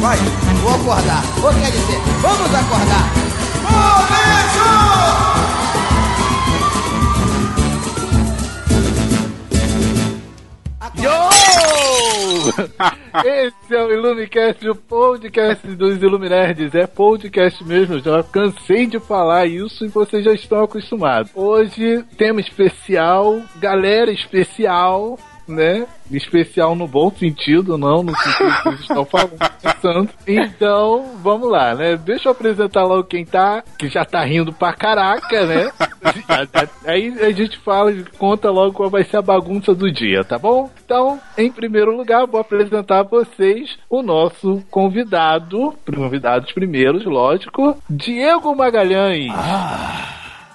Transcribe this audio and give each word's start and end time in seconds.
Vai. 0.00 0.16
Vou 0.62 0.74
acordar. 0.74 1.22
Ou 1.42 1.54
quer 1.54 1.70
dizer, 1.70 2.00
vamos 2.20 2.54
acordar. 2.54 3.12
Começou! 3.62 4.96
Yo! 11.02 11.36
Esse 13.24 13.74
é 13.74 13.82
o 13.82 13.92
Ilumicast, 13.92 14.68
o 14.68 14.74
podcast 14.74 15.66
dos 15.68 16.02
Iluminerds. 16.02 16.74
É 16.74 16.86
podcast 16.86 17.62
mesmo, 17.64 17.98
já 17.98 18.22
cansei 18.22 18.86
de 18.86 19.00
falar 19.00 19.46
isso 19.46 19.84
e 19.84 19.88
vocês 19.88 20.24
já 20.24 20.32
estão 20.32 20.62
acostumados. 20.62 21.30
Hoje, 21.34 22.04
tema 22.16 22.40
especial, 22.40 23.40
galera 23.56 24.10
especial, 24.10 25.18
né? 25.46 25.86
Especial 26.10 26.74
no 26.74 26.86
bom 26.86 27.10
sentido, 27.10 27.76
não 27.76 28.02
no 28.02 28.16
sentido 28.16 28.56
que 28.56 28.64
vocês 28.64 28.80
estão 28.80 29.04
falando. 29.04 29.38
pensando. 29.62 30.08
Então, 30.26 31.16
vamos 31.22 31.50
lá, 31.50 31.74
né? 31.74 31.96
Deixa 31.96 32.28
eu 32.28 32.32
apresentar 32.32 32.84
logo 32.84 33.04
quem 33.04 33.24
tá, 33.24 33.62
que 33.78 33.88
já 33.88 34.04
tá 34.04 34.24
rindo 34.24 34.52
pra 34.52 34.72
caraca, 34.72 35.44
né? 35.46 35.70
Aí 36.86 37.14
a 37.20 37.30
gente 37.30 37.58
fala 37.58 37.92
e 37.92 38.04
conta 38.18 38.50
logo 38.50 38.72
qual 38.72 38.90
vai 38.90 39.04
ser 39.04 39.18
a 39.18 39.22
bagunça 39.22 39.74
do 39.74 39.90
dia, 39.90 40.24
tá 40.24 40.38
bom? 40.38 40.70
Então, 40.84 41.20
em 41.36 41.50
primeiro 41.50 41.96
lugar, 41.96 42.26
vou 42.26 42.40
apresentar 42.40 43.00
a 43.00 43.04
vocês 43.04 43.76
o 43.88 44.02
nosso 44.02 44.62
convidado, 44.70 45.74
convidados 45.84 46.52
primeiros, 46.52 47.04
lógico, 47.04 47.76
Diego 47.88 48.54
Magalhães. 48.54 49.32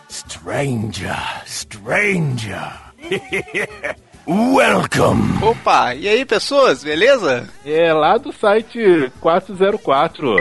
Stranger, 0.09 1.43
stranger. 1.45 2.71
Welcome. 4.27 5.43
Opa, 5.43 5.95
e 5.95 6.07
aí 6.07 6.23
pessoas, 6.25 6.83
beleza? 6.83 7.49
É 7.65 7.91
lá 7.91 8.17
do 8.17 8.31
site 8.31 9.11
404. 9.19 10.35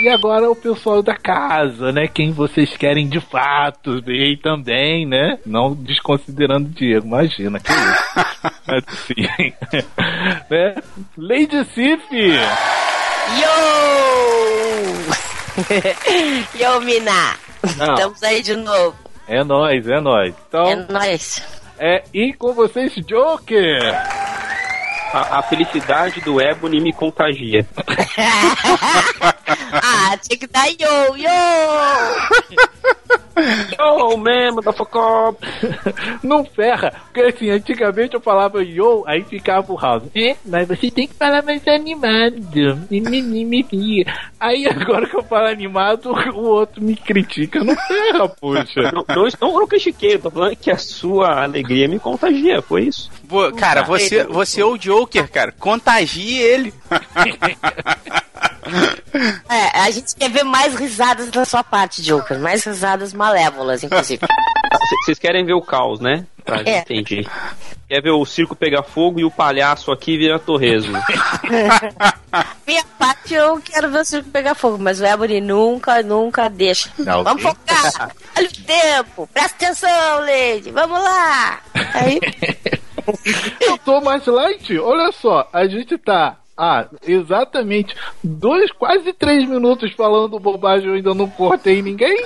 E 0.00 0.08
agora 0.10 0.50
o 0.50 0.56
pessoal 0.56 1.02
da 1.02 1.14
casa, 1.16 1.90
né? 1.90 2.06
Quem 2.06 2.30
vocês 2.32 2.76
querem 2.76 3.08
de 3.08 3.18
fato 3.20 4.02
ver 4.02 4.38
também, 4.42 5.06
né? 5.06 5.38
Não 5.46 5.74
desconsiderando 5.74 6.68
o 6.68 6.72
Diego, 6.72 7.06
imagina 7.06 7.58
que 7.58 7.72
isso. 7.72 8.26
Mas 8.66 8.84
sim. 9.06 9.52
né? 10.50 10.74
Lady 11.16 11.64
Sif! 11.72 12.02
Yo! 13.40 13.46
Yo, 16.62 16.80
Mina! 16.82 17.36
Não. 17.78 17.94
Estamos 17.94 18.22
aí 18.22 18.42
de 18.42 18.54
novo. 18.56 18.96
É 19.28 19.42
nóis, 19.42 19.88
é 19.88 20.00
nóis. 20.00 20.34
É 20.34 20.38
Então, 20.48 20.86
nóis. 20.90 21.42
É, 21.78 22.04
e 22.12 22.32
com 22.32 22.52
vocês, 22.52 22.94
Joker! 22.94 23.94
A, 25.12 25.38
a 25.38 25.42
felicidade 25.42 26.20
do 26.20 26.40
Ebony 26.40 26.80
me 26.80 26.92
contagia. 26.92 27.66
ah, 29.72 30.16
tinha 30.18 30.38
que 30.38 30.46
dar 30.46 30.68
yo, 30.68 31.16
yo! 31.16 31.30
Oh, 33.78 34.16
man, 34.16 34.52
motherfucker! 34.52 35.34
Não 36.22 36.44
ferra, 36.44 36.92
porque 37.04 37.20
assim, 37.20 37.50
antigamente 37.50 38.14
eu 38.14 38.20
falava 38.20 38.64
yo, 38.64 39.04
aí 39.06 39.22
ficava 39.22 39.72
o 39.72 39.78
House. 39.78 40.04
É, 40.14 40.36
mas 40.44 40.66
você 40.66 40.90
tem 40.90 41.06
que 41.06 41.14
falar 41.14 41.42
mais 41.42 41.66
animado. 41.68 42.36
Aí 44.40 44.66
agora 44.66 45.06
que 45.06 45.16
eu 45.16 45.22
falo 45.22 45.48
animado, 45.48 46.12
o 46.34 46.46
outro 46.46 46.82
me 46.82 46.96
critica. 46.96 47.62
Não 47.62 47.76
ferra, 47.76 48.28
poxa. 48.28 48.82
Não, 48.92 49.04
não, 49.08 49.28
não, 49.40 49.52
não 49.60 49.66
critiquei, 49.66 50.14
eu 50.14 50.22
tô 50.22 50.30
falando 50.30 50.56
que 50.56 50.70
a 50.70 50.78
sua 50.78 51.42
alegria 51.42 51.88
me 51.88 51.98
contagia, 51.98 52.62
foi 52.62 52.84
isso. 52.84 53.10
Vo- 53.28 53.52
cara, 53.52 53.82
você, 53.82 54.24
você 54.24 54.60
é 54.60 54.64
o 54.64 54.76
Joker, 54.78 55.30
cara. 55.30 55.52
Contagie 55.52 56.38
ele. 56.38 56.74
É, 59.48 59.78
a 59.80 59.90
gente 59.90 60.14
quer 60.16 60.28
ver 60.28 60.42
mais 60.42 60.74
risadas 60.74 61.30
da 61.30 61.44
sua 61.44 61.62
parte, 61.64 62.02
Joker. 62.02 62.38
Mais 62.38 62.64
risadas 62.64 63.12
malévolas, 63.14 63.82
inclusive. 63.82 64.20
Vocês 65.04 65.18
querem 65.18 65.44
ver 65.46 65.54
o 65.54 65.62
caos, 65.62 66.00
né? 66.00 66.26
Tá, 66.44 66.60
É. 66.64 66.80
entendi. 66.80 67.26
Quer 67.88 68.02
ver 68.02 68.10
o 68.10 68.24
circo 68.26 68.54
pegar 68.56 68.82
fogo 68.82 69.20
e 69.20 69.24
o 69.24 69.30
palhaço 69.30 69.90
aqui 69.92 70.18
vira 70.18 70.38
torresmo. 70.38 70.98
Minha 72.66 72.84
parte 72.98 73.34
eu 73.34 73.60
quero 73.60 73.90
ver 73.90 74.00
o 74.00 74.04
circo 74.04 74.28
pegar 74.30 74.54
fogo, 74.54 74.76
mas 74.78 75.00
o 75.00 75.06
Ebony 75.06 75.40
nunca, 75.40 76.02
nunca 76.02 76.48
deixa. 76.50 76.90
Não, 76.98 77.22
Vamos 77.24 77.42
sim. 77.42 77.48
focar! 77.48 78.10
Olha 78.36 78.48
o 78.48 78.52
tempo! 78.64 79.28
Presta 79.32 79.54
atenção, 79.64 80.20
Lady! 80.20 80.70
Vamos 80.72 80.98
lá! 81.00 81.60
Aí, 81.94 82.20
Eu 83.60 83.78
tô 83.78 84.00
mais 84.00 84.26
light, 84.26 84.78
olha 84.78 85.12
só, 85.12 85.48
a 85.52 85.66
gente 85.66 85.96
tá. 85.98 86.38
Ah, 86.58 86.86
exatamente 87.06 87.94
dois, 88.24 88.72
quase 88.72 89.12
três 89.12 89.46
minutos 89.46 89.92
falando 89.92 90.40
bobagem, 90.40 90.88
eu 90.88 90.94
ainda 90.94 91.14
não 91.14 91.28
cortei 91.28 91.82
ninguém. 91.82 92.24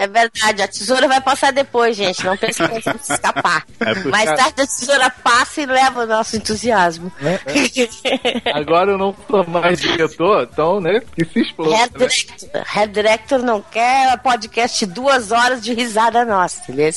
É 0.00 0.06
verdade, 0.06 0.62
a 0.62 0.68
tesoura 0.68 1.08
vai 1.08 1.20
passar 1.20 1.52
depois, 1.52 1.96
gente. 1.96 2.24
Não 2.24 2.36
pense 2.36 2.62
que 2.62 2.68
vai 2.68 2.78
escapar. 2.78 3.64
É 3.80 3.94
Mais 4.08 4.24
tarde 4.24 4.62
a 4.62 4.66
tesoura 4.66 5.10
passa 5.10 5.60
e 5.62 5.66
leva 5.66 6.02
o 6.04 6.06
nosso 6.06 6.36
entusiasmo. 6.36 7.10
agora 8.54 8.92
eu 8.92 8.98
não 8.98 9.14
sou 9.28 9.46
mais 9.46 9.80
diretor, 9.80 10.48
então, 10.50 10.80
né, 10.80 11.00
que 11.14 11.24
se 11.24 11.40
exploda. 11.40 11.76
Head 11.76 11.92
né? 11.98 12.06
Director. 12.06 12.62
Head 12.66 12.92
Director 12.92 13.38
não 13.42 13.60
quer 13.62 14.18
podcast 14.18 14.86
duas 14.86 15.32
horas 15.32 15.62
de 15.62 15.72
risada 15.74 16.24
nossa, 16.24 16.60
entendeu? 16.62 16.86
É 16.88 16.92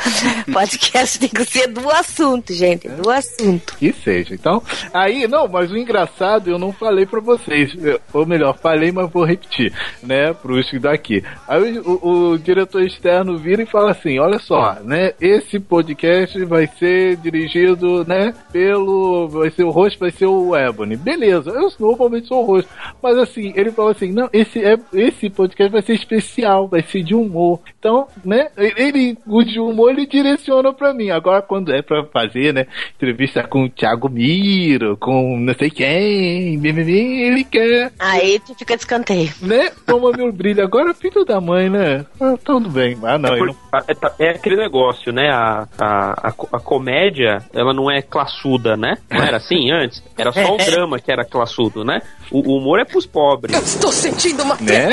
podcast 0.52 1.18
tem 1.18 1.28
que 1.28 1.44
ser 1.44 1.66
do 1.68 1.90
assunto, 1.90 2.52
gente. 2.52 2.88
Do 2.88 3.10
assunto. 3.10 3.76
Que 3.76 3.92
seja. 3.92 4.34
Então, 4.34 4.62
aí, 4.92 5.26
não, 5.26 5.48
mas 5.48 5.70
o 5.70 5.76
engraçado 5.76 6.50
eu 6.50 6.58
não 6.58 6.72
falei 6.72 7.06
pra 7.06 7.20
vocês. 7.20 7.70
Ou 8.12 8.26
melhor, 8.26 8.56
falei, 8.58 8.92
mas 8.92 9.10
vou 9.10 9.24
repetir, 9.24 9.72
né, 10.02 10.32
pros 10.34 10.66
daqui. 10.80 11.22
Aí 11.48 11.78
o, 11.78 11.98
o- 12.02 12.09
o 12.10 12.38
diretor 12.38 12.82
externo 12.82 13.36
vira 13.36 13.62
e 13.62 13.66
fala 13.66 13.90
assim: 13.90 14.18
olha 14.18 14.38
só, 14.38 14.76
né, 14.82 15.12
esse 15.20 15.58
podcast 15.58 16.42
vai 16.44 16.66
ser 16.66 17.16
dirigido, 17.16 18.04
né, 18.04 18.34
pelo. 18.52 19.28
Vai 19.28 19.50
ser 19.50 19.64
o 19.64 19.70
host, 19.70 19.98
vai 19.98 20.10
ser 20.10 20.26
o 20.26 20.56
Ebony. 20.56 20.96
Beleza, 20.96 21.50
eu 21.50 21.70
normalmente 21.78 22.28
sou 22.28 22.42
o 22.42 22.46
host. 22.46 22.68
Mas 23.02 23.16
assim, 23.18 23.52
ele 23.54 23.70
falou 23.70 23.90
assim: 23.90 24.12
não, 24.12 24.28
esse, 24.32 24.64
é, 24.64 24.78
esse 24.92 25.30
podcast 25.30 25.72
vai 25.72 25.82
ser 25.82 25.94
especial, 25.94 26.68
vai 26.68 26.82
ser 26.82 27.02
de 27.02 27.14
humor. 27.14 27.60
Então, 27.78 28.06
né, 28.24 28.48
ele, 28.56 29.16
o 29.26 29.42
de 29.42 29.58
humor 29.60 29.90
ele 29.90 30.06
direciona 30.06 30.72
pra 30.72 30.92
mim. 30.92 31.10
Agora, 31.10 31.42
quando 31.42 31.72
é 31.72 31.82
pra 31.82 32.04
fazer, 32.04 32.52
né, 32.52 32.66
entrevista 32.96 33.42
com 33.42 33.64
o 33.64 33.68
Thiago 33.68 34.08
Miro, 34.08 34.96
com 34.96 35.38
não 35.38 35.54
sei 35.54 35.70
quem, 35.70 36.60
ele 36.64 37.44
quer, 37.44 37.92
Aí 37.98 38.40
tu 38.40 38.54
fica 38.54 38.74
de 38.76 38.82
escanteio. 38.82 39.30
né, 39.42 39.70
toma 39.86 40.10
meu 40.12 40.32
brilho. 40.32 40.62
Agora, 40.62 40.94
filho 40.94 41.24
da 41.24 41.40
mãe, 41.40 41.68
né, 41.68 41.99
ah, 42.20 42.34
tudo 42.44 42.68
bem. 42.68 42.96
Ah, 43.02 43.18
não, 43.18 43.34
ele 43.36 43.46
não 43.46 43.80
É, 43.86 43.94
tá- 43.94 44.12
é 44.18 44.30
aquele 44.30 44.56
negócio, 44.56 45.12
né? 45.12 45.30
A, 45.30 45.66
a, 45.78 46.28
a, 46.28 46.32
co- 46.32 46.48
a 46.52 46.58
comédia, 46.60 47.38
ela 47.54 47.72
não 47.72 47.90
é 47.90 48.02
classuda, 48.02 48.76
né? 48.76 48.96
Não 49.10 49.22
era 49.22 49.36
assim 49.38 49.70
antes? 49.72 50.02
Era 50.16 50.32
só 50.32 50.54
o 50.54 50.56
drama 50.56 50.98
que 50.98 51.10
era 51.10 51.24
classudo, 51.24 51.84
né? 51.84 52.00
O, 52.30 52.38
o 52.54 52.58
humor 52.58 52.78
é 52.80 52.84
pros 52.84 53.06
pobres. 53.06 53.56
Estou 53.56 53.92
sentindo 53.92 54.42
uma 54.42 54.56
né? 54.60 54.90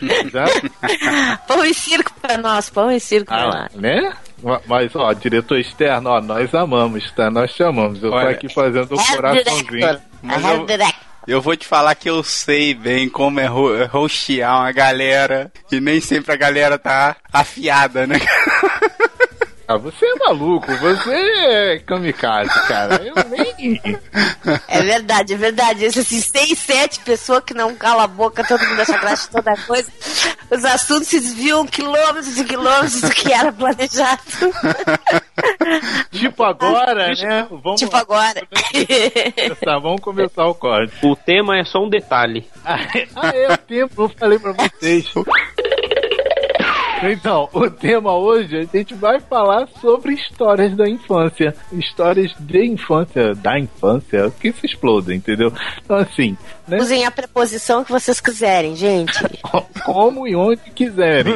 Pão 1.46 1.64
e 1.64 1.74
circo 1.74 2.12
pra 2.20 2.38
nós, 2.38 2.70
pão 2.70 2.90
e 2.90 3.00
circo 3.00 3.26
pra 3.26 3.42
Ah, 3.42 3.46
lá. 3.46 3.68
né? 3.74 4.12
Ma- 4.42 4.60
Mas, 4.66 4.94
ó, 4.94 5.12
diretor 5.12 5.58
externo, 5.58 6.10
ó, 6.10 6.20
nós 6.20 6.54
amamos, 6.54 7.10
tá? 7.12 7.30
Nós 7.30 7.50
chamamos. 7.50 8.02
Eu 8.02 8.10
tô 8.10 8.16
Olha, 8.16 8.30
aqui 8.30 8.48
fazendo 8.52 8.92
o 8.94 8.96
Head 8.96 9.16
coraçãozinho. 9.16 9.64
Director. 9.66 10.00
Mas 10.22 10.44
eu-. 10.44 10.66
Eu 11.28 11.42
vou 11.42 11.54
te 11.54 11.66
falar 11.66 11.94
que 11.94 12.08
eu 12.08 12.22
sei 12.22 12.72
bem 12.72 13.06
como 13.06 13.38
é 13.38 13.44
ro 13.44 13.74
é 13.74 14.48
uma 14.48 14.72
galera 14.72 15.52
e 15.70 15.78
nem 15.78 16.00
sempre 16.00 16.32
a 16.32 16.36
galera 16.36 16.78
tá 16.78 17.16
afiada, 17.30 18.06
né? 18.06 18.18
Ah, 19.70 19.76
você 19.76 20.06
é 20.06 20.14
maluco, 20.14 20.66
você 20.76 21.12
é 21.12 21.78
kamikaze, 21.80 22.48
cara. 22.66 23.02
Eu 23.04 23.14
nem 23.28 24.00
É 24.66 24.80
verdade, 24.80 25.34
é 25.34 25.36
verdade. 25.36 25.84
Esses 25.84 26.06
assim, 26.06 26.22
seis, 26.22 26.58
sete 26.58 27.00
pessoas 27.00 27.44
que 27.44 27.52
não 27.52 27.74
cala 27.74 28.04
a 28.04 28.06
boca, 28.06 28.42
todo 28.42 28.66
mundo 28.66 28.80
acha 28.80 28.96
graça 28.96 29.26
de 29.26 29.30
toda 29.30 29.54
coisa. 29.66 29.92
Os 30.50 30.64
assuntos 30.64 31.08
se 31.08 31.20
desviam 31.20 31.66
quilômetros 31.66 32.38
e 32.38 32.44
quilômetros 32.46 33.02
do 33.02 33.10
que 33.10 33.30
era 33.30 33.52
planejado. 33.52 34.22
Tipo 36.12 36.42
agora, 36.44 37.08
né? 37.08 37.46
Vamos 37.50 37.80
tipo 37.80 37.92
lá. 37.92 38.00
agora. 38.00 38.42
Começar, 38.50 39.78
vamos 39.78 40.00
começar 40.00 40.46
o 40.46 40.54
código. 40.54 40.92
O 41.02 41.14
tema 41.14 41.58
é 41.58 41.64
só 41.64 41.84
um 41.84 41.90
detalhe. 41.90 42.48
Ah, 42.64 42.78
é 43.34 43.52
o 43.52 43.58
tempo, 43.58 44.02
eu 44.04 44.08
falei 44.08 44.38
pra 44.38 44.52
vocês. 44.52 45.06
Então, 47.02 47.48
o 47.52 47.70
tema 47.70 48.16
hoje 48.16 48.56
a 48.56 48.76
gente 48.76 48.94
vai 48.94 49.20
falar 49.20 49.68
sobre 49.80 50.14
histórias 50.14 50.76
da 50.76 50.88
infância. 50.88 51.54
Histórias 51.72 52.34
de 52.38 52.66
infância, 52.66 53.34
da 53.34 53.58
infância, 53.58 54.30
que 54.40 54.52
se 54.52 54.66
explodem, 54.66 55.18
entendeu? 55.18 55.52
Então, 55.84 55.96
assim, 55.96 56.36
né? 56.68 56.78
Usem 56.78 57.04
a 57.06 57.10
preposição 57.10 57.82
que 57.84 57.90
vocês 57.90 58.20
quiserem, 58.20 58.76
gente. 58.76 59.12
Como 59.84 60.26
e 60.28 60.36
onde 60.36 60.60
quiserem. 60.74 61.34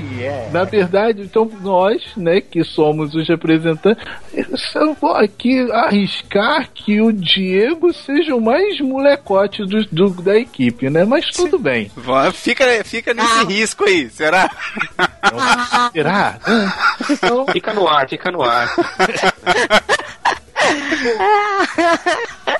Na 0.52 0.64
verdade, 0.64 1.22
então, 1.22 1.50
nós, 1.62 2.02
né, 2.16 2.40
que 2.40 2.62
somos 2.62 3.14
os 3.14 3.26
representantes, 3.28 4.04
eu 4.74 4.94
vou 4.94 5.12
aqui 5.12 5.70
arriscar 5.72 6.68
que 6.74 7.00
o 7.00 7.12
Diego 7.12 7.92
seja 7.94 8.34
o 8.34 8.40
mais 8.40 8.78
molecote 8.80 9.64
do, 9.64 9.84
do- 9.86 10.22
da 10.22 10.36
equipe, 10.36 10.90
né? 10.90 11.04
Mas 11.04 11.26
tudo 11.30 11.58
bem. 11.58 11.90
Vá, 11.96 12.30
Fica, 12.30 12.64
fica 12.84 13.14
nesse 13.14 13.38
Ah. 13.40 13.44
risco 13.44 13.84
aí, 13.84 14.08
será? 14.10 14.50
Será? 15.92 16.38
Então, 17.10 17.46
Fica 17.52 17.72
no 17.72 17.88
ar, 17.88 18.08
fica 18.08 18.30
no 18.30 18.42
ar. 18.42 18.68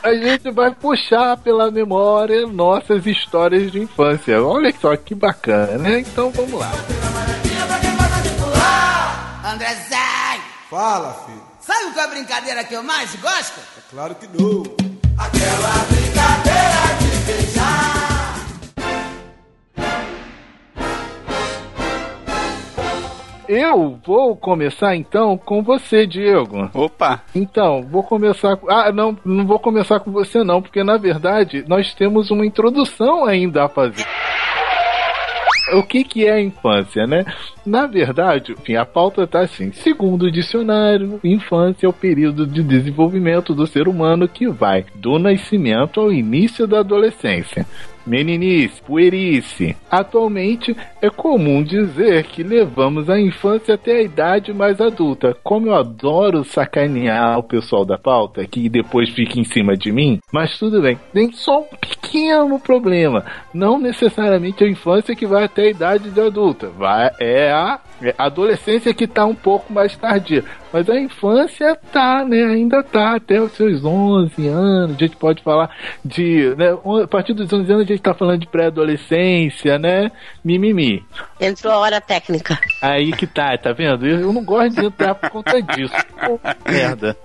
A 0.03 0.15
gente 0.15 0.51
vai 0.51 0.71
puxar 0.71 1.37
pela 1.39 1.71
memória 1.71 2.47
nossas 2.47 3.07
histórias 3.07 3.71
de 3.73 3.81
infância. 3.81 4.43
Olha 4.43 4.75
só 4.81 4.97
que 4.97 5.15
bacana, 5.15 5.79
né? 5.79 6.01
Então 6.01 6.31
vamos 6.31 6.59
lá. 6.61 6.71
André 9.45 9.75
sai! 9.89 10.41
Fala, 10.71 11.13
filho. 11.27 11.43
Sabe 11.61 11.93
qual 11.93 12.05
é 12.05 12.09
a 12.09 12.11
brincadeira 12.11 12.65
que 12.65 12.75
eu 12.75 12.83
mais 12.83 13.15
gosto? 13.17 13.61
É 13.61 13.81
claro 13.91 14.15
que 14.17 14.27
não. 14.27 14.65
Eu 23.49 23.99
vou 24.05 24.37
começar 24.37 24.97
então 24.97 25.37
com 25.37 25.63
você, 25.63 26.07
Diego. 26.07 26.71
Opa, 26.73 27.23
Então, 27.35 27.83
vou 27.83 28.03
começar 28.03 28.57
com. 28.57 28.71
Ah, 28.71 28.91
não, 28.91 29.17
não 29.25 29.47
vou 29.47 29.59
começar 29.59 30.01
com 30.01 30.11
você, 30.11 30.43
não, 30.43 30.63
porque 30.63 30.83
na 30.83 30.97
verdade 30.97 31.65
nós 31.69 31.95
temos 31.95 32.31
uma 32.31 32.47
introdução 32.47 33.25
ainda 33.25 33.65
a 33.65 33.69
fazer. 33.69 34.07
O 35.73 35.83
que, 35.83 36.05
que 36.05 36.27
é 36.27 36.33
a 36.33 36.41
infância, 36.41 37.07
né? 37.07 37.25
Na 37.65 37.87
verdade, 37.87 38.53
enfim, 38.53 38.77
a 38.77 38.85
pauta 38.85 39.27
tá 39.27 39.41
assim: 39.41 39.73
segundo 39.73 40.25
o 40.25 40.31
dicionário, 40.31 41.19
infância 41.25 41.87
é 41.87 41.89
o 41.89 41.93
período 41.93 42.47
de 42.47 42.63
desenvolvimento 42.63 43.55
do 43.55 43.67
ser 43.67 43.89
humano 43.89 44.29
que 44.29 44.47
vai 44.47 44.85
do 44.95 45.19
nascimento 45.19 46.01
ao 46.01 46.13
início 46.13 46.67
da 46.67 46.81
adolescência. 46.81 47.67
Meninice, 48.07 48.83
puerice. 48.83 49.77
Atualmente 49.91 50.77
é 51.01 51.09
comum 51.11 51.63
dizer 51.63 52.25
que 52.25 52.43
levamos 52.43 53.09
a 53.09 53.19
infância 53.19 53.75
até 53.75 53.99
a 53.99 54.03
idade 54.03 54.53
mais 54.53 54.81
adulta. 54.81 55.37
Como 55.43 55.69
eu 55.69 55.75
adoro 55.75 56.45
sacanear 56.45 57.39
o 57.39 57.43
pessoal 57.43 57.85
da 57.85 57.99
pauta, 57.99 58.47
que 58.47 58.69
depois 58.69 59.11
fica 59.11 59.39
em 59.39 59.45
cima 59.45 59.77
de 59.77 59.91
mim, 59.91 60.21
mas 60.33 60.59
tudo 60.59 60.83
bem. 60.83 60.99
Tem 61.13 61.33
só 61.33 61.61
um 61.61 61.77
pequeno 61.77 62.61
problema. 62.61 63.25
Não 63.53 63.79
necessariamente 63.79 64.65
a 64.65 64.69
infância 64.69 65.17
que 65.17 65.27
vai 65.27 65.45
até 65.45 65.63
a 65.63 65.71
idade 65.71 66.11
de 66.11 66.21
adulta. 66.21 66.69
Vai, 66.69 67.11
é 67.21 67.51
a 67.51 67.81
é 68.03 68.15
adolescência 68.19 68.93
que 68.93 69.07
tá 69.07 69.25
um 69.25 69.35
pouco 69.35 69.73
mais 69.73 69.97
tardia. 69.97 70.45
Mas 70.75 70.91
a 70.91 70.99
infância 70.99 71.77
tá, 71.93 72.25
né? 72.25 72.47
Ainda 72.47 72.83
tá 72.83 73.15
até 73.15 73.41
os 73.41 73.53
seus 73.53 73.85
11 73.85 74.49
anos. 74.49 74.97
A 74.97 74.99
gente 74.99 75.15
pode 75.15 75.41
falar 75.41 75.71
de. 76.05 76.53
Né, 76.57 76.77
a 77.01 77.07
partir 77.07 77.33
dos 77.33 77.53
11 77.53 77.73
anos 77.73 77.85
a 77.85 77.87
gente 77.87 78.03
tá 78.03 78.13
falando 78.13 78.41
de 78.41 78.49
pré-adolescência, 78.49 79.79
né? 79.79 80.11
Mimimi. 80.45 81.07
Entrou 81.41 81.73
a 81.73 81.79
hora 81.79 82.01
técnica. 82.01 82.59
Aí 82.83 83.13
que 83.13 83.25
tá, 83.25 83.57
tá 83.57 83.71
vendo? 83.73 84.05
Eu, 84.05 84.23
eu 84.23 84.33
não 84.33 84.43
gosto 84.43 84.81
de 84.81 84.87
entrar 84.87 85.15
por 85.15 85.31
conta 85.31 85.63
disso. 85.63 85.95
Pô, 86.27 86.41
merda. 86.69 87.17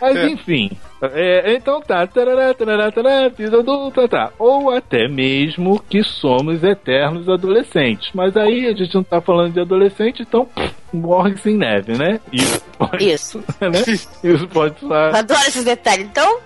Mas 0.00 0.16
enfim. 0.32 0.70
É, 1.02 1.54
então 1.54 1.80
tá, 1.80 2.06
tarará, 2.06 2.54
tarará, 2.54 2.92
tarará, 2.92 3.28
vida 3.28 3.58
adulta, 3.58 4.06
tá. 4.08 4.30
Ou 4.38 4.70
até 4.70 5.08
mesmo 5.08 5.82
que 5.90 6.02
somos 6.04 6.62
eternos 6.62 7.28
adolescentes. 7.28 8.10
Mas 8.14 8.36
aí 8.36 8.66
a 8.68 8.72
gente 8.72 8.94
não 8.94 9.02
tá 9.02 9.20
falando 9.20 9.52
de 9.52 9.60
adolescente, 9.60 10.22
então 10.22 10.44
pff, 10.44 10.72
morre 10.92 11.36
sem 11.38 11.56
neve, 11.56 11.98
né? 11.98 12.20
Isso 12.32 12.62
pode, 12.78 13.10
Isso. 13.12 13.38
né? 13.60 13.82
Isso 14.22 14.46
pode 14.48 14.78
soar. 14.78 15.14
Adoro 15.16 15.40
esses 15.40 15.64
detalhes. 15.64 16.06
Então, 16.06 16.38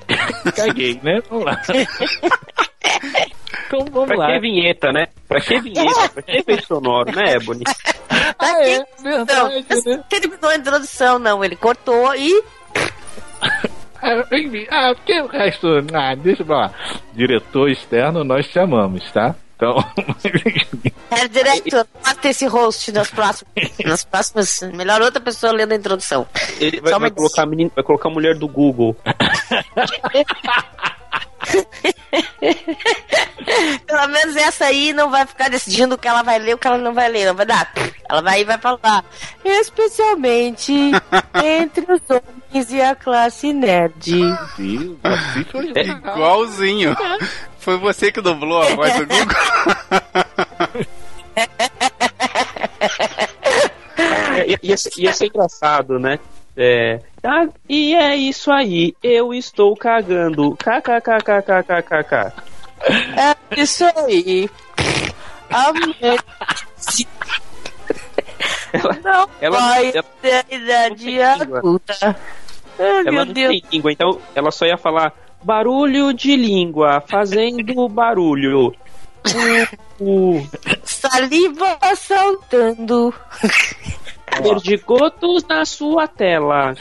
Caguei, 0.56 0.98
né? 1.02 1.20
Vamos 1.28 1.44
lá. 1.44 1.60
Então 3.66 3.84
vamos 3.92 4.08
Pra 4.08 4.16
lá. 4.16 4.26
que 4.32 4.40
vinheta, 4.40 4.90
né? 4.92 5.06
Pra 5.28 5.40
que 5.42 5.60
vinheta? 5.60 6.08
Pra 6.08 6.22
que 6.22 6.38
efeito 6.38 6.66
sonoro, 6.66 7.14
né, 7.14 7.34
Ebony? 7.34 7.62
Ah, 8.38 8.64
é, 8.64 8.78
não, 8.78 8.86
verdade, 9.02 9.54
né? 9.68 9.82
não 9.84 10.02
terminou 10.04 10.50
a 10.50 10.56
introdução, 10.56 11.18
não. 11.18 11.44
Ele 11.44 11.54
cortou 11.54 12.14
e. 12.14 12.42
Ah, 14.00 14.24
enfim, 14.32 14.66
ah, 14.70 14.94
porque 14.94 15.20
o 15.20 15.26
resto. 15.26 15.68
Ah, 15.92 16.14
deixa 16.14 16.44
pra 16.44 16.56
lá. 16.56 16.72
Diretor 17.12 17.70
externo, 17.70 18.24
nós 18.24 18.46
chamamos, 18.46 19.10
tá? 19.12 19.34
Então. 19.56 19.76
Herr 21.10 21.28
Director, 21.28 21.84
mata 22.04 22.28
esse 22.28 22.46
host 22.46 22.92
nas 22.92 23.10
próximas. 23.10 23.52
Nas 23.84 24.04
próximas. 24.04 24.62
Melhor 24.72 25.02
outra 25.02 25.20
pessoa 25.20 25.52
lendo 25.52 25.72
a 25.72 25.76
introdução. 25.76 26.26
Ele 26.60 26.80
vai, 26.80 26.96
vai 26.96 27.10
colocar 27.10 27.42
a 27.42 27.46
menina, 27.46 27.70
vai 27.74 27.82
colocar 27.82 28.08
a 28.08 28.12
mulher 28.12 28.36
do 28.36 28.46
Google. 28.46 28.96
Pelo 33.86 34.08
menos 34.08 34.36
essa 34.36 34.66
aí 34.66 34.92
não 34.92 35.10
vai 35.10 35.24
ficar 35.26 35.48
decidindo 35.48 35.94
o 35.94 35.98
que 35.98 36.08
ela 36.08 36.22
vai 36.22 36.38
ler 36.38 36.52
e 36.52 36.54
o 36.54 36.58
que 36.58 36.66
ela 36.66 36.78
não 36.78 36.94
vai 36.94 37.08
ler. 37.08 37.26
Não 37.26 37.34
vai 37.34 37.46
dar. 37.46 37.72
Ela 38.08 38.20
vai 38.20 38.44
vai 38.44 38.58
falar. 38.58 39.04
Especialmente 39.44 40.72
entre 41.44 41.92
os 41.92 42.00
homens 42.08 42.72
e 42.72 42.80
a 42.80 42.94
classe 42.94 43.52
nerd. 43.52 44.12
Deus, 44.56 44.96
assim 45.02 45.44
foi 45.44 45.72
é 45.74 45.82
igualzinho. 45.82 46.96
Foi 47.58 47.76
você 47.78 48.12
que 48.12 48.20
dublou 48.20 48.62
a 48.62 48.74
voz 48.74 48.94
do 48.96 49.06
Google? 49.14 49.36
É, 54.36 54.50
ia, 54.50 54.58
ia 54.62 54.76
ser, 54.76 54.90
ia 54.98 55.12
ser 55.12 55.26
engraçado, 55.26 55.98
né? 55.98 56.18
É, 56.60 57.00
ah, 57.22 57.46
e 57.68 57.94
é 57.94 58.16
isso 58.16 58.50
aí, 58.50 58.92
eu 59.00 59.32
estou 59.32 59.76
cagando. 59.76 60.56
KKKKKKK. 60.56 62.32
É 63.16 63.60
isso 63.60 63.84
aí. 63.84 64.50
A 65.50 65.72
mulher 65.72 66.18
não 69.04 69.28
ela- 69.40 69.58
vai 69.60 69.90
ela- 69.90 70.02
ter 70.20 70.44
idade 70.50 71.22
adulta. 71.22 71.94
Ai, 72.02 72.16
Ela 72.86 73.02
meu 73.12 73.24
não 73.26 73.32
Deus. 73.32 73.48
tem 73.50 73.62
língua, 73.72 73.92
então 73.92 74.20
ela 74.34 74.50
só 74.50 74.66
ia 74.66 74.76
falar 74.76 75.12
barulho 75.42 76.12
de 76.12 76.36
língua, 76.36 77.00
fazendo 77.08 77.88
barulho. 77.88 78.74
Saliva 80.84 81.78
saltando. 81.96 83.12
Perdigotos 84.28 85.44
na 85.48 85.64
sua 85.64 86.06
tela. 86.06 86.74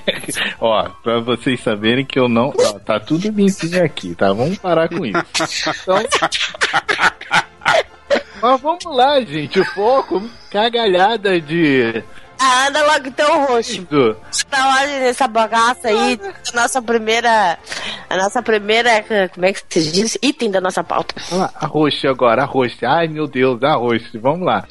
Ó, 0.60 0.88
pra 1.02 1.20
vocês 1.20 1.60
saberem 1.60 2.04
que 2.04 2.18
eu 2.18 2.28
não. 2.28 2.52
ó, 2.56 2.78
tá 2.78 2.98
tudo 2.98 3.28
limpinho 3.28 3.84
aqui, 3.84 4.14
tá? 4.14 4.32
Vamos 4.32 4.58
parar 4.58 4.88
com 4.88 5.04
isso. 5.04 5.18
Então. 5.82 6.02
Mas 8.42 8.60
vamos 8.60 8.84
lá, 8.84 9.20
gente. 9.22 9.58
O 9.58 9.64
foco, 9.64 10.22
cagalhada 10.50 11.40
de. 11.40 12.04
Ah, 12.38 12.68
anda 12.68 12.84
logo 12.84 13.08
então, 13.08 13.46
roxo. 13.46 13.86
Tá 14.50 14.68
hora 14.68 15.00
nessa 15.00 15.26
bagaça 15.26 15.88
aí. 15.88 16.20
A 16.52 16.56
nossa 16.56 16.82
primeira. 16.82 17.58
A 18.10 18.16
nossa 18.16 18.42
primeira. 18.42 19.02
Como 19.32 19.46
é 19.46 19.52
que 19.52 19.60
se 19.68 19.92
diz? 19.92 20.18
Item 20.20 20.50
da 20.50 20.60
nossa 20.60 20.84
pauta. 20.84 21.14
Lá, 21.32 21.50
arroz 21.54 22.04
agora, 22.04 22.42
arroz. 22.42 22.76
Ai 22.82 23.08
meu 23.08 23.26
Deus, 23.26 23.62
arroz. 23.62 24.02
Vamos 24.14 24.44
lá. 24.44 24.66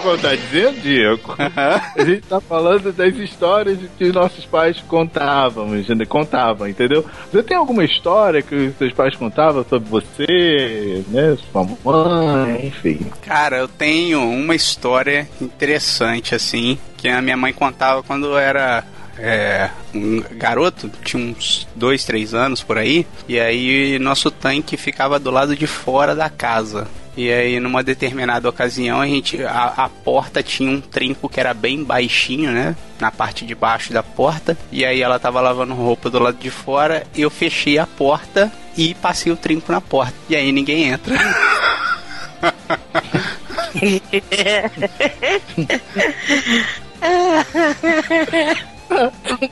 Como 0.00 0.16
tá 0.16 0.34
dizendo, 0.34 0.80
Diego? 0.80 1.34
A 1.38 2.04
gente 2.04 2.22
tá 2.22 2.40
falando 2.40 2.92
das 2.92 3.14
histórias 3.16 3.78
que 3.98 4.10
nossos 4.10 4.46
pais 4.46 4.80
contávamos, 4.80 5.88
né? 5.88 6.04
contavam, 6.06 6.66
entendeu? 6.68 7.04
Você 7.30 7.42
tem 7.42 7.56
alguma 7.56 7.84
história 7.84 8.40
que 8.40 8.54
os 8.54 8.76
seus 8.76 8.92
pais 8.92 9.14
contavam 9.14 9.64
sobre 9.68 9.88
você, 9.88 11.04
né? 11.08 11.36
Sua 11.52 11.64
mãe, 11.64 12.66
enfim. 12.66 13.00
Cara, 13.22 13.58
eu 13.58 13.68
tenho 13.68 14.22
uma 14.22 14.54
história 14.54 15.28
interessante, 15.40 16.34
assim, 16.34 16.78
que 16.96 17.08
a 17.08 17.20
minha 17.20 17.36
mãe 17.36 17.52
contava 17.52 18.02
quando 18.02 18.26
eu 18.26 18.38
era, 18.38 18.84
é, 19.18 19.68
um 19.94 20.22
garoto, 20.36 20.90
tinha 21.04 21.22
uns 21.22 21.68
dois, 21.74 22.04
três 22.04 22.32
anos 22.32 22.62
por 22.62 22.78
aí, 22.78 23.06
e 23.28 23.38
aí 23.38 23.98
nosso 23.98 24.30
tanque 24.30 24.76
ficava 24.76 25.18
do 25.18 25.30
lado 25.30 25.54
de 25.54 25.66
fora 25.66 26.14
da 26.14 26.30
casa. 26.30 26.88
E 27.20 27.30
aí, 27.30 27.60
numa 27.60 27.82
determinada 27.82 28.48
ocasião, 28.48 28.98
a 28.98 29.06
gente. 29.06 29.44
A, 29.44 29.74
a, 29.76 29.90
porta 29.90 30.42
tinha 30.42 30.70
um 30.70 30.80
trinco 30.80 31.28
que 31.28 31.38
era 31.38 31.52
bem 31.52 31.84
baixinho, 31.84 32.50
né? 32.50 32.74
Na 32.98 33.10
parte 33.10 33.44
de 33.44 33.54
baixo 33.54 33.92
da 33.92 34.02
porta. 34.02 34.56
E 34.72 34.86
aí 34.86 35.02
ela 35.02 35.18
tava 35.18 35.38
lavando 35.38 35.74
roupa 35.74 36.08
do 36.08 36.18
lado 36.18 36.38
de 36.38 36.48
fora. 36.48 37.06
Eu 37.14 37.28
fechei 37.28 37.76
a 37.78 37.86
porta 37.86 38.50
e 38.74 38.94
passei 38.94 39.30
o 39.30 39.36
trinco 39.36 39.70
na 39.70 39.82
porta. 39.82 40.14
E 40.30 40.36
aí 40.36 40.50
ninguém 40.50 40.84
entra. 40.88 41.14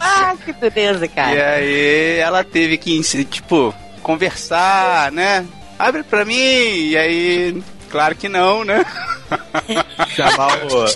ah, 0.00 0.34
que 0.42 0.54
dureza, 0.54 1.06
cara. 1.06 1.34
E 1.34 1.42
aí 1.42 2.16
ela 2.16 2.42
teve 2.42 2.78
que, 2.78 2.98
tipo, 3.26 3.74
conversar, 4.02 5.12
né? 5.12 5.46
Abre 5.78 6.02
pra 6.02 6.24
mim, 6.24 6.34
e 6.34 6.96
aí, 6.96 7.62
claro 7.90 8.14
que 8.16 8.28
não, 8.28 8.64
né? 8.64 8.84
Chamar 10.14 10.66
o. 10.66 10.86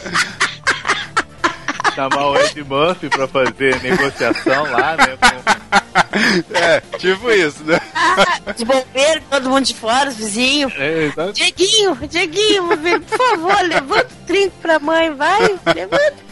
Chamar 1.95 2.27
o 2.27 2.37
Ed 2.39 2.65
Murphy 2.65 3.09
pra 3.09 3.29
fazer 3.29 3.81
negociação 3.83 4.65
lá, 4.71 4.97
né? 4.97 5.17
Com... 5.21 6.57
É, 6.57 6.81
tipo 6.99 7.31
isso, 7.31 7.63
né? 7.65 7.79
Ah, 7.95 8.53
de 8.53 8.65
bombeiro, 8.65 9.23
todo 9.31 9.51
mundo 9.51 9.65
de 9.65 9.75
fora, 9.75 10.11
os 10.11 10.17
vizinhos. 10.17 10.73
É, 10.77 11.05
exato. 11.05 11.33
Dieguinho, 11.33 11.95
Dieguinho, 12.09 12.69
por 13.07 13.19
favor, 13.19 13.63
levanta 13.69 14.09
o 14.13 14.27
trinco 14.27 14.57
pra 14.61 14.79
mãe, 14.79 15.15
vai, 15.15 15.59
levanta. 15.75 16.32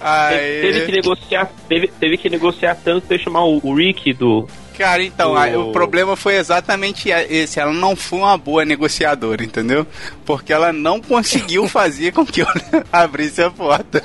Aí... 0.00 0.62
Teve 0.62 0.86
que 0.86 0.92
negociar, 0.92 1.50
teve, 1.68 1.88
teve 1.88 2.16
que 2.16 2.30
negociar 2.30 2.74
tanto 2.76 3.06
que 3.06 3.18
chamar 3.18 3.44
o, 3.44 3.60
o 3.62 3.74
Rick 3.74 4.12
do. 4.14 4.48
Cara, 4.78 5.02
então, 5.02 5.34
O- 5.34 5.68
o 5.68 5.72
problema 5.72 6.16
foi 6.16 6.36
exatamente 6.36 7.10
esse. 7.10 7.60
Ela 7.60 7.72
não 7.72 7.94
foi 7.94 8.20
uma 8.20 8.38
boa 8.38 8.64
negociadora, 8.64 9.44
entendeu? 9.44 9.86
Porque 10.24 10.52
ela 10.52 10.72
não 10.72 11.00
conseguiu 11.02 11.68
fazer 11.68 12.12
com 12.12 12.24
que 12.24 12.40
eu 12.40 12.46
abrisse 12.90 13.42
a 13.42 13.50
porta. 13.50 14.02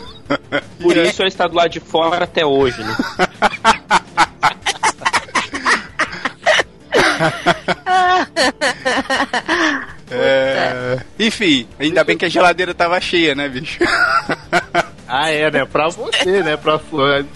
Por 0.82 0.98
isso 0.98 1.22
ela 1.22 1.29
está 1.29 1.48
do 1.48 1.55
lado 1.55 1.70
de 1.70 1.79
fora 1.79 2.25
até 2.25 2.46
hoje, 2.46 2.84
né? 2.84 2.96
É... 10.22 11.00
Enfim, 11.19 11.67
ainda 11.79 12.03
bem 12.03 12.17
que 12.17 12.25
a 12.25 12.29
geladeira 12.29 12.74
tava 12.74 13.00
cheia, 13.01 13.34
né, 13.36 13.48
bicho? 13.50 13.79
Ah, 15.07 15.29
é, 15.29 15.51
né? 15.51 15.63
Pra 15.65 15.88
você, 15.88 16.41
né? 16.41 16.57
Pra 16.57 16.79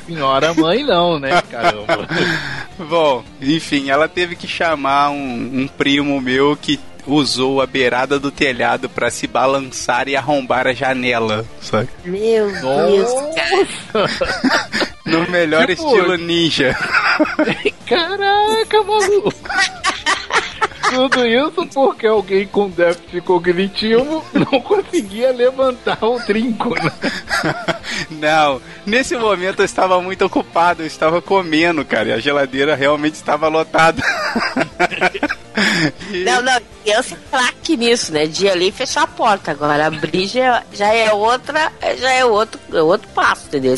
senhora 0.08 0.56
mãe, 0.56 0.84
não, 0.84 1.20
né? 1.20 1.40
Caramba. 1.52 2.08
Bom, 2.80 3.24
enfim, 3.40 3.92
ela 3.92 4.08
teve 4.08 4.36
que 4.36 4.48
chamar 4.48 5.12
um, 5.12 5.62
um 5.62 5.68
primo 5.68 6.20
meu 6.20 6.58
que 6.60 6.80
usou 7.06 7.62
a 7.62 7.68
beirada 7.68 8.18
do 8.20 8.32
telhado 8.32 8.90
pra 8.90 9.12
se 9.12 9.28
balançar 9.28 10.08
e 10.08 10.16
arrombar 10.16 10.66
a 10.66 10.74
janela, 10.74 11.46
sabe? 11.62 11.90
Meu 12.04 12.52
Deus, 12.52 13.10
cara. 13.94 14.10
No 15.06 15.28
melhor 15.30 15.66
Tipo- 15.68 15.88
estilo 15.96 16.16
ninja. 16.18 16.76
Caraca, 17.88 18.84
maluco. 18.84 19.34
Tudo 20.90 21.26
isso 21.26 21.68
porque 21.74 22.08
alguém 22.08 22.48
com 22.48 22.70
déficit 22.70 23.22
cognitivo 23.22 24.24
não 24.34 24.62
conseguia 24.62 25.32
levantar 25.32 25.98
o 26.04 26.20
trinco, 26.20 26.70
né? 26.76 26.92
Não, 28.10 28.62
nesse 28.86 29.18
momento 29.18 29.60
eu 29.60 29.66
estava 29.66 30.02
muito 30.02 30.26
ocupado, 30.26 30.84
eu 30.84 30.88
estava 30.88 31.22
comendo, 31.22 31.84
cara, 31.84 32.10
e 32.10 32.14
a 32.14 32.20
geladeira 32.20 32.76
realmente 32.76 33.16
estava 33.16 33.48
lotada. 33.48 34.02
Não, 36.26 36.42
não, 36.42 36.62
criança 36.84 37.16
é 37.16 37.30
craque 37.30 37.78
nisso, 37.78 38.12
né? 38.12 38.26
De 38.26 38.50
ali 38.50 38.70
e 38.70 38.72
fechar 38.72 39.04
a 39.04 39.08
porta. 39.08 39.52
Agora, 39.52 39.88
abrir 39.88 40.28
já, 40.28 40.64
já 40.74 40.94
é 40.94 41.12
outra, 41.14 41.72
já 41.98 42.12
é 42.12 42.26
outro, 42.26 42.60
é 42.74 42.82
outro 42.82 43.08
passo, 43.10 43.48
entendeu? 43.48 43.76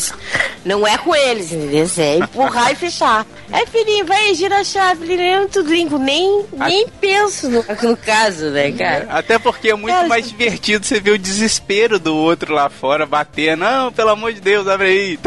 Não 0.64 0.88
é 0.88 0.98
com 0.98 1.16
eles, 1.16 1.52
entendeu? 1.52 1.88
É 1.98 2.18
empurrar 2.18 2.72
e 2.72 2.76
fechar. 2.76 3.26
É, 3.52 3.66
filhinho, 3.66 4.06
vai, 4.06 4.34
gira 4.34 4.60
a 4.60 4.64
chave, 4.64 5.06
tudo 5.52 5.74
limpo. 5.74 5.98
Nem, 5.98 6.46
nem 6.54 6.88
penso 6.88 7.50
no, 7.50 7.66
no 7.84 7.98
caso, 7.98 8.50
né, 8.50 8.72
cara? 8.72 9.08
Até 9.10 9.38
porque 9.38 9.70
é 9.70 9.76
muito 9.76 9.94
Cara, 9.94 10.08
mais 10.08 10.28
divertido 10.28 10.86
você 10.86 11.00
ver 11.00 11.12
o 11.12 11.18
desespero 11.18 12.00
do 12.00 12.16
outro 12.16 12.54
lá 12.54 12.70
fora 12.70 13.06
bater. 13.06 13.58
Não, 13.58 13.92
pelo 13.92 14.10
amor 14.10 14.34
de 14.34 14.40
Deus, 14.40 14.68
abre 14.68 14.88
aí. 14.88 15.20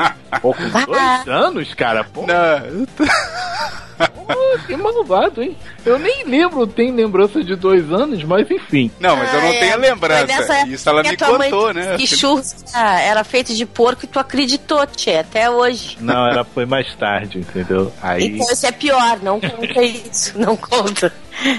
Pô, 0.40 0.54
com 0.54 0.68
dois 0.68 1.28
anos, 1.28 1.74
cara? 1.74 2.04
Pô, 2.04 2.24
Não, 4.28 4.58
que 4.66 4.76
malvado, 4.76 5.42
hein? 5.42 5.56
Eu 5.84 5.98
nem 5.98 6.24
lembro, 6.24 6.66
tenho 6.66 6.94
lembrança 6.94 7.42
de 7.42 7.54
dois 7.56 7.92
anos, 7.92 8.22
mas 8.24 8.50
enfim. 8.50 8.90
não 8.98 9.16
mas 9.16 9.32
eu 9.34 9.40
não 9.40 9.48
Ah, 9.48 9.54
é. 9.54 9.60
tenho 9.60 9.72
a 9.74 9.76
lembrança. 9.76 10.26
nessa 10.26 10.66
Isso 10.68 10.88
ela 10.88 11.02
me 11.02 11.16
contou, 11.16 11.74
né? 11.74 11.96
Que 11.96 12.06
churros 12.06 12.64
ah, 12.72 13.00
era 13.00 13.24
feito 13.24 13.54
de 13.54 13.66
porco 13.66 14.04
e 14.04 14.08
tu 14.08 14.18
acreditou, 14.18 14.86
tchê, 14.86 15.16
até 15.16 15.50
hoje. 15.50 15.98
Não, 16.00 16.26
ela 16.28 16.44
foi 16.44 16.64
mais 16.64 16.94
tarde, 16.94 17.38
entendeu? 17.38 17.92
Aí. 18.02 18.26
Então 18.26 18.46
isso 18.50 18.66
é 18.66 18.72
pior, 18.72 19.18
não 19.22 19.40
conta 19.40 19.82
isso, 19.82 20.38
não 20.38 20.56
conta. 20.56 21.12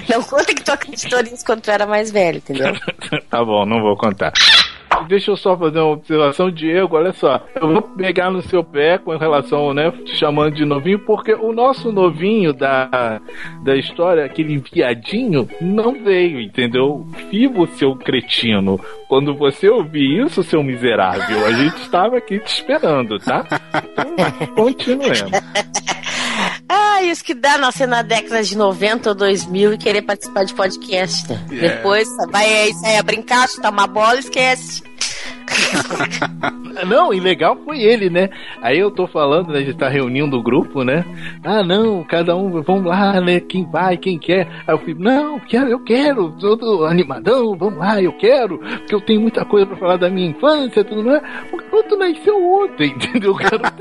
Não 0.09 0.23
conta 0.23 0.45
que 0.53 0.63
tu 0.63 0.71
acreditou 0.71 1.21
nisso 1.23 1.43
quando 1.45 1.61
tu 1.61 1.71
era 1.71 1.85
mais 1.85 2.11
velho, 2.11 2.37
entendeu? 2.37 2.73
tá 3.29 3.43
bom, 3.43 3.65
não 3.65 3.81
vou 3.81 3.95
contar. 3.97 4.31
Deixa 5.07 5.31
eu 5.31 5.37
só 5.37 5.57
fazer 5.57 5.79
uma 5.79 5.91
observação, 5.91 6.51
Diego, 6.51 6.95
olha 6.95 7.13
só. 7.13 7.43
Eu 7.55 7.73
vou 7.73 7.81
pegar 7.81 8.29
no 8.31 8.41
seu 8.41 8.63
pé 8.63 8.97
com 8.97 9.15
relação, 9.17 9.73
né, 9.73 9.91
te 9.91 10.15
chamando 10.15 10.55
de 10.55 10.65
novinho, 10.65 10.99
porque 10.99 11.33
o 11.33 11.51
nosso 11.51 11.91
novinho 11.91 12.53
da, 12.53 13.21
da 13.63 13.75
história, 13.75 14.25
aquele 14.25 14.57
viadinho, 14.57 15.47
não 15.59 16.03
veio, 16.03 16.39
entendeu? 16.39 17.05
Fibo, 17.29 17.67
seu 17.67 17.95
cretino. 17.95 18.79
Quando 19.07 19.35
você 19.35 19.69
ouvir 19.69 20.25
isso, 20.25 20.43
seu 20.43 20.63
miserável, 20.63 21.45
a 21.45 21.51
gente 21.51 21.77
estava 21.77 22.17
aqui 22.17 22.39
te 22.39 22.53
esperando, 22.53 23.19
tá? 23.19 23.45
Então, 23.83 24.47
continuemos. 24.55 25.23
Ah, 26.73 27.03
isso 27.03 27.23
que 27.23 27.33
dá 27.33 27.57
nascer 27.57 27.85
na 27.85 28.01
década 28.01 28.41
de 28.41 28.55
90 28.55 29.09
ou 29.09 29.15
2000 29.15 29.73
e 29.73 29.77
querer 29.77 30.03
participar 30.03 30.45
de 30.45 30.53
podcast, 30.53 31.29
né? 31.29 31.45
Yeah. 31.51 31.75
Depois 31.75 32.07
vai 32.29 32.45
aí 32.45 32.73
sair 32.75 32.97
a 32.97 33.03
brincar, 33.03 33.49
chutar 33.49 33.71
uma 33.71 33.87
bola 33.87 34.15
e 34.15 34.19
esquece. 34.19 34.81
Não, 36.87 37.13
e 37.13 37.19
legal 37.19 37.57
foi 37.63 37.81
ele, 37.81 38.09
né? 38.09 38.29
Aí 38.61 38.79
eu 38.79 38.89
tô 38.89 39.05
falando, 39.07 39.51
né? 39.51 39.59
A 39.59 39.61
gente 39.61 39.77
tá 39.77 39.89
reunindo 39.89 40.37
o 40.37 40.43
grupo, 40.43 40.83
né? 40.83 41.05
Ah, 41.43 41.63
não, 41.63 42.03
cada 42.03 42.35
um, 42.35 42.61
vamos 42.61 42.85
lá, 42.85 43.19
né? 43.21 43.39
Quem 43.39 43.69
vai, 43.69 43.97
quem 43.97 44.17
quer. 44.17 44.47
Aí 44.65 44.73
eu 44.73 44.79
fui, 44.79 44.93
não, 44.93 45.39
quero, 45.39 45.69
eu 45.69 45.79
quero, 45.83 46.31
todo 46.39 46.85
animadão, 46.85 47.55
vamos 47.55 47.77
lá, 47.77 48.01
eu 48.01 48.13
quero, 48.13 48.57
porque 48.57 48.95
eu 48.95 49.01
tenho 49.01 49.21
muita 49.21 49.45
coisa 49.45 49.65
pra 49.67 49.75
falar 49.77 49.97
da 49.97 50.09
minha 50.09 50.29
infância, 50.29 50.83
tudo 50.83 51.03
mais. 51.03 51.21
O 51.51 51.57
garoto 51.57 51.97
nasceu 51.97 52.43
ontem, 52.43 52.91
entendeu? 52.95 53.31
O 53.31 53.35
garoto 53.35 53.71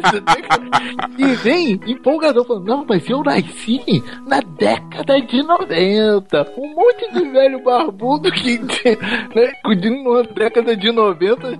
e 1.19 1.27
vem 1.37 1.81
empolgador 1.87 2.45
falando, 2.47 2.67
não, 2.67 2.85
mas 2.89 3.09
eu 3.09 3.23
nasci 3.23 4.03
na 4.27 4.41
década 4.41 5.21
de 5.21 5.43
90. 5.43 6.53
Um 6.57 6.75
monte 6.75 7.13
de 7.13 7.29
velho 7.31 7.63
barbudo 7.63 8.31
que, 8.33 8.59
né, 9.35 9.53
na 9.65 10.23
década 10.35 10.77
de 10.77 10.93
90 10.93 11.10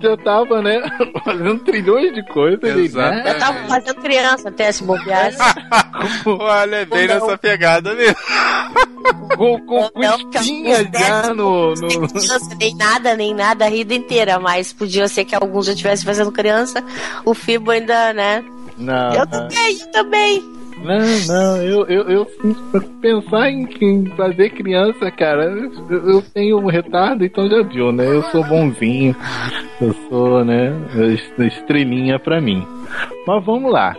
já 0.01 0.17
tava, 0.17 0.61
né, 0.61 0.81
fazendo 1.23 1.59
trilhões 1.59 2.13
de 2.13 2.25
coisas. 2.27 2.63
Ele, 2.63 2.85
Exato. 2.85 3.15
né, 3.15 3.31
Eu 3.31 3.39
tava 3.39 3.67
fazendo 3.67 3.95
criança 4.01 4.49
até 4.49 4.71
se 4.71 4.83
bobear. 4.83 5.31
Olha, 6.25 6.75
é 6.77 6.85
bem 6.85 7.07
nessa 7.07 7.37
pegada 7.37 7.93
mesmo. 7.93 8.15
com, 9.37 9.59
com, 9.65 9.89
com 9.89 9.99
Não, 9.99 10.15
espinha 10.15 10.83
porque 10.83 10.97
já 10.97 11.33
no, 11.33 11.73
Nem 11.75 11.99
no... 11.99 12.07
criança, 12.07 12.55
nem 12.59 12.75
nada, 12.75 13.15
nem 13.15 13.33
nada, 13.33 13.65
a 13.65 13.69
vida 13.69 13.93
inteira. 13.93 14.39
Mas 14.39 14.73
podia 14.73 15.07
ser 15.07 15.25
que 15.25 15.35
alguns 15.35 15.65
já 15.65 15.73
estivessem 15.73 16.05
fazendo 16.05 16.31
criança. 16.31 16.83
O 17.25 17.33
Fibo 17.33 17.71
ainda, 17.71 18.13
né? 18.13 18.43
Não, 18.77 19.13
Eu 19.13 19.27
também, 19.27 19.77
também. 19.91 20.60
Não, 20.83 20.99
não, 21.27 21.57
eu, 21.57 21.85
eu, 21.87 22.09
eu 22.09 22.27
pensar 23.01 23.49
em, 23.51 23.67
em 23.81 24.05
fazer 24.17 24.49
criança, 24.49 25.11
cara, 25.11 25.43
eu, 25.45 25.71
eu 26.09 26.21
tenho 26.33 26.57
um 26.59 26.65
retardo, 26.67 27.23
então 27.23 27.47
já 27.49 27.61
viu, 27.61 27.91
né? 27.91 28.05
Eu 28.05 28.23
sou 28.23 28.43
bonzinho, 28.43 29.15
eu 29.79 29.93
sou, 30.09 30.43
né, 30.43 30.73
est- 31.13 31.39
estrelinha 31.39 32.17
pra 32.17 32.41
mim. 32.41 32.65
Mas 33.27 33.45
vamos 33.45 33.71
lá, 33.71 33.95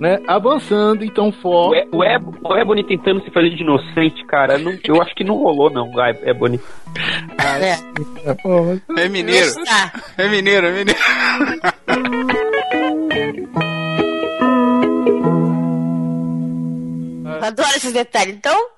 né? 0.00 0.20
Avançando, 0.28 1.04
então, 1.04 1.28
O, 1.28 1.32
foco. 1.32 1.74
e, 1.74 1.86
o, 1.90 2.04
Eb- 2.04 2.34
o 2.44 2.56
Ebony 2.56 2.84
tentando 2.84 3.22
se 3.24 3.30
fazer 3.30 3.50
de 3.50 3.62
inocente, 3.62 4.24
cara, 4.26 4.56
não- 4.56 4.78
eu 4.84 5.02
acho 5.02 5.14
que 5.16 5.24
não 5.24 5.34
rolou, 5.36 5.68
não, 5.70 5.90
Eb- 6.08 6.22
Ebony. 6.28 6.60
É. 7.38 7.74
Pô, 8.42 8.62
mas- 8.64 8.80
É 8.98 9.08
mineiro. 9.08 9.52
Tá. 9.64 9.92
É 10.16 10.28
mineiro, 10.28 10.66
é 10.68 10.70
mineiro. 10.70 11.00
Eu 17.44 17.48
adoro 17.48 17.68
esses 17.76 17.92
detalhes. 17.92 18.36
Então. 18.36 18.68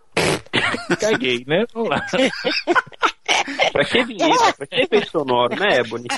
Caguei, 0.98 1.44
né? 1.46 1.64
Vamos 1.72 1.88
lá. 1.88 2.04
pra 3.72 3.84
que 3.84 4.04
vinheta? 4.04 4.52
Pra 4.54 4.66
que 4.66 4.80
efeito 4.80 5.08
sonoro, 5.08 5.54
né, 5.54 5.78
Ebony? 5.78 6.08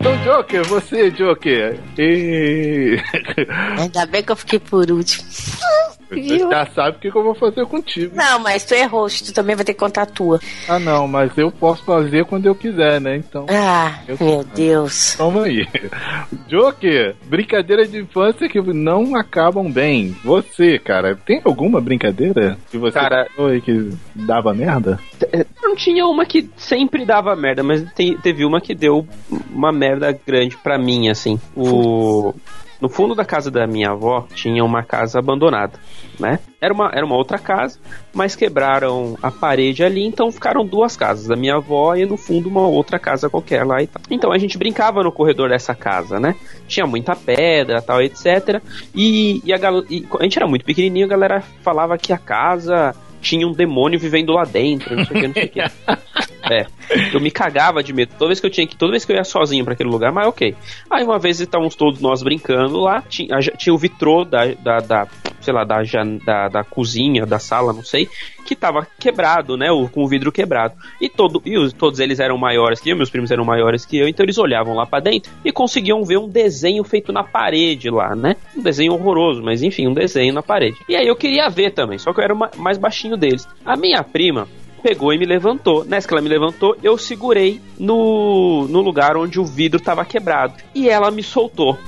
Então, 0.00 0.16
Joker, 0.24 0.64
você, 0.64 1.10
Joker. 1.10 1.78
E... 1.98 2.96
Ainda 3.78 4.06
bem 4.06 4.22
que 4.22 4.32
eu 4.32 4.36
fiquei 4.36 4.58
por 4.58 4.90
último. 4.90 5.28
Você 6.10 6.38
já 6.38 6.66
sabe 6.66 6.96
o 6.96 7.00
que 7.00 7.10
que 7.10 7.16
eu 7.16 7.22
vou 7.22 7.34
fazer 7.34 7.64
contigo. 7.66 8.14
Não, 8.16 8.38
mas 8.38 8.64
tu 8.64 8.74
é 8.74 8.84
host, 8.84 9.24
tu 9.24 9.32
também 9.34 9.54
vai 9.56 9.64
ter 9.64 9.74
que 9.74 9.80
contar 9.80 10.02
a 10.02 10.06
tua. 10.06 10.40
Ah, 10.68 10.78
não, 10.78 11.06
mas 11.08 11.36
eu 11.36 11.50
posso 11.50 11.84
fazer 11.84 12.24
quando 12.24 12.46
eu 12.46 12.54
quiser, 12.54 13.00
né? 13.00 13.16
Então, 13.16 13.46
Ah, 13.48 14.00
Eu- 14.06 14.16
meu 14.20 14.44
Deus. 14.44 15.14
toma 15.16 15.44
aí. 15.44 15.66
Joker, 16.48 17.14
brincadeira 17.26 17.86
de 17.86 17.98
infância 17.98 18.48
que 18.48 18.60
não 18.60 19.14
acabam 19.16 19.70
bem. 19.70 20.14
Você, 20.24 20.78
cara, 20.78 21.16
tem 21.16 21.40
alguma 21.44 21.80
brincadeira 21.80 22.56
que 22.70 22.78
você 22.78 22.98
Cara- 22.98 23.26
foi 23.34 23.60
que 23.60 23.90
dava 24.14 24.52
merda? 24.54 24.98
Não 25.62 25.74
tinha 25.74 26.06
uma 26.06 26.24
que 26.26 26.48
sempre 26.56 27.04
dava 27.04 27.34
merda, 27.34 27.62
mas 27.62 27.82
te- 27.94 28.16
teve 28.22 28.44
uma 28.44 28.60
que 28.60 28.74
deu 28.74 29.06
uma 29.50 29.72
merda 29.72 30.16
grande 30.26 30.56
pra 30.56 30.78
mim, 30.78 31.08
assim. 31.08 31.40
O... 31.56 32.34
No 32.84 32.90
fundo 32.90 33.14
da 33.14 33.24
casa 33.24 33.50
da 33.50 33.66
minha 33.66 33.92
avó 33.92 34.26
tinha 34.34 34.62
uma 34.62 34.82
casa 34.82 35.18
abandonada, 35.18 35.80
né? 36.20 36.38
Era 36.60 36.74
uma, 36.74 36.90
era 36.92 37.06
uma 37.06 37.16
outra 37.16 37.38
casa, 37.38 37.80
mas 38.12 38.36
quebraram 38.36 39.16
a 39.22 39.30
parede 39.30 39.82
ali, 39.82 40.04
então 40.04 40.30
ficaram 40.30 40.66
duas 40.66 40.94
casas, 40.94 41.26
da 41.26 41.34
minha 41.34 41.54
avó 41.54 41.94
e 41.94 42.04
no 42.04 42.18
fundo 42.18 42.46
uma 42.46 42.66
outra 42.66 42.98
casa 42.98 43.30
qualquer 43.30 43.64
lá 43.64 43.82
e 43.82 43.86
tal. 43.86 44.02
Então 44.10 44.30
a 44.30 44.36
gente 44.36 44.58
brincava 44.58 45.02
no 45.02 45.10
corredor 45.10 45.48
dessa 45.48 45.74
casa, 45.74 46.20
né? 46.20 46.34
Tinha 46.68 46.86
muita 46.86 47.16
pedra, 47.16 47.80
tal, 47.80 48.02
etc. 48.02 48.60
E, 48.94 49.40
e 49.42 49.54
a, 49.54 49.56
e 49.88 50.06
a 50.20 50.22
gente 50.22 50.38
era 50.38 50.46
muito 50.46 50.66
pequenininho, 50.66 51.06
a 51.06 51.08
galera 51.08 51.40
falava 51.62 51.96
que 51.96 52.12
a 52.12 52.18
casa 52.18 52.94
tinha 53.22 53.48
um 53.48 53.52
demônio 53.52 53.98
vivendo 53.98 54.34
lá 54.34 54.44
dentro, 54.44 54.94
não 54.94 55.06
sei 55.06 55.16
o 55.16 55.20
que, 55.20 55.26
não 55.26 55.32
sei 55.32 55.44
o 55.44 55.48
que. 55.48 55.60
É, 56.50 56.66
eu 57.12 57.20
me 57.20 57.30
cagava 57.30 57.82
de 57.82 57.92
medo 57.92 58.12
toda 58.18 58.28
vez 58.28 58.38
que 58.40 58.46
eu 58.46 58.50
tinha 58.50 58.66
que, 58.66 58.76
toda 58.76 58.90
vez 58.92 59.04
que 59.04 59.12
eu 59.12 59.16
ia 59.16 59.24
sozinho 59.24 59.64
pra 59.64 59.72
aquele 59.74 59.88
lugar, 59.88 60.12
mas 60.12 60.26
ok. 60.26 60.54
Aí 60.90 61.02
uma 61.02 61.18
vez 61.18 61.40
estávamos 61.40 61.74
todos 61.74 62.00
nós 62.00 62.22
brincando 62.22 62.78
lá, 62.80 63.02
tinha, 63.08 63.38
tinha 63.56 63.72
o 63.74 63.78
vitrô 63.78 64.24
da, 64.24 64.46
da, 64.54 64.80
da, 64.80 65.08
sei 65.40 65.54
lá, 65.54 65.64
da, 65.64 65.76
da, 66.24 66.48
da 66.48 66.64
cozinha, 66.64 67.24
da 67.24 67.38
sala, 67.38 67.72
não 67.72 67.82
sei, 67.82 68.08
que 68.44 68.54
tava 68.54 68.86
quebrado, 69.00 69.56
né, 69.56 69.70
o, 69.70 69.88
com 69.88 70.04
o 70.04 70.06
vidro 70.08 70.30
quebrado. 70.30 70.74
E, 71.00 71.08
todo, 71.08 71.40
e 71.46 71.56
os- 71.56 71.72
todos 71.72 71.98
eles 71.98 72.20
eram 72.20 72.36
maiores 72.36 72.78
que 72.80 72.90
eu, 72.90 72.96
meus 72.96 73.08
primos 73.10 73.30
eram 73.30 73.44
maiores 73.44 73.86
que 73.86 73.96
eu, 73.96 74.06
então 74.06 74.22
eles 74.24 74.36
olhavam 74.36 74.74
lá 74.74 74.84
pra 74.84 75.00
dentro 75.00 75.32
e 75.44 75.50
conseguiam 75.50 76.04
ver 76.04 76.18
um 76.18 76.28
desenho 76.28 76.84
feito 76.84 77.10
na 77.10 77.24
parede 77.24 77.88
lá, 77.88 78.14
né? 78.14 78.36
Um 78.54 78.62
desenho 78.62 78.92
horroroso, 78.92 79.42
mas 79.42 79.62
enfim, 79.62 79.86
um 79.88 79.94
desenho 79.94 80.34
na 80.34 80.42
parede. 80.42 80.76
E 80.88 80.94
aí 80.94 81.06
eu 81.06 81.16
queria 81.16 81.48
ver 81.48 81.70
também, 81.70 81.98
só 81.98 82.12
que 82.12 82.20
eu 82.20 82.24
era 82.24 82.34
mais 82.34 82.76
baixinho 82.76 83.16
deles. 83.16 83.48
A 83.64 83.76
minha 83.76 84.02
prima 84.02 84.46
pegou 84.84 85.14
e 85.14 85.18
me 85.18 85.24
levantou. 85.24 85.82
Nessa 85.82 86.06
que 86.06 86.12
ela 86.12 86.20
me 86.20 86.28
levantou, 86.28 86.76
eu 86.82 86.98
segurei 86.98 87.58
no, 87.78 88.68
no 88.68 88.82
lugar 88.82 89.16
onde 89.16 89.40
o 89.40 89.44
vidro 89.44 89.80
tava 89.80 90.04
quebrado. 90.04 90.62
E 90.74 90.90
ela 90.90 91.10
me 91.10 91.22
soltou. 91.22 91.78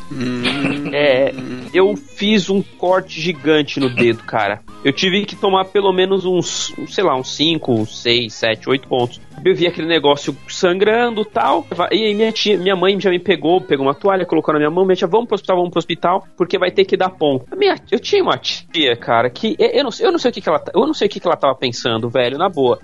É, 0.93 1.35
eu 1.75 1.95
fiz 1.95 2.49
um 2.49 2.62
corte 2.62 3.21
gigante 3.21 3.79
no 3.79 3.91
dedo, 3.91 4.23
cara. 4.23 4.62
Eu 4.83 4.93
tive 4.93 5.26
que 5.26 5.37
tomar 5.37 5.67
pelo 5.67 5.93
menos 5.93 6.25
uns, 6.25 6.73
sei 6.88 7.05
lá, 7.05 7.15
uns 7.15 7.35
5, 7.37 7.85
6, 7.85 8.33
7, 8.33 8.71
8 8.71 8.88
pontos. 8.88 9.21
Eu 9.45 9.55
vi 9.55 9.66
aquele 9.66 9.87
negócio 9.87 10.37
sangrando 10.49 11.23
e 11.23 11.25
tal. 11.25 11.64
E 11.93 12.07
aí 12.07 12.14
minha, 12.14 12.33
tia, 12.33 12.59
minha 12.59 12.75
mãe 12.75 12.99
já 13.00 13.11
me 13.11 13.19
pegou, 13.19 13.61
pegou 13.61 13.87
uma 13.87 13.95
toalha, 13.95 14.26
colocou 14.26 14.52
na 14.52 14.59
minha 14.59 14.71
mão. 14.71 14.85
Minha 14.85 14.97
tia, 14.97 15.07
vamos 15.07 15.26
pro 15.26 15.35
hospital, 15.37 15.57
vamos 15.57 15.71
pro 15.71 15.78
hospital, 15.78 16.26
porque 16.37 16.59
vai 16.59 16.71
ter 16.71 16.85
que 16.85 16.97
dar 16.97 17.11
ponto. 17.11 17.47
Minha, 17.57 17.76
eu 17.90 18.00
tinha 18.00 18.23
uma 18.23 18.37
tia, 18.38 18.97
cara, 18.97 19.31
que 19.31 19.55
eu 19.59 19.85
não, 19.85 19.90
eu 20.00 20.11
não 20.12 20.19
sei 20.19 20.31
o 20.31 20.35
que, 20.35 20.40
que 20.40 20.49
ela, 20.49 20.62
eu 20.75 20.87
não 20.87 20.95
sei 20.95 21.07
o 21.07 21.11
que, 21.11 21.21
que 21.21 21.26
ela 21.26 21.37
tava 21.37 21.55
pensando, 21.55 22.09
velho, 22.09 22.38
na 22.38 22.49
boa. 22.49 22.81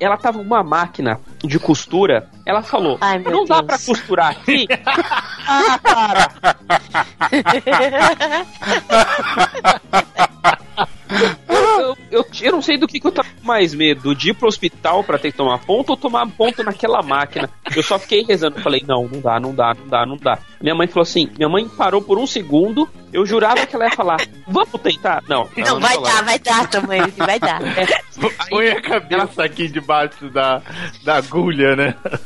Ela 0.00 0.16
tava 0.16 0.38
com 0.38 0.44
uma 0.44 0.62
máquina 0.64 1.20
de 1.42 1.58
costura. 1.58 2.28
Ela 2.44 2.62
falou: 2.62 2.98
Ai, 3.00 3.18
Não 3.20 3.44
dá 3.44 3.60
Deus. 3.60 3.66
pra 3.66 3.78
costurar 3.78 4.30
aqui? 4.32 4.66
ah, 5.46 5.78
cara. 5.78 6.28
Eu, 11.78 11.96
eu, 12.10 12.26
eu, 12.40 12.52
não 12.52 12.62
sei 12.62 12.78
do 12.78 12.86
que, 12.86 13.00
que 13.00 13.06
eu 13.06 13.12
tava 13.12 13.28
com 13.28 13.46
mais 13.46 13.74
medo, 13.74 14.14
de 14.14 14.30
ir 14.30 14.34
pro 14.34 14.48
hospital 14.48 15.02
pra 15.02 15.18
ter 15.18 15.32
que 15.32 15.36
tomar 15.36 15.58
ponto 15.58 15.90
ou 15.90 15.96
tomar 15.96 16.26
ponto 16.28 16.62
naquela 16.62 17.02
máquina. 17.02 17.50
Eu 17.74 17.82
só 17.82 17.98
fiquei 17.98 18.24
rezando, 18.24 18.60
falei, 18.60 18.82
não, 18.86 19.08
não 19.08 19.20
dá, 19.20 19.40
não 19.40 19.54
dá, 19.54 19.74
não 19.74 19.88
dá, 19.88 20.06
não 20.06 20.16
dá. 20.16 20.38
Minha 20.60 20.74
mãe 20.74 20.86
falou 20.86 21.02
assim, 21.02 21.28
minha 21.36 21.48
mãe 21.48 21.68
parou 21.68 22.00
por 22.00 22.18
um 22.18 22.26
segundo, 22.26 22.88
eu 23.12 23.26
jurava 23.26 23.66
que 23.66 23.74
ela 23.74 23.86
ia 23.86 23.90
falar, 23.90 24.16
vamos 24.46 24.80
tentar? 24.80 25.22
Não, 25.28 25.48
Não, 25.56 25.80
vai 25.80 26.00
dar, 26.00 26.24
vai 26.24 26.38
dar, 26.38 26.70
tamanho, 26.70 27.12
vai 27.16 27.38
dar. 27.38 27.60
Põe 28.48 28.68
a 28.68 28.80
cabeça 28.80 29.44
aqui 29.44 29.68
debaixo 29.68 30.30
da, 30.30 30.62
da 31.02 31.16
agulha, 31.16 31.76
né? 31.76 31.94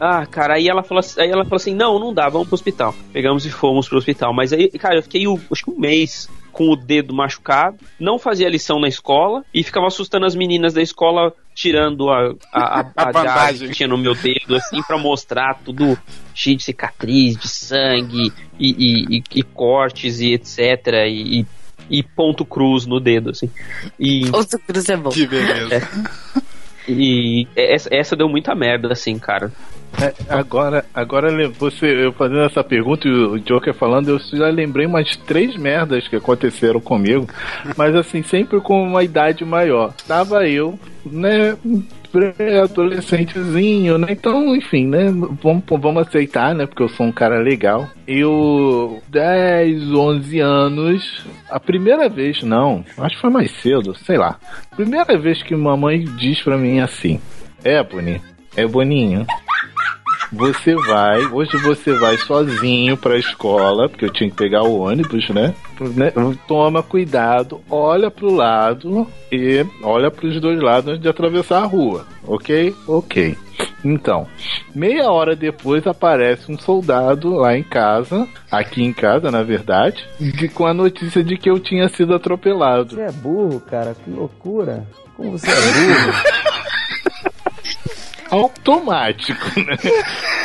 Ah, 0.00 0.26
cara, 0.26 0.54
aí 0.54 0.68
ela 0.68 0.82
falou 0.82 1.00
assim, 1.00 1.20
aí 1.20 1.30
ela 1.30 1.44
falou 1.44 1.56
assim, 1.56 1.74
não, 1.74 2.00
não 2.00 2.12
dá, 2.12 2.28
vamos 2.28 2.48
pro 2.48 2.54
hospital. 2.54 2.94
Pegamos 3.12 3.46
e 3.46 3.50
fomos 3.50 3.88
pro 3.88 3.98
hospital. 3.98 4.32
Mas 4.32 4.52
aí, 4.52 4.68
cara, 4.70 4.96
eu 4.96 5.02
fiquei 5.02 5.22
acho 5.52 5.64
que 5.64 5.70
um 5.70 5.78
mês 5.78 6.28
com 6.58 6.72
o 6.72 6.74
dedo 6.76 7.14
machucado, 7.14 7.76
não 8.00 8.18
fazia 8.18 8.48
lição 8.48 8.80
na 8.80 8.88
escola 8.88 9.44
e 9.54 9.62
ficava 9.62 9.86
assustando 9.86 10.26
as 10.26 10.34
meninas 10.34 10.74
da 10.74 10.82
escola, 10.82 11.32
tirando 11.54 12.10
a, 12.10 12.34
a, 12.52 12.80
a, 12.80 12.80
A 12.96 13.02
a 13.04 13.12
bandagem. 13.12 13.68
que 13.68 13.74
tinha 13.76 13.88
no 13.88 13.96
meu 13.96 14.12
dedo, 14.12 14.56
assim, 14.56 14.82
pra 14.82 14.98
mostrar 14.98 15.54
tudo 15.64 15.96
cheio 16.34 16.56
de 16.56 16.64
cicatriz, 16.64 17.36
de 17.36 17.46
sangue 17.48 18.32
e, 18.58 18.70
e, 18.70 19.18
e- 19.18 19.22
e 19.36 19.42
cortes 19.44 20.18
e 20.18 20.32
etc. 20.32 20.58
E, 21.06 21.46
e- 21.88 22.02
ponto 22.02 22.44
cruz 22.44 22.86
no 22.86 22.98
dedo, 22.98 23.30
assim. 23.30 23.48
E, 23.96 24.28
Outro 24.32 24.58
cruz 24.58 24.88
é 24.88 24.96
bom. 24.96 25.10
Que 25.10 25.28
beleza. 25.28 25.88
e 26.88 27.46
essa, 27.54 27.88
essa 27.92 28.16
deu 28.16 28.28
muita 28.28 28.54
merda, 28.54 28.92
assim, 28.92 29.18
cara. 29.18 29.52
É, 30.00 30.12
agora, 30.28 30.84
agora 30.94 31.48
você, 31.48 31.86
eu 32.04 32.12
fazendo 32.12 32.42
essa 32.42 32.62
pergunta 32.62 33.08
e 33.08 33.10
o 33.10 33.38
Joker 33.38 33.74
falando, 33.74 34.10
eu 34.10 34.18
já 34.18 34.48
lembrei 34.48 34.86
umas 34.86 35.16
três 35.16 35.56
merdas 35.56 36.06
que 36.06 36.14
aconteceram 36.14 36.80
comigo, 36.80 37.26
mas 37.76 37.94
assim, 37.96 38.22
sempre 38.22 38.60
com 38.60 38.82
uma 38.82 39.02
idade 39.02 39.44
maior. 39.44 39.92
Tava 40.06 40.46
eu, 40.46 40.78
né, 41.04 41.56
pré-adolescentezinho, 42.12 43.98
né? 43.98 44.08
Então, 44.10 44.54
enfim, 44.54 44.86
né? 44.86 45.06
Vamos, 45.42 45.64
vamos 45.68 46.06
aceitar, 46.06 46.54
né? 46.54 46.66
Porque 46.66 46.82
eu 46.82 46.88
sou 46.88 47.06
um 47.06 47.12
cara 47.12 47.38
legal. 47.38 47.88
Eu, 48.06 49.02
10, 49.08 49.92
11 49.92 50.40
anos, 50.40 51.26
a 51.50 51.60
primeira 51.60 52.08
vez, 52.08 52.42
não, 52.42 52.84
acho 52.98 53.16
que 53.16 53.20
foi 53.20 53.30
mais 53.30 53.50
cedo, 53.50 53.94
sei 53.94 54.16
lá. 54.16 54.38
Primeira 54.76 55.18
vez 55.18 55.42
que 55.42 55.54
mamãe 55.54 56.04
diz 56.04 56.42
pra 56.42 56.56
mim 56.56 56.80
assim: 56.80 57.20
Ebony, 57.64 58.20
é 58.56 58.66
Boninho. 58.66 59.26
Você 60.32 60.74
vai, 60.74 61.24
hoje 61.26 61.56
você 61.58 61.92
vai 61.94 62.16
sozinho 62.18 62.96
pra 62.98 63.16
escola, 63.16 63.88
porque 63.88 64.04
eu 64.04 64.12
tinha 64.12 64.28
que 64.28 64.36
pegar 64.36 64.62
o 64.62 64.80
ônibus, 64.80 65.28
né? 65.30 65.54
Né? 65.80 66.12
Toma 66.46 66.82
cuidado, 66.82 67.60
olha 67.70 68.10
pro 68.10 68.32
lado 68.34 69.06
e 69.32 69.64
olha 69.82 70.10
pros 70.10 70.38
dois 70.40 70.60
lados 70.60 70.90
antes 70.90 71.00
de 71.02 71.08
atravessar 71.08 71.62
a 71.62 71.66
rua, 71.66 72.04
ok? 72.26 72.74
Ok. 72.86 73.36
Então, 73.84 74.26
meia 74.74 75.10
hora 75.10 75.34
depois 75.34 75.86
aparece 75.86 76.50
um 76.52 76.58
soldado 76.58 77.30
lá 77.34 77.56
em 77.56 77.62
casa, 77.62 78.26
aqui 78.50 78.82
em 78.82 78.92
casa, 78.92 79.30
na 79.30 79.42
verdade, 79.42 80.04
de- 80.20 80.48
com 80.48 80.66
a 80.66 80.74
notícia 80.74 81.22
de 81.24 81.36
que 81.38 81.48
eu 81.48 81.58
tinha 81.58 81.88
sido 81.88 82.14
atropelado. 82.14 82.94
Você 82.96 83.00
é 83.02 83.12
burro, 83.12 83.60
cara, 83.60 83.94
que 83.94 84.10
loucura. 84.10 84.84
Como 85.16 85.32
você 85.38 85.46
é 85.50 85.54
burro? 85.54 86.38
automático, 88.30 89.60
né? 89.60 89.76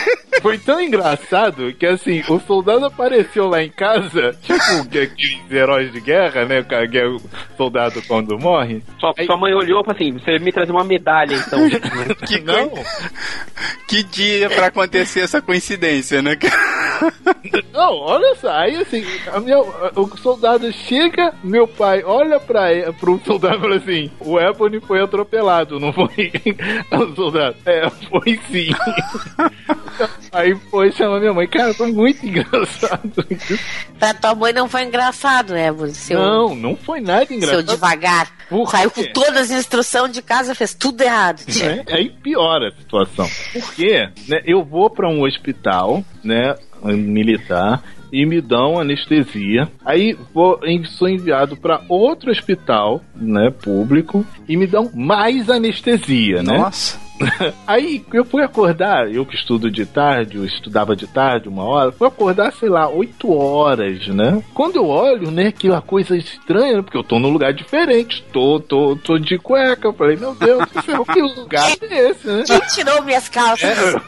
Foi 0.43 0.57
tão 0.59 0.79
engraçado 0.79 1.73
que 1.73 1.85
assim, 1.85 2.21
o 2.27 2.39
soldado 2.39 2.85
apareceu 2.85 3.47
lá 3.47 3.63
em 3.63 3.69
casa, 3.69 4.37
tipo 4.43 4.87
que- 4.91 4.99
aqueles 4.99 5.51
heróis 5.51 5.91
de 5.91 5.99
guerra, 6.01 6.45
né? 6.45 6.59
O 6.59 6.65
cara 6.65 6.87
que 6.87 6.97
é 6.99 7.07
o 7.07 7.19
soldado 7.57 8.01
quando 8.07 8.37
morre. 8.37 8.83
Sua, 8.99 9.13
sua 9.25 9.37
mãe 9.37 9.53
olhou 9.53 9.81
e 9.81 9.85
falou 9.85 9.95
assim: 9.95 10.11
você 10.11 10.37
me 10.39 10.51
trazer 10.51 10.71
uma 10.71 10.83
medalha, 10.83 11.33
então. 11.35 11.59
Que, 12.27 12.39
Não, 12.41 12.71
que 13.87 14.03
dia 14.03 14.49
pra 14.49 14.67
acontecer 14.67 15.21
essa 15.21 15.41
coincidência, 15.41 16.21
né? 16.21 16.37
não, 17.71 17.95
olha 17.97 18.35
só, 18.35 18.49
aí 18.51 18.75
assim, 18.77 19.03
a 19.31 19.39
minha- 19.39 19.59
o 19.59 20.17
soldado 20.17 20.71
chega, 20.71 21.33
meu 21.43 21.67
pai 21.67 22.03
olha 22.03 22.39
pra 22.39 22.71
ele, 22.73 22.91
pro 22.93 23.19
soldado 23.25 23.55
e 23.57 23.59
fala 23.61 23.75
assim: 23.77 24.11
o 24.19 24.39
Ebony 24.39 24.79
foi 24.81 25.01
atropelado, 25.01 25.79
não 25.79 25.91
foi? 25.93 26.31
o 26.91 27.15
soldado, 27.15 27.55
é, 27.65 27.89
foi 27.89 28.39
sim. 28.51 28.69
Aí 30.33 30.55
foi 30.69 30.91
chamar 30.91 31.19
minha 31.19 31.33
mãe, 31.33 31.47
cara, 31.47 31.73
foi 31.73 31.91
muito 31.91 32.25
engraçado. 32.27 33.11
Pra 33.99 34.13
tua 34.13 34.35
mãe 34.35 34.51
não 34.53 34.67
foi 34.67 34.83
engraçado, 34.83 35.53
né, 35.53 35.67
seu, 35.93 36.19
Não, 36.19 36.55
não 36.55 36.75
foi 36.75 36.99
nada 36.99 37.25
seu 37.25 37.37
engraçado. 37.37 37.63
devagar. 37.65 38.31
Por 38.49 38.69
Saiu 38.69 38.91
quê? 38.91 39.07
com 39.07 39.13
todas 39.13 39.49
as 39.49 39.51
instruções 39.51 40.11
de 40.11 40.21
casa, 40.21 40.53
fez 40.55 40.73
tudo 40.73 41.01
errado. 41.01 41.43
tia. 41.45 41.75
né? 41.77 41.85
Aí 41.89 42.09
piora 42.09 42.69
a 42.69 42.71
situação. 42.71 43.29
Porque 43.53 44.09
né, 44.27 44.41
eu 44.45 44.63
vou 44.63 44.89
para 44.89 45.07
um 45.07 45.23
hospital, 45.23 46.03
né, 46.23 46.55
militar, 46.83 47.81
e 48.13 48.27
me 48.27 48.39
dão 48.39 48.79
anestesia. 48.79 49.67
Aí 49.83 50.15
vou, 50.31 50.59
sou 50.85 51.09
enviado 51.09 51.57
para 51.57 51.81
outro 51.89 52.29
hospital, 52.29 53.01
né, 53.15 53.49
público, 53.49 54.23
e 54.47 54.55
me 54.55 54.67
dão 54.67 54.91
mais 54.93 55.49
anestesia, 55.49 56.43
né? 56.43 56.59
Nossa. 56.59 57.01
Aí 57.65 58.03
eu 58.13 58.25
fui 58.25 58.43
acordar, 58.43 59.11
eu 59.11 59.25
que 59.25 59.35
estudo 59.35 59.71
de 59.71 59.85
tarde, 59.85 60.37
eu 60.37 60.45
estudava 60.45 60.95
de 60.95 61.07
tarde, 61.07 61.47
uma 61.47 61.63
hora, 61.63 61.91
fui 61.91 62.07
acordar, 62.07 62.51
sei 62.53 62.69
lá, 62.69 62.87
8 62.87 63.31
horas, 63.31 64.07
né? 64.07 64.43
Quando 64.53 64.75
eu 64.75 64.87
olho, 64.87 65.31
né, 65.31 65.47
aquela 65.47 65.81
coisa 65.81 66.15
estranha, 66.15 66.83
porque 66.83 66.97
eu 66.97 67.03
tô 67.03 67.19
num 67.19 67.29
lugar 67.29 67.53
diferente, 67.53 68.23
tô, 68.31 68.59
tô, 68.59 68.95
tô 68.95 69.17
de 69.17 69.37
cueca. 69.37 69.87
Eu 69.87 69.93
falei, 69.93 70.17
meu 70.17 70.35
Deus 70.35 70.67
do 70.69 70.81
céu, 70.81 71.05
que 71.05 71.21
lugar 71.21 71.71
é 71.81 72.09
esse, 72.09 72.27
né? 72.27 72.43
Quem 72.45 72.59
tirou 72.59 73.01
minhas 73.03 73.27
calças? 73.29 73.69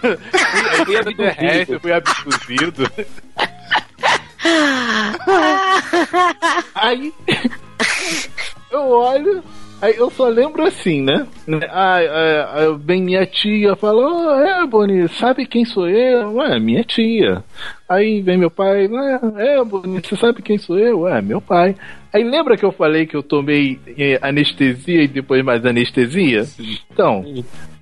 É, 1.37 1.61
eu 1.61 1.75
eu 1.75 1.79
fui 1.79 1.91
abduzido. 1.91 2.89
Aí 6.75 7.13
eu 8.71 8.89
olho, 8.89 9.43
aí 9.82 9.95
eu 9.95 10.10
só 10.12 10.28
lembro 10.28 10.63
assim, 10.63 11.01
né? 11.01 11.25
Aí, 11.71 12.08
vem 12.80 13.01
minha 13.01 13.25
tia 13.25 13.75
falou, 13.75 14.28
oh, 14.28 14.39
é, 14.39 14.65
Boni, 14.65 15.08
sabe 15.08 15.45
quem 15.45 15.65
sou 15.65 15.89
eu? 15.89 16.36
Ué, 16.36 16.60
minha 16.60 16.84
tia. 16.84 17.43
Aí 17.88 18.21
vem 18.21 18.38
meu 18.38 18.51
pai, 18.51 18.89
é, 19.38 19.63
Boni, 19.63 20.01
você 20.01 20.15
sabe 20.15 20.41
quem 20.41 20.58
sou 20.58 20.78
eu? 20.78 21.01
Ué, 21.01 21.21
meu 21.21 21.41
pai. 21.41 21.75
Aí 22.13 22.23
lembra 22.23 22.56
que 22.56 22.63
eu 22.63 22.71
falei 22.71 23.06
que 23.06 23.15
eu 23.15 23.21
tomei 23.21 23.78
eh, 23.97 24.17
anestesia 24.21 25.04
e 25.04 25.08
depois 25.08 25.43
mais 25.43 25.65
anestesia? 25.65 26.45
Então, 26.89 27.25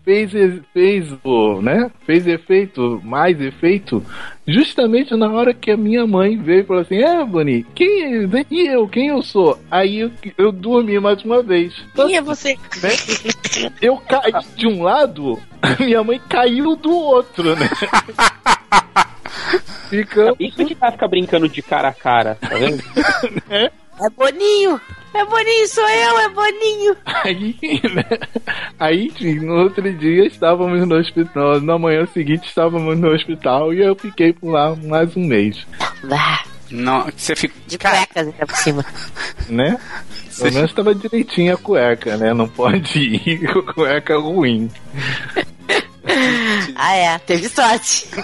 fez, 0.03 0.31
fez 0.73 1.13
o, 1.23 1.61
né? 1.61 1.89
Fez 2.05 2.27
efeito, 2.27 3.01
mais 3.03 3.39
efeito, 3.39 4.03
justamente 4.47 5.15
na 5.15 5.31
hora 5.31 5.53
que 5.53 5.71
a 5.71 5.77
minha 5.77 6.05
mãe 6.05 6.37
veio 6.37 6.61
e 6.61 6.65
falou 6.65 6.81
assim: 6.81 7.01
É, 7.01 7.23
Boni, 7.25 7.65
quem 7.73 8.03
é? 8.03 8.27
E 8.51 8.67
eu? 8.67 8.87
Quem 8.87 9.07
eu 9.07 9.21
sou? 9.21 9.57
Aí 9.71 9.99
eu, 9.99 10.11
eu 10.37 10.51
dormi 10.51 10.99
mais 10.99 11.23
uma 11.23 11.41
vez. 11.41 11.73
Quem 11.95 12.17
é 12.17 12.21
você? 12.21 12.57
Né? 12.81 12.89
Eu 13.81 13.97
caí 13.97 14.33
de 14.55 14.67
um 14.67 14.83
lado, 14.83 15.39
a 15.61 15.75
minha 15.83 16.03
mãe 16.03 16.19
caiu 16.29 16.75
do 16.75 16.93
outro, 16.93 17.55
né? 17.55 17.69
Fica. 19.89 20.33
Isso 20.39 20.65
que 20.65 20.73
vai 20.73 20.91
ficar 20.91 21.07
brincando 21.07 21.47
de 21.47 21.61
cara 21.61 21.89
a 21.89 21.93
cara, 21.93 22.35
tá 22.35 22.55
vendo? 22.55 22.83
é. 23.49 23.71
É 24.01 24.09
Boninho! 24.09 24.81
É 25.13 25.25
Boninho, 25.25 25.67
sou 25.67 25.87
eu, 25.87 26.19
é 26.19 26.29
Boninho! 26.29 26.97
Aí, 27.05 27.55
né? 27.93 28.05
Aí, 28.79 29.11
no 29.39 29.63
outro 29.63 29.93
dia, 29.93 30.25
estávamos 30.25 30.87
no 30.87 30.95
hospital. 30.95 31.61
Na 31.61 31.77
manhã 31.77 32.05
seguinte, 32.07 32.47
estávamos 32.47 32.97
no 32.97 33.09
hospital 33.09 33.73
e 33.73 33.81
eu 33.81 33.95
fiquei 33.95 34.33
por 34.33 34.51
lá 34.51 34.75
mais 34.75 35.15
um 35.15 35.25
mês. 35.25 35.65
Não, 36.71 37.07
você 37.15 37.35
fica. 37.35 37.53
De 37.67 37.77
cuecas 37.77 38.27
ainda 38.27 38.45
por 38.47 38.55
cima. 38.55 38.85
Né? 39.47 39.77
Pelo 40.37 40.53
menos 40.53 40.71
estava 40.71 40.95
direitinho 40.95 41.53
a 41.53 41.57
cueca, 41.57 42.17
né? 42.17 42.33
Não 42.33 42.47
pode 42.47 42.99
ir 42.99 43.45
com 43.53 43.61
cueca 43.61 44.17
ruim. 44.17 44.69
ah, 46.75 46.95
é, 46.95 47.17
teve 47.19 47.49
sorte. 47.49 48.07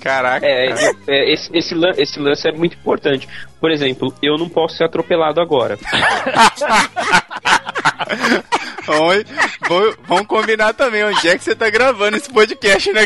Caraca. 0.00 0.46
É, 0.46 0.74
é, 1.06 1.32
esse, 1.32 1.56
esse, 1.56 1.74
lan 1.74 1.92
esse 1.96 2.18
lance 2.18 2.48
é 2.48 2.52
muito 2.52 2.76
importante. 2.76 3.28
Por 3.60 3.70
exemplo, 3.70 4.14
eu 4.22 4.36
não 4.38 4.48
posso 4.48 4.76
ser 4.76 4.84
atropelado 4.84 5.40
agora. 5.40 5.78
Oi, 8.88 9.24
vamos 10.06 10.26
combinar 10.26 10.72
também 10.74 11.04
onde 11.04 11.28
é 11.28 11.36
que 11.36 11.42
você 11.42 11.54
tá 11.56 11.68
gravando 11.70 12.16
esse 12.16 12.30
podcast, 12.30 12.92
né? 12.92 13.04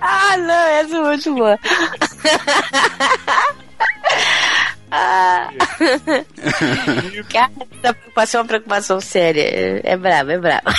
ah, 0.00 0.36
não, 0.36 0.66
essa 0.68 0.96
é 0.96 1.00
muito 1.00 1.34
boa. 1.34 1.58
Ah. 4.90 5.50
Cara, 7.30 7.52
essa 7.82 7.94
preocupação 7.94 8.38
é 8.38 8.42
uma 8.42 8.48
preocupação 8.48 9.00
séria. 9.00 9.42
É, 9.42 9.80
é 9.84 9.96
brabo, 9.96 10.30
é 10.30 10.38
brabo. 10.38 10.70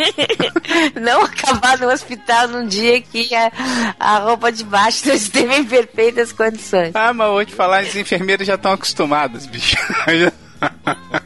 Não 1.00 1.22
acabar 1.22 1.78
no 1.78 1.88
hospital 1.88 2.48
num 2.48 2.66
dia 2.66 3.00
que 3.00 3.34
a, 3.34 3.50
a 3.98 4.18
roupa 4.18 4.50
de 4.50 4.64
baixo 4.64 5.06
não 5.08 5.14
esteve 5.14 5.56
em 5.56 5.64
perfeitas 5.64 6.32
condições. 6.32 6.92
Ah, 6.94 7.12
mas 7.12 7.28
vou 7.28 7.44
te 7.44 7.54
falar, 7.54 7.82
os 7.84 7.96
enfermeiros 7.96 8.46
já 8.46 8.54
estão 8.54 8.72
acostumados, 8.72 9.46
bicho. 9.46 9.76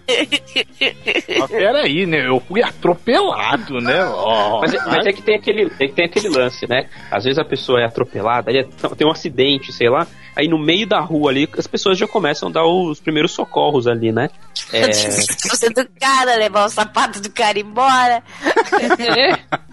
Mas 1.38 1.50
peraí, 1.50 2.06
né? 2.06 2.26
Eu 2.26 2.40
fui 2.40 2.62
atropelado, 2.62 3.80
né? 3.80 4.04
Oh, 4.04 4.60
mas, 4.60 4.74
é, 4.74 4.78
mas, 4.86 5.06
é 5.06 5.12
que 5.12 5.22
tem 5.22 5.36
aquele, 5.36 5.70
é 5.78 5.86
que 5.86 5.92
tem 5.92 6.04
aquele 6.04 6.28
lance, 6.28 6.66
né? 6.68 6.88
Às 7.10 7.24
vezes 7.24 7.38
a 7.38 7.44
pessoa 7.44 7.80
é 7.80 7.84
atropelada, 7.84 8.50
aí 8.50 8.58
é, 8.58 8.64
tem 8.96 9.06
um 9.06 9.10
acidente, 9.10 9.72
sei 9.72 9.88
lá, 9.88 10.06
aí 10.36 10.48
no 10.48 10.58
meio 10.58 10.86
da 10.86 11.00
rua 11.00 11.30
ali, 11.30 11.48
as 11.56 11.66
pessoas 11.66 11.98
já 11.98 12.06
começam 12.06 12.48
a 12.48 12.52
dar 12.52 12.64
os 12.64 13.00
primeiros 13.00 13.32
socorros 13.32 13.86
ali, 13.86 14.12
né? 14.12 14.28
É... 14.72 14.90
Você 15.48 15.68
do 15.70 15.86
cara, 16.00 16.36
levar 16.36 16.66
o 16.66 16.68
sapato 16.68 17.20
do 17.20 17.30
cara 17.30 17.58
embora. 17.58 18.22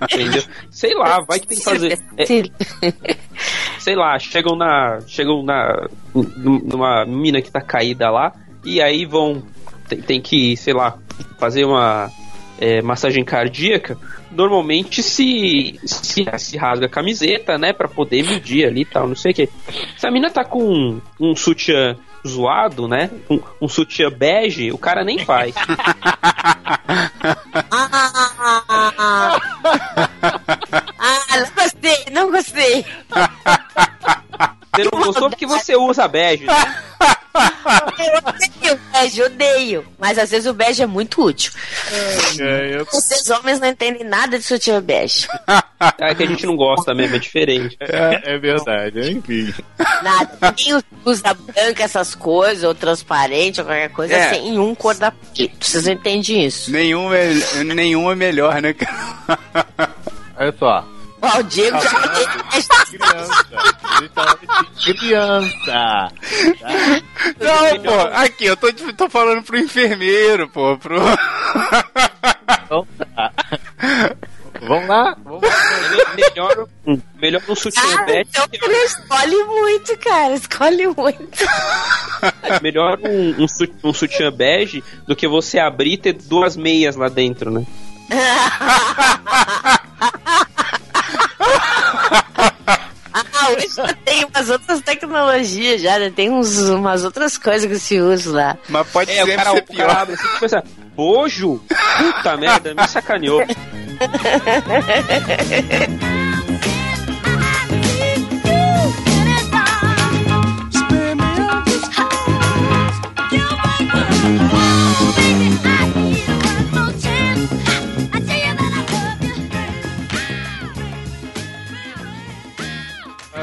Entendeu? 0.01 0.43
Sei 0.69 0.93
lá, 0.93 1.21
vai 1.21 1.39
que 1.39 1.47
tem 1.47 1.57
que 1.57 1.63
fazer. 1.63 1.99
É, 2.17 2.25
sei 3.79 3.95
lá, 3.95 4.17
chegam 4.19 4.55
na. 4.55 4.99
Chegam 5.07 5.43
na. 5.43 5.87
numa 6.13 7.05
mina 7.05 7.41
que 7.41 7.51
tá 7.51 7.61
caída 7.61 8.09
lá 8.09 8.33
e 8.63 8.81
aí 8.81 9.05
vão. 9.05 9.43
Tem, 9.89 10.01
tem 10.01 10.21
que, 10.21 10.55
sei 10.55 10.73
lá, 10.73 10.97
fazer 11.39 11.65
uma 11.65 12.09
é, 12.59 12.81
massagem 12.81 13.25
cardíaca. 13.25 13.97
Normalmente 14.31 15.01
se, 15.01 15.79
se, 15.83 16.25
se 16.37 16.57
rasga 16.57 16.85
a 16.85 16.89
camiseta, 16.89 17.57
né? 17.57 17.73
Pra 17.73 17.87
poder 17.87 18.23
medir 18.23 18.65
ali 18.65 18.81
e 18.81 18.85
tal, 18.85 19.07
não 19.07 19.15
sei 19.15 19.31
o 19.31 19.35
que. 19.35 19.49
Se 19.97 20.05
a 20.05 20.11
mina 20.11 20.29
tá 20.29 20.45
com 20.45 20.63
um, 20.63 21.01
um 21.19 21.35
sutiã 21.35 21.97
zoado, 22.27 22.87
né? 22.87 23.09
Um, 23.29 23.39
um 23.61 23.67
sutiã 23.67 24.11
bege, 24.11 24.71
o 24.71 24.77
cara 24.77 25.03
nem 25.03 25.19
faz. 25.19 25.55
ah, 30.99 31.25
não 31.31 31.47
gostei, 31.55 32.05
não 32.11 32.31
gostei. 32.31 32.85
Você 34.75 34.83
não 34.83 35.03
gostou 35.03 35.29
porque 35.29 35.45
você 35.45 35.75
usa 35.75 36.07
bege, 36.07 36.45
né? 36.45 36.83
Eu 37.99 38.17
odeio 38.17 38.79
bege, 38.91 39.23
odeio. 39.23 39.85
Mas 39.97 40.17
às 40.17 40.31
vezes 40.31 40.47
o 40.47 40.53
bege 40.53 40.83
é 40.83 40.85
muito 40.85 41.23
útil. 41.23 41.51
É, 42.39 42.79
eu... 42.79 42.85
Vocês 42.85 43.29
homens 43.29 43.59
não 43.59 43.67
entendem 43.67 44.03
nada 44.03 44.37
de 44.37 44.43
sutiã 44.43 44.81
bege. 44.81 45.27
É 45.97 46.13
que 46.13 46.23
a 46.23 46.25
gente 46.25 46.45
não 46.45 46.57
gosta 46.57 46.93
mesmo, 46.93 47.15
é 47.15 47.19
diferente. 47.19 47.77
É, 47.79 48.33
é 48.33 48.37
verdade, 48.37 49.11
enfim. 49.11 49.53
Nada. 50.03 50.37
Ninguém 50.41 50.83
usa 51.05 51.33
branca, 51.33 51.83
essas 51.83 52.13
coisas, 52.13 52.63
ou 52.63 52.75
transparente, 52.75 53.61
ou 53.61 53.65
qualquer 53.65 53.89
coisa, 53.89 54.13
é. 54.13 54.29
sem 54.33 54.59
um 54.59 54.75
cor 54.75 54.95
da. 54.95 55.13
Vocês 55.59 55.85
não 55.85 55.93
entendem 55.93 56.45
isso. 56.45 56.71
Nenhum 56.71 57.13
é, 57.13 57.33
nenhum 57.63 58.11
é 58.11 58.15
melhor, 58.15 58.61
né? 58.61 58.75
Olha 60.37 60.55
só. 60.57 60.98
Ó, 61.21 61.39
o 61.39 61.43
Diego 61.43 61.77
já 61.81 61.89
criança. 62.85 63.43
criança. 64.83 66.11
Não, 67.39 67.83
pô, 67.83 67.99
aqui, 68.13 68.45
eu 68.45 68.55
tô, 68.57 68.71
tô 68.93 69.09
falando 69.09 69.43
pro 69.43 69.57
enfermeiro, 69.57 70.47
pô, 70.49 70.77
pro. 70.77 70.97
Então 72.65 72.87
tá. 73.15 73.31
Vamos 74.61 74.87
lá? 74.87 75.15
Vamos 75.23 75.41
lá. 75.41 75.49
Melhor, 76.15 76.67
melhor 77.15 77.41
um 77.47 77.55
sutiã 77.55 77.81
ah, 77.97 78.03
bege. 78.03 78.29
Então 78.29 78.45
ele 78.51 78.83
escolhe 78.83 79.43
muito, 79.43 79.97
cara. 79.97 80.33
Escolhe 80.35 80.87
muito. 80.87 81.45
melhor 82.61 82.99
um, 83.01 83.43
um, 83.43 83.45
um 83.83 83.93
sutiã 83.93 84.31
bege 84.31 84.83
do 85.07 85.15
que 85.15 85.27
você 85.27 85.59
abrir 85.59 85.93
e 85.93 85.97
ter 85.97 86.13
duas 86.13 86.57
meias 86.57 86.95
lá 86.95 87.09
dentro, 87.09 87.51
né? 87.51 87.65
Ah, 93.11 93.23
hoje 93.49 93.67
já 93.75 93.93
tem 93.93 94.25
umas 94.25 94.49
outras 94.49 94.81
tecnologias, 94.81 95.81
já, 95.81 95.99
né? 95.99 96.11
Tem 96.13 96.29
uns, 96.29 96.57
umas 96.69 97.03
outras 97.03 97.37
coisas 97.37 97.69
que 97.69 97.79
se 97.79 97.99
usa 97.99 98.31
lá. 98.31 98.57
Mas 98.67 98.87
pode 98.87 99.11
é, 99.11 99.25
ser 99.25 99.33
o 99.33 99.35
cara, 99.35 99.51
ser 99.51 99.57
o 99.57 99.63
pior. 99.63 99.87
Cara 99.87 100.13
assim, 100.13 100.27
pensa, 100.39 100.63
bojo? 100.95 101.61
Puta 101.97 102.37
merda, 102.37 102.73
me 102.73 102.87
sacaneou. 102.87 103.41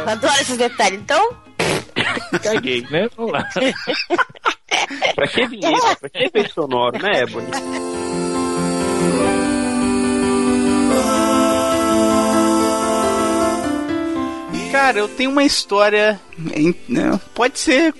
Adoro 0.07 0.35
esses 0.41 0.57
detalhes. 0.57 1.01
Então, 1.01 1.37
Caguei, 2.43 2.87
né? 2.91 3.09
Vamos 3.17 3.33
lá. 3.33 3.49
pra 5.15 5.27
que 5.27 5.47
vinheta? 5.47 5.97
Pra 5.97 6.09
que 6.09 6.25
efeito 6.25 6.53
sonoro, 6.53 6.99
né, 7.03 7.23
Ebony? 7.23 7.47
Cara, 14.73 14.99
eu 14.99 15.09
tenho 15.09 15.31
uma 15.31 15.43
história. 15.43 16.21
né, 16.89 17.21
Pode 17.35 17.59
ser, 17.59 17.95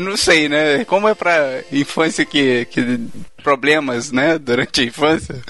não 0.00 0.16
sei, 0.16 0.48
né? 0.48 0.84
Como 0.86 1.06
é 1.06 1.14
pra 1.14 1.62
infância 1.70 2.24
que, 2.24 2.64
que 2.66 2.98
problemas, 3.42 4.10
né? 4.10 4.38
Durante 4.38 4.80
a 4.80 4.84
infância. 4.84 5.42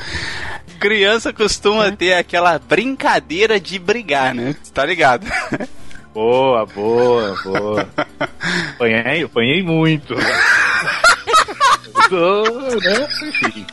Criança 0.80 1.32
costuma 1.32 1.92
ter 1.92 2.14
aquela 2.14 2.58
brincadeira 2.58 3.60
de 3.60 3.78
brigar, 3.78 4.34
né? 4.34 4.56
Tá 4.74 4.84
ligado? 4.84 5.24
Boa, 6.12 6.66
boa, 6.66 7.34
boa. 7.42 7.88
Apanhei, 8.74 9.24
apanhei 9.24 9.62
muito. 9.62 10.14
Né? 10.14 10.22
Enfim. 13.28 13.66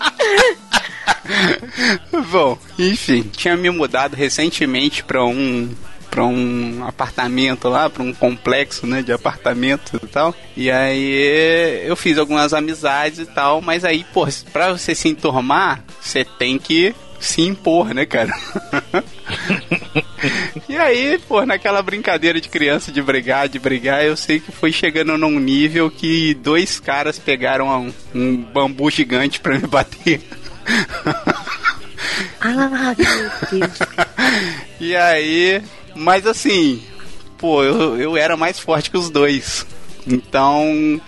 Bom, 2.31 2.57
enfim, 2.77 3.23
tinha 3.23 3.57
me 3.57 3.69
mudado 3.69 4.15
recentemente 4.15 5.03
pra 5.03 5.23
um 5.23 5.69
para 6.09 6.25
um 6.25 6.83
apartamento 6.87 7.69
lá, 7.69 7.87
pra 7.87 8.01
um 8.01 8.11
complexo, 8.11 8.87
né, 8.87 9.03
de 9.03 9.11
apartamento 9.11 10.01
e 10.03 10.07
tal. 10.07 10.33
E 10.57 10.71
aí 10.71 11.85
eu 11.85 11.95
fiz 11.95 12.17
algumas 12.17 12.51
amizades 12.51 13.19
e 13.19 13.27
tal, 13.27 13.61
mas 13.61 13.85
aí, 13.85 14.03
pô, 14.11 14.27
pra 14.51 14.71
você 14.71 14.95
se 14.95 15.07
enturmar, 15.07 15.83
você 16.01 16.25
tem 16.25 16.57
que 16.57 16.95
se 17.19 17.43
impor, 17.43 17.93
né, 17.93 18.07
cara? 18.07 18.33
e 20.67 20.77
aí, 20.77 21.19
pô, 21.27 21.45
naquela 21.45 21.81
brincadeira 21.81 22.39
de 22.39 22.49
criança 22.49 22.91
de 22.91 23.01
brigar, 23.01 23.49
de 23.49 23.59
brigar, 23.59 24.03
eu 24.03 24.15
sei 24.15 24.39
que 24.39 24.51
foi 24.51 24.71
chegando 24.71 25.17
num 25.17 25.39
nível 25.39 25.89
que 25.89 26.33
dois 26.35 26.79
caras 26.79 27.17
pegaram 27.17 27.67
um, 27.67 27.93
um 28.13 28.37
bambu 28.37 28.89
gigante 28.89 29.39
pra 29.39 29.57
me 29.57 29.67
bater. 29.67 30.21
Ah, 32.41 32.69
meu 32.69 32.95
Deus. 32.95 33.79
E 34.79 34.95
aí, 34.95 35.61
mas 35.93 36.25
assim, 36.25 36.81
pô, 37.37 37.61
eu, 37.63 37.97
eu 37.97 38.15
era 38.15 38.37
mais 38.37 38.57
forte 38.57 38.89
que 38.89 38.97
os 38.97 39.09
dois. 39.09 39.65
Então, 40.07 41.01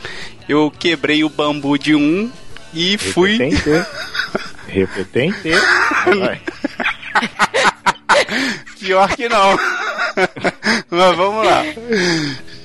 eu 0.50 0.70
quebrei 0.70 1.24
o 1.24 1.30
bambu 1.30 1.78
de 1.78 1.96
um 1.96 2.30
e 2.74 2.98
fui. 2.98 3.38
Repetente. 3.38 3.88
Repetente. 4.68 5.40
Pior 8.80 9.16
que 9.16 9.28
não. 9.30 9.58
Mas 10.90 11.16
vamos 11.16 11.46
lá. 11.46 11.64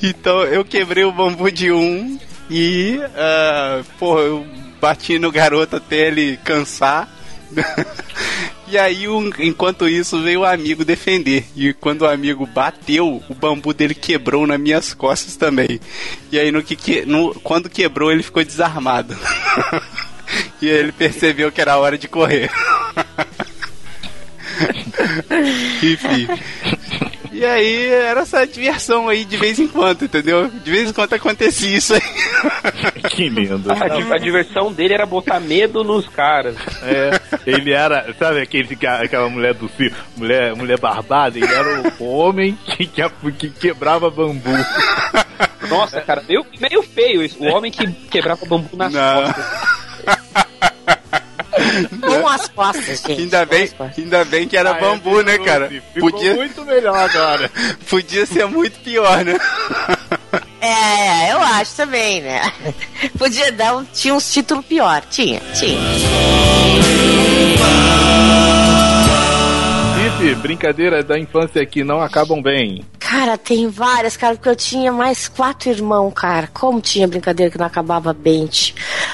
Então, 0.02 0.42
eu 0.44 0.64
quebrei 0.64 1.04
o 1.04 1.12
bambu 1.12 1.50
de 1.50 1.70
um 1.72 2.18
e, 2.50 2.98
ah, 3.16 3.82
pô, 3.98 4.18
eu 4.20 4.46
bati 4.80 5.18
no 5.18 5.30
garoto 5.32 5.76
até 5.76 6.08
ele 6.08 6.36
cansar. 6.44 7.08
E 8.68 8.76
aí, 8.76 9.06
um- 9.06 9.30
enquanto 9.38 9.88
isso, 9.88 10.20
veio 10.20 10.40
o 10.40 10.44
amigo 10.44 10.84
defender. 10.84 11.46
E 11.54 11.72
quando 11.72 12.02
o 12.02 12.06
amigo 12.08 12.44
bateu, 12.46 13.22
o 13.28 13.32
bambu 13.34 13.72
dele 13.72 13.94
quebrou 13.94 14.44
nas 14.44 14.58
minhas 14.58 14.92
costas 14.92 15.36
também. 15.36 15.78
E 16.32 16.38
aí, 16.38 16.50
no 16.50 16.60
que, 16.64 16.74
que- 16.74 17.06
no, 17.06 17.32
quando 17.42 17.70
quebrou, 17.70 18.10
ele 18.10 18.24
ficou 18.24 18.44
desarmado. 18.44 19.16
e 20.60 20.66
ele 20.68 20.90
percebeu 20.90 21.52
que 21.52 21.60
era 21.60 21.76
hora 21.76 21.96
de 21.96 22.08
correr. 22.08 22.50
Enfim. 25.82 26.28
E 27.32 27.44
aí, 27.44 27.86
era 27.90 28.20
essa 28.22 28.46
diversão 28.46 29.10
aí 29.10 29.24
de 29.24 29.36
vez 29.36 29.58
em 29.58 29.68
quando, 29.68 30.06
entendeu? 30.06 30.48
De 30.48 30.70
vez 30.70 30.88
em 30.88 30.92
quando 30.92 31.12
acontecia 31.12 31.76
isso 31.76 31.94
aí. 31.94 32.00
Que 33.10 33.28
lindo. 33.28 33.70
A, 33.72 34.14
a 34.14 34.18
diversão 34.18 34.72
dele 34.72 34.94
era 34.94 35.06
botar 35.06 35.40
medo 35.40 35.82
nos 35.84 36.06
caras. 36.08 36.56
É, 36.82 37.20
ele 37.46 37.72
era, 37.72 38.14
sabe 38.18 38.40
aquele, 38.40 38.76
aquela 39.02 39.28
mulher 39.28 39.54
do 39.54 39.68
circo, 39.70 39.96
mulher, 40.16 40.54
mulher 40.54 40.78
barbada? 40.78 41.38
Ele 41.38 41.46
era 41.46 41.94
o 41.98 42.04
homem 42.04 42.58
que, 42.66 42.86
que, 42.86 43.02
que 43.32 43.50
quebrava 43.50 44.10
bambu. 44.10 44.50
Nossa, 45.68 46.00
cara, 46.00 46.22
meio, 46.28 46.44
meio 46.60 46.82
feio 46.82 47.22
isso. 47.22 47.42
O 47.42 47.46
homem 47.46 47.70
que 47.70 47.86
quebrava 48.10 48.44
bambu 48.44 48.76
nas 48.76 48.92
Não. 48.92 49.22
costas. 49.22 49.46
Com 52.00 52.28
as 52.28 52.48
costas, 52.48 53.02
gente. 53.06 53.22
Ainda 53.22 53.44
bem, 53.44 53.70
ainda 53.96 54.24
bem 54.24 54.48
que 54.48 54.56
era 54.56 54.70
Ah, 54.70 54.74
bambu, 54.74 55.20
é 55.20 55.24
né, 55.24 55.38
cara? 55.38 55.68
Ficou 55.68 56.10
Podia, 56.10 56.34
muito 56.34 56.64
melhor 56.64 56.96
agora. 56.96 57.50
podia 57.88 58.26
ser 58.26 58.46
muito 58.46 58.78
pior, 58.80 59.24
né? 59.24 59.38
É, 60.60 61.32
eu 61.32 61.40
acho 61.40 61.76
também, 61.76 62.22
né? 62.22 62.40
Podia 63.18 63.52
dar 63.52 63.76
um. 63.76 63.84
Tinha 63.84 64.14
uns 64.14 64.32
títulos 64.32 64.64
pior. 64.64 65.02
Tinha, 65.10 65.40
tinha. 65.54 65.80
Brincadeiras 70.42 71.04
da 71.04 71.18
infância 71.18 71.64
que 71.66 71.84
não 71.84 72.00
acabam 72.00 72.42
bem. 72.42 72.84
Cara, 73.08 73.38
tem 73.38 73.68
várias, 73.68 74.16
cara, 74.16 74.34
porque 74.34 74.48
eu 74.48 74.56
tinha 74.56 74.90
mais 74.90 75.28
quatro 75.28 75.70
irmãos, 75.70 76.12
cara. 76.12 76.50
Como 76.52 76.80
tinha 76.80 77.06
brincadeira 77.06 77.52
que 77.52 77.56
não 77.56 77.64
acabava 77.64 78.12
bem. 78.12 78.50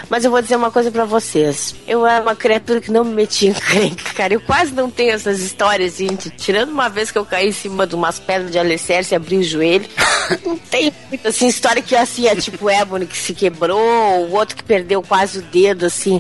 Mas 0.09 0.25
eu 0.25 0.31
vou 0.31 0.41
dizer 0.41 0.57
uma 0.57 0.71
coisa 0.71 0.91
pra 0.91 1.05
vocês. 1.05 1.75
Eu 1.87 2.07
era 2.07 2.23
uma 2.23 2.35
criatura 2.35 2.81
que 2.81 2.91
não 2.91 3.05
me 3.05 3.13
metia 3.13 3.51
em 3.51 3.53
encrenca, 3.53 4.15
cara. 4.15 4.33
Eu 4.33 4.41
quase 4.41 4.73
não 4.73 4.91
tenho 4.91 5.13
essas 5.13 5.41
histórias, 5.41 5.99
gente. 5.99 6.31
Tirando 6.31 6.71
uma 6.71 6.89
vez 6.89 7.11
que 7.11 7.19
eu 7.19 7.27
caí 7.27 7.51
em 7.51 7.53
cima 7.53 7.87
de 7.87 7.95
umas 7.95 8.19
pedras 8.19 8.51
de 8.51 8.59
alicerce 8.59 9.13
e 9.13 9.17
abri 9.17 9.37
o 9.37 9.43
joelho. 9.43 9.87
Não 10.43 10.57
tem 10.57 10.91
muita, 11.11 11.29
assim, 11.29 11.47
história 11.47 11.83
que, 11.83 11.95
assim, 11.95 12.27
é 12.27 12.35
tipo 12.35 12.71
Ebony 12.71 13.07
que 13.07 13.17
se 13.17 13.35
quebrou, 13.35 14.27
o 14.27 14.33
outro 14.33 14.57
que 14.57 14.63
perdeu 14.63 15.03
quase 15.03 15.41
o 15.41 15.43
dedo, 15.43 15.85
assim. 15.85 16.19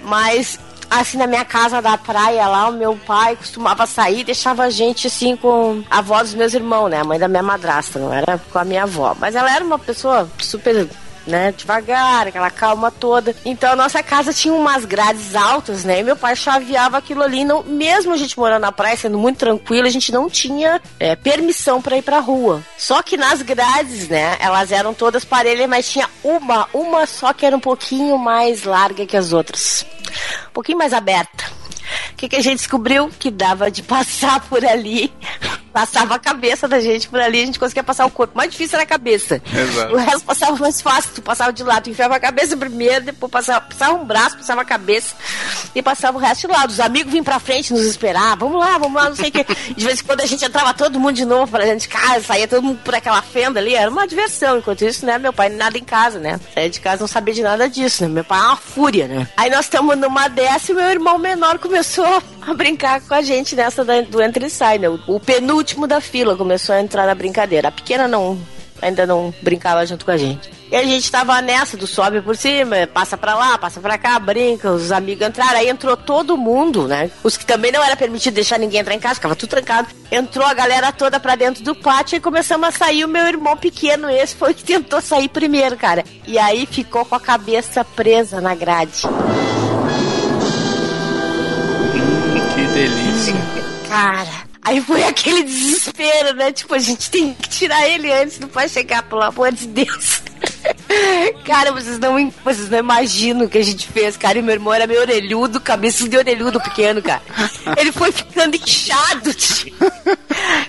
Mas 0.00 0.58
assim, 0.90 1.16
na 1.16 1.26
minha 1.26 1.44
casa 1.44 1.80
da 1.80 1.96
praia 1.96 2.46
lá, 2.46 2.68
o 2.68 2.72
meu 2.72 2.96
pai 2.96 3.36
costumava 3.36 3.86
sair 3.86 4.20
e 4.20 4.24
deixava 4.24 4.64
a 4.64 4.70
gente, 4.70 5.06
assim, 5.06 5.36
com 5.36 5.82
a 5.90 5.98
avó 5.98 6.22
dos 6.22 6.34
meus 6.34 6.54
irmãos, 6.54 6.88
né? 6.88 7.00
A 7.00 7.04
mãe 7.04 7.18
da 7.18 7.28
minha 7.28 7.42
madrasta, 7.42 7.98
não 7.98 8.12
era 8.12 8.40
com 8.52 8.58
a 8.58 8.64
minha 8.64 8.84
avó. 8.84 9.16
Mas 9.18 9.34
ela 9.34 9.54
era 9.54 9.64
uma 9.64 9.78
pessoa 9.78 10.28
super. 10.38 10.88
Né, 11.26 11.52
devagar, 11.52 12.28
aquela 12.28 12.50
calma 12.50 12.90
toda. 12.90 13.34
Então 13.46 13.72
a 13.72 13.76
nossa 13.76 14.02
casa 14.02 14.32
tinha 14.32 14.52
umas 14.52 14.84
grades 14.84 15.34
altas, 15.34 15.82
né? 15.82 16.00
E 16.00 16.02
meu 16.02 16.16
pai 16.16 16.36
chaveava 16.36 16.98
aquilo 16.98 17.22
ali. 17.22 17.44
Não, 17.44 17.62
mesmo 17.62 18.12
a 18.12 18.16
gente 18.18 18.38
morando 18.38 18.60
na 18.60 18.72
praia, 18.72 18.94
sendo 18.94 19.18
muito 19.18 19.38
tranquilo, 19.38 19.86
a 19.86 19.90
gente 19.90 20.12
não 20.12 20.28
tinha 20.28 20.82
é, 21.00 21.16
permissão 21.16 21.80
para 21.80 21.96
ir 21.96 22.02
pra 22.02 22.18
rua. 22.18 22.62
Só 22.76 23.02
que 23.02 23.16
nas 23.16 23.40
grades, 23.40 24.08
né? 24.08 24.36
Elas 24.38 24.70
eram 24.70 24.92
todas 24.92 25.24
parelhas, 25.24 25.66
mas 25.66 25.90
tinha 25.90 26.08
uma, 26.22 26.68
uma 26.74 27.06
só 27.06 27.32
que 27.32 27.46
era 27.46 27.56
um 27.56 27.60
pouquinho 27.60 28.18
mais 28.18 28.64
larga 28.64 29.06
que 29.06 29.16
as 29.16 29.32
outras. 29.32 29.86
Um 30.48 30.52
pouquinho 30.52 30.78
mais 30.78 30.92
aberta. 30.92 31.44
O 32.12 32.16
que, 32.16 32.28
que 32.28 32.36
a 32.36 32.42
gente 32.42 32.58
descobriu? 32.58 33.10
Que 33.18 33.30
dava 33.30 33.70
de 33.70 33.82
passar 33.84 34.40
por 34.48 34.64
ali. 34.64 35.12
Passava 35.74 36.14
a 36.14 36.18
cabeça 36.20 36.68
da 36.68 36.78
gente 36.78 37.08
por 37.08 37.20
ali, 37.20 37.42
a 37.42 37.46
gente 37.46 37.58
conseguia 37.58 37.82
passar 37.82 38.06
o 38.06 38.10
corpo. 38.10 38.32
O 38.32 38.36
mais 38.36 38.48
difícil 38.48 38.76
era 38.76 38.84
a 38.84 38.86
cabeça. 38.86 39.42
Exato. 39.52 39.92
O 39.92 39.96
resto 39.96 40.24
passava 40.24 40.56
mais 40.56 40.80
fácil. 40.80 41.10
Tu 41.16 41.20
passava 41.20 41.52
de 41.52 41.64
lado, 41.64 41.82
tu 41.82 41.90
enfiava 41.90 42.14
a 42.14 42.20
cabeça 42.20 42.56
primeiro, 42.56 43.06
depois 43.06 43.32
passava, 43.32 43.60
passava 43.62 43.94
um 43.94 44.04
braço, 44.04 44.36
passava 44.36 44.60
a 44.60 44.64
cabeça 44.64 45.16
e 45.74 45.82
passava 45.82 46.16
o 46.16 46.20
resto 46.20 46.42
de 46.42 46.52
lado. 46.52 46.70
Os 46.70 46.78
amigos 46.78 47.10
vinham 47.10 47.24
pra 47.24 47.40
frente 47.40 47.72
nos 47.72 47.84
esperar. 47.86 48.36
Vamos 48.36 48.56
lá, 48.56 48.78
vamos 48.78 48.94
lá, 48.94 49.08
não 49.08 49.16
sei 49.16 49.30
o 49.30 49.32
que. 49.32 49.44
De 49.74 49.84
vez 49.84 50.00
em 50.00 50.04
quando 50.04 50.20
a 50.20 50.26
gente 50.26 50.44
entrava 50.44 50.72
todo 50.72 51.00
mundo 51.00 51.16
de 51.16 51.24
novo 51.24 51.50
pra 51.50 51.64
dentro 51.64 51.80
de 51.80 51.88
casa, 51.88 52.24
saía 52.24 52.46
todo 52.46 52.62
mundo 52.62 52.78
por 52.84 52.94
aquela 52.94 53.20
fenda 53.20 53.58
ali. 53.58 53.74
Era 53.74 53.90
uma 53.90 54.06
diversão. 54.06 54.58
Enquanto 54.58 54.82
isso, 54.82 55.04
né, 55.04 55.18
meu 55.18 55.32
pai 55.32 55.48
nada 55.48 55.76
em 55.76 55.82
casa, 55.82 56.20
né? 56.20 56.38
Saía 56.54 56.70
de 56.70 56.78
casa 56.78 57.00
não 57.00 57.08
sabia 57.08 57.34
de 57.34 57.42
nada 57.42 57.68
disso, 57.68 58.04
né? 58.04 58.08
Meu 58.08 58.22
pai 58.24 58.38
é 58.38 58.42
uma 58.42 58.56
fúria, 58.56 59.08
né? 59.08 59.26
Aí 59.36 59.50
nós 59.50 59.64
estamos 59.64 59.98
numa 59.98 60.28
dessa 60.28 60.70
e 60.70 60.74
meu 60.76 60.88
irmão 60.88 61.18
menor 61.18 61.58
começou 61.58 62.22
a 62.50 62.54
brincar 62.54 63.00
com 63.00 63.14
a 63.14 63.22
gente 63.22 63.54
nessa 63.56 63.84
da- 63.84 64.00
do 64.02 64.20
entra 64.22 64.46
e 64.46 64.50
sai, 64.50 64.78
né? 64.78 64.88
O, 64.88 64.98
o 65.06 65.20
penúltimo 65.20 65.86
da 65.86 66.00
fila 66.00 66.36
começou 66.36 66.74
a 66.74 66.80
entrar 66.80 67.06
na 67.06 67.14
brincadeira. 67.14 67.68
A 67.68 67.72
pequena 67.72 68.06
não 68.08 68.38
ainda 68.82 69.06
não 69.06 69.32
brincava 69.40 69.86
junto 69.86 70.04
com 70.04 70.10
a 70.10 70.16
gente. 70.16 70.50
E 70.70 70.76
a 70.76 70.82
gente 70.84 71.10
tava 71.10 71.40
nessa 71.40 71.74
do 71.76 71.86
sobe 71.86 72.20
por 72.20 72.36
cima, 72.36 72.86
passa 72.92 73.16
pra 73.16 73.34
lá, 73.34 73.56
passa 73.56 73.80
pra 73.80 73.96
cá, 73.96 74.18
brinca, 74.18 74.70
os 74.70 74.92
amigos 74.92 75.26
entraram, 75.26 75.58
aí 75.58 75.68
entrou 75.68 75.96
todo 75.96 76.36
mundo, 76.36 76.86
né? 76.86 77.10
Os 77.22 77.36
que 77.36 77.46
também 77.46 77.72
não 77.72 77.82
era 77.82 77.96
permitido 77.96 78.34
deixar 78.34 78.58
ninguém 78.58 78.80
entrar 78.80 78.92
em 78.94 78.98
casa, 78.98 79.14
ficava 79.14 79.36
tudo 79.36 79.48
trancado. 79.50 79.88
Entrou 80.10 80.44
a 80.44 80.52
galera 80.52 80.92
toda 80.92 81.18
pra 81.18 81.34
dentro 81.36 81.62
do 81.64 81.74
pátio 81.74 82.16
e 82.16 82.20
começamos 82.20 82.68
a 82.68 82.72
sair. 82.72 83.04
O 83.04 83.08
meu 83.08 83.26
irmão 83.26 83.56
pequeno, 83.56 84.10
esse 84.10 84.34
foi 84.34 84.50
o 84.50 84.54
que 84.54 84.64
tentou 84.64 85.00
sair 85.00 85.28
primeiro, 85.28 85.76
cara. 85.76 86.04
E 86.26 86.38
aí 86.38 86.66
ficou 86.66 87.04
com 87.06 87.14
a 87.14 87.20
cabeça 87.20 87.84
presa 87.84 88.38
na 88.40 88.54
grade. 88.54 89.02
Delícia. 92.74 93.34
Cara, 93.88 94.44
aí 94.60 94.80
foi 94.80 95.04
aquele 95.04 95.44
desespero, 95.44 96.34
né? 96.34 96.50
Tipo, 96.50 96.74
a 96.74 96.78
gente 96.78 97.08
tem 97.08 97.32
que 97.32 97.48
tirar 97.48 97.86
ele 97.88 98.12
antes 98.12 98.38
do 98.38 98.48
pai 98.48 98.68
chegar, 98.68 99.04
pelo 99.04 99.22
amor 99.22 99.52
de 99.52 99.68
Deus. 99.68 100.22
Cara, 101.44 101.72
vocês 101.72 101.98
não, 101.98 102.30
vocês 102.44 102.70
não 102.70 102.78
imaginam 102.78 103.46
o 103.46 103.48
que 103.48 103.58
a 103.58 103.64
gente 103.64 103.86
fez, 103.88 104.16
cara. 104.16 104.38
E 104.38 104.42
meu 104.42 104.54
irmão 104.54 104.72
era 104.72 104.86
meio 104.86 105.00
orelhudo, 105.00 105.60
cabeça 105.60 106.08
de 106.08 106.16
orelhudo 106.16 106.60
pequeno, 106.60 107.02
cara. 107.02 107.22
Ele 107.76 107.92
foi 107.92 108.12
ficando 108.12 108.56
inchado, 108.56 109.32
tio. 109.34 109.74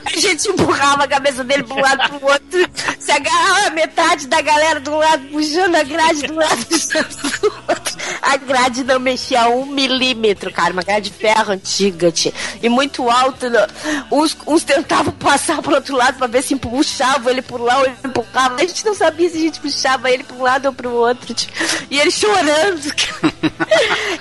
A 0.05 0.19
gente 0.19 0.47
empurrava 0.49 1.03
a 1.03 1.07
cabeça 1.07 1.43
dele 1.43 1.63
pra 1.63 1.75
um 1.75 1.81
lado 1.81 2.09
pro 2.09 2.27
outro. 2.27 2.69
Se 2.99 3.11
agarrava 3.11 3.69
metade 3.71 4.27
da 4.27 4.41
galera 4.41 4.79
do 4.79 4.95
lado, 4.95 5.25
puxando 5.27 5.75
a 5.75 5.83
grade 5.83 6.23
do 6.27 6.35
lado, 6.35 6.65
puxando 6.65 7.31
do 7.39 7.53
outro. 7.67 7.95
A 8.21 8.37
grade 8.37 8.83
não 8.83 8.99
mexia 8.99 9.47
um 9.49 9.65
milímetro, 9.65 10.51
cara. 10.51 10.73
Uma 10.73 10.83
grade 10.83 11.09
de 11.09 11.15
ferro 11.17 11.51
antiga, 11.53 12.11
tio. 12.11 12.33
E 12.61 12.69
muito 12.69 13.09
alta. 13.09 13.49
né? 13.49 13.67
Uns, 14.11 14.35
uns 14.47 14.63
tentavam 14.63 15.13
passar 15.13 15.61
pro 15.61 15.75
outro 15.75 15.95
lado 15.95 16.17
pra 16.17 16.27
ver 16.27 16.41
se 16.41 16.55
puxavam 16.55 17.31
ele 17.31 17.41
por 17.41 17.59
lá 17.61 17.79
ou 17.79 17.85
ele 17.85 17.95
empurrava. 18.03 18.55
A 18.55 18.65
gente 18.65 18.85
não 18.85 18.93
sabia 18.93 19.29
se 19.29 19.37
a 19.37 19.41
gente 19.41 19.59
puxava 19.65 20.11
ele 20.11 20.23
pra 20.23 20.35
um 20.35 20.41
lado 20.43 20.67
ou 20.67 20.73
pro 20.73 20.91
outro. 20.91 21.33
tio. 21.33 21.49
E 21.89 21.99
ele 21.99 22.11
chorando. 22.11 22.81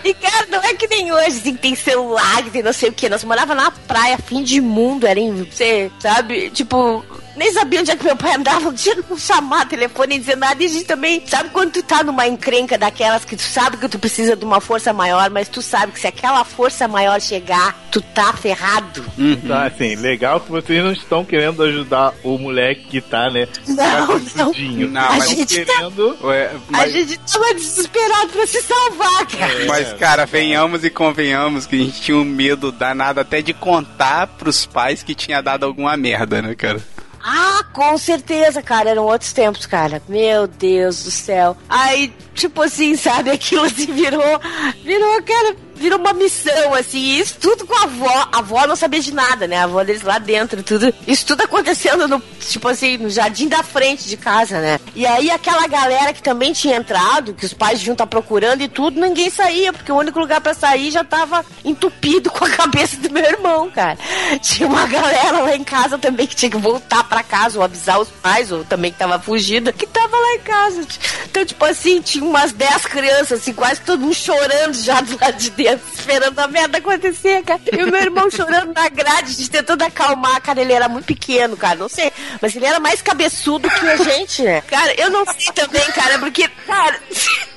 E, 0.04 0.12
cara, 0.12 0.46
não 0.50 0.62
é 0.62 0.74
que 0.74 0.86
nem 0.86 1.10
hoje, 1.10 1.38
assim, 1.38 1.56
tem 1.56 1.74
celular, 1.74 2.42
tem 2.50 2.62
não 2.62 2.74
sei 2.74 2.90
o 2.90 2.92
que. 2.92 3.08
Nós 3.08 3.24
morava 3.24 3.54
na 3.54 3.70
praia, 3.70 4.18
fim 4.18 4.42
de 4.42 4.60
mundo, 4.60 5.06
era 5.06 5.18
em, 5.18 5.44
você, 5.44 5.90
sabe? 5.98 6.50
Tipo, 6.50 7.02
nem 7.36 7.52
sabia 7.52 7.80
onde 7.80 7.90
é 7.90 7.96
que 7.96 8.04
meu 8.04 8.16
pai 8.16 8.34
andava, 8.34 8.60
não 8.60 8.72
tinha 8.74 9.02
como 9.02 9.18
chamar 9.18 9.68
telefone, 9.68 10.08
nem 10.10 10.20
dizer 10.20 10.36
nada. 10.36 10.62
E 10.62 10.66
a 10.66 10.68
gente 10.68 10.84
também, 10.84 11.22
sabe 11.26 11.50
quando 11.50 11.72
tu 11.72 11.82
tá 11.82 12.02
numa 12.02 12.26
encrenca 12.26 12.76
daquelas 12.78 13.24
que 13.24 13.36
tu 13.36 13.42
sabe 13.42 13.76
que 13.76 13.88
tu 13.88 13.98
precisa 13.98 14.36
de 14.36 14.44
uma 14.44 14.60
força 14.60 14.92
maior, 14.92 15.30
mas 15.30 15.48
tu 15.48 15.60
sabe 15.62 15.92
que 15.92 16.00
se 16.00 16.06
aquela 16.06 16.44
força 16.44 16.86
maior 16.86 17.20
chegar, 17.20 17.76
tu 17.90 18.00
tá 18.00 18.32
ferrado. 18.32 19.04
Tá, 19.46 19.66
assim, 19.66 19.94
legal 19.96 20.40
que 20.40 20.50
vocês 20.50 20.82
não 20.82 20.92
estão 20.92 21.24
querendo 21.24 21.62
ajudar 21.62 22.12
o 22.22 22.38
moleque 22.38 22.84
que 22.88 23.00
tá, 23.00 23.28
né? 23.30 23.48
Não, 23.66 24.18
não. 24.36 24.52
Tadinho. 24.52 24.88
Não, 24.90 25.00
A 25.00 25.16
mas- 25.16 25.28
gente 25.30 25.64
tá- 25.64 25.72
querendo. 25.74 26.16
Ué, 26.22 26.46
A 26.46 26.58
mas, 26.68 26.92
gente 26.92 27.18
tava 27.18 27.54
desesperado 27.54 28.28
pra 28.28 28.46
se 28.46 28.62
salvar, 28.62 29.26
cara. 29.26 29.66
mas, 29.66 29.92
cara, 29.94 30.26
venhamos 30.26 30.84
e 30.84 30.90
convenhamos 30.90 31.66
que 31.66 31.76
a 31.76 31.78
gente 31.84 32.00
tinha 32.00 32.16
um 32.16 32.24
medo 32.24 32.70
danado 32.70 33.20
até 33.20 33.42
de 33.42 33.52
contar 33.52 34.26
pros 34.26 34.66
pais 34.66 35.02
que 35.02 35.14
tinha 35.14 35.40
dado 35.42 35.64
alguma 35.64 35.96
merda, 35.96 36.40
né, 36.42 36.54
cara? 36.54 36.80
Ah, 37.26 37.64
com 37.72 37.96
certeza, 37.96 38.62
cara. 38.62 38.90
Eram 38.90 39.04
outros 39.04 39.32
tempos, 39.32 39.64
cara. 39.64 40.02
Meu 40.06 40.46
Deus 40.46 41.04
do 41.04 41.10
céu. 41.10 41.56
Aí, 41.66 42.12
tipo 42.34 42.62
assim, 42.62 42.96
sabe? 42.96 43.30
Aquilo 43.30 43.64
assim 43.64 43.86
virou. 43.86 44.40
Virou, 44.84 45.22
cara. 45.22 45.56
Virou 45.76 45.98
uma 45.98 46.12
missão, 46.12 46.72
assim. 46.74 47.18
Isso 47.18 47.36
tudo 47.40 47.66
com 47.66 47.74
a 47.74 47.82
avó. 47.82 48.28
A 48.32 48.38
avó 48.38 48.66
não 48.66 48.76
sabia 48.76 49.00
de 49.00 49.12
nada, 49.12 49.46
né? 49.46 49.58
A 49.58 49.64
avó 49.64 49.82
deles 49.82 50.02
lá 50.02 50.18
dentro, 50.18 50.62
tudo. 50.62 50.94
Isso 51.06 51.26
tudo 51.26 51.42
acontecendo 51.42 52.06
no, 52.06 52.22
tipo 52.40 52.68
assim, 52.68 52.96
no 52.96 53.10
jardim 53.10 53.48
da 53.48 53.62
frente 53.62 54.08
de 54.08 54.16
casa, 54.16 54.60
né? 54.60 54.78
E 54.94 55.04
aí 55.04 55.30
aquela 55.30 55.66
galera 55.66 56.12
que 56.12 56.22
também 56.22 56.52
tinha 56.52 56.76
entrado, 56.76 57.34
que 57.34 57.44
os 57.44 57.52
pais 57.52 57.78
deviam 57.78 57.94
estar 57.94 58.06
procurando 58.06 58.62
e 58.62 58.68
tudo, 58.68 59.00
ninguém 59.00 59.28
saía, 59.30 59.72
porque 59.72 59.90
o 59.90 59.96
único 59.96 60.18
lugar 60.20 60.40
pra 60.40 60.54
sair 60.54 60.92
já 60.92 61.02
tava 61.02 61.44
entupido 61.64 62.30
com 62.30 62.44
a 62.44 62.50
cabeça 62.50 62.96
do 62.98 63.10
meu 63.10 63.24
irmão, 63.24 63.68
cara. 63.70 63.98
Tinha 64.40 64.68
uma 64.68 64.86
galera 64.86 65.40
lá 65.40 65.56
em 65.56 65.64
casa 65.64 65.98
também 65.98 66.26
que 66.26 66.36
tinha 66.36 66.50
que 66.50 66.56
voltar 66.56 67.02
pra 67.04 67.22
casa, 67.22 67.58
ou 67.58 67.64
avisar 67.64 68.00
os 68.00 68.08
pais, 68.08 68.52
ou 68.52 68.64
também 68.64 68.92
que 68.92 68.98
tava 68.98 69.18
fugida, 69.18 69.72
que 69.72 69.86
tava 69.86 70.16
lá 70.16 70.34
em 70.34 70.40
casa. 70.40 70.86
Então, 71.28 71.44
tipo 71.44 71.64
assim, 71.64 72.00
tinha 72.00 72.23
umas 72.28 72.52
10 72.52 72.86
crianças, 72.86 73.40
assim, 73.40 73.52
quase 73.52 73.80
todo 73.80 74.00
mundo 74.00 74.14
chorando 74.14 74.74
já 74.74 75.00
do 75.00 75.18
lado 75.20 75.36
de 75.36 75.50
dentro, 75.50 75.86
esperando 75.94 76.38
a 76.38 76.48
merda 76.48 76.78
acontecer, 76.78 77.42
cara. 77.42 77.60
E 77.72 77.82
o 77.82 77.90
meu 77.90 78.00
irmão 78.00 78.30
chorando 78.30 78.72
na 78.74 78.88
grade, 78.88 79.30
a 79.30 79.34
gente 79.34 79.50
tentando 79.50 79.82
acalmar, 79.82 80.40
cara, 80.40 80.60
ele 80.60 80.72
era 80.72 80.88
muito 80.88 81.06
pequeno, 81.06 81.56
cara, 81.56 81.76
não 81.76 81.88
sei, 81.88 82.12
mas 82.40 82.54
ele 82.54 82.66
era 82.66 82.80
mais 82.80 83.02
cabeçudo 83.02 83.68
que 83.68 83.86
a 83.86 83.96
gente, 83.96 84.42
né? 84.42 84.60
Cara, 84.62 84.94
eu 85.00 85.10
não 85.10 85.24
sei 85.26 85.52
também, 85.54 85.84
cara, 85.92 86.18
porque, 86.18 86.48
cara. 86.66 87.00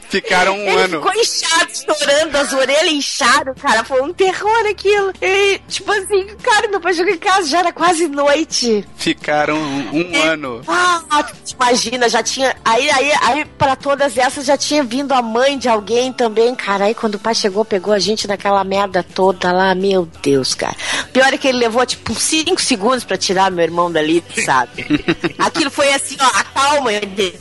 Ficaram 0.09 0.53
um 0.53 0.67
Ele 0.69 0.81
ano. 0.81 1.01
ficou 1.01 1.13
inchado, 1.21 1.71
chorando, 1.75 2.35
as 2.35 2.53
orelhas 2.53 2.91
inchadas, 2.91 3.55
cara. 3.61 3.83
Foi 3.83 4.01
um 4.01 4.13
terror 4.13 4.65
aquilo. 4.69 5.11
E, 5.21 5.59
tipo 5.67 5.91
assim, 5.91 6.27
cara, 6.41 6.67
meu 6.67 6.79
pai 6.79 6.93
chegou 6.93 7.13
em 7.13 7.17
casa, 7.17 7.47
já 7.47 7.59
era 7.59 7.73
quase 7.73 8.07
noite. 8.07 8.85
Ficaram 8.95 9.55
um, 9.57 10.01
um 10.01 10.21
ano. 10.23 10.61
Ah, 10.67 11.25
imagina, 11.53 12.07
já 12.09 12.23
tinha. 12.23 12.55
Aí, 12.63 12.89
aí, 12.89 13.11
aí, 13.21 13.45
pra 13.45 13.75
todas 13.75 14.17
essas 14.17 14.45
já 14.45 14.57
tinha 14.57 14.83
vindo 14.83 15.13
a 15.13 15.21
mãe 15.21 15.57
de 15.57 15.67
alguém 15.67 16.13
também, 16.13 16.55
cara. 16.55 16.85
Aí 16.85 16.95
quando 16.95 17.15
o 17.15 17.19
pai 17.19 17.35
chegou, 17.35 17.65
pegou 17.65 17.93
a 17.93 17.99
gente 17.99 18.27
naquela 18.27 18.63
merda 18.63 19.03
toda 19.03 19.51
lá, 19.51 19.75
meu 19.75 20.05
Deus, 20.21 20.53
cara. 20.53 20.75
Pior 21.11 21.33
é 21.33 21.37
que 21.37 21.47
ele 21.47 21.57
levou, 21.59 21.85
tipo, 21.85 22.13
5 22.15 22.61
segundos 22.61 23.03
pra 23.03 23.17
tirar 23.17 23.51
meu 23.51 23.63
irmão 23.63 23.91
dali, 23.91 24.23
sabe? 24.45 24.85
Aquilo 25.37 25.69
foi 25.71 25.91
assim, 25.93 26.15
ó, 26.19 26.25
a 26.25 26.43
calma 26.43 26.91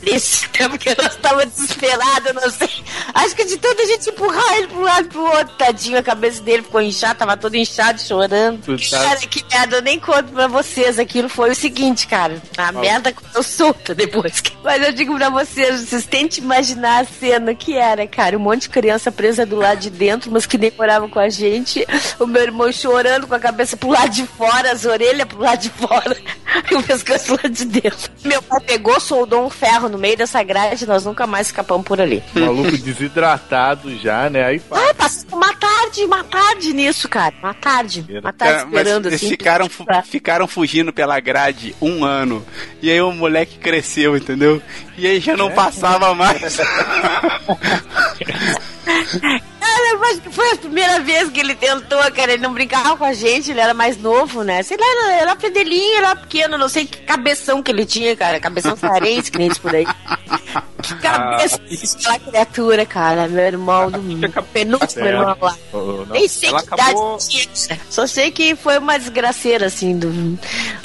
desse 0.03 0.47
tempo 0.49 0.77
que 0.77 0.89
nós 1.01 1.15
tava 1.15 1.45
desesperado, 1.45 2.33
não 2.33 2.49
sei. 2.57 2.69
Acho 3.13 3.35
que 3.35 3.45
de 3.45 3.57
tanta 3.57 3.85
gente 3.85 4.09
empurrar 4.09 4.57
ele 4.57 4.67
pro 4.67 4.81
lado 4.81 5.05
e 5.05 5.09
pro 5.09 5.21
outro, 5.21 5.55
tadinho, 5.57 5.97
a 5.97 6.03
cabeça 6.03 6.41
dele 6.41 6.63
ficou 6.63 6.81
inchada, 6.81 7.15
tava 7.15 7.37
todo 7.37 7.55
inchado, 7.55 8.01
chorando. 8.01 8.61
Cara, 8.89 9.19
que 9.19 9.43
merda, 9.51 9.77
eu 9.77 9.81
nem 9.81 9.99
conto 9.99 10.31
pra 10.31 10.47
vocês. 10.47 10.99
Aquilo 10.99 11.29
foi 11.29 11.51
o 11.51 11.55
seguinte, 11.55 12.07
cara. 12.07 12.41
A 12.57 12.71
merda 12.71 13.13
eu 13.33 13.43
solta 13.43 13.93
depois. 13.93 14.41
Mas 14.63 14.83
eu 14.83 14.91
digo 14.91 15.15
pra 15.15 15.29
vocês, 15.29 15.81
vocês 15.81 16.05
tentem 16.05 16.43
imaginar 16.43 17.03
a 17.03 17.05
cena 17.05 17.55
que 17.55 17.75
era, 17.75 18.05
cara. 18.07 18.35
Um 18.35 18.41
monte 18.41 18.63
de 18.63 18.69
criança 18.69 19.11
presa 19.11 19.45
do 19.45 19.55
lado 19.55 19.79
de 19.79 19.89
dentro, 19.89 20.31
mas 20.31 20.45
que 20.45 20.57
nem 20.57 20.71
moravam 20.77 21.09
com 21.09 21.19
a 21.19 21.29
gente. 21.29 21.85
O 22.19 22.25
meu 22.25 22.41
irmão 22.41 22.71
chorando 22.71 23.27
com 23.27 23.35
a 23.35 23.39
cabeça 23.39 23.77
pro 23.77 23.89
lado 23.89 24.09
de 24.09 24.25
fora, 24.25 24.71
as 24.71 24.83
orelhas 24.85 25.25
pro 25.25 25.39
lado 25.39 25.59
de 25.59 25.69
fora 25.69 26.17
e 26.69 26.75
o 26.75 26.83
pescoço 26.83 27.33
lá 27.41 27.49
de 27.49 27.65
dentro. 27.65 28.11
Meu 28.25 28.41
pai 28.41 28.59
pegou, 28.61 28.99
soldou 28.99 29.45
um 29.45 29.49
ferro 29.49 29.87
no 29.87 29.97
meio 29.97 30.17
dessa 30.17 30.43
grade 30.43 30.87
nós 30.87 31.05
nunca 31.05 31.27
mais 31.27 31.47
escapamos 31.47 31.85
por 31.85 32.01
ali. 32.01 32.23
O 32.51 32.55
maluco 32.55 32.77
desidratado 32.77 33.95
já, 33.97 34.29
né? 34.29 34.43
Aí 34.45 34.59
pá, 34.59 34.77
Ai, 34.79 34.93
passou 34.93 35.37
uma 35.37 35.53
tarde, 35.55 36.05
uma 36.05 36.23
tarde 36.23 36.73
nisso, 36.73 37.07
cara. 37.09 37.33
Uma 37.41 37.53
tarde. 37.53 38.05
Uma 38.09 38.33
tarde 38.33 38.53
Cara, 38.55 38.65
mas 38.65 38.73
esperando 38.81 39.05
eles 39.07 39.21
assim. 39.21 39.29
ficaram, 39.29 39.69
fu- 39.69 39.85
pra- 39.85 40.03
ficaram 40.03 40.47
fugindo 40.47 40.91
pela 40.93 41.19
grade 41.19 41.75
um 41.81 42.03
ano. 42.05 42.45
E 42.81 42.89
aí 42.91 43.01
o 43.01 43.11
moleque 43.11 43.57
cresceu, 43.57 44.15
entendeu? 44.17 44.61
E 44.97 45.05
aí 45.07 45.19
já 45.19 45.33
É? 45.33 45.35
não 45.35 45.51
passava 45.51 46.13
mais. 46.15 46.57
Cara, 49.59 49.91
eu 49.93 50.03
acho 50.05 50.21
que 50.21 50.29
foi 50.31 50.51
a 50.51 50.55
primeira 50.55 50.99
vez 51.01 51.29
que 51.29 51.39
ele 51.39 51.53
tentou, 51.55 51.99
cara. 52.11 52.33
Ele 52.33 52.41
não 52.41 52.53
brincava 52.53 52.95
com 52.95 53.03
a 53.03 53.13
gente, 53.13 53.51
ele 53.51 53.59
era 53.59 53.73
mais 53.73 53.97
novo, 53.97 54.43
né? 54.43 54.63
Sei 54.63 54.77
lá, 54.77 54.85
ele 54.85 55.21
era 55.21 55.35
fedelinho, 55.35 55.97
era 55.97 56.15
pequeno, 56.15 56.57
não 56.57 56.69
sei 56.69 56.85
que 56.85 56.99
cabeção 57.01 57.61
que 57.61 57.71
ele 57.71 57.85
tinha, 57.85 58.15
cara. 58.15 58.39
Cabeção 58.39 58.75
cearense, 58.77 59.31
que 59.31 59.37
nem 59.37 59.49
por 59.55 59.75
aí. 59.75 59.85
Que 60.81 60.95
cabeça 60.95 61.59
aquela 61.97 62.19
criatura, 62.19 62.85
cara. 62.85 63.27
Meu 63.27 63.43
irmão, 63.43 63.91
do 63.91 64.43
penúltimo 64.53 65.05
É. 65.05 65.09
irmão 65.09 65.35
lá. 65.41 65.55
não. 65.73 66.05
Nem 66.05 66.27
sei 66.27 66.49
que 66.51 66.55
idade 66.55 66.81
acabou- 66.81 67.17
tinha. 67.17 67.47
Só 67.89 68.07
sei 68.07 68.31
que 68.31 68.55
foi 68.55 68.77
uma 68.77 68.97
desgraceira, 68.97 69.65
assim. 69.65 69.97
Do... 69.97 70.07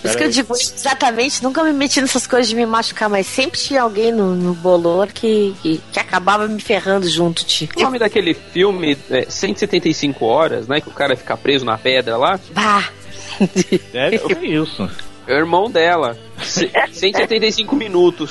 Por 0.01 0.09
isso 0.09 0.19
que 0.19 0.25
eu 0.25 0.31
digo, 0.31 0.55
exatamente, 0.57 1.43
nunca 1.43 1.63
me 1.63 1.73
meti 1.73 2.01
nessas 2.01 2.27
coisas 2.27 2.49
de 2.49 2.57
me 2.57 2.67
machucar, 2.67 3.09
mas 3.09 3.27
sempre 3.27 3.59
tinha 3.61 3.83
alguém 3.83 4.11
no, 4.11 4.35
no 4.35 4.55
bolor 4.55 5.09
que, 5.09 5.55
que, 5.63 5.81
que 5.93 6.01
acabava 6.01 6.49
me 6.49 6.61
ferrando 6.61 7.09
junto, 7.09 7.45
tio. 7.45 7.69
Nome 7.93 7.99
daquele 7.99 8.33
filme 8.33 8.97
é 9.11 9.27
175 9.29 10.25
horas, 10.25 10.67
né? 10.67 10.81
Que 10.81 10.89
o 10.89 10.93
cara 10.93 11.15
fica 11.15 11.37
preso 11.37 11.65
na 11.65 11.77
pedra 11.77 12.17
lá. 12.17 12.41
Bah! 12.53 12.89
É, 13.93 14.19
foi 14.19 14.47
isso. 14.47 14.89
É 15.27 15.35
o 15.35 15.39
irmão 15.39 15.71
dela. 15.71 16.17
C- 16.45 16.71
175 16.93 17.75
minutos. 17.77 18.31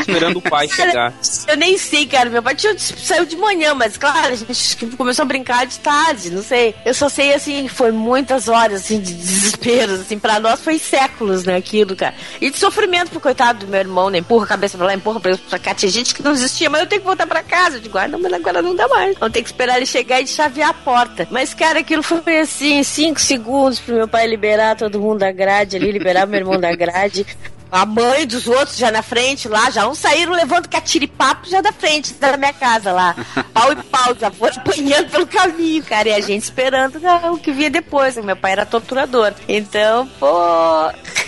esperando 0.00 0.38
o 0.38 0.42
pai 0.42 0.68
chegar. 0.70 1.12
Eu 1.48 1.56
nem 1.56 1.76
sei, 1.78 2.06
cara. 2.06 2.30
Meu 2.30 2.42
pai 2.42 2.54
tinha, 2.54 2.76
saiu 2.78 3.24
de 3.24 3.36
manhã, 3.36 3.74
mas 3.74 3.96
claro, 3.96 4.32
a 4.32 4.36
gente 4.36 4.76
começou 4.96 5.22
a 5.22 5.26
brincar 5.26 5.66
de 5.66 5.78
tarde, 5.78 6.30
não 6.30 6.42
sei. 6.42 6.74
Eu 6.84 6.94
só 6.94 7.08
sei, 7.08 7.34
assim, 7.34 7.68
foi 7.68 7.90
muitas 7.90 8.48
horas, 8.48 8.82
assim, 8.82 9.00
de 9.00 9.12
desespero, 9.14 9.94
assim, 9.94 10.18
pra 10.18 10.38
nós 10.40 10.60
foi 10.60 10.78
séculos, 10.78 11.44
né, 11.44 11.56
aquilo, 11.56 11.94
cara. 11.96 12.14
E 12.40 12.50
de 12.50 12.58
sofrimento 12.58 13.10
pro 13.10 13.20
coitado 13.20 13.66
do 13.66 13.70
meu 13.70 13.80
irmão, 13.80 14.10
né, 14.10 14.18
empurra 14.18 14.44
a 14.44 14.48
cabeça 14.48 14.76
pra 14.76 14.86
lá, 14.86 14.94
empurra 14.94 15.20
pra 15.20 15.36
pra 15.48 15.58
cá. 15.58 15.74
Tinha 15.74 15.90
gente 15.90 16.14
que 16.14 16.22
não 16.22 16.32
existia, 16.32 16.68
mas 16.70 16.80
eu 16.82 16.86
tenho 16.86 17.00
que 17.00 17.06
voltar 17.06 17.26
pra 17.26 17.42
casa. 17.42 17.76
Eu 17.76 17.80
digo, 17.80 17.96
ah, 17.98 18.06
não, 18.08 18.18
mas 18.20 18.32
agora 18.32 18.60
não 18.62 18.74
dá 18.74 18.86
mais. 18.88 19.16
Vamos 19.18 19.32
ter 19.32 19.42
que 19.42 19.48
esperar 19.48 19.76
ele 19.76 19.86
chegar 19.86 20.20
e 20.20 20.26
chavear 20.26 20.70
a 20.70 20.74
porta. 20.74 21.26
Mas, 21.30 21.54
cara, 21.54 21.80
aquilo 21.80 22.02
foi, 22.02 22.38
assim, 22.40 22.82
cinco 22.82 23.20
segundos 23.20 23.78
pro 23.80 23.94
meu 23.94 24.08
pai 24.08 24.26
liberar 24.26 24.76
todo 24.76 25.00
mundo 25.00 25.20
da 25.20 25.32
grade 25.32 25.76
ali, 25.76 25.90
liberar 25.92 26.26
meu 26.26 26.40
irmão 26.40 26.58
da 26.60 26.74
grade. 26.74 27.11
de 27.12 27.26
A 27.72 27.86
mãe 27.86 28.26
dos 28.26 28.46
outros 28.46 28.76
já 28.76 28.90
na 28.90 29.00
frente 29.00 29.48
lá, 29.48 29.70
já 29.70 29.88
um 29.88 29.94
saíram 29.94 30.34
levando 30.34 30.68
catiripapo 30.68 31.48
já 31.48 31.62
da 31.62 31.72
frente 31.72 32.12
da 32.12 32.36
minha 32.36 32.52
casa 32.52 32.92
lá. 32.92 33.16
Pau 33.54 33.72
e 33.72 33.76
pau, 33.76 34.14
já 34.20 34.30
foram 34.30 34.54
apanhando 34.56 35.08
pelo 35.10 35.26
caminho, 35.26 35.82
cara. 35.82 36.10
E 36.10 36.12
a 36.12 36.20
gente 36.20 36.42
esperando 36.42 37.00
né, 37.00 37.30
o 37.30 37.38
que 37.38 37.50
vinha 37.50 37.70
depois. 37.70 38.16
Meu 38.18 38.36
pai 38.36 38.52
era 38.52 38.66
torturador. 38.66 39.32
Então, 39.48 40.06
pô. 40.20 40.26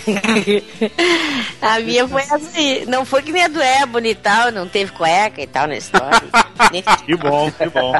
a 1.61 1.79
minha 1.79 2.07
foi 2.07 2.21
assim. 2.21 2.85
Não 2.85 3.05
foi 3.05 3.23
que 3.23 3.31
nem 3.31 3.43
a 3.43 3.47
do 3.47 3.61
Ebony 3.61 4.09
e 4.09 4.15
tal, 4.15 4.51
não 4.51 4.67
teve 4.67 4.91
cueca 4.91 5.41
e 5.41 5.47
tal 5.47 5.67
na 5.67 5.77
história. 5.77 6.21
Que 7.05 7.15
bom, 7.17 7.51
que 7.51 7.69
bom. 7.69 7.93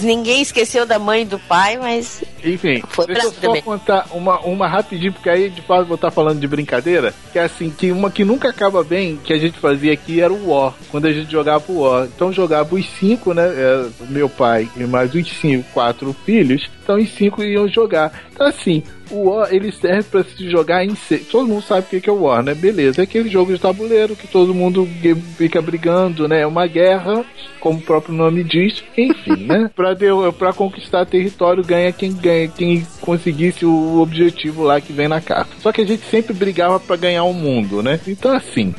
Ninguém 0.00 0.40
esqueceu 0.40 0.86
da 0.86 0.96
mãe 0.98 1.22
e 1.22 1.24
do 1.24 1.38
pai, 1.40 1.76
mas 1.76 2.22
Enfim, 2.42 2.82
Foi 2.88 3.06
deixa 3.06 3.24
eu 3.24 3.32
só 3.32 3.40
também. 3.40 3.62
contar 3.62 4.06
uma, 4.12 4.38
uma 4.40 4.68
rapidinho, 4.68 5.12
porque 5.12 5.28
aí 5.28 5.50
de 5.50 5.60
fato 5.62 5.86
vou 5.86 5.96
estar 5.96 6.10
falando 6.12 6.38
de 6.38 6.46
brincadeira, 6.46 7.12
que 7.32 7.38
é 7.38 7.42
assim, 7.42 7.68
que 7.68 7.85
uma 7.92 8.10
que 8.10 8.24
nunca 8.24 8.48
acaba 8.48 8.82
bem, 8.82 9.18
que 9.22 9.32
a 9.32 9.38
gente 9.38 9.58
fazia 9.58 9.92
aqui 9.92 10.20
era 10.20 10.32
o 10.32 10.50
War, 10.50 10.74
quando 10.90 11.06
a 11.06 11.12
gente 11.12 11.30
jogava 11.30 11.64
o 11.68 11.80
War. 11.80 12.06
Então 12.06 12.32
jogava 12.32 12.74
os 12.74 12.88
cinco, 12.98 13.32
né? 13.32 13.46
é, 13.46 13.86
meu 14.08 14.28
pai 14.28 14.68
e 14.76 14.84
mais 14.84 15.14
os 15.14 15.28
cinco, 15.28 15.64
quatro 15.72 16.12
filhos, 16.24 16.68
então 16.82 16.98
os 16.98 17.08
cinco 17.10 17.42
iam 17.42 17.68
jogar. 17.68 18.12
Então 18.32 18.46
assim, 18.46 18.82
o 19.10 19.30
War 19.30 19.52
ele 19.52 19.70
serve 19.72 20.04
pra 20.04 20.24
se 20.24 20.48
jogar 20.50 20.84
em. 20.84 20.94
Todo 21.30 21.46
mundo 21.46 21.62
sabe 21.62 21.86
o 21.96 22.00
que 22.00 22.08
é 22.08 22.12
o 22.12 22.22
War, 22.22 22.42
né? 22.42 22.54
Beleza, 22.54 23.02
é 23.02 23.04
aquele 23.04 23.28
jogo 23.28 23.52
de 23.52 23.58
tabuleiro 23.58 24.16
que 24.16 24.26
todo 24.26 24.54
mundo 24.54 24.88
fica 25.36 25.60
brigando, 25.62 26.26
né? 26.26 26.40
É 26.40 26.46
uma 26.46 26.66
guerra, 26.66 27.24
como 27.60 27.78
o 27.78 27.82
próprio 27.82 28.14
nome 28.14 28.42
diz. 28.42 28.82
Enfim, 28.96 29.44
né? 29.44 29.70
Pra, 29.76 29.94
pra 30.32 30.52
conquistar 30.52 31.04
território, 31.04 31.64
ganha 31.64 31.92
quem 31.92 32.12
ganha, 32.12 32.48
quem 32.48 32.86
conseguisse 33.00 33.64
o 33.64 34.00
objetivo 34.00 34.62
lá 34.62 34.80
que 34.80 34.92
vem 34.92 35.08
na 35.08 35.20
carta. 35.20 35.54
Só 35.60 35.70
que 35.70 35.82
a 35.82 35.86
gente 35.86 36.04
sempre 36.06 36.32
brigava 36.32 36.80
pra 36.80 36.96
ganhar 36.96 37.24
o 37.24 37.32
mundo, 37.32 37.82
né? 37.82 38.00
Então 38.06 38.34
assim, 38.34 38.74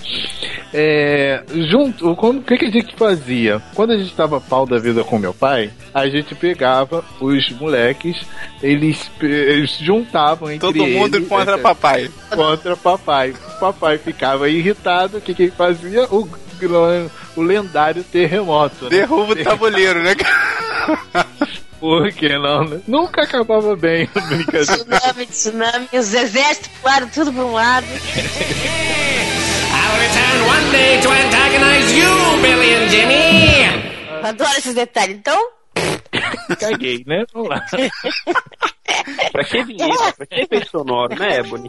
é, 0.73 1.43
junto, 1.69 2.09
o 2.09 2.41
que, 2.41 2.57
que 2.57 2.65
a 2.65 2.71
gente 2.71 2.95
fazia? 2.95 3.61
Quando 3.75 3.91
a 3.91 3.97
gente 3.97 4.13
tava 4.13 4.41
pau 4.41 4.65
da 4.65 4.77
vida 4.77 5.03
com 5.03 5.17
meu 5.17 5.33
pai, 5.33 5.71
a 5.93 6.07
gente 6.09 6.35
pegava 6.35 7.03
os 7.21 7.49
moleques, 7.51 8.25
eles, 8.61 9.09
eles 9.21 9.77
juntavam 9.77 10.16
entre 10.45 10.59
Todo 10.59 10.85
mundo 10.85 11.17
eles, 11.17 11.27
contra 11.27 11.55
é, 11.55 11.57
papai. 11.57 12.11
contra 12.33 12.75
papai. 12.75 13.33
Papai 13.59 13.97
ficava 13.97 14.49
irritado, 14.49 15.17
o 15.17 15.21
que, 15.21 15.33
que 15.33 15.43
ele 15.43 15.51
fazia? 15.51 16.05
O, 16.05 16.27
o 17.35 17.41
lendário 17.41 18.03
terremoto. 18.03 18.85
Né? 18.85 18.89
Derruba 18.91 19.33
o 19.33 19.43
tabuleiro, 19.43 20.01
né, 20.01 20.15
cara? 20.15 21.27
Por 21.79 22.11
que 22.11 22.29
não? 22.37 22.63
né? 22.65 22.81
Nunca 22.87 23.21
acabava 23.21 23.75
bem 23.75 24.09
a 24.15 24.19
brincadeira. 24.21 24.65
Tsunami, 24.65 25.25
tsunami, 25.27 25.89
os 25.93 26.13
exércitos 26.13 26.69
pularam 26.81 27.07
tudo 27.09 27.31
pra 27.31 27.45
um 27.45 27.53
lado. 27.53 27.85
I'll 29.69 29.99
return 29.99 30.47
one 30.47 30.71
day 30.71 30.99
to 31.01 31.09
antagonize 31.09 31.93
you, 31.95 32.41
Billy 32.41 32.73
and 32.75 32.89
Jimmy. 32.89 34.23
Adoro 34.23 34.49
esses 34.57 34.73
detalhes. 34.73 35.17
Então, 35.17 35.39
Caguei, 36.59 37.03
né? 37.05 37.25
Vamos 37.33 37.49
lá. 37.49 37.65
Pra 39.31 39.43
que 39.43 39.63
vinheta? 39.63 40.13
Pra 40.17 40.25
que 40.25 40.41
efeito 40.41 40.69
sonoro, 40.69 41.15
né, 41.17 41.37
Ebony? 41.39 41.67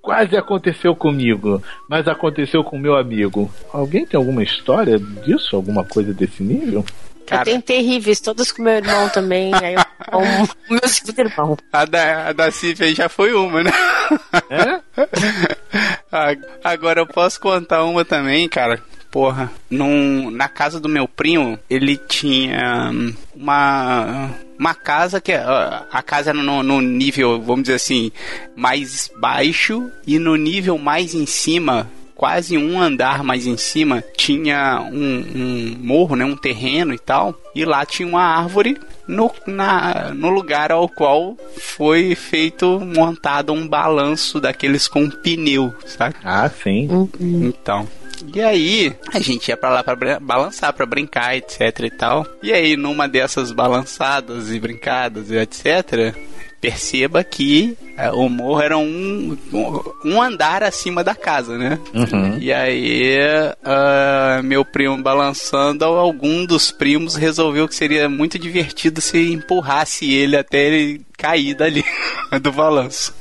Quase 0.00 0.36
aconteceu 0.36 0.94
comigo, 0.94 1.60
mas 1.90 2.06
aconteceu 2.06 2.62
com 2.62 2.78
meu 2.78 2.96
amigo. 2.96 3.50
Alguém 3.72 4.06
tem 4.06 4.16
alguma 4.16 4.42
história 4.42 4.98
disso? 4.98 5.56
Alguma 5.56 5.84
coisa 5.84 6.14
desse 6.14 6.44
nível? 6.44 6.84
Eu 7.34 7.44
tenho 7.44 7.62
terríveis, 7.62 8.20
todos 8.20 8.52
com 8.52 8.62
meu 8.62 8.74
irmão 8.74 9.08
também. 9.08 9.52
Aí 9.54 9.74
eu 9.74 9.84
com 10.10 10.74
o 10.74 10.74
meu 10.74 10.88
segundo 10.88 11.18
irmão. 11.18 11.56
A 11.72 11.84
da, 11.84 12.28
a 12.28 12.32
da 12.32 12.50
Cif 12.50 12.82
aí 12.82 12.94
já 12.94 13.08
foi 13.08 13.32
uma, 13.32 13.62
né? 13.62 13.72
É? 14.50 14.80
Agora 16.62 17.00
eu 17.00 17.06
posso 17.06 17.40
contar 17.40 17.84
uma 17.84 18.04
também, 18.04 18.48
cara. 18.48 18.82
Porra, 19.10 19.50
num, 19.70 20.30
na 20.30 20.48
casa 20.48 20.78
do 20.78 20.88
meu 20.88 21.08
primo, 21.08 21.58
ele 21.70 21.96
tinha 21.96 22.90
hum, 22.92 23.14
uma, 23.34 24.30
uma 24.58 24.74
casa 24.74 25.20
que 25.20 25.32
a 25.32 26.02
casa 26.04 26.30
era 26.30 26.42
no, 26.42 26.62
no 26.62 26.80
nível, 26.82 27.40
vamos 27.40 27.62
dizer 27.62 27.76
assim, 27.76 28.12
mais 28.54 29.10
baixo 29.16 29.90
e 30.06 30.18
no 30.18 30.36
nível 30.36 30.76
mais 30.76 31.14
em 31.14 31.24
cima, 31.24 31.90
quase 32.16 32.56
um 32.56 32.80
andar 32.80 33.22
mais 33.22 33.46
em 33.46 33.56
cima, 33.56 34.02
tinha 34.16 34.80
um, 34.90 35.24
um 35.34 35.76
morro, 35.78 36.16
né, 36.16 36.24
um 36.24 36.36
terreno 36.36 36.94
e 36.94 36.98
tal, 36.98 37.38
e 37.54 37.64
lá 37.64 37.84
tinha 37.84 38.08
uma 38.08 38.22
árvore 38.22 38.78
no, 39.06 39.30
na, 39.46 40.12
no 40.14 40.30
lugar 40.30 40.72
ao 40.72 40.88
qual 40.88 41.36
foi 41.58 42.14
feito, 42.14 42.80
montado 42.80 43.52
um 43.52 43.68
balanço 43.68 44.40
daqueles 44.40 44.88
com 44.88 45.08
pneu, 45.08 45.72
sabe? 45.84 46.16
Ah, 46.24 46.48
sim. 46.48 46.88
Então. 47.20 47.86
E 48.34 48.40
aí, 48.40 48.96
a 49.12 49.20
gente 49.20 49.48
ia 49.48 49.56
pra 49.56 49.68
lá 49.68 49.84
pra 49.84 50.18
balançar, 50.18 50.72
pra 50.72 50.86
brincar, 50.86 51.36
etc 51.36 51.60
e 51.80 51.90
tal. 51.90 52.26
E 52.42 52.52
aí, 52.52 52.76
numa 52.76 53.06
dessas 53.06 53.52
balançadas 53.52 54.50
e 54.50 54.58
brincadas 54.58 55.30
e 55.30 55.36
etc., 55.36 56.14
perceba 56.60 57.22
que 57.22 57.76
é, 57.96 58.10
o 58.10 58.28
morro 58.28 58.60
era 58.60 58.76
um, 58.78 59.36
um 60.04 60.20
andar 60.22 60.62
acima 60.62 61.04
da 61.04 61.14
casa, 61.14 61.56
né? 61.56 61.78
Uhum. 61.94 62.38
E 62.38 62.52
aí, 62.52 63.16
ah, 63.64 64.40
meu 64.42 64.64
primo 64.64 65.00
balançando, 65.02 65.84
algum 65.84 66.44
dos 66.44 66.70
primos 66.70 67.14
resolveu 67.14 67.68
que 67.68 67.74
seria 67.74 68.08
muito 68.08 68.38
divertido 68.38 69.00
se 69.00 69.32
empurrasse 69.32 70.12
ele 70.12 70.36
até 70.36 70.66
ele 70.66 71.00
cair 71.16 71.54
dali, 71.54 71.84
do 72.42 72.52
balanço. 72.52 73.14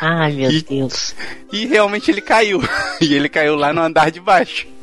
Ai, 0.00 0.32
meu 0.32 0.50
E- 0.50 0.62
Deus. 0.62 1.14
E 1.52 1.66
realmente 1.66 2.10
ele 2.10 2.20
caiu. 2.20 2.60
E 3.00 3.14
ele 3.14 3.28
caiu 3.28 3.54
lá 3.56 3.72
no 3.72 3.80
andar 3.82 4.10
de 4.10 4.20
baixo. 4.20 4.66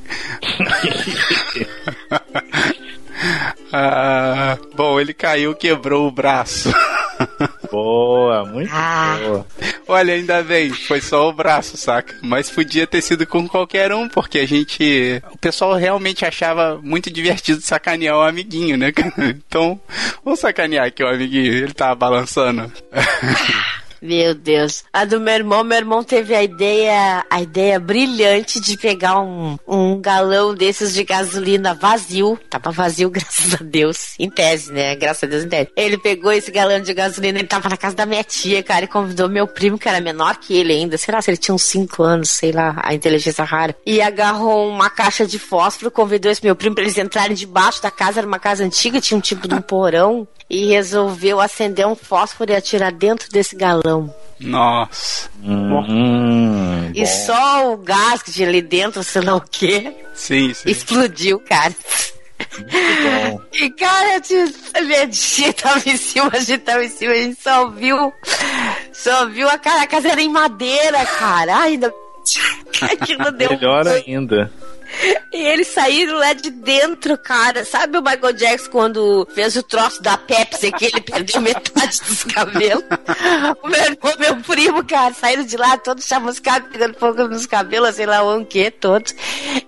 Ah, 3.71 4.57
bom, 4.75 4.99
ele 4.99 5.13
caiu, 5.13 5.53
quebrou 5.55 6.07
o 6.07 6.11
braço. 6.11 6.71
Boa, 7.71 8.45
muito 8.45 8.69
Ah. 8.73 9.17
boa. 9.21 9.47
Olha, 9.87 10.13
ainda 10.13 10.43
bem, 10.43 10.69
foi 10.69 10.99
só 11.01 11.29
o 11.29 11.33
braço, 11.33 11.77
saca? 11.77 12.15
Mas 12.21 12.49
podia 12.49 12.85
ter 12.85 13.01
sido 13.01 13.25
com 13.25 13.47
qualquer 13.47 13.93
um, 13.93 14.07
porque 14.09 14.39
a 14.39 14.45
gente. 14.47 15.21
O 15.31 15.37
pessoal 15.37 15.73
realmente 15.75 16.25
achava 16.25 16.79
muito 16.83 17.09
divertido 17.09 17.61
sacanear 17.61 18.17
o 18.17 18.21
amiguinho, 18.21 18.77
né? 18.77 18.91
Então, 19.47 19.79
vamos 20.23 20.39
sacanear 20.39 20.85
aqui 20.87 21.03
o 21.03 21.07
amiguinho, 21.07 21.53
ele 21.53 21.73
tava 21.73 21.95
balançando. 21.95 22.71
Meu 24.01 24.35
Deus. 24.35 24.83
A 24.93 25.05
do 25.05 25.19
meu 25.19 25.33
irmão, 25.33 25.63
meu 25.63 25.77
irmão 25.77 26.03
teve 26.03 26.35
a 26.35 26.43
ideia, 26.43 27.25
a 27.29 27.41
ideia 27.41 27.79
brilhante 27.79 28.59
de 28.59 28.77
pegar 28.77 29.19
um, 29.19 29.57
um 29.67 29.99
galão 29.99 30.53
desses 30.53 30.93
de 30.93 31.03
gasolina 31.03 31.73
vazio. 31.73 32.39
Tava 32.49 32.71
vazio, 32.71 33.09
graças 33.11 33.53
a 33.53 33.63
Deus. 33.63 34.13
Em 34.19 34.29
tese, 34.29 34.71
né? 34.71 34.95
Graças 34.95 35.23
a 35.23 35.27
Deus 35.27 35.43
em 35.43 35.49
tese. 35.49 35.69
Ele 35.75 35.97
pegou 35.97 36.31
esse 36.31 36.51
galão 36.51 36.79
de 36.81 36.93
gasolina, 36.93 37.39
ele 37.39 37.47
tava 37.47 37.69
na 37.69 37.77
casa 37.77 37.95
da 37.95 38.05
minha 38.05 38.23
tia, 38.23 38.61
cara, 38.63 38.85
e 38.85 38.87
convidou 38.87 39.27
meu 39.29 39.47
primo, 39.47 39.77
que 39.77 39.89
era 39.89 39.99
menor 39.99 40.37
que 40.37 40.55
ele 40.55 40.73
ainda. 40.73 40.97
Sei 40.97 41.13
lá, 41.13 41.21
se 41.21 41.29
ele 41.31 41.37
tinha 41.37 41.55
uns 41.55 41.63
5 41.63 42.03
anos, 42.03 42.29
sei 42.29 42.51
lá, 42.51 42.79
a 42.83 42.93
inteligência 42.93 43.43
rara. 43.43 43.75
E 43.85 44.01
agarrou 44.01 44.69
uma 44.69 44.89
caixa 44.89 45.25
de 45.25 45.39
fósforo, 45.39 45.91
convidou 45.91 46.31
esse 46.31 46.43
meu 46.43 46.55
primo 46.55 46.75
pra 46.75 46.83
eles 46.83 46.97
entrarem 46.97 47.35
debaixo 47.35 47.81
da 47.81 47.91
casa. 47.91 48.19
Era 48.19 48.27
uma 48.27 48.39
casa 48.39 48.63
antiga, 48.63 49.01
tinha 49.01 49.17
um 49.17 49.21
tipo 49.21 49.47
de 49.47 49.55
um 49.55 49.61
porão. 49.61 50.27
E 50.49 50.67
resolveu 50.67 51.41
acender 51.41 51.85
um 51.85 51.95
fósforo 51.95 52.51
e 52.51 52.55
atirar 52.55 52.91
dentro 52.91 53.29
desse 53.29 53.53
galão. 53.53 53.86
Nossa. 54.39 55.29
Hum, 55.43 56.91
E 56.93 57.05
só 57.05 57.73
o 57.73 57.77
gás 57.77 58.21
de 58.27 58.43
ali 58.43 58.61
dentro, 58.61 59.03
sei 59.03 59.21
lá 59.23 59.35
o 59.35 59.41
quê, 59.41 59.95
Sim, 60.13 60.53
sim. 60.53 60.69
explodiu, 60.69 61.39
cara. 61.39 61.73
bom. 62.59 63.41
E, 63.53 63.69
cara, 63.71 64.15
eu 64.15 64.21
tinha- 64.21 64.53
a 64.75 64.81
minha 64.81 65.07
tia 65.07 65.51
tava 65.53 65.81
em 65.89 65.97
cima, 65.97 66.29
a 66.33 66.39
gente 66.39 66.59
tava 66.59 66.83
em 66.85 66.89
cima, 66.89 67.13
a 67.13 67.15
gente 67.17 67.41
só 67.41 67.67
viu. 67.69 68.13
Só 68.93 69.25
viu 69.27 69.49
a 69.49 69.57
cara, 69.57 69.83
a 69.83 69.87
casa 69.87 70.09
era 70.09 70.21
em 70.21 70.29
madeira, 70.29 71.03
cara. 71.05 71.55
Ai, 71.57 71.69
ainda. 71.73 71.93
Aquilo 72.81 73.31
deu 73.31 73.49
Melhor 73.51 73.87
ainda. 73.87 74.51
E 75.31 75.37
eles 75.37 75.67
saíram 75.67 76.17
lá 76.17 76.33
de 76.33 76.49
dentro, 76.49 77.17
cara. 77.17 77.65
Sabe 77.65 77.97
o 77.97 78.01
Michael 78.01 78.33
Jackson 78.33 78.71
quando 78.71 79.27
fez 79.33 79.55
o 79.55 79.63
troço 79.63 80.01
da 80.01 80.17
Pepsi 80.17 80.71
que 80.71 80.85
ele 80.85 81.01
perdeu 81.01 81.41
metade 81.41 81.99
dos 82.01 82.23
cabelos? 82.23 82.83
O 83.63 83.67
meu 83.67 83.81
irmão, 83.81 84.13
meu 84.19 84.35
primo, 84.43 84.85
cara, 84.85 85.13
saíram 85.13 85.43
de 85.43 85.57
lá 85.57 85.77
todos 85.77 86.05
chamuscados, 86.05 86.69
pegando 86.69 86.97
fogo 86.97 87.27
nos 87.27 87.45
cabelos, 87.45 87.95
sei 87.95 88.05
lá 88.05 88.23
o 88.23 88.45
que, 88.45 88.71
todos. 88.71 89.13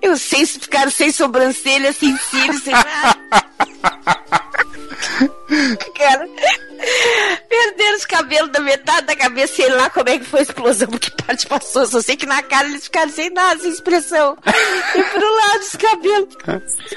E 0.02 0.10
os 0.10 0.22
seis 0.22 0.52
ficaram 0.52 0.92
sem 0.92 1.12
sobrancelha, 1.12 1.92
sem 1.94 2.18
cílios, 2.18 2.64
sem 2.64 2.74
nada. 2.74 3.18
Cara, 5.96 6.28
perderam 7.50 7.98
os 7.98 8.06
cabelos 8.06 8.52
da 8.52 8.60
metade 8.60 9.08
da 9.08 9.16
cabeça, 9.16 9.56
sei 9.56 9.70
lá 9.70 9.90
como 9.90 10.10
é 10.10 10.18
que 10.18 10.26
foi 10.26 10.40
a 10.40 10.44
explosão, 10.44 10.88
que 10.90 11.12
parte 11.24 11.48
passou. 11.48 11.86
Só 11.86 12.02
sei 12.02 12.16
que 12.16 12.26
na 12.26 12.42
cara 12.42 12.68
eles 12.68 12.84
ficaram 12.86 13.12
sem 13.12 13.30
nada, 13.30 13.60
sem 13.62 13.72
expressão. 13.72 14.38
E 14.96 15.04
pro 15.04 15.36
lado 15.36 15.60
os 15.62 15.76
cabelos. 15.76 16.38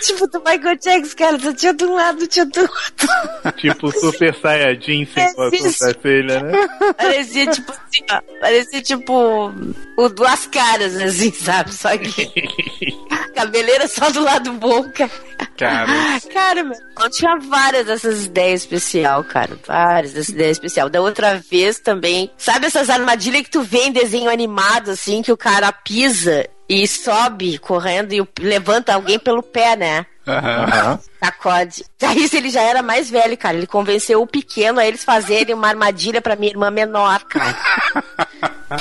Tipo 0.01 0.27
do 0.29 0.39
Michael 0.41 0.77
Jackson, 0.77 1.17
cara, 1.17 1.39
só 1.39 1.53
tinha 1.53 1.75
de 1.75 1.85
um 1.85 1.95
lado, 1.95 2.27
tinha 2.27 2.47
do 2.47 2.61
outro. 2.61 3.53
Tipo 3.57 3.91
Super 3.93 4.35
Saiyajin 4.35 5.07
sem 5.07 5.23
É, 5.23 5.29
sobrancelha, 5.31 6.41
né? 6.43 6.69
Parecia 6.97 7.47
tipo 7.51 7.73
assim, 7.73 8.05
ó, 8.11 8.21
parecia 8.41 8.83
tipo 8.83 9.53
o 9.97 10.09
duas 10.09 10.47
caras, 10.47 10.97
assim, 10.97 11.33
sabe? 11.33 11.73
Só 11.75 11.97
que 11.97 12.33
cabeleira 13.35 13.89
só 13.89 14.11
do 14.11 14.23
lado 14.23 14.53
bom, 14.55 14.89
cara. 14.91 15.11
Cara, 15.57 15.87
Cara, 16.33 16.65
meu 16.65 16.75
irmão 16.75 17.11
tinha 17.11 17.37
várias 17.37 17.87
dessas 17.87 18.27
ideias 18.27 18.63
especial, 18.63 19.23
cara. 19.25 19.59
Várias 19.67 20.13
dessas 20.13 20.31
ideias 20.31 20.57
especial. 20.57 20.89
Da 20.89 21.01
outra 21.01 21.39
vez 21.39 21.79
também. 21.79 22.31
Sabe 22.37 22.67
essas 22.67 22.91
armadilhas 22.91 23.43
que 23.43 23.51
tu 23.51 23.63
vê 23.63 23.85
em 23.85 23.93
desenho 23.93 24.31
animado, 24.31 24.91
assim, 24.91 25.23
que 25.23 25.33
o 25.33 25.37
cara 25.37 25.73
pisa 25.73 26.49
e 26.69 26.87
sobe 26.87 27.59
correndo 27.59 28.13
e 28.13 28.27
levanta 28.41 28.95
alguém 28.95 29.19
pelo 29.19 29.43
pé, 29.43 29.77
né? 29.77 30.07
aham. 30.27 30.99
Sacode. 31.23 31.85
Daí 31.99 32.25
isso 32.25 32.37
ele 32.37 32.51
já 32.51 32.63
era 32.63 32.83
mais 32.83 33.11
velho, 33.11 33.37
cara. 33.37 33.57
Ele 33.57 33.67
convenceu 33.67 34.23
o 34.23 34.27
pequeno 34.27 34.79
a 34.79 34.87
eles 34.87 35.05
fazerem 35.05 35.55
uma 35.55 35.69
armadilha 35.69 36.21
pra 36.21 36.37
minha 36.37 36.53
irmã 36.53 36.71
menor, 36.71 37.25
cara. 37.25 37.57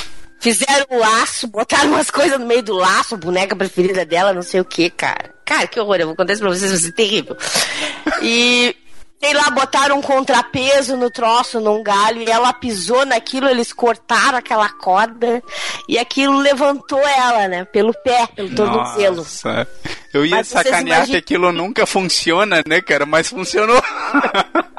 Fizeram 0.42 0.86
um 0.90 0.98
laço, 0.98 1.46
botaram 1.46 1.90
umas 1.90 2.10
coisas 2.10 2.36
no 2.38 2.44
meio 2.46 2.64
do 2.64 2.74
laço, 2.74 3.14
a 3.14 3.18
boneca 3.18 3.54
preferida 3.54 4.04
dela, 4.04 4.32
não 4.34 4.42
sei 4.42 4.60
o 4.60 4.64
que, 4.64 4.90
cara. 4.90 5.32
Cara, 5.44 5.68
que 5.68 5.78
horror, 5.78 5.96
eu 6.00 6.08
vou 6.08 6.16
contar 6.16 6.32
isso 6.32 6.42
pra 6.42 6.50
vocês, 6.50 6.68
vai 6.70 6.80
ser 6.80 6.92
terrível. 6.92 7.36
E, 8.20 8.74
sei 9.22 9.34
lá, 9.34 9.50
botaram 9.50 9.98
um 9.98 10.02
contrapeso 10.02 10.96
no 10.96 11.10
troço, 11.10 11.60
num 11.60 11.80
galho, 11.82 12.22
e 12.22 12.28
ela 12.28 12.52
pisou 12.52 13.06
naquilo, 13.06 13.48
eles 13.48 13.72
cortaram 13.72 14.36
aquela 14.38 14.68
corda, 14.68 15.40
e 15.88 15.96
aquilo 15.96 16.36
levantou 16.40 16.98
ela, 16.98 17.46
né, 17.46 17.64
pelo 17.66 17.94
pé, 18.02 18.26
pelo 18.34 18.52
tornozelo. 18.52 19.16
Nossa. 19.18 19.68
Eu 20.12 20.26
ia 20.26 20.36
Mas 20.36 20.48
sacanear 20.48 20.80
imaginem- 20.82 21.06
que 21.12 21.16
aquilo 21.16 21.52
nunca 21.52 21.86
funciona, 21.86 22.62
né, 22.66 22.80
cara? 22.82 23.06
Mas 23.06 23.28
funcionou. 23.28 23.80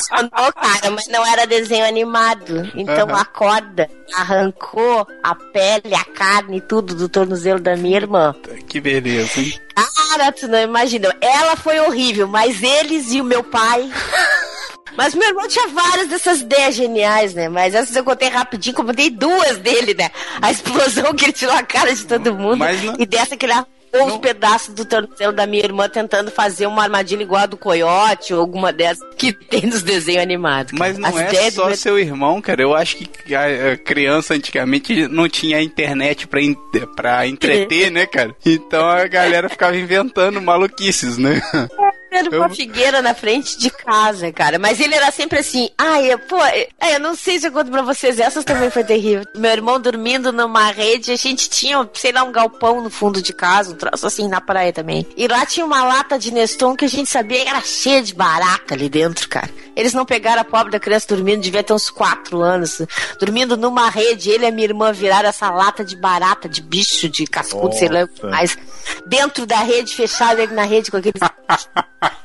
Funcionou, 0.00 0.52
cara, 0.52 0.90
mas 0.90 1.06
não 1.08 1.26
era 1.26 1.46
desenho 1.46 1.84
animado. 1.86 2.70
Então 2.74 3.08
Aham. 3.08 3.20
a 3.20 3.24
corda 3.24 3.90
arrancou 4.14 5.06
a 5.22 5.34
pele, 5.34 5.94
a 5.94 6.04
carne 6.04 6.58
e 6.58 6.60
tudo 6.60 6.94
do 6.94 7.08
tornozelo 7.08 7.60
da 7.60 7.76
minha 7.76 7.96
irmã. 7.96 8.34
que 8.68 8.80
beleza, 8.80 9.40
hein? 9.40 9.52
Cara, 9.74 10.32
tu 10.32 10.48
não 10.48 10.58
imagina. 10.60 11.14
Ela 11.20 11.56
foi 11.56 11.78
horrível, 11.80 12.26
mas 12.26 12.62
eles 12.62 13.12
e 13.12 13.20
o 13.20 13.24
meu 13.24 13.42
pai. 13.44 13.88
Mas 14.96 15.14
meu 15.14 15.28
irmão 15.28 15.46
tinha 15.46 15.68
várias 15.68 16.08
dessas 16.08 16.40
ideias 16.40 16.74
geniais, 16.74 17.32
né? 17.32 17.48
Mas 17.48 17.76
essas 17.76 17.94
eu 17.94 18.02
contei 18.02 18.28
rapidinho, 18.28 18.74
contei 18.74 19.08
duas 19.08 19.56
dele, 19.58 19.94
né? 19.94 20.10
A 20.42 20.50
explosão 20.50 21.14
que 21.14 21.26
ele 21.26 21.32
tirou 21.32 21.54
a 21.54 21.62
cara 21.62 21.94
de 21.94 22.04
todo 22.04 22.34
mundo. 22.34 22.58
Não- 22.58 22.96
E 22.98 23.06
dessa 23.06 23.36
que 23.36 23.46
ele 23.46 23.52
arrancou 23.92 24.14
os 24.14 24.20
pedaços 24.20 24.74
do 24.74 24.84
tornozelo 24.84 25.32
da 25.32 25.46
minha 25.46 25.64
irmã 25.64 25.88
tentando 25.88 26.30
fazer 26.30 26.66
uma 26.66 26.82
armadilha 26.82 27.22
igual 27.22 27.42
a 27.42 27.46
do 27.46 27.56
coiote 27.56 28.32
ou 28.34 28.40
alguma 28.40 28.72
dessas 28.72 29.06
que 29.16 29.32
tem 29.32 29.62
nos 29.62 29.82
desenhos 29.82 30.22
animados. 30.22 30.72
Mas 30.78 30.96
não 30.98 31.08
As 31.08 31.16
é 31.34 31.50
só 31.50 31.66
meu- 31.66 31.76
seu 31.76 31.98
irmão, 31.98 32.40
cara. 32.40 32.62
Eu 32.62 32.74
acho 32.74 32.96
que 32.96 33.34
a 33.34 33.76
criança 33.76 34.34
antigamente 34.34 35.06
não 35.08 35.28
tinha 35.28 35.60
internet 35.62 36.26
pra, 36.26 36.40
en- 36.42 36.56
pra 36.96 37.26
entreter, 37.26 37.90
né, 37.92 38.06
cara? 38.06 38.34
Então 38.44 38.86
a 38.88 39.06
galera 39.06 39.48
ficava 39.48 39.76
inventando 39.76 40.40
maluquices, 40.40 41.18
né? 41.18 41.40
Era 42.10 42.28
uma 42.28 42.46
Eu- 42.46 42.54
figueira 42.54 43.00
na 43.00 43.14
frente 43.14 43.58
de 43.58 43.70
casa, 43.70 44.32
cara. 44.32 44.58
Mas 44.58 44.80
ele 44.80 44.94
era 44.94 45.10
sempre 45.10 45.38
assim. 45.38 45.68
Ai, 45.78 46.12
eu, 46.12 46.18
pô, 46.18 46.36
eu, 46.46 46.66
eu 46.92 47.00
não 47.00 47.14
sei 47.14 47.38
se 47.38 47.46
eu 47.46 47.52
conto 47.52 47.70
pra 47.70 47.82
vocês. 47.82 48.18
Essas 48.18 48.44
também 48.44 48.70
foi 48.70 48.82
terrível. 48.84 49.24
Meu 49.36 49.50
irmão 49.50 49.80
dormindo 49.80 50.32
numa 50.32 50.70
rede. 50.70 51.12
A 51.12 51.16
gente 51.16 51.48
tinha, 51.48 51.88
sei 51.94 52.12
lá, 52.12 52.22
um 52.24 52.32
galpão 52.32 52.80
no 52.82 52.90
fundo 52.90 53.22
de 53.22 53.32
casa. 53.32 53.72
Um 53.72 53.76
troço 53.76 54.06
assim 54.06 54.28
na 54.28 54.40
praia 54.40 54.72
também. 54.72 55.06
E 55.16 55.28
lá 55.28 55.46
tinha 55.46 55.64
uma 55.64 55.84
lata 55.84 56.18
de 56.18 56.32
Neston 56.32 56.74
que 56.76 56.84
a 56.84 56.88
gente 56.88 57.08
sabia 57.08 57.42
que 57.42 57.48
era 57.48 57.60
cheia 57.62 58.02
de 58.02 58.14
barata 58.14 58.74
ali 58.74 58.88
dentro, 58.88 59.28
cara. 59.28 59.48
Eles 59.80 59.94
não 59.94 60.04
pegaram 60.04 60.42
a 60.42 60.44
pobre 60.44 60.70
da 60.70 60.78
criança 60.78 61.06
dormindo. 61.08 61.40
Devia 61.40 61.62
ter 61.62 61.72
uns 61.72 61.88
quatro 61.88 62.42
anos. 62.42 62.82
Dormindo 63.18 63.56
numa 63.56 63.88
rede. 63.88 64.28
Ele 64.28 64.44
e 64.44 64.48
a 64.48 64.50
minha 64.50 64.66
irmã 64.66 64.92
viraram 64.92 65.28
essa 65.30 65.50
lata 65.50 65.82
de 65.82 65.96
barata, 65.96 66.48
de 66.50 66.60
bicho, 66.60 67.08
de 67.08 67.26
cascudo, 67.26 67.74
sei 67.74 67.88
lá 67.88 68.04
o 68.04 68.08
que 68.08 68.22
Nossa. 68.22 68.36
mais. 68.36 68.58
Dentro 69.06 69.46
da 69.46 69.56
rede, 69.60 69.94
fechado 69.94 70.38
ele 70.38 70.52
na 70.52 70.64
rede 70.64 70.90
com 70.90 70.98
aqueles 70.98 71.22
Ah, 71.48 72.12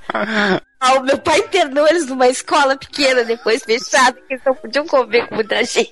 o 0.93 1.03
meu 1.03 1.18
pai 1.18 1.39
internou 1.39 1.88
eles 1.88 2.05
numa 2.05 2.28
escola 2.28 2.78
pequena, 2.78 3.24
depois 3.24 3.63
fechada, 3.63 4.13
que 4.13 4.34
eles 4.34 4.43
não 4.45 4.53
podiam 4.53 4.86
comer 4.86 5.28
com 5.28 5.36
muita 5.36 5.63
gente. 5.63 5.91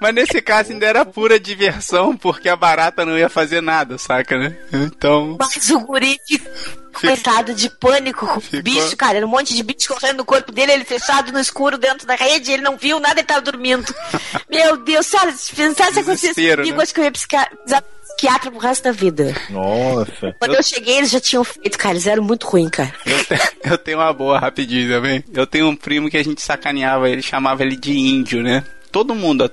Mas 0.00 0.14
nesse 0.14 0.40
caso 0.40 0.72
ainda 0.72 0.86
era 0.86 1.04
pura 1.04 1.38
diversão, 1.38 2.16
porque 2.16 2.48
a 2.48 2.56
barata 2.56 3.04
não 3.04 3.18
ia 3.18 3.28
fazer 3.28 3.60
nada, 3.60 3.98
saca, 3.98 4.38
né? 4.38 4.56
Então. 4.72 5.36
Mas 5.38 5.70
o 5.70 5.80
guri 5.80 6.18
ficou 6.26 6.90
coitado 6.92 7.54
de 7.54 7.70
pânico 7.70 8.26
com 8.26 8.38
o 8.38 8.62
bicho, 8.62 8.96
cara. 8.96 9.18
Era 9.18 9.26
um 9.26 9.30
monte 9.30 9.54
de 9.54 9.62
bicho 9.62 9.88
correndo 9.88 10.18
no 10.18 10.24
corpo 10.24 10.50
dele, 10.50 10.72
ele 10.72 10.84
fechado 10.84 11.32
no 11.32 11.38
escuro 11.38 11.78
dentro 11.78 12.06
da 12.06 12.14
rede, 12.14 12.52
ele 12.52 12.62
não 12.62 12.76
viu 12.76 12.98
nada, 12.98 13.20
ele 13.20 13.26
tava 13.26 13.40
dormindo. 13.40 13.94
Meu 14.48 14.76
Deus, 14.78 15.06
sério, 15.06 15.32
se 15.36 15.54
pensasse 15.54 15.94
se 15.94 16.00
acontecesse 16.00 16.56
comigo, 16.56 16.76
né? 16.76 16.82
acho 16.82 16.94
que 16.94 17.00
eu 17.00 17.04
ia 17.04 17.10
de 17.10 17.74
psiquiatra 18.20 18.50
pro 18.50 18.60
resto 18.60 18.84
da 18.84 18.92
vida. 18.92 19.34
Nossa. 19.48 20.34
Quando 20.38 20.54
eu 20.54 20.62
cheguei, 20.62 20.98
eles 20.98 21.10
já 21.10 21.20
tinham 21.20 21.42
feito, 21.42 21.78
cara, 21.78 21.94
eles 21.94 22.06
eram 22.06 22.22
muito 22.22 22.46
ruins, 22.46 22.70
cara. 22.70 22.92
Eu, 23.06 23.24
te- 23.24 23.52
eu 23.64 23.78
tenho 23.78 23.98
uma 23.98 24.12
boa 24.12 24.38
rapidinho 24.38 24.88
também. 24.90 25.24
Eu 25.32 25.46
tenho 25.46 25.68
um 25.68 25.76
primo 25.76 26.10
que 26.10 26.16
a 26.18 26.22
gente 26.24 26.42
sacaneava, 26.42 27.08
ele 27.08 27.22
chamava 27.22 27.62
ele 27.62 27.76
de 27.76 27.96
índio, 27.98 28.42
né? 28.42 28.62
Todo 28.92 29.14
mundo, 29.14 29.48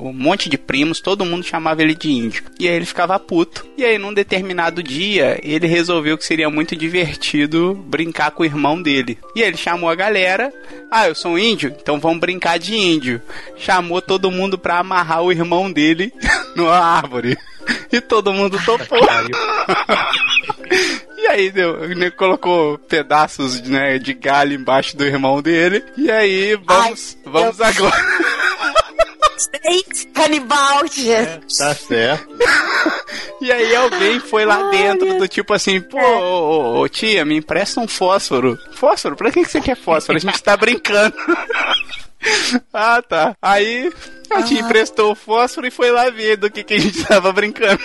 um 0.00 0.14
monte 0.14 0.48
de 0.48 0.56
primos, 0.56 0.98
todo 0.98 1.26
mundo 1.26 1.44
chamava 1.44 1.82
ele 1.82 1.94
de 1.94 2.10
índio. 2.10 2.42
E 2.58 2.66
aí 2.66 2.74
ele 2.74 2.86
ficava 2.86 3.18
puto. 3.18 3.66
E 3.76 3.84
aí, 3.84 3.98
num 3.98 4.14
determinado 4.14 4.82
dia, 4.82 5.38
ele 5.42 5.66
resolveu 5.66 6.16
que 6.16 6.24
seria 6.24 6.48
muito 6.48 6.74
divertido 6.74 7.74
brincar 7.86 8.30
com 8.30 8.42
o 8.42 8.46
irmão 8.46 8.80
dele. 8.80 9.18
E 9.36 9.42
aí 9.42 9.48
ele 9.48 9.58
chamou 9.58 9.90
a 9.90 9.94
galera. 9.94 10.50
Ah, 10.90 11.06
eu 11.06 11.14
sou 11.14 11.32
um 11.32 11.38
índio? 11.38 11.76
Então 11.82 12.00
vamos 12.00 12.18
brincar 12.20 12.58
de 12.58 12.74
índio. 12.74 13.20
Chamou 13.58 14.00
todo 14.00 14.30
mundo 14.30 14.56
pra 14.56 14.78
amarrar 14.78 15.22
o 15.22 15.30
irmão 15.30 15.70
dele 15.70 16.10
numa 16.56 16.78
árvore. 16.78 17.36
E 17.90 18.00
todo 18.00 18.32
mundo 18.32 18.58
topou. 18.64 18.98
E 21.16 21.26
aí, 21.28 21.50
deu, 21.52 21.84
ele 21.84 22.10
colocou 22.10 22.76
pedaços 22.78 23.60
né, 23.62 23.96
de 23.96 24.12
galho 24.12 24.54
embaixo 24.54 24.96
do 24.96 25.04
irmão 25.04 25.40
dele. 25.40 25.82
E 25.96 26.10
aí, 26.10 26.56
vamos, 26.56 27.16
Ai, 27.24 27.32
vamos 27.32 27.58
eu- 27.60 27.64
agora. 27.64 28.02
Canibal, 30.14 30.88
tia. 30.88 31.40
Tá 31.58 31.74
certo. 31.74 32.28
E 33.40 33.50
aí 33.50 33.74
alguém 33.74 34.20
foi 34.20 34.44
lá 34.44 34.70
dentro 34.70 35.18
do 35.18 35.26
tipo 35.26 35.52
assim, 35.52 35.80
pô, 35.80 35.98
ô, 35.98 36.76
ô, 36.78 36.80
ô, 36.82 36.88
tia, 36.88 37.24
me 37.24 37.36
empresta 37.36 37.80
um 37.80 37.88
fósforo. 37.88 38.56
Fósforo? 38.72 39.16
Pra 39.16 39.32
que 39.32 39.42
que 39.42 39.50
você 39.50 39.60
quer 39.60 39.76
fósforo? 39.76 40.16
A 40.16 40.20
gente 40.20 40.40
tá 40.40 40.56
brincando. 40.56 41.12
ah, 42.72 43.02
tá. 43.02 43.36
Aí 43.40 43.92
a 44.30 44.42
tia 44.42 44.60
emprestou 44.60 45.12
o 45.12 45.16
fósforo 45.16 45.66
e 45.66 45.70
foi 45.70 45.90
lá 45.90 46.08
ver 46.10 46.36
do 46.36 46.50
que, 46.50 46.62
que 46.62 46.74
a 46.74 46.80
gente 46.80 47.04
tava 47.06 47.32
brincando. 47.32 47.80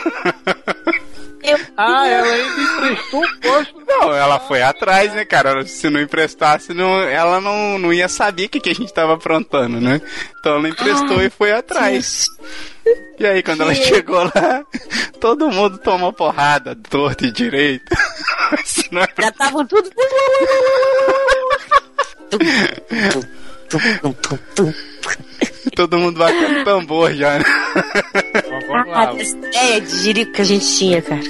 Eu, 1.43 1.57
Ah, 1.77 2.07
ela 2.07 2.27
ainda 2.27 2.61
emprestou 2.61 3.21
um 3.21 3.39
posto. 3.39 3.83
Não, 3.87 4.13
ela 4.13 4.39
foi 4.39 4.61
atrás, 4.61 5.13
né, 5.13 5.23
cara? 5.23 5.65
Se 5.65 5.89
não 5.89 6.01
emprestasse, 6.01 6.73
não, 6.73 6.99
ela 7.01 7.39
não, 7.39 7.77
não 7.79 7.93
ia 7.93 8.09
saber 8.09 8.45
o 8.45 8.49
que, 8.49 8.59
que 8.59 8.69
a 8.69 8.75
gente 8.75 8.93
tava 8.93 9.13
aprontando, 9.13 9.79
né? 9.79 10.01
Então 10.39 10.55
ela 10.55 10.67
emprestou 10.67 11.21
e 11.21 11.29
foi 11.29 11.51
atrás. 11.51 12.25
E 13.19 13.25
aí, 13.25 13.43
quando 13.43 13.61
ela 13.61 13.73
chegou 13.75 14.23
lá, 14.23 14.65
todo 15.19 15.51
mundo 15.51 15.77
tomou 15.77 16.11
porrada, 16.11 16.75
torto 16.89 17.25
e 17.25 17.31
direito. 17.31 17.85
É 18.53 19.21
Já 19.21 19.29
estavam 19.29 19.65
tudo. 19.65 19.89
Todo 25.75 25.99
mundo 25.99 26.17
batendo 26.17 26.63
tambor 26.63 27.13
já, 27.13 27.37
né? 27.39 27.45
Vamos 28.69 28.87
lá. 28.89 29.13
essa 29.19 29.37
ideia 29.37 29.81
de 29.81 29.97
jirico 29.97 30.31
que 30.31 30.41
a 30.41 30.45
gente 30.45 30.77
tinha, 30.77 31.01
cara. 31.01 31.21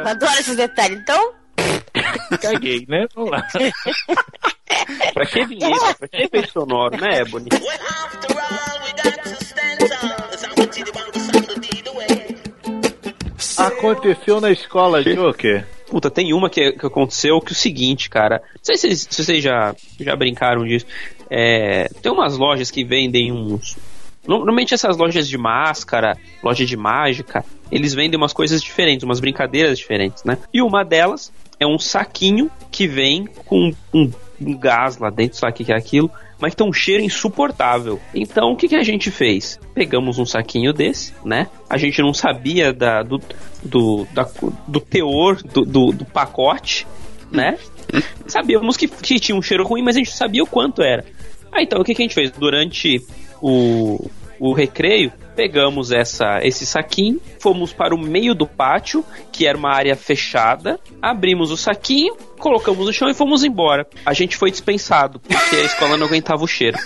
Eu 0.00 0.08
adoro 0.08 0.38
esses 0.38 0.56
detalhes. 0.56 0.98
Então, 1.00 1.34
Caguei, 2.40 2.86
né? 2.88 3.06
Vamos 3.14 3.30
lá. 3.30 3.46
pra 5.14 5.26
que 5.26 5.44
vinheta? 5.44 5.94
Pra 5.98 6.08
que 6.08 6.22
efeito 6.22 6.52
sonoro, 6.52 6.96
né, 6.96 7.20
Ebony? 7.20 7.48
Aconteceu 13.56 14.40
na 14.40 14.50
escola, 14.50 15.02
Joker. 15.02 15.66
Puta, 15.88 16.10
tem 16.10 16.32
uma 16.32 16.50
que, 16.50 16.72
que 16.72 16.86
aconteceu 16.86 17.40
que 17.40 17.52
é 17.52 17.52
o 17.52 17.56
seguinte, 17.56 18.10
cara. 18.10 18.42
Não 18.56 18.64
sei 18.64 18.76
se 18.76 18.86
vocês, 18.88 19.06
se 19.10 19.24
vocês 19.24 19.42
já, 19.42 19.74
já 19.98 20.14
brincaram 20.14 20.64
disso. 20.64 20.86
É, 21.30 21.88
tem 22.02 22.12
umas 22.12 22.36
lojas 22.36 22.70
que 22.70 22.84
vendem 22.84 23.32
uns. 23.32 23.76
Normalmente 24.26 24.74
essas 24.74 24.96
lojas 24.96 25.26
de 25.26 25.38
máscara, 25.38 26.16
loja 26.42 26.64
de 26.64 26.76
mágica, 26.76 27.44
eles 27.72 27.94
vendem 27.94 28.18
umas 28.18 28.32
coisas 28.32 28.62
diferentes, 28.62 29.04
umas 29.04 29.20
brincadeiras 29.20 29.78
diferentes, 29.78 30.22
né? 30.24 30.38
E 30.52 30.60
uma 30.60 30.84
delas 30.84 31.32
é 31.58 31.66
um 31.66 31.78
saquinho 31.78 32.50
que 32.70 32.86
vem 32.86 33.26
com 33.46 33.72
um, 33.92 34.12
um 34.40 34.56
gás 34.56 34.98
lá 34.98 35.10
dentro, 35.10 35.38
sabe 35.38 35.52
o 35.52 35.54
que 35.64 35.72
é 35.72 35.76
aquilo? 35.76 36.10
Mas 36.40 36.54
tem 36.54 36.66
um 36.66 36.72
cheiro 36.72 37.02
insuportável. 37.02 38.00
Então 38.14 38.52
o 38.52 38.56
que, 38.56 38.68
que 38.68 38.76
a 38.76 38.82
gente 38.82 39.10
fez? 39.10 39.58
Pegamos 39.74 40.18
um 40.18 40.24
saquinho 40.24 40.72
desse, 40.72 41.12
né? 41.24 41.48
A 41.68 41.76
gente 41.76 42.00
não 42.00 42.14
sabia 42.14 42.72
da, 42.72 43.02
do, 43.02 43.20
do, 43.64 44.06
da- 44.12 44.28
do 44.66 44.80
teor 44.80 45.42
do, 45.42 45.64
do, 45.64 45.92
do 45.92 46.04
pacote, 46.04 46.86
né? 47.30 47.58
Sabíamos 48.26 48.76
que, 48.76 48.86
que 48.86 49.18
tinha 49.18 49.36
um 49.36 49.42
cheiro 49.42 49.64
ruim, 49.66 49.82
mas 49.82 49.96
a 49.96 49.98
gente 49.98 50.12
sabia 50.12 50.42
o 50.42 50.46
quanto 50.46 50.82
era. 50.82 51.04
Ah, 51.50 51.62
então 51.62 51.80
o 51.80 51.84
que, 51.84 51.94
que 51.94 52.02
a 52.02 52.04
gente 52.04 52.14
fez? 52.14 52.30
Durante 52.30 53.02
o, 53.42 54.08
o 54.38 54.52
recreio, 54.52 55.10
pegamos 55.38 55.92
essa, 55.92 56.40
esse 56.42 56.66
saquinho, 56.66 57.20
fomos 57.38 57.72
para 57.72 57.94
o 57.94 57.98
meio 57.98 58.34
do 58.34 58.44
pátio, 58.44 59.04
que 59.30 59.46
era 59.46 59.56
uma 59.56 59.72
área 59.72 59.94
fechada, 59.94 60.80
abrimos 61.00 61.52
o 61.52 61.56
saquinho, 61.56 62.16
colocamos 62.40 62.86
no 62.86 62.92
chão 62.92 63.08
e 63.08 63.14
fomos 63.14 63.44
embora. 63.44 63.86
A 64.04 64.12
gente 64.12 64.36
foi 64.36 64.50
dispensado, 64.50 65.20
porque 65.20 65.54
a 65.54 65.64
escola 65.64 65.96
não 65.96 66.08
aguentava 66.08 66.42
o 66.42 66.48
cheiro. 66.48 66.76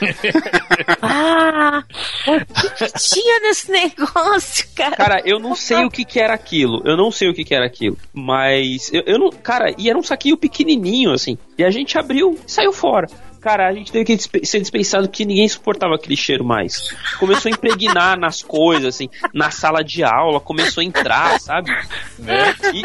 Ah, 1.00 1.82
o 2.26 2.54
que, 2.54 2.70
que 2.70 2.92
tinha 2.98 3.40
nesse 3.40 3.70
negócio, 3.70 4.66
cara? 4.74 4.96
Cara, 4.96 5.22
eu 5.24 5.38
não 5.38 5.54
sei 5.54 5.84
o 5.84 5.90
que, 5.90 6.04
que 6.04 6.20
era 6.20 6.34
aquilo. 6.34 6.82
Eu 6.84 6.96
não 6.96 7.10
sei 7.10 7.28
o 7.28 7.34
que, 7.34 7.44
que 7.44 7.54
era 7.54 7.66
aquilo. 7.66 7.96
Mas 8.12 8.92
eu, 8.92 9.02
eu 9.06 9.18
não. 9.18 9.30
Cara, 9.30 9.74
e 9.78 9.88
era 9.88 9.98
um 9.98 10.02
saquinho 10.02 10.36
pequenininho, 10.36 11.12
assim. 11.12 11.38
E 11.56 11.64
a 11.64 11.70
gente 11.70 11.98
abriu 11.98 12.38
e 12.46 12.50
saiu 12.50 12.72
fora. 12.72 13.08
Cara, 13.40 13.68
a 13.68 13.72
gente 13.72 13.92
teve 13.92 14.04
que 14.04 14.46
ser 14.46 14.60
dispensado 14.60 15.08
porque 15.08 15.24
ninguém 15.24 15.46
suportava 15.48 15.94
aquele 15.94 16.16
cheiro 16.16 16.44
mais. 16.44 16.88
Começou 17.18 17.50
a 17.50 17.54
impregnar 17.54 18.18
nas 18.20 18.42
coisas, 18.42 18.94
assim, 18.94 19.08
na 19.32 19.50
sala 19.50 19.82
de 19.84 20.02
aula, 20.02 20.40
começou 20.40 20.80
a 20.80 20.84
entrar, 20.84 21.38
sabe? 21.40 21.70
E, 22.74 22.82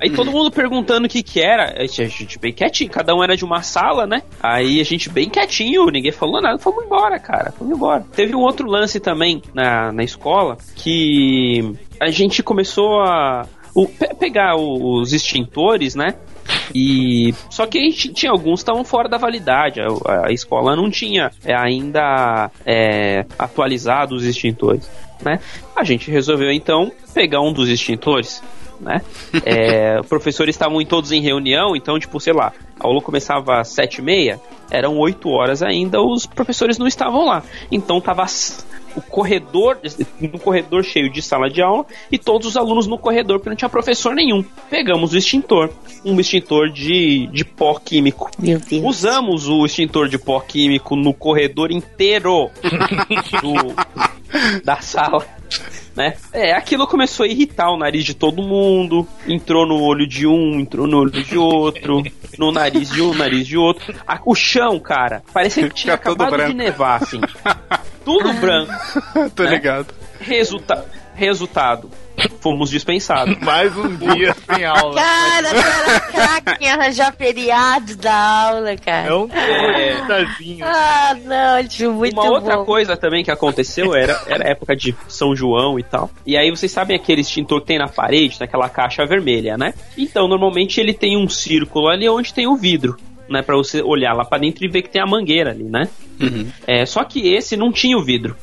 aí 0.00 0.10
todo 0.10 0.30
mundo 0.32 0.50
perguntando 0.50 1.06
o 1.06 1.08
que 1.08 1.22
que 1.22 1.40
era. 1.40 1.74
A 1.80 1.86
gente, 1.86 2.02
a 2.02 2.06
gente 2.08 2.38
bem 2.38 2.52
quietinho, 2.52 2.90
cada 2.90 3.14
um 3.14 3.22
era 3.22 3.36
de 3.36 3.44
uma 3.44 3.62
sala, 3.62 4.06
né? 4.06 4.22
Aí 4.42 4.80
a 4.80 4.84
gente 4.84 5.08
bem 5.08 5.28
quietinho, 5.28 5.86
ninguém 5.86 6.12
falou 6.12 6.40
nada, 6.42 6.58
fomos 6.58 6.84
embora, 6.84 7.18
cara. 7.18 7.52
Fomos 7.52 7.76
embora. 7.76 8.04
Teve 8.14 8.34
um 8.34 8.40
outro 8.40 8.68
lance 8.68 8.98
também 8.98 9.40
na, 9.54 9.92
na 9.92 10.02
escola 10.02 10.58
que 10.74 11.72
a 12.00 12.10
gente 12.10 12.42
começou 12.42 13.00
a 13.02 13.46
o- 13.74 13.86
pe- 13.86 14.14
pegar 14.14 14.56
o- 14.56 15.00
os 15.00 15.12
extintores, 15.12 15.94
né? 15.94 16.14
E 16.74 17.34
só 17.50 17.66
que 17.66 17.78
a 17.78 17.80
gente 17.80 18.12
tinha 18.12 18.32
alguns 18.32 18.60
que 18.60 18.62
estavam 18.62 18.84
fora 18.84 19.08
da 19.08 19.18
validade. 19.18 19.80
A, 19.80 20.26
a 20.26 20.32
escola 20.32 20.76
não 20.76 20.90
tinha 20.90 21.30
é, 21.44 21.54
ainda 21.54 22.50
é, 22.64 23.24
atualizado 23.38 24.14
os 24.14 24.24
extintores, 24.24 24.90
né? 25.22 25.40
A 25.74 25.84
gente 25.84 26.10
resolveu 26.10 26.50
então 26.50 26.90
pegar 27.14 27.40
um 27.40 27.52
dos 27.52 27.68
extintores, 27.68 28.42
né? 28.80 29.00
É, 29.44 29.98
os 30.00 30.06
professores 30.06 30.54
estavam 30.54 30.84
todos 30.84 31.12
em 31.12 31.20
reunião, 31.20 31.74
então 31.74 31.98
tipo 31.98 32.20
sei 32.20 32.32
lá, 32.32 32.52
a 32.78 32.86
aula 32.86 33.00
começava 33.00 33.60
às 33.60 33.68
sete 33.68 33.98
e 33.98 34.02
meia, 34.02 34.40
eram 34.70 34.98
oito 34.98 35.30
horas 35.30 35.62
ainda, 35.62 36.00
os 36.00 36.26
professores 36.26 36.78
não 36.78 36.86
estavam 36.86 37.26
lá, 37.26 37.42
então 37.70 38.00
tava 38.00 38.24
o 38.96 39.02
corredor, 39.02 39.78
um 40.20 40.38
corredor 40.38 40.82
cheio 40.82 41.10
de 41.12 41.20
sala 41.20 41.50
de 41.50 41.60
aula 41.62 41.84
e 42.10 42.18
todos 42.18 42.48
os 42.48 42.56
alunos 42.56 42.86
no 42.86 42.98
corredor, 42.98 43.38
porque 43.38 43.50
não 43.50 43.56
tinha 43.56 43.68
professor 43.68 44.14
nenhum. 44.14 44.42
Pegamos 44.70 45.12
o 45.12 45.16
extintor, 45.16 45.70
um 46.04 46.18
extintor 46.18 46.70
de, 46.70 47.26
de 47.28 47.44
pó 47.44 47.78
químico. 47.78 48.30
Meu 48.38 48.58
Deus. 48.58 48.84
Usamos 48.84 49.48
o 49.48 49.64
extintor 49.66 50.08
de 50.08 50.18
pó 50.18 50.40
químico 50.40 50.96
no 50.96 51.12
corredor 51.12 51.70
inteiro 51.70 52.50
do, 53.42 54.62
da 54.64 54.80
sala. 54.80 55.24
Né? 55.94 56.14
É, 56.32 56.52
aquilo 56.52 56.86
começou 56.86 57.24
a 57.24 57.28
irritar 57.28 57.70
o 57.70 57.78
nariz 57.78 58.04
de 58.04 58.12
todo 58.12 58.42
mundo. 58.42 59.06
Entrou 59.26 59.66
no 59.66 59.80
olho 59.80 60.06
de 60.06 60.26
um, 60.26 60.60
entrou 60.60 60.86
no 60.86 60.98
olho 60.98 61.10
de 61.10 61.38
outro, 61.38 62.02
no 62.38 62.52
nariz 62.52 62.90
de 62.90 63.00
um, 63.00 63.14
nariz 63.14 63.46
de 63.46 63.56
outro. 63.56 63.94
A- 64.06 64.20
o 64.26 64.34
chão, 64.34 64.78
cara, 64.78 65.22
parecia 65.32 65.68
que 65.68 65.74
tinha 65.74 65.96
Fica 65.96 66.10
acabado 66.12 66.48
de 66.48 66.54
nevar, 66.54 67.02
assim. 67.02 67.20
Tudo 68.06 68.32
branco. 68.34 68.72
Tô 69.34 69.42
né? 69.42 69.50
ligado. 69.50 69.92
Resulta 70.20 70.86
resultado. 71.16 71.90
Fomos 72.40 72.70
dispensados. 72.70 73.36
Mais 73.40 73.76
um 73.76 73.94
dia 73.96 74.34
sem 74.46 74.64
aula. 74.64 74.94
Cara, 74.94 75.48
era 75.48 76.00
craque 76.00 76.64
em 76.64 76.70
arranjar 76.70 77.12
feriado 77.14 77.96
da 77.96 78.14
aula, 78.14 78.76
cara. 78.76 79.08
É 79.08 79.14
um 79.14 79.28
É. 79.32 79.96
Ah, 80.62 81.16
não, 81.24 81.56
acho 81.56 81.92
muito 81.92 82.14
Uma 82.14 82.30
outra 82.30 82.56
bom. 82.58 82.64
coisa 82.64 82.96
também 82.96 83.24
que 83.24 83.30
aconteceu 83.30 83.94
era, 83.94 84.22
era 84.26 84.48
época 84.48 84.76
de 84.76 84.94
São 85.08 85.34
João 85.34 85.78
e 85.78 85.82
tal. 85.82 86.10
E 86.24 86.36
aí 86.36 86.50
vocês 86.50 86.70
sabem 86.70 86.96
aquele 86.96 87.22
extintor 87.22 87.60
que 87.60 87.66
tem 87.66 87.78
na 87.78 87.88
parede, 87.88 88.38
naquela 88.38 88.68
caixa 88.68 89.04
vermelha, 89.04 89.56
né? 89.58 89.74
Então, 89.96 90.28
normalmente 90.28 90.80
ele 90.80 90.94
tem 90.94 91.16
um 91.16 91.28
círculo 91.28 91.88
ali 91.88 92.08
onde 92.08 92.32
tem 92.32 92.46
o 92.46 92.56
vidro. 92.56 92.96
Né, 93.28 93.42
pra 93.42 93.56
você 93.56 93.82
olhar 93.82 94.12
lá 94.14 94.24
pra 94.24 94.38
dentro 94.38 94.64
e 94.64 94.68
ver 94.68 94.82
que 94.82 94.88
tem 94.90 95.02
a 95.02 95.06
mangueira 95.06 95.50
ali, 95.50 95.64
né? 95.64 95.88
É, 96.66 96.86
só 96.86 97.02
que 97.02 97.28
esse 97.34 97.56
não 97.56 97.72
tinha 97.72 97.96
o 97.98 98.04
vidro, 98.04 98.36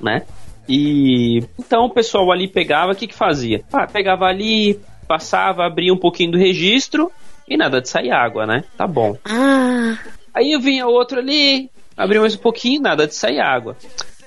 né? 0.00 0.26
E 0.68 1.42
então 1.58 1.86
o 1.86 1.90
pessoal 1.90 2.30
ali 2.30 2.46
pegava, 2.46 2.92
o 2.92 2.94
que 2.94 3.06
que 3.06 3.14
fazia? 3.14 3.64
Ah, 3.72 3.86
pegava 3.86 4.26
ali, 4.26 4.78
passava, 5.06 5.64
abria 5.64 5.92
um 5.94 5.96
pouquinho 5.98 6.32
do 6.32 6.38
registro 6.38 7.10
e 7.48 7.56
nada 7.56 7.80
de 7.80 7.88
sair 7.88 8.10
água, 8.10 8.46
né? 8.46 8.64
Tá 8.76 8.86
bom. 8.86 9.16
Ah, 9.24 9.96
Aí 10.34 10.52
eu 10.52 10.60
vinha 10.60 10.86
outro 10.86 11.18
ali, 11.18 11.70
abriu 11.96 12.20
mais 12.20 12.34
um 12.34 12.38
pouquinho, 12.38 12.82
nada 12.82 13.06
de 13.06 13.14
sair 13.14 13.40
água. 13.40 13.76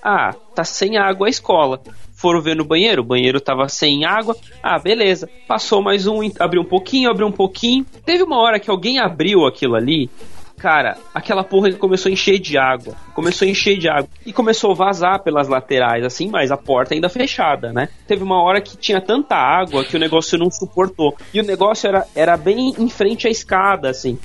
Ah, 0.04 0.34
tá 0.56 0.64
sem 0.64 0.98
água 0.98 1.28
a 1.28 1.30
escola. 1.30 1.80
Foram 2.22 2.40
ver 2.40 2.56
no 2.56 2.64
banheiro, 2.64 3.02
o 3.02 3.06
banheiro 3.06 3.42
tava 3.42 3.68
sem 3.68 4.06
água. 4.06 4.38
Ah, 4.62 4.78
beleza. 4.78 5.28
Passou 5.48 5.82
mais 5.82 6.06
um, 6.06 6.20
abriu 6.40 6.62
um 6.62 6.66
pouquinho, 6.66 7.10
abriu 7.10 7.26
um 7.26 7.32
pouquinho. 7.32 7.84
Teve 8.06 8.22
uma 8.22 8.38
hora 8.38 8.60
que 8.60 8.70
alguém 8.70 9.00
abriu 9.00 9.48
aquilo 9.48 9.76
ali. 9.76 10.08
Cara, 10.56 10.96
aquela 11.16 11.44
porra 11.44 11.74
começou 11.74 12.12
a 12.12 12.14
encher 12.14 12.38
de 12.38 12.56
água. 12.60 12.94
Começou 13.16 13.48
a 13.48 13.50
encher 13.50 13.76
de 13.76 13.90
água. 13.90 14.08
E 14.24 14.32
começou 14.32 14.70
a 14.70 14.76
vazar 14.76 15.24
pelas 15.24 15.48
laterais, 15.48 16.06
assim, 16.06 16.30
mas 16.30 16.52
a 16.52 16.58
porta 16.58 16.94
ainda 16.94 17.10
fechada, 17.10 17.74
né? 17.74 17.90
Teve 18.06 18.22
uma 18.22 18.40
hora 18.40 18.62
que 18.62 18.78
tinha 18.78 19.02
tanta 19.02 19.36
água 19.36 19.84
que 19.84 19.96
o 19.96 20.00
negócio 20.00 20.38
não 20.38 20.52
suportou. 20.52 21.18
E 21.34 21.40
o 21.40 21.44
negócio 21.44 21.88
era, 21.88 22.06
era 22.14 22.38
bem 22.38 22.76
em 22.78 22.88
frente 22.88 23.28
à 23.28 23.32
escada, 23.32 23.90
assim. 23.90 24.20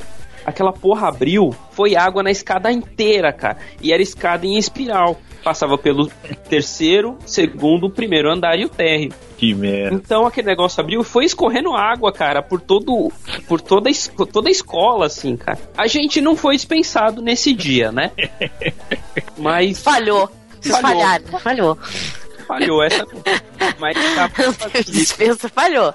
Aquela 0.47 0.73
porra 0.73 1.09
abriu, 1.09 1.53
foi 1.73 1.97
água 1.97 2.23
na 2.23 2.31
escada 2.31 2.71
inteira, 2.71 3.33
cara. 3.33 3.59
E 3.83 3.93
era 3.93 4.01
escada 4.01 4.47
em 4.47 4.57
espiral. 4.57 5.21
Passava 5.43 5.77
pelo 5.77 6.07
terceiro, 6.49 7.19
segundo, 7.27 7.91
primeiro 7.91 8.31
andar 8.33 8.57
e 8.57 8.65
o 8.65 8.69
térreo. 8.69 9.13
Que 9.37 9.53
merda. 9.55 9.95
Então 9.97 10.25
aquele 10.25 10.47
negócio 10.47 10.81
abriu 10.81 11.01
e 11.01 11.05
foi 11.05 11.25
escorrendo 11.25 11.75
água, 11.75 12.13
cara, 12.13 12.43
por 12.43 12.61
todo 12.61 13.13
por 13.49 13.61
toda, 13.61 13.91
toda 14.33 14.49
a 14.49 14.53
escola, 14.53 15.07
assim, 15.07 15.37
cara. 15.37 15.59
A 15.77 15.87
gente 15.89 16.21
não 16.21 16.37
foi 16.37 16.55
dispensado 16.55 17.21
nesse 17.21 17.53
dia, 17.53 17.91
né? 17.91 18.13
Mas 19.37 19.83
falhou. 19.83 20.31
Vocês 20.61 20.81
Falhou. 20.81 21.01
falharam, 21.01 21.39
falhou. 21.41 21.79
falhou 22.47 22.83
essa. 22.83 23.07
Mas 23.79 23.97
tá 24.15 24.31
Dispensa 24.87 25.49
falhou. 25.49 25.95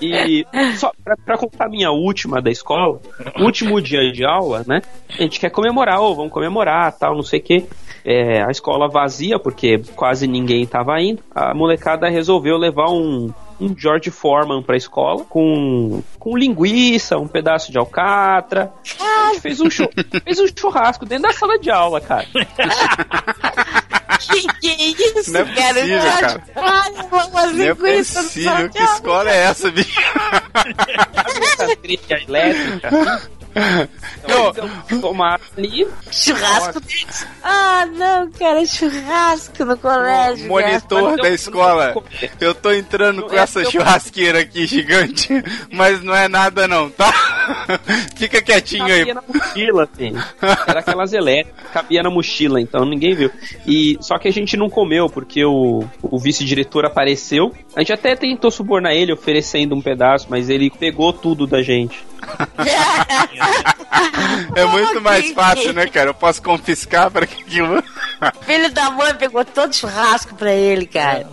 E 0.00 0.44
só 0.76 0.92
pra, 1.02 1.16
pra 1.16 1.38
contar 1.38 1.66
a 1.66 1.68
minha 1.68 1.90
última 1.90 2.42
da 2.42 2.50
escola, 2.50 3.00
último 3.40 3.80
dia 3.80 4.12
de 4.12 4.24
aula, 4.24 4.64
né? 4.66 4.82
A 5.18 5.22
gente 5.22 5.40
quer 5.40 5.50
comemorar, 5.50 6.00
ô, 6.00 6.14
vamos 6.14 6.32
comemorar, 6.32 6.92
tal, 6.92 7.14
não 7.14 7.22
sei 7.22 7.40
o 7.40 7.42
quê. 7.42 7.64
É, 8.04 8.42
a 8.42 8.50
escola 8.50 8.86
vazia, 8.86 9.38
porque 9.38 9.78
quase 9.96 10.26
ninguém 10.26 10.66
tava 10.66 11.00
indo. 11.00 11.22
A 11.34 11.54
molecada 11.54 12.06
resolveu 12.08 12.58
levar 12.58 12.90
um, 12.90 13.32
um 13.58 13.74
George 13.76 14.10
Foreman 14.10 14.62
pra 14.62 14.76
escola 14.76 15.24
com, 15.24 16.02
com 16.18 16.36
linguiça, 16.36 17.16
um 17.16 17.26
pedaço 17.26 17.72
de 17.72 17.78
alcatra. 17.78 18.70
A 19.00 19.32
gente 19.32 19.40
fez 19.40 19.60
um, 19.60 19.70
fez 19.70 20.38
um 20.38 20.46
churrasco 20.54 21.06
dentro 21.06 21.28
da 21.28 21.32
sala 21.32 21.58
de 21.58 21.70
aula, 21.70 21.98
cara. 22.00 22.26
Que, 24.26 24.94
que 24.94 25.20
isso, 25.20 25.32
Não 25.32 25.40
é 25.40 25.54
cara? 25.54 25.74
possível, 25.74 26.00
cara. 26.20 26.42
Olha, 26.56 27.02
vamos 27.10 27.32
Não 27.32 27.40
é 27.64 27.74
fazer 27.74 27.98
isso. 28.00 28.14
possível. 28.22 28.70
Que 28.70 28.82
escola 28.82 29.30
é 29.30 29.36
essa, 29.44 29.70
bicho? 29.70 30.00
Essa 31.54 31.76
trilha 31.76 32.22
elétrica. 32.28 33.22
Então, 34.24 34.50
então, 34.50 35.00
tomar 35.00 35.40
ali. 35.56 35.86
Churrasco. 36.10 36.82
Ah, 37.42 37.86
não, 37.86 38.30
cara, 38.32 38.64
churrasco 38.66 39.64
no 39.64 39.76
colégio. 39.78 40.48
Monitor 40.48 41.02
Mas 41.02 41.16
da 41.16 41.30
escola. 41.30 41.94
Eu 42.40 42.54
tô 42.54 42.72
entrando 42.72 43.22
com 43.22 43.34
É, 43.34 43.38
essa 43.38 43.64
churrasqueira 43.70 44.40
aqui 44.40 44.66
gigante, 44.66 45.28
mas 45.70 46.02
não 46.02 46.14
é 46.14 46.26
nada 46.28 46.66
não, 46.66 46.90
tá? 46.90 47.12
Fica 48.16 48.42
quietinho 48.42 48.86
aí. 48.86 49.06
cabia 49.06 49.14
na 49.14 49.22
mochila, 49.22 49.84
assim. 49.92 50.12
Era 50.66 50.80
aquelas 50.80 51.12
elétricas, 51.12 51.70
cabia 51.72 52.02
na 52.02 52.10
mochila, 52.10 52.60
então 52.60 52.84
ninguém 52.84 53.14
viu. 53.14 53.30
E 53.66 53.96
só 54.00 54.18
que 54.18 54.26
a 54.28 54.32
gente 54.32 54.56
não 54.56 54.68
comeu, 54.68 55.08
porque 55.08 55.44
o, 55.44 55.84
o 56.02 56.18
vice-diretor 56.18 56.84
apareceu. 56.84 57.52
A 57.76 57.80
gente 57.80 57.92
até 57.92 58.16
tentou 58.16 58.50
subornar 58.50 58.92
ele, 58.92 59.12
oferecendo 59.12 59.74
um 59.74 59.80
pedaço, 59.80 60.26
mas 60.28 60.48
ele 60.48 60.70
pegou 60.70 61.12
tudo 61.12 61.46
da 61.46 61.62
gente. 61.62 62.04
É 64.54 64.64
muito 64.66 65.00
mais 65.00 65.32
fácil, 65.32 65.72
né, 65.72 65.86
cara? 65.86 66.10
Eu 66.10 66.14
posso 66.14 66.42
confiscar 66.42 67.10
para 67.10 67.26
que 67.26 67.42
aquilo. 67.42 67.82
Filho 68.46 68.72
da 68.72 68.90
mãe 68.90 69.14
pegou 69.14 69.44
todo 69.44 69.70
o 69.70 69.74
churrasco 69.74 70.34
pra 70.34 70.52
ele, 70.52 70.86
cara. 70.86 71.28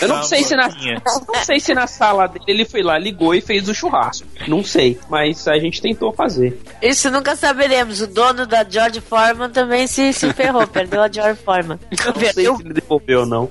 Eu 0.00 0.08
não 0.08 0.22
sei 0.22 0.44
se 0.44 0.54
na, 0.54 0.68
não 1.28 1.44
sei 1.44 1.60
se 1.60 1.74
na 1.74 1.86
sala 1.86 2.28
dele 2.28 2.44
ele 2.46 2.64
foi 2.64 2.82
lá, 2.82 2.98
ligou 2.98 3.34
e 3.34 3.40
fez 3.40 3.68
o 3.68 3.74
churrasco. 3.74 4.26
Não 4.46 4.62
sei, 4.64 4.98
mas 5.08 5.46
a 5.48 5.58
gente 5.58 5.80
tentou 5.80 6.12
fazer. 6.12 6.60
Isso 6.80 7.10
nunca 7.10 7.34
saberemos. 7.36 8.00
O 8.00 8.06
dono 8.06 8.46
da 8.46 8.64
George 8.68 9.00
Foreman 9.00 9.50
também 9.50 9.86
se, 9.86 10.12
se 10.12 10.32
ferrou, 10.32 10.66
perdeu 10.66 11.02
a 11.02 11.08
George 11.08 11.40
Foreman. 11.44 11.78
Eu 11.90 12.12
não 12.12 12.20
sei 12.20 12.32
se 12.32 12.62
ele 12.62 12.74
devolveu 12.74 13.20
ou 13.20 13.26
não. 13.26 13.50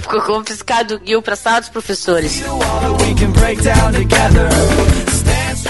Ficou 0.00 0.22
confiscado 0.22 0.96
o 0.96 1.06
Gil 1.06 1.22
pra 1.22 1.36
sala 1.36 1.60
dos 1.60 1.68
professores. 1.68 2.42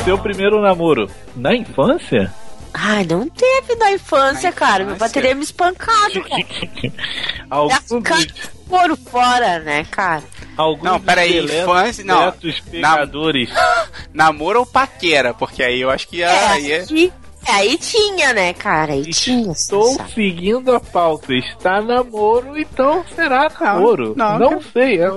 Seu 0.05 0.19
primeiro 0.19 0.61
namoro 0.61 1.09
na 1.37 1.55
infância? 1.55 2.33
Ai, 2.75 3.05
não 3.05 3.29
teve 3.29 3.75
na 3.77 3.93
infância, 3.93 4.51
Na 4.51 4.57
cara. 4.57 4.79
Meu 4.85 4.97
pai 4.97 5.09
infância? 5.09 5.21
teria 5.23 5.35
me 5.35 5.45
espancado, 5.45 6.23
cara. 6.23 6.43
Alguns, 7.51 8.27
couro 8.69 8.97
fora, 8.97 9.59
né, 9.61 9.85
cara? 9.91 10.23
alguns 10.57 10.83
Não, 10.85 11.01
peraí, 11.01 11.45
infância- 11.45 12.05
não. 12.05 12.33
pegadores. 12.71 13.51
Namoro 14.13 14.61
ou 14.61 14.67
paquera? 14.67 15.33
Porque 15.35 15.63
aí 15.63 15.81
eu 15.81 15.91
acho 15.91 16.09
que 16.09 16.23
É, 16.23 16.27
aí 16.49 16.73
é. 16.73 16.81
aí, 16.91 17.13
aí 17.49 17.79
tinha, 17.79 18.33
né, 18.33 18.53
cara? 18.55 18.93
Aí 18.95 19.05
tinha. 19.11 19.53
Estou 19.53 19.95
sabe? 19.95 20.13
seguindo 20.13 20.75
a 20.75 20.81
pauta. 20.81 21.35
Está 21.35 21.81
namoro, 21.83 22.59
então 22.59 23.05
será 23.15 23.51
namoro. 23.61 24.15
não, 24.17 24.39
Não, 24.39 24.63
sei. 24.63 24.99
É, 25.03 25.11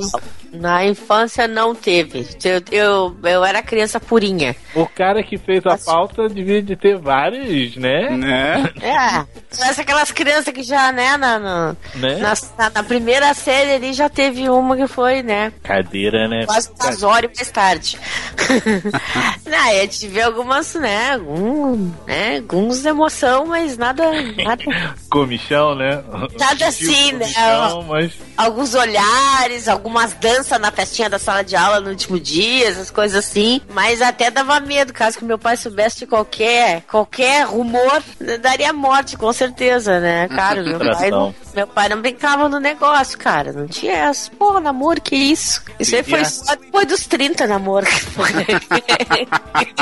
Na 0.59 0.85
infância 0.85 1.47
não 1.47 1.73
teve. 1.75 2.27
Eu, 2.43 2.61
eu, 2.71 3.15
eu 3.23 3.45
era 3.45 3.61
criança 3.61 3.99
purinha. 3.99 4.55
o 4.73 4.85
cara 4.85 5.21
que 5.23 5.37
fez 5.37 5.65
a 5.65 5.77
pauta 5.77 6.27
devia 6.29 6.61
de 6.61 6.75
ter 6.75 6.97
vários, 6.97 7.75
né? 7.75 8.09
Né? 8.11 8.69
É. 8.81 9.25
Parece 9.57 9.81
aquelas 9.81 10.11
crianças 10.11 10.53
que 10.53 10.63
já, 10.63 10.91
né, 10.91 11.17
na, 11.17 11.39
na, 11.39 11.75
né? 11.95 12.15
na, 12.17 12.33
na- 12.57 12.69
na 12.69 12.83
primeira 12.83 13.33
série 13.33 13.73
ali 13.73 13.93
já 13.93 14.09
teve 14.09 14.49
uma 14.49 14.75
que 14.75 14.87
foi, 14.87 15.21
né? 15.23 15.51
Cadeira, 15.63 16.27
né? 16.27 16.45
Quase 16.45 16.71
casório 16.73 17.29
mais 17.35 17.49
tarde. 17.51 17.97
Não, 19.45 19.71
eu 19.73 19.87
tive 19.87 20.21
algumas, 20.21 20.73
né? 20.75 21.13
Algum, 21.13 21.91
né? 22.05 22.37
Alguns 22.37 22.81
de 22.81 22.87
emoção, 22.89 23.45
mas 23.45 23.77
nada. 23.77 24.03
nada 24.43 24.63
Comichão, 25.09 25.75
né? 25.75 26.03
Nada 26.37 26.67
assim, 26.67 27.11
né? 27.13 27.25
Comichão, 27.25 27.83
mas 27.83 28.11
alguns 28.37 28.73
olhares, 28.75 29.67
algumas 29.67 30.13
danças 30.13 30.44
na 30.59 30.71
festinha 30.71 31.09
da 31.09 31.19
sala 31.19 31.43
de 31.43 31.55
aula 31.55 31.79
no 31.79 31.89
último 31.89 32.19
dia, 32.19 32.67
essas 32.67 32.91
coisas 32.91 33.25
assim. 33.25 33.61
Mas 33.69 34.01
até 34.01 34.29
dava 34.29 34.59
medo, 34.59 34.93
caso 34.93 35.17
que 35.17 35.25
meu 35.25 35.37
pai 35.37 35.57
soubesse 35.57 35.99
de 35.99 36.07
qualquer, 36.07 36.81
qualquer 36.83 37.45
rumor, 37.45 38.03
daria 38.41 38.71
morte, 38.71 39.17
com 39.17 39.31
certeza, 39.33 39.99
né? 39.99 40.27
Cara, 40.29 40.63
meu 40.63 40.79
pai, 40.79 41.09
não, 41.09 41.35
meu 41.55 41.67
pai 41.67 41.89
não 41.89 42.01
brincava 42.01 42.47
no 42.47 42.59
negócio, 42.59 43.17
cara. 43.17 43.51
Não 43.51 43.67
tinha 43.67 43.93
essa. 43.93 44.31
Pô, 44.31 44.59
namoro, 44.59 45.01
que 45.01 45.15
isso? 45.15 45.63
Isso 45.79 45.95
aí 45.95 46.03
foi 46.03 46.23
só 46.25 46.55
depois 46.55 46.87
dos 46.87 47.05
30 47.05 47.47
namoro. 47.47 47.85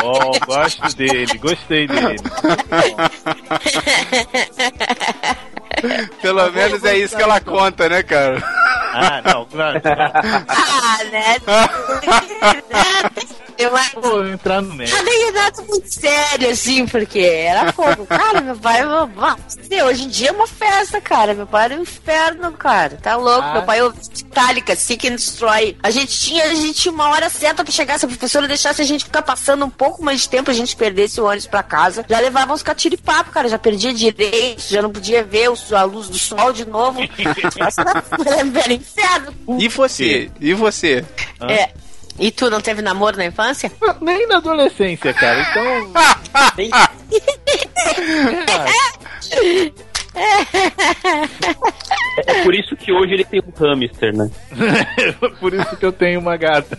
Oh, 0.04 0.46
gosto 0.46 0.96
dele, 0.96 1.38
gostei 1.38 1.88
dele. 1.88 2.18
Pelo 6.22 6.52
menos 6.52 6.84
é 6.84 6.98
isso 6.98 7.16
que 7.16 7.22
ela 7.22 7.40
conta, 7.40 7.90
né, 7.90 8.04
cara? 8.04 8.44
Ah, 8.96 9.22
não, 9.26 9.46
claro. 9.46 9.82
ah, 10.48 11.04
né? 11.12 11.38
Eu 13.64 14.02
Vou 14.02 14.28
entrar 14.28 14.62
no. 14.62 14.76
Nada 14.76 15.10
é 15.10 15.32
nada 15.32 15.62
muito 15.64 15.92
sério, 15.92 16.50
assim, 16.50 16.86
porque 16.86 17.20
era 17.20 17.72
fogo. 17.74 18.06
Cara, 18.06 18.42
meu 18.42 18.56
pai. 18.56 18.82
Meu, 19.70 19.86
hoje 19.86 20.04
em 20.04 20.08
dia 20.10 20.30
é 20.30 20.32
uma 20.32 20.48
festa, 20.48 21.00
cara. 21.00 21.34
Meu 21.34 21.48
pai 21.48 21.66
era 21.66 21.76
um 21.76 21.82
inferno, 21.82 22.52
cara. 22.54 22.98
Tá 23.02 23.16
louco. 23.16 23.42
Ah. 23.42 23.54
Meu 23.54 23.64
pai 23.64 23.82
ouvia 23.82 24.02
Metallica, 24.34 24.76
Seek 24.76 25.08
and 25.08 25.16
Destroy. 25.16 25.78
A 25.84 25.92
gente 25.92 26.18
tinha, 26.18 26.46
a 26.46 26.56
gente 26.56 26.74
tinha 26.74 26.92
uma 26.92 27.10
hora 27.10 27.30
certa 27.30 27.64
pra 27.64 27.72
chegar. 27.72 28.00
Se 28.00 28.06
a 28.06 28.08
professora 28.08 28.48
deixasse 28.48 28.82
a 28.82 28.86
gente 28.86 29.06
ficar 29.06 29.22
passando 29.22 29.64
um 29.64 29.70
pouco 29.70 30.04
mais 30.04 30.22
de 30.22 30.30
tempo, 30.30 30.50
a 30.50 30.54
gente 30.54 30.76
perdesse 30.76 31.22
o 31.22 31.26
ônibus 31.26 31.46
pra 31.46 31.62
casa. 31.62 32.04
Já 32.10 32.20
levava 32.20 32.54
uns 32.54 32.64
catiripapo, 32.64 33.32
cara. 33.32 33.48
Já 33.48 33.60
perdia 33.60 33.94
direito, 33.94 34.64
já 34.68 34.82
não 34.82 34.92
podia 34.92 35.24
ver 35.24 35.50
a 35.72 35.84
luz 35.84 36.10
do 36.10 36.18
sol 36.18 36.52
de 36.52 36.66
novo. 36.66 37.00
era 38.64 38.74
inferno. 38.74 39.34
E 39.60 39.68
você? 39.68 40.32
E 40.40 40.54
você? 40.54 41.06
É. 41.42 41.70
E 42.20 42.32
tu 42.32 42.50
não 42.50 42.62
teve 42.62 42.82
namoro 42.82 43.18
na 43.18 43.26
infância? 43.26 43.72
Nem 44.02 44.28
na 44.28 44.38
adolescência, 44.38 45.14
cara. 45.14 45.42
Então. 45.42 45.92
É 52.28 52.44
por 52.44 52.54
isso 52.54 52.76
que 52.76 52.92
hoje 52.92 53.14
ele 53.14 53.26
tem 53.26 53.42
um 53.42 53.52
hamster, 53.52 54.16
né? 54.16 54.30
Por 55.40 55.54
isso 55.54 55.76
que 55.76 55.86
eu 55.86 55.92
tenho 55.92 56.20
uma 56.20 56.38
gata. 56.38 56.78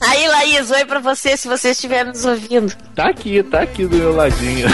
Aí, 0.00 0.26
Laís, 0.26 0.70
oi 0.70 0.84
pra 0.84 0.98
você, 0.98 1.36
se 1.36 1.46
você 1.46 1.70
estiver 1.70 2.04
nos 2.04 2.24
ouvindo. 2.24 2.74
Tá 2.94 3.08
aqui, 3.10 3.40
tá 3.44 3.60
aqui 3.62 3.86
do 3.86 3.96
meu 3.96 4.14
ladinho. 4.16 4.66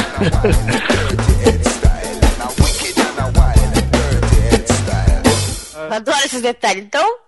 Adoro 5.91 6.19
esses 6.25 6.41
detalhes. 6.41 6.83
Então, 6.85 7.24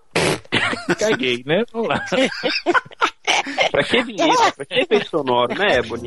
Caguei, 0.98 1.42
né? 1.46 1.64
Vamos 1.72 1.88
lá. 1.88 2.04
Pra 3.70 3.82
que 3.82 4.02
vinheta? 4.02 4.52
Pra 4.56 4.66
que 4.66 4.80
efeito 4.80 5.08
sonoro, 5.08 5.54
né, 5.54 5.78
Ebony? 5.78 6.06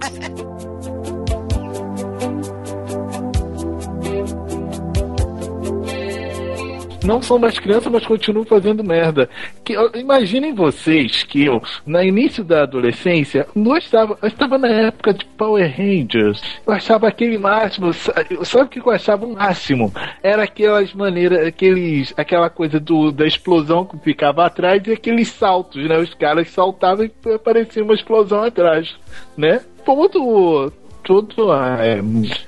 Não 7.04 7.22
são 7.22 7.40
mais 7.40 7.58
crianças, 7.58 7.92
mas 7.92 8.06
continuam 8.06 8.46
fazendo 8.46 8.84
merda. 8.84 9.30
Que, 9.64 9.74
imaginem 9.96 10.54
vocês 10.54 11.24
que 11.24 11.46
eu, 11.46 11.62
no 11.86 12.02
início 12.04 12.44
da 12.44 12.64
adolescência, 12.64 13.48
gostava, 13.56 14.18
eu 14.22 14.28
estava 14.28 14.58
na 14.58 14.68
época 14.68 15.14
de 15.14 15.26
Power 15.26 15.74
Rangers. 15.76 16.42
Eu 16.68 16.74
achava 16.74 17.08
aquele 17.08 17.38
máximo. 17.38 17.94
sa- 17.94 18.14
Sabe 18.44 18.66
o 18.66 18.68
que 18.68 18.80
eu 18.80 18.90
achava 18.92 19.26
o 19.26 19.34
máximo? 19.34 19.94
Era 20.22 20.44
aquelas 20.44 20.94
maneiras, 20.94 21.48
aqueles, 21.48 22.14
aquela 22.18 22.50
coisa 22.50 22.80
do, 22.80 23.12
da 23.12 23.26
explosão 23.26 23.86
que 23.86 23.98
ficava 24.00 24.46
atrás 24.46 24.86
e 24.86 24.92
aqueles 24.92 25.30
saltos, 25.30 25.88
né? 25.88 25.98
Os 25.98 26.14
caras 26.14 26.50
saltavam 26.50 27.06
e 27.06 27.32
aparecia 27.34 27.84
uma 27.84 27.94
explosão 27.94 28.44
atrás, 28.44 28.94
né? 29.38 29.62
Todo 29.86 30.72
todo 31.02 31.52
é, 31.54 32.02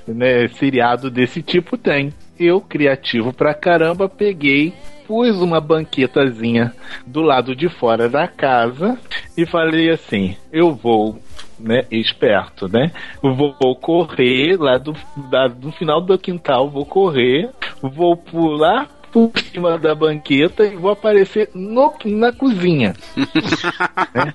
né, 0.06 0.46
seriado 0.48 1.10
desse 1.10 1.42
tipo 1.42 1.76
tem. 1.76 2.12
Eu, 2.38 2.60
criativo 2.60 3.32
pra 3.32 3.54
caramba, 3.54 4.08
peguei, 4.08 4.72
pus 5.06 5.36
uma 5.40 5.60
banquetazinha 5.60 6.72
do 7.06 7.20
lado 7.20 7.54
de 7.54 7.68
fora 7.68 8.08
da 8.08 8.26
casa 8.26 8.98
e 9.36 9.44
falei 9.46 9.90
assim: 9.90 10.36
eu 10.52 10.74
vou. 10.74 11.18
Né, 11.60 11.84
esperto, 11.92 12.66
né? 12.66 12.90
Vou, 13.22 13.54
vou 13.60 13.76
correr 13.76 14.56
lá 14.58 14.78
do, 14.78 14.96
da- 15.30 15.46
do 15.46 15.70
final 15.70 16.00
do 16.00 16.18
quintal, 16.18 16.68
vou 16.68 16.84
correr, 16.84 17.50
vou 17.80 18.16
pular 18.16 18.88
por 19.12 19.30
cima 19.38 19.78
da 19.78 19.94
banqueta 19.94 20.64
e 20.64 20.74
vou 20.74 20.90
aparecer 20.90 21.50
no, 21.54 21.92
na 22.04 22.32
cozinha. 22.32 22.94
Né? 24.12 24.34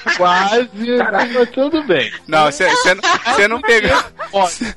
Quase, 0.16 0.70
mas 1.12 1.50
tudo 1.50 1.82
bem. 1.84 2.10
Não, 2.26 2.46
você 2.46 2.64
não, 2.94 3.48
não 3.48 3.60
pegou. 3.60 3.96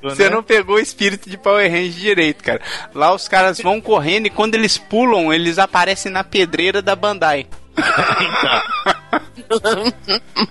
Você 0.01 0.23
né? 0.23 0.29
não 0.29 0.43
pegou 0.43 0.75
o 0.75 0.79
espírito 0.79 1.29
de 1.29 1.37
Power 1.37 1.69
Rangers 1.69 1.95
direito, 1.95 2.43
cara. 2.43 2.61
Lá 2.93 3.13
os 3.13 3.27
caras 3.27 3.59
vão 3.59 3.79
correndo 3.79 4.27
e 4.27 4.29
quando 4.29 4.55
eles 4.55 4.77
pulam, 4.77 5.33
eles 5.33 5.57
aparecem 5.57 6.11
na 6.11 6.23
pedreira 6.23 6.81
da 6.81 6.95
Bandai. 6.95 7.47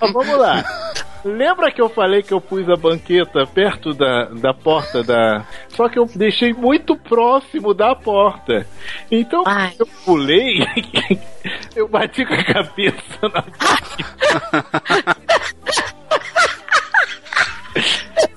Mas 0.00 0.12
vamos 0.12 0.38
lá. 0.38 0.64
Lembra 1.24 1.70
que 1.70 1.80
eu 1.80 1.88
falei 1.88 2.22
que 2.22 2.34
eu 2.34 2.40
pus 2.40 2.68
a 2.68 2.76
banqueta 2.76 3.46
perto 3.46 3.94
da, 3.94 4.24
da 4.24 4.52
porta 4.52 5.04
da. 5.04 5.46
Só 5.68 5.88
que 5.88 5.98
eu 5.98 6.06
deixei 6.16 6.52
muito 6.52 6.96
próximo 6.96 7.72
da 7.72 7.94
porta. 7.94 8.66
Então 9.10 9.44
Ai. 9.46 9.72
eu 9.78 9.86
pulei, 10.04 10.66
eu 11.76 11.86
bati 11.86 12.26
com 12.26 12.34
a 12.34 12.44
cabeça 12.44 13.20
na 13.22 13.28
banqueta. 13.28 15.22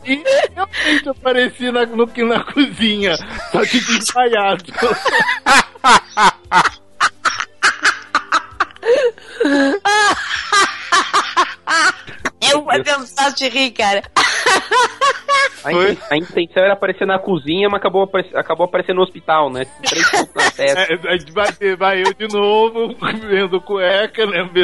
E 0.06 0.22
realmente 0.54 1.06
eu 1.06 1.12
apareci 1.12 1.72
na, 1.72 1.86
no, 1.86 2.06
na 2.06 2.44
cozinha, 2.44 3.16
só 3.52 3.66
que 3.66 3.80
desmaiado. 3.80 4.64
eu 12.52 12.64
vou 12.64 12.74
tentar 12.84 13.34
te 13.34 13.48
rir, 13.50 13.72
cara. 13.72 14.04
A, 15.64 15.72
inten- 15.74 15.98
a 16.12 16.18
intenção 16.18 16.64
era 16.64 16.74
aparecer 16.74 17.08
na 17.08 17.18
cozinha, 17.18 17.68
mas 17.70 17.80
acabou, 17.80 18.04
aparec- 18.04 18.36
acabou 18.36 18.66
aparecendo 18.66 18.98
no 18.98 19.02
hospital, 19.02 19.50
né? 19.50 19.66
Três 19.84 20.10
pontos 20.12 20.34
na 20.36 20.44
testa. 20.52 20.94
É, 20.94 21.00
aí 21.10 21.20
vai, 21.32 21.76
vai 21.76 22.02
eu 22.04 22.14
de 22.14 22.28
novo, 22.28 22.96
vendo 23.28 23.60
cueca, 23.62 24.26
né? 24.28 24.48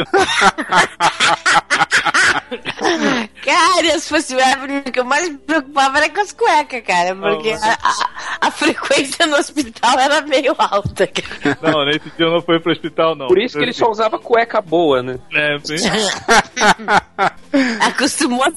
Cara, 3.52 3.98
se 4.00 4.08
fosse 4.08 4.34
o 4.34 4.40
Evelyn, 4.40 4.78
o 4.78 4.82
que 4.92 4.98
eu 5.00 5.04
mais 5.04 5.28
me 5.28 5.36
preocupava 5.38 5.98
era 5.98 6.08
com 6.08 6.20
as 6.20 6.32
cuecas, 6.32 6.82
cara. 6.84 7.14
Porque 7.14 7.50
a, 7.52 7.72
a- 7.82 8.46
a 8.46 8.50
frequência 8.50 9.26
no 9.26 9.36
hospital 9.36 9.98
era 9.98 10.20
meio 10.22 10.54
alta, 10.58 11.06
cara. 11.06 11.58
Não, 11.62 11.84
nesse 11.84 12.10
dia 12.16 12.26
eu 12.26 12.32
não 12.32 12.42
fui 12.42 12.58
pro 12.60 12.72
hospital, 12.72 13.14
não. 13.14 13.28
Por 13.28 13.38
isso 13.38 13.56
que 13.58 13.64
ele 13.64 13.72
só 13.72 13.90
usava 13.90 14.18
cueca 14.18 14.60
boa, 14.60 15.02
né? 15.02 15.18
É, 15.34 15.58
sim. 15.62 15.76
Acostumou, 17.80 18.52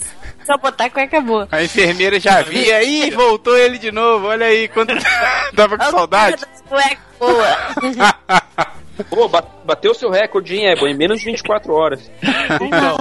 só 0.46 0.58
botar 0.58 0.86
a 0.86 0.90
cueca 0.90 1.22
boa. 1.22 1.48
A 1.52 1.64
enfermeira 1.64 2.20
já 2.20 2.42
via, 2.42 2.84
ih, 2.84 3.12
voltou 3.12 3.58
ele 3.58 3.78
de 3.78 3.92
novo, 3.92 4.28
olha 4.28 4.46
aí, 4.48 4.68
quando 4.70 4.94
tava 5.56 5.78
com 5.78 5.92
saudade. 5.92 6.44
Cueca 6.68 6.98
boa. 7.20 7.58
Pô, 9.10 9.28
ba- 9.28 9.44
bateu 9.66 9.94
seu 9.94 10.10
recorde, 10.10 10.56
hein, 10.56 10.68
Ebo, 10.68 10.88
em 10.88 10.96
menos 10.96 11.20
de 11.20 11.26
24 11.26 11.74
horas. 11.74 12.12
Então, 12.62 12.98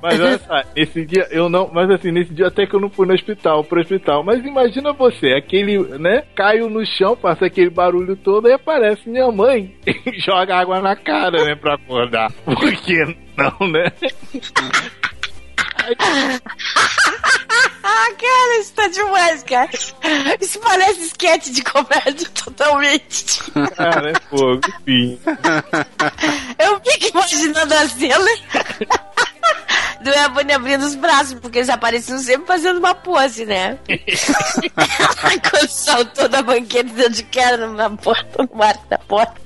mas 0.00 0.20
olha 0.20 0.38
só, 0.38 0.62
esse 0.76 1.04
dia 1.04 1.26
eu 1.30 1.48
não. 1.48 1.68
Mas 1.72 1.90
assim, 1.90 2.12
nesse 2.12 2.32
dia 2.32 2.46
até 2.46 2.64
que 2.66 2.74
eu 2.74 2.80
não 2.80 2.88
fui 2.88 3.06
no 3.06 3.12
hospital, 3.12 3.64
pro 3.64 3.80
hospital. 3.80 4.22
Mas 4.22 4.44
imagina 4.44 4.92
você, 4.92 5.32
aquele, 5.32 5.78
né? 5.98 6.22
Caio 6.34 6.68
no 6.70 6.84
chão, 6.86 7.16
passa 7.16 7.46
aquele 7.46 7.70
barulho 7.70 8.14
todo 8.16 8.48
e 8.48 8.52
aparece 8.52 9.08
minha 9.08 9.30
mãe 9.32 9.74
e 9.86 10.20
joga 10.20 10.56
água 10.56 10.80
na 10.80 10.94
cara, 10.94 11.44
né? 11.44 11.54
Pra 11.56 11.74
acordar. 11.74 12.30
Por 12.44 12.72
que 12.76 13.16
não, 13.36 13.68
né? 13.68 13.90
Cara, 18.24 18.58
isso 18.60 18.72
tá 18.72 18.88
demais, 18.88 19.42
cara. 19.42 19.70
Isso 20.40 20.58
parece 20.60 21.00
esquete 21.02 21.50
de 21.52 21.62
comédia 21.62 22.28
totalmente. 22.30 23.42
Cara, 23.76 24.10
é 24.10 24.14
fogo, 24.30 24.60
enfim. 24.80 25.20
Eu 26.58 26.80
fico 26.80 27.08
imaginando 27.08 27.74
a 27.74 27.88
cena 27.88 28.30
do 30.00 30.10
Ebony 30.10 30.52
abrindo 30.52 30.84
os 30.84 30.94
braços, 30.94 31.34
porque 31.40 31.58
eles 31.58 31.68
apareciam 31.68 32.18
sempre 32.18 32.46
fazendo 32.46 32.78
uma 32.78 32.94
pose, 32.94 33.44
né? 33.44 33.78
Quando 35.50 35.68
saltou 35.68 36.28
da 36.28 36.42
banqueta 36.42 36.90
e 36.90 36.94
deu 36.94 37.10
de 37.10 37.22
cara 37.24 37.66
na 37.68 37.90
porta, 37.90 38.42
no 38.42 38.56
marco 38.56 38.86
da 38.88 38.98
porta. 38.98 39.43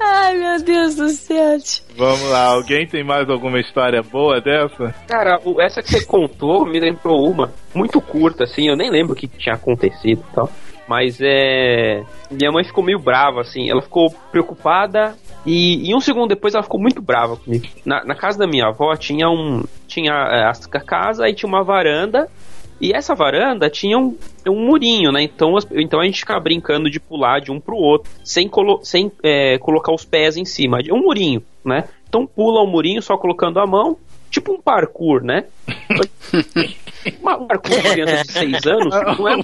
Ai, 0.00 0.36
meu 0.36 0.62
Deus 0.62 0.96
do 0.96 1.08
céu. 1.08 1.58
Vamos 1.96 2.22
lá, 2.30 2.46
alguém 2.46 2.86
tem 2.86 3.04
mais 3.04 3.28
alguma 3.28 3.58
história 3.58 4.02
boa 4.02 4.40
dessa? 4.40 4.94
Cara, 5.06 5.40
essa 5.60 5.82
que 5.82 5.90
você 5.90 6.04
contou 6.04 6.66
me 6.66 6.78
lembrou 6.78 7.28
uma 7.28 7.52
muito 7.74 8.00
curta, 8.00 8.44
assim, 8.44 8.68
eu 8.68 8.76
nem 8.76 8.90
lembro 8.90 9.12
o 9.12 9.16
que 9.16 9.26
tinha 9.26 9.54
acontecido 9.54 10.24
e 10.30 10.34
tal. 10.34 10.50
Mas 10.88 11.18
é. 11.20 12.02
Minha 12.30 12.50
mãe 12.50 12.64
ficou 12.64 12.82
meio 12.82 12.98
brava, 12.98 13.42
assim, 13.42 13.70
ela 13.70 13.82
ficou 13.82 14.10
preocupada 14.32 15.14
e, 15.44 15.88
e 15.88 15.94
um 15.94 16.00
segundo 16.00 16.28
depois 16.28 16.54
ela 16.54 16.62
ficou 16.62 16.80
muito 16.80 17.00
brava 17.02 17.36
comigo. 17.36 17.66
Na, 17.84 18.04
na 18.04 18.14
casa 18.14 18.38
da 18.38 18.46
minha 18.46 18.66
avó 18.66 18.94
tinha 18.96 19.28
um. 19.28 19.64
Tinha 19.86 20.12
é, 20.12 20.44
a 20.44 20.80
casa 20.80 21.28
e 21.28 21.34
tinha 21.34 21.48
uma 21.48 21.62
varanda. 21.62 22.28
E 22.80 22.92
essa 22.92 23.14
varanda 23.14 23.68
tinha 23.68 23.98
um, 23.98 24.16
um 24.46 24.64
murinho, 24.66 25.10
né? 25.10 25.22
Então, 25.22 25.56
as- 25.56 25.66
então 25.72 26.00
a 26.00 26.04
gente 26.04 26.20
ficava 26.20 26.40
brincando 26.40 26.88
de 26.90 27.00
pular 27.00 27.40
de 27.40 27.50
um 27.50 27.58
pro 27.60 27.76
outro, 27.76 28.10
sem, 28.24 28.48
colo 28.48 28.80
sem 28.84 29.10
é, 29.22 29.58
colocar 29.58 29.92
os 29.92 30.04
pés 30.04 30.36
em 30.36 30.44
cima. 30.44 30.78
É 30.80 30.92
um 30.92 31.00
murinho, 31.02 31.42
né? 31.64 31.84
Então 32.08 32.26
pula 32.26 32.60
o 32.62 32.66
murinho 32.66 33.02
só 33.02 33.16
colocando 33.18 33.58
a 33.58 33.66
mão, 33.66 33.96
tipo 34.30 34.52
um 34.52 34.60
parkour, 34.60 35.22
né? 35.24 35.44
Um 37.24 37.46
parkour 37.46 37.76
de 37.80 37.90
criança 37.90 38.24
de 38.24 38.32
6 38.32 38.66
anos, 38.66 38.94
não 39.18 39.28
é? 39.28 39.40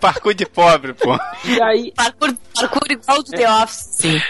Parkour 0.00 0.34
de 0.34 0.44
pobre, 0.44 0.92
pô. 0.92 1.16
E 1.46 1.62
aí. 1.62 1.92
Parkour, 1.96 2.34
parkour 2.54 2.82
igual 2.90 3.22
do 3.22 3.30
The 3.30 3.50
Office. 3.62 3.86
Sim. 3.92 4.20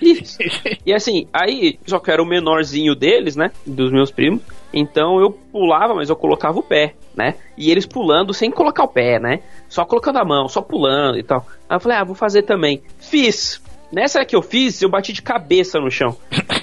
Isso. 0.00 0.38
E 0.86 0.92
assim, 0.94 1.26
aí, 1.32 1.78
só 1.86 1.98
que 1.98 2.10
era 2.10 2.22
o 2.22 2.26
menorzinho 2.26 2.94
deles, 2.94 3.36
né? 3.36 3.50
Dos 3.66 3.92
meus 3.92 4.10
primos. 4.10 4.42
Então 4.72 5.20
eu 5.20 5.30
pulava, 5.30 5.94
mas 5.94 6.08
eu 6.08 6.16
colocava 6.16 6.58
o 6.58 6.62
pé, 6.62 6.94
né? 7.14 7.34
E 7.58 7.70
eles 7.70 7.84
pulando 7.86 8.32
sem 8.32 8.50
colocar 8.50 8.84
o 8.84 8.88
pé, 8.88 9.18
né? 9.18 9.40
Só 9.68 9.84
colocando 9.84 10.18
a 10.18 10.24
mão, 10.24 10.48
só 10.48 10.62
pulando 10.62 11.18
e 11.18 11.22
tal. 11.22 11.46
Aí 11.68 11.76
eu 11.76 11.80
falei, 11.80 11.98
ah, 11.98 12.04
vou 12.04 12.14
fazer 12.14 12.42
também. 12.42 12.82
Fiz. 12.98 13.60
Nessa 13.92 14.24
que 14.24 14.34
eu 14.34 14.40
fiz, 14.40 14.80
eu 14.80 14.88
bati 14.88 15.12
de 15.12 15.20
cabeça 15.20 15.78
no 15.78 15.90
chão. 15.90 16.16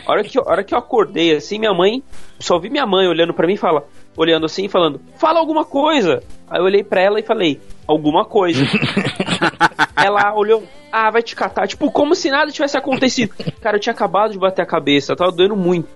A 0.07 0.11
hora 0.11 0.23
que, 0.23 0.39
eu- 0.39 0.43
a 0.47 0.51
hora 0.51 0.63
que 0.63 0.73
eu 0.73 0.77
acordei, 0.79 1.35
assim, 1.35 1.59
minha 1.59 1.73
mãe. 1.73 2.01
Só 2.39 2.57
vi 2.57 2.69
minha 2.71 2.87
mãe 2.87 3.07
olhando 3.07 3.33
pra 3.33 3.45
mim 3.45 3.53
e 3.53 3.57
fala. 3.57 3.85
Olhando 4.17 4.47
assim 4.47 4.65
e 4.65 4.69
falando, 4.69 4.99
fala 5.17 5.39
alguma 5.39 5.63
coisa. 5.63 6.23
Aí 6.49 6.59
eu 6.59 6.63
olhei 6.65 6.83
pra 6.83 6.99
ela 7.01 7.19
e 7.19 7.23
falei, 7.23 7.61
alguma 7.87 8.25
coisa. 8.25 8.65
ela 9.95 10.33
olhou, 10.33 10.63
ah, 10.91 11.09
vai 11.11 11.21
te 11.21 11.35
catar. 11.35 11.67
Tipo, 11.67 11.91
como 11.91 12.15
se 12.15 12.29
nada 12.29 12.51
tivesse 12.51 12.77
acontecido. 12.77 13.33
Cara, 13.61 13.77
eu 13.77 13.79
tinha 13.79 13.93
acabado 13.93 14.31
de 14.31 14.39
bater 14.39 14.61
a 14.61 14.65
cabeça, 14.65 15.15
tava 15.15 15.31
doendo 15.31 15.55
muito. 15.55 15.87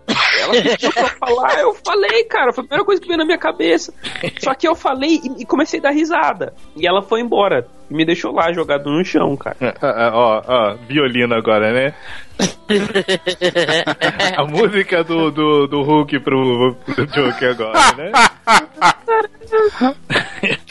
Ela 0.44 0.54
pediu 0.62 0.92
pra 0.92 1.08
falar, 1.10 1.60
eu 1.60 1.74
falei, 1.86 2.24
cara, 2.26 2.54
foi 2.54 2.64
a 2.64 2.68
primeira 2.68 2.86
coisa 2.86 3.02
que 3.02 3.08
veio 3.08 3.18
na 3.18 3.26
minha 3.26 3.38
cabeça. 3.38 3.94
Só 4.40 4.54
que 4.54 4.68
eu 4.68 4.76
falei 4.76 5.22
e, 5.24 5.42
e 5.42 5.46
comecei 5.46 5.80
a 5.80 5.84
dar 5.84 5.92
risada. 5.92 6.54
E 6.76 6.88
ela 6.88 7.02
foi 7.02 7.22
embora. 7.22 7.68
E 7.90 7.94
me 7.94 8.06
deixou 8.06 8.32
lá, 8.32 8.52
jogado 8.52 8.90
no 8.90 9.04
chão, 9.04 9.36
cara. 9.36 9.58
Ah, 9.82 10.12
ó, 10.14 10.42
ó, 10.48 10.76
violino 10.88 11.36
agora, 11.36 11.72
né? 11.72 11.94
A 14.38 14.46
música 14.46 15.04
do, 15.04 15.30
do, 15.32 15.68
do 15.68 15.82
Hulk 15.84 16.20
pro, 16.20 16.76
pro 16.86 17.06
Joker 17.08 17.52
agora, 17.52 17.94
né? 17.96 18.12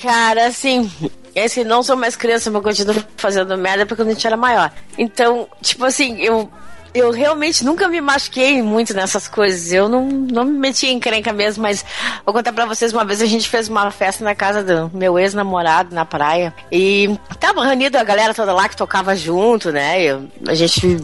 Cara, 0.02 0.46
assim, 0.46 0.90
esse 1.34 1.64
não 1.64 1.82
sou 1.82 1.96
mais 1.96 2.16
criança, 2.16 2.50
mas 2.50 2.62
continuo 2.62 3.02
fazendo 3.16 3.56
merda 3.56 3.86
porque 3.86 4.02
quando 4.02 4.10
a 4.10 4.12
gente 4.14 4.26
era 4.26 4.36
maior. 4.36 4.70
Então, 4.98 5.48
tipo 5.60 5.84
assim, 5.84 6.20
eu. 6.20 6.50
Eu 6.95 7.11
realmente 7.11 7.64
nunca 7.64 7.88
me 7.88 8.01
machuquei 8.03 8.61
muito 8.62 8.93
nessas 8.93 9.26
coisas. 9.26 9.72
Eu 9.72 9.88
não, 9.88 10.07
não 10.07 10.45
me 10.45 10.59
meti 10.59 10.86
em 10.86 10.97
encrenca 10.97 11.32
mesmo, 11.32 11.62
mas 11.62 11.82
vou 12.24 12.34
contar 12.34 12.53
pra 12.53 12.66
vocês. 12.66 12.93
Uma 12.93 13.05
vez 13.05 13.22
a 13.22 13.26
gente 13.26 13.49
fez 13.49 13.66
uma 13.68 13.90
festa 13.90 14.22
na 14.22 14.34
casa 14.34 14.62
do 14.62 14.90
meu 14.97 15.18
ex-namorado, 15.18 15.95
na 15.95 16.05
praia. 16.05 16.53
E 16.70 17.09
tava 17.40 17.64
reunido 17.64 17.97
a 17.97 18.05
galera 18.05 18.34
toda 18.34 18.53
lá 18.53 18.68
que 18.68 18.76
tocava 18.76 19.16
junto, 19.16 19.72
né? 19.72 20.03
Eu- 20.03 20.28
a 20.47 20.55
gente 20.55 20.99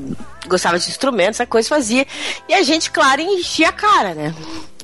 gostava 0.47 0.79
de 0.79 0.89
instrumentos, 0.89 1.41
essa 1.41 1.47
coisa 1.47 1.69
fazia. 1.69 2.07
E 2.49 2.55
a 2.55 2.63
gente, 2.63 2.91
claro, 2.91 3.21
enchia 3.21 3.69
a 3.69 3.73
cara, 3.73 4.15
né? 4.15 4.35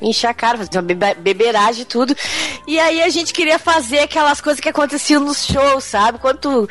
Enchia 0.03 0.31
a 0.31 0.35
cara, 0.35 0.59
fazia 0.59 0.81
uma 0.81 0.83
bebe- 0.83 1.15
beberagem 1.15 1.83
e 1.83 1.85
tudo. 1.85 2.15
E 2.67 2.79
aí 2.79 3.03
a 3.03 3.09
gente 3.09 3.33
queria 3.33 3.59
fazer 3.59 4.01
aquelas 4.01 4.41
coisas 4.41 4.61
que 4.61 4.69
aconteciam 4.69 5.21
nos 5.23 5.47
shows, 5.47 5.85
sabe? 5.85 6.19
Quando 6.19 6.39
tu, 6.39 6.69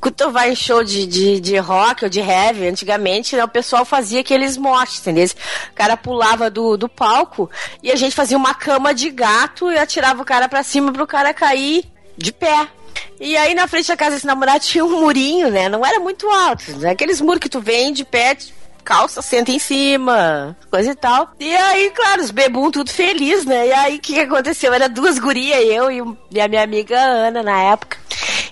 quando 0.00 0.14
tu 0.14 0.30
vai 0.30 0.50
em 0.50 0.56
show 0.56 0.82
de, 0.82 1.06
de, 1.06 1.40
de 1.40 1.56
rock 1.56 2.04
ou 2.04 2.10
de 2.10 2.20
heavy, 2.20 2.66
antigamente, 2.66 3.36
né, 3.36 3.44
o 3.44 3.48
pessoal 3.48 3.84
fazia 3.84 4.20
aqueles 4.20 4.56
moches, 4.56 5.00
entendeu? 5.00 5.26
O 5.70 5.74
cara 5.74 5.96
pulava 5.96 6.50
do, 6.50 6.76
do 6.76 6.88
palco 6.88 7.48
e 7.82 7.90
a 7.92 7.96
gente 7.96 8.14
fazia 8.14 8.36
uma 8.36 8.54
cama 8.54 8.92
de 8.92 9.08
gato 9.10 9.70
e 9.70 9.78
atirava 9.78 10.20
o 10.20 10.24
cara 10.26 10.48
pra 10.48 10.62
cima 10.62 10.92
pro 10.92 11.06
cara 11.06 11.32
cair 11.32 11.84
de 12.18 12.32
pé. 12.32 12.68
E 13.20 13.36
aí 13.36 13.54
na 13.54 13.68
frente 13.68 13.88
da 13.88 13.96
casa 13.96 14.16
desse 14.16 14.26
namorado 14.26 14.64
tinha 14.64 14.84
um 14.84 15.00
murinho, 15.00 15.50
né? 15.50 15.68
Não 15.68 15.84
era 15.84 16.00
muito 16.00 16.28
alto. 16.28 16.72
Né? 16.78 16.90
Aqueles 16.90 17.20
muros 17.20 17.40
que 17.40 17.48
tu 17.48 17.60
vem 17.60 17.92
de 17.92 18.04
pé, 18.04 18.36
calça, 18.84 19.22
senta 19.22 19.50
em 19.50 19.58
cima, 19.58 20.56
coisa 20.70 20.90
e 20.90 20.94
tal. 20.94 21.30
E 21.40 21.54
aí, 21.56 21.90
claro, 21.90 22.22
os 22.22 22.30
bebum 22.30 22.70
tudo 22.70 22.90
feliz, 22.90 23.44
né? 23.44 23.68
E 23.68 23.72
aí 23.72 23.96
o 23.96 24.00
que, 24.00 24.20
aconteceu? 24.20 24.72
Era 24.72 24.88
duas 24.88 25.18
gurias, 25.18 25.64
eu 25.64 25.90
e, 25.90 26.02
e 26.30 26.40
a 26.40 26.46
minha 26.46 26.62
amiga 26.62 26.98
Ana 26.98 27.42
na 27.42 27.58
época. 27.62 27.96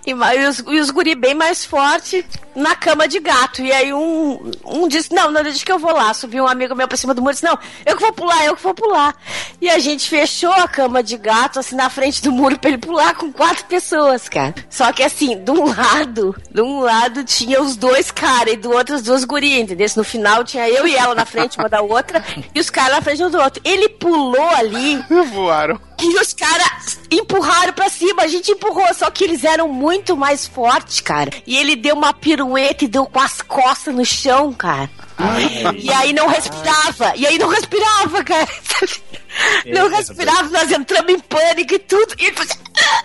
E, 0.06 0.10
e 0.10 0.46
os, 0.46 0.58
e 0.58 0.80
os 0.80 0.90
guri 0.90 1.14
bem 1.14 1.34
mais 1.34 1.64
fortes 1.64 2.24
na 2.54 2.74
cama 2.74 3.06
de 3.06 3.20
gato. 3.20 3.62
E 3.62 3.72
aí 3.72 3.92
um, 3.92 4.50
um 4.64 4.88
disse, 4.88 5.14
não, 5.14 5.30
não, 5.30 5.42
deixa 5.42 5.64
que 5.64 5.72
eu 5.72 5.78
vou 5.78 5.92
lá. 5.92 6.12
Subiu 6.12 6.44
um 6.44 6.48
amigo 6.48 6.74
meu 6.74 6.88
pra 6.88 6.96
cima 6.96 7.14
do 7.14 7.22
muro 7.22 7.32
e 7.32 7.34
disse, 7.34 7.44
não, 7.44 7.58
eu 7.86 7.96
que 7.96 8.02
vou 8.02 8.12
pular, 8.12 8.44
eu 8.44 8.56
que 8.56 8.62
vou 8.62 8.74
pular. 8.74 9.14
E 9.60 9.70
a 9.70 9.78
gente 9.78 10.08
fechou 10.08 10.52
a 10.52 10.66
cama 10.66 11.02
de 11.02 11.16
gato, 11.16 11.60
assim, 11.60 11.76
na 11.76 11.88
frente 11.88 12.22
do 12.22 12.32
muro 12.32 12.58
pra 12.58 12.70
ele 12.70 12.78
pular 12.78 13.14
com 13.14 13.32
quatro 13.32 13.64
pessoas, 13.66 14.28
cara. 14.28 14.54
Só 14.68 14.92
que 14.92 15.02
assim, 15.02 15.42
de 15.42 15.50
um 15.50 15.66
lado, 15.66 16.34
de 16.50 16.60
um 16.60 16.80
lado 16.80 17.24
tinha 17.24 17.62
os 17.62 17.76
dois 17.76 18.10
caras 18.10 18.54
e 18.54 18.56
do 18.56 18.72
outro 18.72 18.94
as 18.94 19.02
duas 19.02 19.24
gurias, 19.24 19.60
entendeu? 19.60 19.88
No 19.96 20.04
final 20.04 20.44
tinha 20.44 20.68
eu 20.68 20.86
e 20.86 20.94
ela 20.94 21.14
na 21.14 21.24
frente, 21.24 21.58
uma 21.58 21.68
da 21.68 21.80
outra, 21.80 22.24
e 22.54 22.60
os 22.60 22.70
caras 22.70 22.96
na 22.96 23.02
frente 23.02 23.22
um 23.22 23.30
do 23.30 23.38
outro. 23.38 23.62
Ele 23.64 23.88
pulou 23.88 24.48
ali. 24.50 25.02
Voaram. 25.32 25.91
E 26.02 26.18
os 26.20 26.32
caras 26.34 26.98
empurraram 27.10 27.72
pra 27.72 27.88
cima, 27.88 28.22
a 28.22 28.26
gente 28.26 28.50
empurrou, 28.50 28.92
só 28.92 29.08
que 29.10 29.22
eles 29.24 29.44
eram 29.44 29.68
muito 29.68 30.16
mais 30.16 30.46
fortes, 30.46 31.00
cara. 31.00 31.30
E 31.46 31.56
ele 31.56 31.76
deu 31.76 31.94
uma 31.94 32.12
pirueta 32.12 32.84
e 32.84 32.88
deu 32.88 33.06
com 33.06 33.20
as 33.20 33.40
costas 33.40 33.94
no 33.94 34.04
chão, 34.04 34.52
cara. 34.52 34.90
E 35.78 35.92
aí 35.92 36.12
não 36.12 36.26
respirava, 36.26 37.12
e 37.16 37.26
aí 37.26 37.38
não 37.38 37.48
respirava, 37.48 38.24
cara. 38.24 38.48
Não 39.64 39.88
respirava, 39.88 40.50
nós 40.50 40.70
entramos 40.70 41.10
em 41.10 41.18
pânico 41.18 41.72
e 41.72 41.78
tudo. 41.78 42.14
E 42.18 42.26
ele 42.26 42.36
fazia, 42.36 42.54
"Ah, 42.76 43.04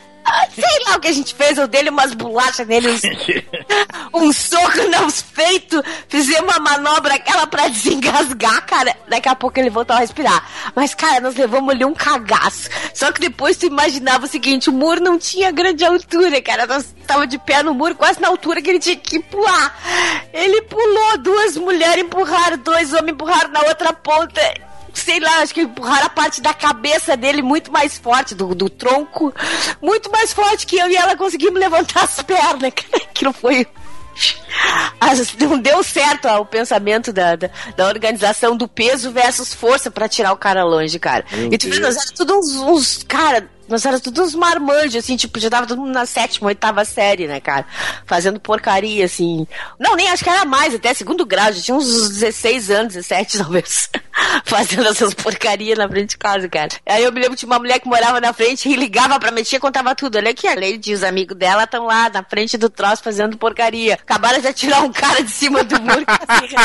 Sei 0.54 0.84
lá 0.86 0.96
o 0.96 1.00
que 1.00 1.08
a 1.08 1.14
gente 1.14 1.34
fez, 1.36 1.58
eu 1.58 1.68
dei 1.68 1.88
umas 1.90 2.14
bolachas 2.14 2.68
nele, 2.68 2.90
uns, 2.90 3.02
um 4.14 4.34
soco 4.34 4.84
nos 4.90 5.22
peitos, 5.22 5.82
fizemos 6.08 6.56
uma 6.56 6.60
manobra 6.60 7.16
aquela 7.16 7.48
pra 7.48 7.68
desengasgar, 7.68 8.66
cara. 8.66 8.96
Daqui 9.08 9.30
a 9.30 9.36
pouco 9.36 9.60
ele 9.60 9.70
voltou 9.70 9.96
a 9.96 10.00
respirar. 10.00 10.72
Mas, 10.76 10.94
cara, 10.94 11.20
nós 11.20 11.36
levamos 11.36 11.74
ali 11.74 11.86
um 11.86 11.94
cagaço. 11.94 12.70
Só 12.94 13.12
que 13.12 13.22
depois 13.22 13.58
tu 13.58 13.66
imaginava 13.66 14.26
o 14.26 14.30
seguinte: 14.30 14.70
o 14.70 14.74
muro 14.74 15.02
não 15.02 15.18
tinha 15.18 15.52
grande 15.52 15.86
altura, 15.86 16.42
cara. 16.42 16.66
Nós 16.66 16.94
tava 17.06 17.28
de 17.28 17.38
pé 17.38 17.64
no 17.64 17.74
muro, 17.74 17.96
quase 17.96 18.20
na 18.22 18.28
altura 18.28 18.62
que 18.62 18.70
ele 18.70 18.80
tinha 18.80 18.96
que 18.96 19.20
pular. 19.20 20.28
Ele 20.34 20.62
pulou, 20.64 21.18
duas 21.20 21.58
mulheres 21.58 22.04
empurraram, 22.04 22.58
dois 22.58 22.94
homens 22.94 23.14
empurraram 23.14 23.50
na 23.50 23.62
outra 23.62 23.94
ponta 23.94 24.42
sei 25.00 25.20
lá, 25.20 25.40
acho 25.42 25.54
que 25.54 25.62
empurraram 25.62 26.06
a 26.06 26.10
parte 26.10 26.42
da 26.42 26.54
cabeça 26.54 27.16
dele 27.16 27.42
muito 27.42 27.72
mais 27.72 27.98
forte, 27.98 28.34
do, 28.36 28.54
do 28.56 28.70
tronco, 28.70 29.34
muito 29.82 30.12
mais 30.12 30.34
forte 30.34 30.66
que 30.66 30.78
eu, 30.78 30.90
e 30.90 30.96
ela 30.96 31.16
conseguimos 31.16 31.60
levantar 31.60 32.04
as 32.04 32.22
pernas. 32.24 32.74
cara. 32.74 33.04
Aquilo 33.10 33.34
foi. 33.34 33.68
as- 35.00 35.34
não 35.36 35.60
deu 35.60 35.84
certo 35.84 36.28
ó, 36.28 36.40
o 36.42 36.46
pensamento 36.46 37.14
da, 37.14 37.36
da, 37.36 37.50
da 37.76 37.88
organização 37.88 38.56
do 38.58 38.68
peso 38.68 39.12
versus 39.12 39.54
força 39.54 39.92
pra 39.92 40.10
tirar 40.10 40.34
o 40.34 40.38
cara 40.38 40.64
longe, 40.64 40.98
cara. 41.00 41.24
Meu 41.32 41.54
e 41.54 41.58
tu 41.58 41.70
vê, 41.70 41.80
nós 41.80 41.96
tudo 42.16 42.38
uns, 42.38 42.56
uns- 42.56 43.04
cara, 43.08 43.48
nós 43.68 43.86
éramos 43.86 44.02
tudo 44.02 44.24
uns 44.24 44.36
marmanjos, 44.36 44.96
assim, 44.96 45.16
tipo, 45.16 45.40
já 45.40 45.50
tava 45.50 45.68
todo 45.68 45.80
mundo 45.80 45.94
na 45.94 46.06
sétima, 46.06 46.48
oitava 46.48 46.86
série, 46.86 47.28
né, 47.28 47.40
cara? 47.40 47.66
Fazendo 48.06 48.40
porcaria, 48.40 49.06
assim. 49.06 49.46
Não, 49.80 49.96
nem 49.96 50.10
acho 50.10 50.24
que 50.24 50.30
era 50.30 50.46
mais, 50.46 50.74
até 50.74 50.94
segundo 50.94 51.26
grau, 51.26 51.52
já 51.52 51.62
tinha 51.62 51.76
uns 51.78 52.10
16 52.10 52.72
anos, 52.72 52.94
17 52.94 53.38
talvez. 53.44 53.90
Fazendo 54.46 54.88
essas 54.88 55.14
porcarias 55.14 55.78
na 55.78 55.88
frente 55.88 56.12
de 56.12 56.18
casa, 56.18 56.48
cara. 56.50 56.70
Aí 56.88 57.04
eu 57.04 57.12
me 57.12 57.20
lembro 57.20 57.38
de 57.38 57.46
uma 57.46 57.60
mulher 57.60 57.80
que 57.80 57.88
morava 57.88 58.20
na 58.20 58.34
frente 58.34 58.68
e 58.68 58.76
ligava 58.76 59.20
pra 59.20 59.32
minha 59.32 59.44
tia 59.44 59.58
e 59.58 59.60
contava 59.60 59.94
tudo. 59.94 60.18
Olha 60.18 60.32
aqui, 60.32 60.48
a 60.48 60.56
Lady 60.56 60.92
e 60.92 60.94
os 60.94 61.04
amigos 61.04 61.38
dela 61.38 61.64
estão 61.64 61.86
lá 61.86 62.10
na 62.10 62.24
frente 62.24 62.58
do 62.58 62.70
troço 62.70 63.04
fazendo 63.04 63.38
porcaria. 63.38 63.94
Acabaram 63.96 64.40
de 64.40 64.48
atirar 64.48 64.84
um 64.84 64.92
cara 64.92 65.22
de 65.24 65.30
cima 65.32 65.64
do 65.64 65.80
muro. 65.82 66.06
Assim, 66.08 66.56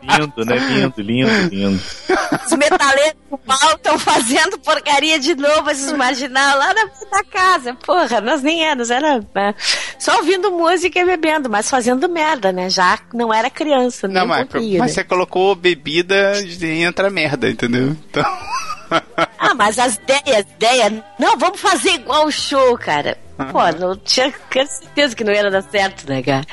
Lindo, 0.02 0.44
né? 0.44 0.56
Lindo, 0.56 1.02
lindo, 1.02 1.54
lindo. 1.54 1.82
os 2.46 2.52
metaleiros 2.52 3.14
do 3.30 3.40
mal 3.46 3.72
estão 3.74 3.98
fazendo 3.98 4.58
porcaria 4.58 5.18
de 5.18 5.34
novo, 5.34 5.70
esses 5.70 5.92
marginal 6.20 6.58
lá 6.58 6.74
na 6.74 6.84
da 7.10 7.24
casa. 7.24 7.74
Porra, 7.74 8.20
nós 8.20 8.42
nem 8.42 8.64
éramos, 8.64 8.90
era 8.90 9.24
né, 9.34 9.54
só 9.98 10.18
ouvindo 10.18 10.50
música 10.50 10.98
e 10.98 11.04
bebendo, 11.04 11.48
mas 11.48 11.70
fazendo 11.70 12.08
merda, 12.08 12.52
né? 12.52 12.68
Já 12.68 12.98
não 13.12 13.32
era 13.32 13.48
criança, 13.48 14.06
Não, 14.06 14.24
um 14.24 14.28
mas, 14.28 14.48
né? 14.48 14.88
você 14.88 15.04
colocou 15.04 15.54
bebida 15.54 16.32
e 16.42 16.82
entra 16.82 17.10
merda, 17.10 17.48
entendeu? 17.48 17.96
Então. 18.10 18.24
Ah, 19.42 19.54
mas 19.54 19.78
as 19.78 19.96
ideias, 19.96 20.46
ideias, 20.56 20.92
não, 21.18 21.36
vamos 21.38 21.58
fazer 21.58 21.94
igual 21.94 22.26
o 22.26 22.30
show, 22.30 22.76
cara. 22.76 23.16
Pô, 23.50 23.60
não 23.78 23.96
tinha 23.96 24.32
certeza 24.52 25.16
que 25.16 25.24
não 25.24 25.32
ia 25.32 25.50
dar 25.50 25.62
certo, 25.62 26.06
né, 26.08 26.22
cara? 26.22 26.44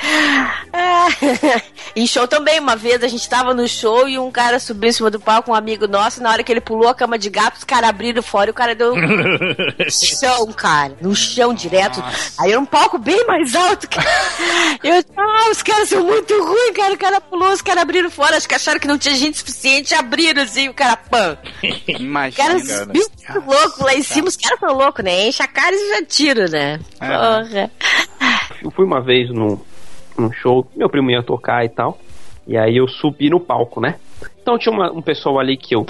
Ah, 0.71 1.07
em 1.95 2.07
show 2.07 2.27
também, 2.27 2.59
uma 2.59 2.75
vez 2.75 3.03
a 3.03 3.07
gente 3.07 3.27
tava 3.27 3.53
no 3.53 3.67
show 3.67 4.07
e 4.07 4.17
um 4.17 4.31
cara 4.31 4.57
subiu 4.59 4.89
em 4.89 4.93
cima 4.93 5.11
do 5.11 5.19
palco, 5.19 5.51
um 5.51 5.55
amigo 5.55 5.85
nosso, 5.87 6.19
e 6.19 6.23
na 6.23 6.31
hora 6.31 6.43
que 6.43 6.51
ele 6.51 6.61
pulou 6.61 6.87
a 6.87 6.95
cama 6.95 7.17
de 7.17 7.29
gato, 7.29 7.57
os 7.57 7.63
caras 7.63 7.89
abriram 7.89 8.23
fora 8.23 8.49
e 8.49 8.51
o 8.51 8.53
cara 8.53 8.73
deu 8.73 8.95
no 8.95 9.91
chão, 9.91 10.51
cara, 10.53 10.93
no 11.01 11.13
chão 11.13 11.53
direto. 11.53 12.01
Aí 12.39 12.51
era 12.51 12.59
um 12.59 12.65
palco 12.65 12.97
bem 12.97 13.25
mais 13.25 13.53
alto, 13.55 13.89
cara. 13.89 14.07
Eu, 14.83 15.03
ah, 15.17 15.51
os 15.51 15.61
caras 15.61 15.89
são 15.89 16.03
muito 16.03 16.33
ruins, 16.41 16.71
cara. 16.75 16.93
O 16.93 16.97
cara 16.97 17.21
pulou, 17.21 17.51
os 17.51 17.61
caras 17.61 17.81
abriram 17.81 18.09
fora, 18.09 18.37
acho 18.37 18.47
que 18.47 18.55
acharam 18.55 18.79
que 18.79 18.87
não 18.87 18.97
tinha 18.97 19.15
gente 19.15 19.37
suficiente, 19.37 19.93
abriram 19.93 20.41
assim, 20.41 20.69
o 20.69 20.73
cara, 20.73 20.95
pã. 20.95 21.37
Os 21.87 22.01
Imagina. 22.29 22.47
caras 22.47 22.67
cara. 22.67 22.85
muito 22.93 23.49
louco 23.51 23.83
lá 23.83 23.93
em 23.95 24.03
cima, 24.03 24.27
os 24.27 24.35
caras 24.37 24.59
são 24.59 24.73
loucos, 24.77 25.03
né? 25.03 25.27
Enche 25.27 25.41
a 25.43 25.47
cara 25.47 25.75
e 25.75 25.89
já 25.89 26.05
tira, 26.05 26.47
né? 26.47 26.79
É. 26.99 27.07
Porra. 27.07 27.71
Eu 28.63 28.71
fui 28.71 28.85
uma 28.85 29.01
vez 29.01 29.29
num, 29.29 29.59
num 30.17 30.31
show, 30.31 30.67
meu 30.75 30.89
primo 30.89 31.11
ia 31.11 31.23
tocar 31.23 31.63
e 31.65 31.69
tal. 31.69 31.97
E 32.47 32.57
aí 32.57 32.77
eu 32.77 32.87
subi 32.87 33.29
no 33.29 33.39
palco, 33.39 33.79
né? 33.81 33.95
Então 34.41 34.57
tinha 34.57 34.73
uma- 34.73 34.91
um 34.91 35.01
pessoal 35.01 35.39
ali 35.39 35.57
que 35.57 35.75
eu 35.75 35.85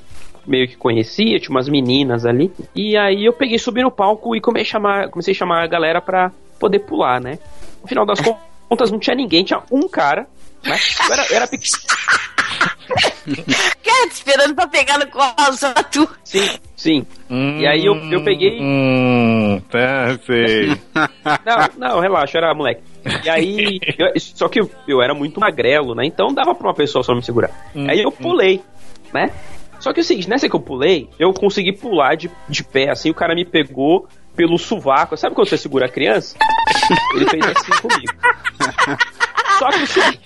meio 0.45 0.67
que 0.67 0.75
conhecia, 0.77 1.39
tinha 1.39 1.51
umas 1.51 1.67
meninas 1.69 2.25
ali. 2.25 2.51
E 2.75 2.97
aí 2.97 3.25
eu 3.25 3.33
peguei, 3.33 3.59
subi 3.59 3.81
no 3.83 3.91
palco 3.91 4.35
e 4.35 4.41
comecei 4.41 4.67
a 4.69 4.71
chamar, 4.71 5.09
comecei 5.09 5.33
a, 5.33 5.35
chamar 5.38 5.63
a 5.63 5.67
galera 5.67 6.01
pra 6.01 6.31
poder 6.59 6.79
pular, 6.79 7.19
né? 7.21 7.38
No 7.81 7.88
final 7.88 8.05
das 8.05 8.19
contas 8.67 8.91
não 8.91 8.97
tinha 8.99 9.15
ninguém, 9.15 9.43
tinha 9.43 9.61
um 9.71 9.88
cara, 9.88 10.25
né? 10.68 10.78
Eu 11.07 11.13
era, 11.13 11.26
eu 11.30 11.36
era 11.38 11.47
pequeno. 11.47 11.78
Cara, 13.84 14.07
te 14.09 14.13
esperando 14.13 14.55
pra 14.55 14.68
pegar 14.68 14.97
no 14.97 15.07
colo, 15.07 15.53
só 15.57 15.74
tu. 15.91 16.07
Sim, 16.24 16.49
sim. 16.76 17.05
E 17.30 17.68
aí 17.68 17.86
eu, 17.86 17.95
eu 18.11 18.24
peguei. 18.24 18.59
Hum, 18.61 19.61
tá, 19.70 20.18
sei. 20.26 20.68
Não, 21.45 21.89
não, 21.89 21.99
relaxa, 21.99 22.38
era 22.38 22.53
moleque. 22.53 22.82
E 23.24 23.30
aí, 23.30 23.80
eu- 23.97 24.20
só 24.20 24.47
que 24.47 24.59
eu, 24.61 24.72
eu 24.88 25.01
era 25.01 25.13
muito 25.13 25.39
magrelo, 25.39 25.93
né? 25.95 26.05
Então 26.05 26.34
dava 26.34 26.53
pra 26.55 26.68
uma 26.68 26.74
pessoa 26.74 27.03
só 27.03 27.13
me 27.13 27.22
segurar. 27.24 27.49
aí 27.88 28.01
eu 28.01 28.11
pulei, 28.11 28.61
né? 29.13 29.32
Só 29.80 29.93
que 29.93 29.99
é 29.99 30.03
o 30.03 30.05
seguinte, 30.05 30.30
nessa 30.30 30.49
que 30.49 30.55
eu 30.55 30.59
pulei, 30.59 31.09
eu 31.20 31.32
consegui 31.34 31.72
pular 31.72 32.15
de, 32.15 32.32
de 32.49 32.63
pé, 32.63 32.89
assim, 32.89 33.09
o 33.09 33.13
cara 33.13 33.36
me 33.36 33.45
pegou 33.45 34.07
pelo 34.36 34.57
sovaco. 34.57 35.15
Sabe 35.18 35.36
quando 35.36 35.47
você 35.49 35.57
segura 35.57 35.86
a 35.86 35.89
criança? 35.89 36.36
Ele 37.15 37.30
fez 37.30 37.43
assim 37.45 37.72
comigo. 37.82 38.13
Só 39.58 39.70
que 39.70 39.84
o 39.84 39.88
seguinte. 39.88 40.20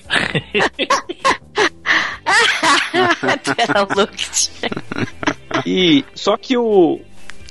E 5.66 6.06
só 6.14 6.38
que 6.38 6.58
o, 6.58 7.00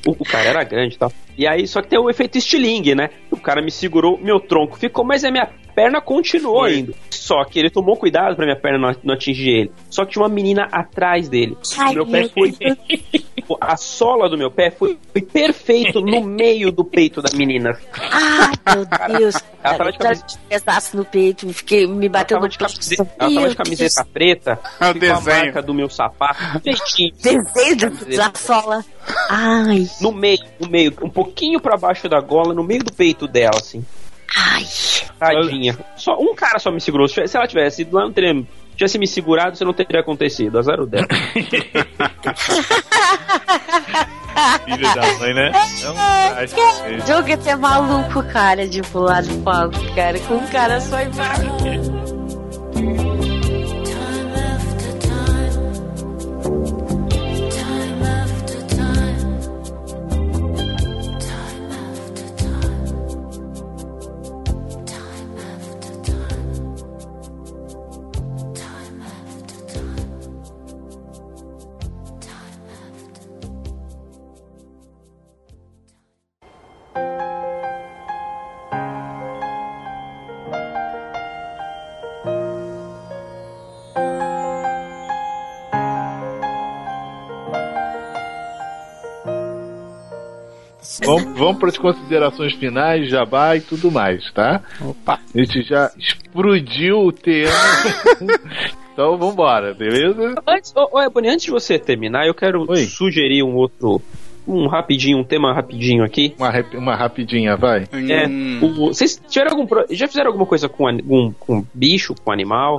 o, 0.06 0.10
o 0.10 0.24
cara 0.24 0.48
era 0.48 0.64
grande 0.64 0.94
e 0.94 0.98
tal. 0.98 1.12
E 1.36 1.46
aí, 1.46 1.66
só 1.66 1.80
que 1.80 1.88
tem 1.88 1.98
o 1.98 2.10
efeito 2.10 2.36
estilingue, 2.36 2.94
né? 2.94 3.08
O 3.30 3.36
cara 3.36 3.62
me 3.62 3.70
segurou, 3.70 4.18
meu 4.18 4.38
tronco 4.40 4.78
ficou, 4.78 5.04
mas 5.04 5.24
a 5.24 5.30
minha 5.30 5.48
perna 5.70 6.00
continuou 6.00 6.68
indo. 6.68 6.94
Só 7.10 7.44
que 7.44 7.58
ele 7.58 7.70
tomou 7.70 7.96
cuidado 7.96 8.34
pra 8.36 8.44
minha 8.44 8.58
perna 8.58 8.78
não, 8.78 8.96
não 9.04 9.14
atingir 9.14 9.50
ele. 9.50 9.72
Só 9.88 10.04
que 10.04 10.12
tinha 10.12 10.22
uma 10.22 10.28
menina 10.28 10.68
atrás 10.72 11.28
dele. 11.28 11.56
Ai, 11.78 11.94
meu 11.94 12.06
pé 12.06 12.28
foi. 12.28 12.52
A 13.60 13.76
sola 13.76 14.28
do 14.28 14.38
meu 14.38 14.48
pé 14.50 14.70
foi, 14.70 14.96
foi 15.12 15.22
perfeito 15.22 16.00
no 16.00 16.22
meio 16.22 16.70
do 16.70 16.84
peito 16.84 17.20
da 17.20 17.36
menina. 17.36 17.76
Ai, 17.98 18.52
meu 18.76 19.18
Deus. 19.18 19.34
Ela 19.62 19.74
tava 19.76 19.92
de 19.92 19.98
camiseta- 19.98 20.38
pedaço 20.48 20.96
no 20.96 21.04
peito, 21.04 21.52
fiquei 21.52 21.86
me 21.86 22.08
tava 22.08 22.40
no 22.40 22.40
peito. 22.48 22.58
camiseta, 22.58 23.10
ela 23.18 23.34
tava 23.34 23.48
de 23.50 23.56
camiseta 23.56 24.04
preta, 24.04 24.52
É 24.52 24.56
o 24.56 24.78
com 24.78 24.84
a 24.84 24.92
desenho. 24.92 25.22
marca 25.24 25.62
do 25.62 25.74
meu 25.74 25.88
sapato. 25.90 26.40
Desenho 26.64 27.76
da, 27.76 27.88
da 28.28 28.38
sola. 28.38 28.84
Ai, 29.28 29.86
No 30.00 30.12
meio, 30.12 30.38
no 30.60 30.68
meio, 30.68 30.94
um 31.02 31.10
pouquinho 31.10 31.60
pra 31.60 31.76
baixo 31.76 32.08
da 32.08 32.20
gola, 32.20 32.54
no 32.54 32.62
meio 32.62 32.84
do 32.84 32.92
peito 32.92 33.26
dela, 33.26 33.56
assim. 33.56 33.84
Ai. 34.36 34.64
Tadinha. 35.18 35.76
Só, 35.96 36.16
um 36.18 36.34
cara 36.34 36.58
só 36.58 36.70
me 36.70 36.80
segurou. 36.80 37.06
Se 37.08 37.20
ela 37.34 37.46
tivesse 37.46 37.82
ido 37.82 37.94
lá, 37.96 38.04
não 38.04 38.12
teria, 38.12 38.34
tivesse 38.74 38.98
me 38.98 39.06
segurado, 39.06 39.54
isso 39.54 39.64
não 39.64 39.72
teria 39.74 40.00
acontecido. 40.00 40.58
Azar 40.58 40.80
o 40.80 40.86
dela. 40.86 41.06
Filho 44.64 44.94
da 44.94 45.18
mãe, 45.18 45.34
né? 45.34 45.52
É 45.82 45.90
um. 45.90 47.06
Jogo 47.06 47.28
é 47.48 47.56
maluco, 47.56 48.22
cara, 48.32 48.66
de 48.66 48.80
pular 48.82 49.22
do 49.22 49.42
palco, 49.42 49.94
cara, 49.94 50.18
com 50.20 50.36
um 50.36 50.46
cara 50.46 50.80
só 50.80 51.00
embaixo. 51.02 51.99
Vamos, 91.04 91.38
vamos 91.38 91.58
para 91.58 91.68
as 91.68 91.78
considerações 91.78 92.52
finais, 92.54 93.08
jabá 93.08 93.56
e 93.56 93.60
tudo 93.60 93.90
mais, 93.90 94.30
tá? 94.32 94.60
Opa. 94.80 95.18
A 95.34 95.38
gente 95.38 95.62
já 95.62 95.90
explodiu 95.98 96.98
o 97.06 97.12
tema. 97.12 97.50
então 98.92 99.16
vambora, 99.16 99.72
beleza? 99.74 100.34
Antes, 100.46 100.72
ô, 100.76 100.88
ô, 100.92 101.00
Ebony, 101.00 101.28
antes 101.28 101.44
de 101.46 101.50
você 101.50 101.78
terminar, 101.78 102.26
eu 102.26 102.34
quero 102.34 102.64
Oi. 102.68 102.84
sugerir 102.86 103.42
um 103.42 103.54
outro. 103.54 104.00
Um 104.48 104.66
rapidinho, 104.66 105.18
um 105.18 105.24
tema 105.24 105.52
rapidinho 105.54 106.02
aqui. 106.02 106.34
Uma, 106.38 106.50
rap- 106.50 106.74
uma 106.76 106.96
rapidinha, 106.96 107.56
vai. 107.56 107.82
É, 107.92 108.26
o- 108.64 108.86
vocês 108.88 109.20
tiveram 109.28 109.52
algum 109.56 109.66
já 109.90 110.08
fizeram 110.08 110.28
alguma 110.28 110.46
coisa 110.46 110.68
com, 110.68 110.88
ani- 110.88 111.02
com, 111.02 111.64
bicho, 111.72 112.14
com 112.24 112.32
animal? 112.32 112.78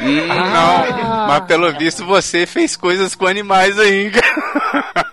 hum, 0.00 0.26
Não, 0.28 1.26
mas 1.28 1.40
pelo 1.46 1.72
visto 1.72 2.04
você 2.04 2.46
fez 2.46 2.76
coisas 2.76 3.14
com 3.14 3.26
animais 3.26 3.78
cara. 4.10 5.06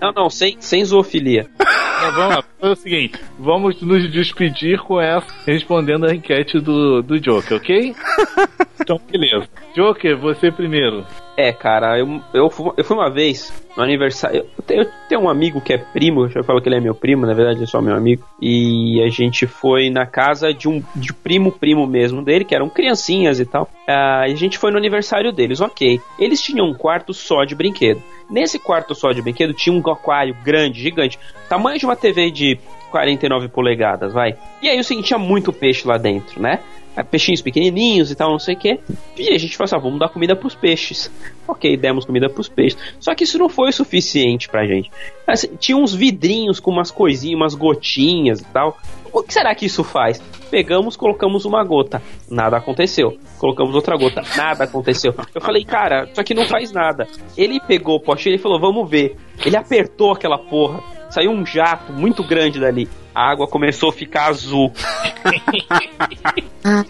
Não, 0.00 0.12
não, 0.12 0.30
sem, 0.30 0.56
sem 0.60 0.84
zoofilia. 0.84 1.46
Então, 1.98 2.12
vamos 2.12 2.36
lá. 2.36 2.44
É 2.60 2.68
o 2.68 2.74
seguinte, 2.76 3.18
vamos 3.38 3.80
nos 3.82 4.10
despedir 4.10 4.78
com 4.80 5.00
essa, 5.00 5.26
respondendo 5.46 6.06
a 6.06 6.14
enquete 6.14 6.58
do, 6.60 7.02
do 7.02 7.20
Joker, 7.20 7.56
ok? 7.58 7.94
Então, 8.80 8.98
beleza. 9.10 9.46
Joker, 9.74 10.16
você 10.16 10.50
primeiro. 10.52 11.04
É, 11.36 11.52
cara, 11.52 11.98
eu, 11.98 12.22
eu, 12.32 12.48
fu- 12.48 12.72
eu 12.76 12.82
fui 12.84 12.96
uma 12.96 13.10
vez 13.10 13.52
no 13.76 13.82
aniversário. 13.82 14.46
Eu 14.56 14.64
tenho, 14.64 14.82
eu 14.82 14.90
tenho 15.08 15.20
um 15.22 15.28
amigo 15.28 15.60
que 15.60 15.74
é 15.74 15.78
primo, 15.78 16.26
eu 16.34 16.44
falo 16.44 16.62
que 16.62 16.68
ele 16.68 16.76
é 16.76 16.80
meu 16.80 16.94
primo, 16.94 17.26
na 17.26 17.34
verdade 17.34 17.62
é 17.62 17.66
só 17.66 17.82
meu 17.82 17.94
amigo. 17.94 18.24
E 18.40 19.02
a 19.02 19.10
gente 19.10 19.46
foi 19.46 19.90
na 19.90 20.06
casa 20.06 20.54
de 20.54 20.68
um 20.68 20.82
de 20.94 21.12
primo 21.12 21.52
primo 21.52 21.86
mesmo 21.86 22.22
dele, 22.22 22.44
que 22.46 22.54
eram 22.54 22.70
criancinhas 22.70 23.40
e 23.40 23.44
tal. 23.44 23.68
Ah, 23.86 24.26
e 24.28 24.32
a 24.32 24.36
gente 24.36 24.56
foi 24.56 24.70
no 24.70 24.78
aniversário 24.78 25.32
deles, 25.32 25.60
ok. 25.60 26.00
Eles 26.18 26.40
tinham 26.40 26.66
um 26.66 26.72
quarto 26.74 27.12
só 27.12 27.44
de 27.44 27.54
brinquedo. 27.56 28.00
Nesse 28.30 28.58
quarto 28.58 28.94
só 28.94 29.12
de 29.12 29.22
brinquedo 29.22 29.54
tinha 29.54 29.74
um 29.74 29.80
aquário 29.90 30.36
grande, 30.44 30.80
gigante, 30.80 31.18
tamanho 31.48 31.78
de 31.78 31.86
uma 31.86 31.96
TV 31.96 32.30
de 32.30 32.58
49 32.90 33.48
polegadas, 33.48 34.12
vai. 34.12 34.36
E 34.62 34.68
aí 34.68 34.78
o 34.78 34.84
seguinte, 34.84 35.08
tinha 35.08 35.18
muito 35.18 35.52
peixe 35.52 35.86
lá 35.86 35.96
dentro, 35.96 36.40
né? 36.40 36.60
peixinhos 37.04 37.42
pequenininhos 37.42 38.10
e 38.10 38.14
tal, 38.14 38.30
não 38.30 38.38
sei 38.38 38.54
o 38.54 38.58
que. 38.58 38.80
E 39.16 39.28
a 39.28 39.38
gente 39.38 39.56
falou 39.56 39.66
assim, 39.66 39.76
ah, 39.76 39.78
vamos 39.78 39.98
dar 39.98 40.08
comida 40.08 40.34
pros 40.34 40.54
peixes. 40.54 41.10
Ok, 41.50 41.78
demos 41.78 42.04
comida 42.04 42.28
pros 42.28 42.46
peixes. 42.46 42.78
Só 43.00 43.14
que 43.14 43.24
isso 43.24 43.38
não 43.38 43.48
foi 43.48 43.70
o 43.70 43.72
suficiente 43.72 44.50
pra 44.50 44.66
gente. 44.66 44.90
Assim, 45.26 45.48
tinha 45.58 45.78
uns 45.78 45.94
vidrinhos 45.94 46.60
com 46.60 46.70
umas 46.70 46.90
coisinhas, 46.90 47.40
umas 47.40 47.54
gotinhas 47.54 48.42
e 48.42 48.44
tal. 48.44 48.76
O 49.12 49.22
que 49.22 49.32
será 49.32 49.54
que 49.54 49.66
isso 49.66 49.82
faz? 49.84 50.20
Pegamos, 50.50 50.96
colocamos 50.96 51.44
uma 51.44 51.62
gota, 51.64 52.00
nada 52.30 52.56
aconteceu. 52.56 53.18
Colocamos 53.38 53.74
outra 53.74 53.96
gota, 53.96 54.22
nada 54.36 54.64
aconteceu. 54.64 55.14
Eu 55.34 55.40
falei, 55.40 55.64
cara, 55.64 56.04
isso 56.10 56.20
aqui 56.20 56.34
não 56.34 56.46
faz 56.46 56.72
nada. 56.72 57.06
Ele 57.36 57.60
pegou 57.60 57.96
o 57.96 58.00
potinho 58.00 58.34
e 58.34 58.38
falou, 58.38 58.58
vamos 58.60 58.88
ver. 58.88 59.16
Ele 59.44 59.56
apertou 59.56 60.12
aquela 60.12 60.38
porra, 60.38 60.80
saiu 61.10 61.30
um 61.30 61.44
jato 61.44 61.92
muito 61.92 62.22
grande 62.24 62.58
dali. 62.60 62.88
A 63.14 63.30
água 63.30 63.46
começou 63.46 63.88
a 63.90 63.92
ficar 63.92 64.26
azul. 64.28 64.72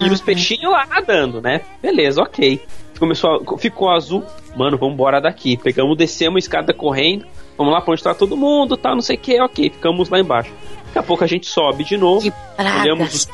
e 0.01 0.11
os 0.11 0.21
peixinhos 0.21 0.71
lá 0.73 0.87
nadando, 0.87 1.41
né? 1.41 1.63
Beleza, 1.83 2.23
ok. 2.23 2.61
Começou 2.99 3.31
a- 3.55 3.59
ficou 3.59 3.91
azul. 3.91 4.23
Mano, 4.57 4.77
vamos 4.77 4.95
embora 4.95 5.21
daqui. 5.21 5.57
Pegamos, 5.57 5.97
descemos 5.97 6.37
a 6.37 6.39
escada 6.41 6.75
correndo. 6.75 7.25
Vamos 7.57 7.73
lá 7.73 7.81
pra 7.81 7.93
onde 7.93 8.03
tá 8.03 8.15
todo 8.15 8.37
mundo, 8.37 8.77
tá, 8.77 8.91
não 8.95 9.01
sei 9.01 9.17
o 9.17 9.21
que, 9.21 9.41
ok. 9.41 9.71
Ficamos 9.71 10.09
lá 10.09 10.19
embaixo. 10.21 10.53
Daqui 10.89 10.99
a 10.99 11.03
pouco 11.03 11.23
a 11.23 11.27
gente 11.27 11.47
sobe 11.47 11.85
de 11.85 11.97
novo. 11.97 12.33
olhamos, 12.81 13.15
os, 13.15 13.29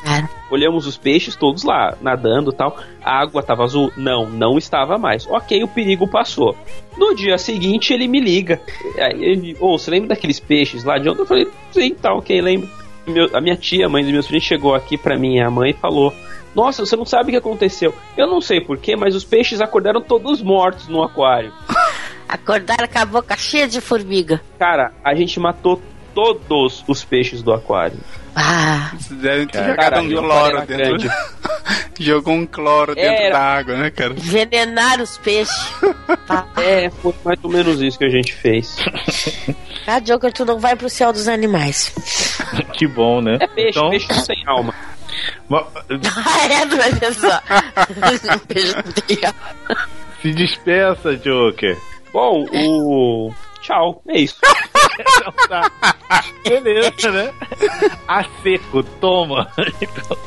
olhamos 0.51 0.85
os 0.85 0.97
peixes 0.97 1.35
todos 1.35 1.63
lá, 1.63 1.95
nadando 2.01 2.51
e 2.51 2.53
tal. 2.55 2.77
A 3.03 3.21
água 3.21 3.41
tava 3.41 3.63
azul? 3.63 3.91
Não, 3.97 4.29
não 4.29 4.57
estava 4.57 4.97
mais. 4.97 5.25
Ok, 5.27 5.63
o 5.63 5.67
perigo 5.67 6.07
passou. 6.07 6.55
No 6.97 7.15
dia 7.15 7.37
seguinte 7.37 7.93
ele 7.93 8.07
me 8.07 8.19
liga. 8.19 8.61
Ele, 8.97 9.55
Ô, 9.59 9.77
você 9.77 9.89
lembra 9.91 10.09
daqueles 10.09 10.39
peixes 10.39 10.83
lá 10.83 10.97
de 10.97 11.09
ontem? 11.09 11.21
Eu 11.21 11.25
falei, 11.25 11.47
sim, 11.71 11.93
tá, 11.95 12.13
ok, 12.13 12.41
lembro. 12.41 12.69
Meu- 13.07 13.29
a 13.35 13.39
minha 13.41 13.55
tia, 13.55 13.87
mãe 13.87 14.03
dos 14.03 14.11
meus 14.11 14.27
filhos, 14.27 14.43
chegou 14.43 14.73
aqui 14.73 14.97
pra 14.97 15.17
minha 15.17 15.49
mãe 15.49 15.69
e 15.71 15.73
falou: 15.73 16.11
Nossa, 16.55 16.83
você 16.85 16.95
não 16.95 17.05
sabe 17.05 17.29
o 17.29 17.31
que 17.31 17.37
aconteceu. 17.37 17.93
Eu 18.17 18.25
não 18.27 18.41
sei 18.41 18.59
porquê, 18.59 18.95
mas 18.95 19.15
os 19.15 19.23
peixes 19.23 19.61
acordaram 19.61 20.01
todos 20.01 20.41
mortos 20.41 20.87
no 20.87 21.03
aquário. 21.03 21.53
Acordaram 22.27 22.87
com 22.87 22.97
a 22.99 23.05
boca 23.05 23.37
cheia 23.37 23.67
de 23.67 23.79
formiga. 23.79 24.41
Cara, 24.57 24.91
a 25.03 25.13
gente 25.13 25.39
matou 25.39 25.79
todos 26.15 26.83
os 26.87 27.03
peixes 27.03 27.43
do 27.43 27.53
aquário. 27.53 27.99
Ah, 28.35 28.91
Devem 29.11 29.47
ter 29.47 29.63
jogado 29.65 29.99
um 29.99 30.09
cloro 30.09 30.57
dentro. 30.65 30.75
grande. 30.97 31.09
Jogou 31.99 32.33
um 32.33 32.45
cloro 32.45 32.93
dentro 32.93 33.23
Era. 33.23 33.33
da 33.33 33.39
água, 33.41 33.75
né, 33.77 33.89
cara? 33.89 34.11
envenenar 34.13 35.01
os 35.01 35.17
peixes. 35.17 35.55
É, 36.57 36.89
foi 36.89 37.13
mais 37.23 37.39
ou 37.43 37.49
menos 37.51 37.81
isso 37.81 37.97
que 37.99 38.05
a 38.05 38.09
gente 38.09 38.33
fez. 38.33 38.75
Ah, 39.85 39.99
Joker, 39.99 40.33
tu 40.33 40.43
não 40.45 40.57
vai 40.59 40.75
pro 40.75 40.89
céu 40.89 41.13
dos 41.13 41.27
animais. 41.27 41.93
Que 42.73 42.87
bom, 42.87 43.21
né? 43.21 43.37
É 43.39 43.47
peixe, 43.47 43.69
Então, 43.77 43.89
peixe 43.89 44.13
sem 44.25 44.35
alma. 44.47 44.73
ma- 45.47 45.65
Ah, 46.25 46.47
é, 46.47 46.65
não 46.65 46.77
é 46.81 47.13
só. 47.13 47.41
Dia. 49.07 49.33
se 50.21 50.31
despeça, 50.33 51.15
Joker. 51.17 51.77
Bom, 52.11 52.45
o. 52.53 53.33
Tchau, 53.65 53.99
é 54.07 54.19
isso. 54.19 54.35
Tá. 55.49 55.71
Beleza, 56.47 57.11
né? 57.11 57.33
A 58.07 58.23
seco, 58.43 58.83
toma. 58.83 59.51
Então, 59.81 60.17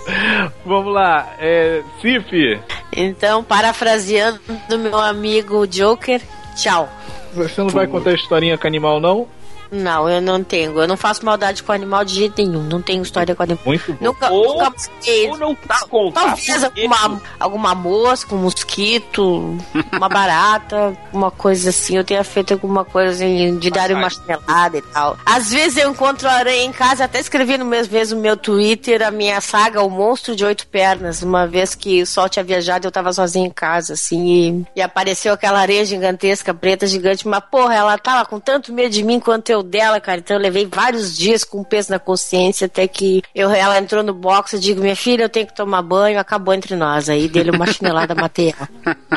vamos 0.66 0.93
lá, 0.93 1.34
é. 1.39 1.82
Cif, 2.01 2.61
Então, 2.93 3.45
parafraseando 3.45 4.41
do 4.68 4.76
meu 4.76 4.99
amigo 4.99 5.66
Joker, 5.68 6.20
tchau. 6.57 6.89
você 7.32 7.61
não 7.61 7.68
vai 7.68 7.86
contar 7.86 8.12
historinha 8.12 8.59
com 8.59 8.66
animal, 8.66 8.99
não? 8.99 9.28
Não, 9.71 10.09
eu 10.09 10.21
não 10.21 10.43
tenho. 10.43 10.79
Eu 10.81 10.89
não 10.89 10.97
faço 10.97 11.25
maldade 11.25 11.62
com 11.62 11.73
animal 11.73 12.05
de 12.05 12.14
jeito 12.14 12.43
nenhum. 12.43 12.62
Não 12.62 12.81
tenho 12.81 13.03
história 13.03 13.35
com 13.35 13.43
animal. 13.43 13.62
Muito 13.66 13.93
bom. 13.93 13.99
Nunca, 14.07 14.31
Ou- 14.31 14.55
nunca 14.55 14.71
busquei. 14.71 15.29
Ou 15.29 15.37
não 15.39 15.55
quis 15.55 15.81
contar. 15.83 16.21
Talvez 16.25 16.64
alguma, 16.64 17.21
alguma 17.39 17.75
mosca, 17.75 18.35
um 18.35 18.39
mosquito, 18.39 19.57
uma 19.93 20.09
barata, 20.09 20.97
uma 21.12 21.31
coisa 21.31 21.71
assim. 21.71 21.97
Eu 21.97 22.05
tenha 22.05 22.25
feito 22.25 22.53
alguma 22.55 22.85
coisa 22.85 23.12
assim, 23.12 23.59
de 23.59 23.71
dar 23.71 23.91
uma 23.93 24.09
chinelada 24.09 24.79
e 24.79 24.83
tal. 24.83 25.19
Às 25.25 25.51
vezes 25.51 25.79
eu 25.79 25.91
encontro 25.91 26.29
aranha 26.29 26.64
em 26.64 26.73
casa, 26.73 27.05
até 27.05 27.19
escrevi 27.21 27.59
no 27.59 27.64
mesmo 27.64 27.93
vez 27.93 28.12
no 28.12 28.19
meu 28.21 28.37
Twitter 28.37 29.03
a 29.03 29.11
minha 29.11 29.41
saga, 29.41 29.83
O 29.83 29.91
Monstro 29.91 30.35
de 30.37 30.45
Oito 30.45 30.66
Pernas. 30.66 31.23
Uma 31.23 31.47
vez 31.47 31.75
que 31.75 32.03
o 32.03 32.07
sol 32.07 32.29
tinha 32.29 32.45
viajado, 32.45 32.87
eu 32.87 32.91
tava 32.91 33.12
sozinha 33.12 33.47
em 33.47 33.51
casa, 33.51 33.95
assim, 33.95 34.64
e, 34.75 34.79
e 34.81 34.83
apareceu 34.83 35.33
aquela 35.33 35.59
areia 35.61 35.85
gigantesca, 35.85 36.53
preta, 36.53 36.87
gigante. 36.87 37.27
Mas, 37.27 37.43
porra, 37.51 37.75
ela 37.75 37.99
tava 37.99 38.25
com 38.27 38.39
tanto 38.39 38.73
medo 38.73 38.91
de 38.91 39.03
mim 39.03 39.19
quanto 39.21 39.51
eu 39.51 39.58
dela, 39.63 40.01
cara. 40.01 40.19
Então 40.19 40.37
eu 40.37 40.43
levei 40.43 40.67
vários 40.67 41.17
dias 41.17 41.45
com 41.45 41.63
peso 41.65 41.91
na 41.91 41.99
consciência, 41.99 42.67
até 42.67 42.87
que 42.89 43.23
eu, 43.35 43.51
ela 43.51 43.79
entrou 43.79 44.03
no 44.03 44.15
box, 44.15 44.55
eu 44.55 44.61
digo, 44.61 44.81
minha 44.81 44.97
filha, 44.97 45.25
eu 45.25 45.29
tenho 45.29 45.47
que 45.47 45.55
tomar 45.55 45.83
banho, 45.83 46.19
acabou 46.19 46.55
entre 46.55 46.75
nós. 46.77 47.09
Aí 47.09 47.29
dele 47.29 47.51
uma 47.51 47.67
chinelada, 47.67 48.15
matei 48.17 48.55
ela. 48.57 48.69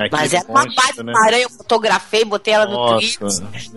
Que 0.08 0.10
Mas 0.12 0.34
era 0.34 0.46
uma 0.48 0.64
monstro, 0.64 0.76
baita 0.84 1.04
né? 1.04 1.14
aranha, 1.26 1.44
eu 1.44 1.50
fotografei, 1.50 2.26
botei 2.26 2.54
ela 2.54 2.66
no 2.66 2.74
Nossa, 2.74 2.98
Twitter. 2.98 3.28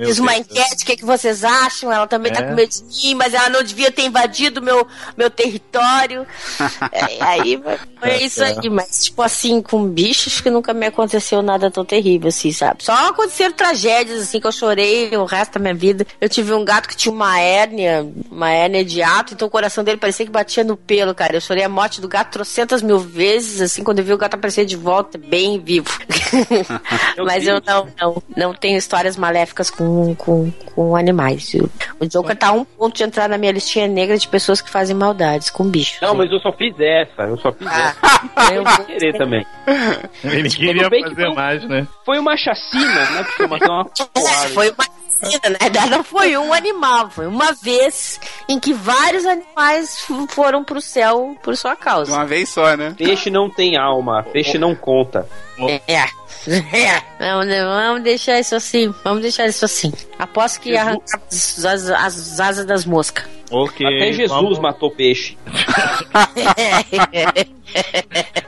Fiz 0.07 0.19
uma 0.19 0.33
Deus. 0.33 0.47
enquete, 0.47 0.83
o 0.83 0.87
que, 0.87 0.97
que 0.97 1.05
vocês 1.05 1.45
acham? 1.45 1.93
Ela 1.93 2.07
também 2.07 2.33
tá 2.33 2.41
É? 2.41 2.49
com 2.49 2.55
medo 2.55 2.71
de 2.71 3.07
mim, 3.07 3.15
mas 3.15 3.35
ela 3.35 3.49
não 3.49 3.63
devia 3.63 3.91
ter 3.91 4.03
invadido 4.05 4.61
meu, 4.63 4.87
meu 5.17 5.31
território. 5.31 6.27
É, 6.93 7.23
aí 7.23 7.61
foi 8.01 8.11
É, 8.11 8.23
isso 8.23 8.43
é. 8.43 8.49
aí, 8.49 8.69
mas 8.71 9.05
tipo 9.05 9.23
assim, 9.23 9.61
com 9.63 9.87
bichos 9.89 10.41
que 10.41 10.51
nunca 10.51 10.73
me 10.73 10.87
aconteceu 10.87 11.43
nada 11.43 11.71
tão 11.71 11.85
terrível, 11.85 12.29
assim, 12.29 12.53
sabe? 12.53 12.85
Só 12.85 12.93
aconteceram 13.09 13.53
tragédias, 13.53 14.21
assim, 14.23 14.41
que 14.41 14.47
eu 14.47 14.53
chorei 14.53 15.15
o 15.17 15.25
resto 15.25 15.55
da 15.55 15.61
minha 15.61 15.75
vida. 15.75 16.07
Eu 16.21 16.29
tive 16.29 16.53
um 16.55 16.65
gato 16.65 16.89
que 16.89 16.97
tinha 16.97 17.13
uma 17.13 17.39
hérnia, 17.41 18.07
uma 18.31 18.51
hérnia 18.51 18.85
de 18.85 19.03
ato, 19.03 19.35
então 19.35 19.49
o 19.49 19.51
coração 19.51 19.85
dele 19.85 19.97
parecia 19.99 20.25
que 20.27 20.33
batia 20.33 20.65
no 20.65 20.77
pelo, 20.77 21.15
cara. 21.15 21.37
Eu 21.37 21.41
chorei 21.41 21.65
a 21.65 21.69
morte 21.69 22.01
do 22.01 22.09
gato 22.09 22.33
trocentas 22.33 22.83
mil 22.83 22.99
vezes, 22.99 23.61
assim, 23.61 23.83
quando 23.85 23.99
eu 23.99 24.05
vi 24.05 24.13
o 24.13 24.19
gato 24.19 24.35
aparecer 24.35 24.65
de 24.65 24.77
volta, 24.77 25.19
bem 25.19 25.61
vivo. 25.61 25.91
Mas 27.25 27.47
eu 27.47 27.63
não, 27.67 27.89
não, 28.01 28.23
não 28.37 28.55
tenho 28.55 28.77
histórias 28.77 29.17
maléficas 29.17 29.71
com, 29.71 30.15
com, 30.15 30.51
com 30.75 30.97
animais. 30.97 31.55
O, 31.55 31.71
o 32.01 32.07
Joker 32.07 32.37
tá 32.37 32.49
a 32.49 32.53
um 32.53 32.65
ponto 32.65 32.97
de 32.97 33.03
entrar 33.03 33.29
na 33.29 33.39
minha 33.39 33.53
listinha 33.53 33.87
negra 33.87 34.17
de 34.17 34.27
pessoas 34.29 34.61
que 34.61 34.71
fazem 34.71 34.97
maldades 34.97 35.51
com 35.51 35.65
bichos. 35.65 35.99
Não, 36.01 36.15
mas 36.15 36.31
eu 36.31 36.39
só 36.41 36.53
fiz 36.53 36.75
essa. 36.79 37.23
Eu 37.23 37.39
só 37.39 37.53
fiz 37.53 37.67
essa. 37.67 37.97
eu 38.55 38.65
vou 38.65 38.85
querer 38.85 39.17
também. 39.17 39.47
Ele 40.25 40.49
queria 40.51 40.85
Tudo 40.85 40.91
bem 40.91 41.03
que 41.05 41.11
fazer 41.11 41.27
foi 41.27 41.35
mais, 41.35 41.65
né? 41.69 41.87
Foi 42.05 42.19
uma 42.19 42.37
chacina, 42.37 43.11
né? 43.11 43.25
Porque 43.25 43.43
eu 43.43 43.49
matei 43.49 43.69
uma 43.69 43.85
É, 44.05 44.21
porrada. 44.21 44.49
foi 44.51 44.71
uma 44.71 44.85
vacina, 45.21 45.51
na 45.51 45.59
verdade 45.59 45.91
não 45.91 46.05
foi 46.05 46.37
um 46.37 46.44
animal, 46.53 47.11
foi 47.11 47.27
uma 47.27 47.53
vez 47.55 48.21
em 48.49 48.59
que 48.61 48.73
vários 48.73 49.25
animais 49.25 50.05
foram 50.29 50.63
pro 50.65 50.81
céu 50.81 51.37
por 51.43 51.57
sua 51.57 51.77
causa. 51.77 52.13
uma 52.13 52.27
vez 52.27 52.49
só, 52.49 52.77
né? 52.77 52.95
Peixe 52.97 53.31
não 53.31 53.49
tem 53.49 53.77
alma, 53.77 54.23
peixe 54.33 54.59
não 54.59 54.75
conta. 54.75 55.29
É. 55.89 56.05
É. 56.47 57.01
Vamos, 57.19 57.47
vamos 57.49 58.03
deixar 58.03 58.39
isso 58.39 58.55
assim. 58.55 58.93
Vamos 59.03 59.23
deixar 59.23 59.47
isso 59.47 59.65
assim. 59.65 59.91
Aposto 60.19 60.61
que 60.61 60.77
arrancar 60.77 61.19
as, 61.31 61.65
as, 61.65 61.89
as 61.89 62.41
asas 62.41 62.67
das 62.67 62.85
moscas. 62.85 63.25
Ok. 63.51 63.87
Até 63.87 64.13
Jesus 64.13 64.31
vamos- 64.31 64.59
matou 64.59 64.91
peixe. 64.91 65.39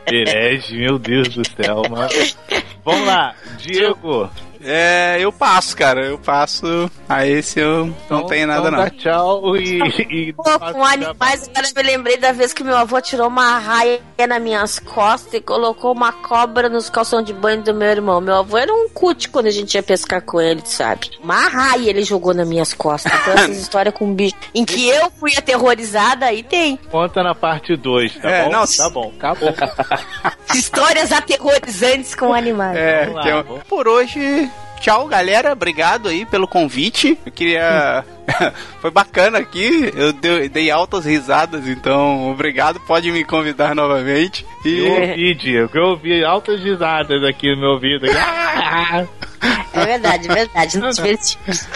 Herege, 0.07 0.77
meu 0.77 0.99
Deus 0.99 1.29
do 1.29 1.43
céu. 1.47 1.83
Mas... 1.91 2.37
Vamos 2.85 3.07
lá, 3.07 3.35
Diego. 3.59 4.31
É, 4.69 5.17
eu 5.21 5.31
passo, 5.33 5.77
cara. 5.77 6.05
Eu 6.05 6.19
passo. 6.19 6.91
A 7.09 7.25
esse 7.27 7.61
eu 7.61 7.87
não 7.87 7.95
Então- 8.19 8.27
tenho 8.27 8.47
nada, 8.49 8.69
então 8.69 8.81
não. 8.83 8.91
Tchau 8.91 9.57
e. 9.57 9.79
e 10.29 10.33
Pô, 10.33 10.43
com 10.59 10.85
animais, 10.85 11.49
agora 11.49 11.67
eu 11.69 11.73
me 11.77 11.83
lembrei 11.83 12.17
da 12.17 12.33
vez 12.33 12.53
que 12.53 12.65
meu 12.65 12.77
avô 12.77 13.01
tirou 13.01 13.29
uma 13.29 13.59
raia 13.59 14.01
nas 14.29 14.43
minhas 14.43 14.79
costas 14.81 15.35
e 15.35 15.41
colocou 15.41 15.93
uma 15.93 16.13
cobra 16.13 16.69
nos 16.69 16.91
calção 16.91 17.23
de 17.23 17.33
banho 17.33 17.63
do 17.63 17.73
meu 17.73 17.89
irmão. 17.89 18.21
Meu 18.21 18.37
avô 18.37 18.59
era 18.59 18.73
um 18.73 18.89
cut 18.89 19.29
quando 19.29 19.47
a 19.47 19.51
gente 19.51 19.75
ia 19.75 19.83
pescar 19.83 20.21
com 20.23 20.41
ele, 20.41 20.63
sabe? 20.65 21.11
Uma 21.23 21.47
raia 21.49 21.89
ele 21.91 22.03
jogou 22.03 22.35
nas 22.35 22.47
minhas 22.49 22.75
costas. 22.75 23.13
Então 23.13 23.35
essas 23.35 23.57
histórias 23.63 23.95
com 23.95 24.13
bicho. 24.13 24.35
Em 24.55 24.65
que 24.65 24.89
eu 24.89 25.11
fui 25.13 25.33
aterrorizada, 25.37 26.27
aí 26.27 26.43
tem. 26.43 26.77
Conta 26.91 27.23
na 27.23 27.35
parte 27.35 27.77
2, 27.77 28.17
tá 28.17 28.29
É, 28.29 28.45
bom? 28.45 28.51
não, 28.51 28.67
Tá 28.67 28.91
bom, 28.91 29.13
acabou. 29.17 29.55
Histórias 30.55 31.13
aterrorizantes 31.13 32.15
com 32.15 32.33
animais. 32.35 32.77
É, 32.77 33.09
lá, 33.13 33.23
tem 33.23 33.33
vamos. 33.43 33.63
por 33.65 33.87
hoje. 33.89 34.51
Tchau, 34.81 35.07
galera. 35.07 35.53
Obrigado 35.53 36.09
aí 36.09 36.25
pelo 36.25 36.47
convite. 36.47 37.19
Eu 37.25 37.33
queria. 37.33 38.05
Foi 38.81 38.91
bacana 38.91 39.39
aqui. 39.39 39.93
Eu 39.95 40.13
dei, 40.49 40.71
altas 40.71 41.05
risadas, 41.05 41.67
então 41.67 42.31
obrigado. 42.31 42.81
Pode 42.81 43.11
me 43.11 43.25
convidar 43.25 43.75
novamente. 43.75 44.45
E 44.65 44.79
Eu 44.79 44.93
ouvi, 44.93 45.35
Diego, 45.35 45.71
eu 45.75 45.85
ouvi 45.85 46.25
altas 46.25 46.61
risadas 46.61 47.23
aqui 47.25 47.55
no 47.55 47.61
meu 47.61 47.71
ouvido. 47.71 48.07
É 49.73 49.85
verdade, 49.85 50.31
é 50.31 50.35
verdade. 50.35 50.79
Nos 50.79 50.97
divertimos. 50.97 51.69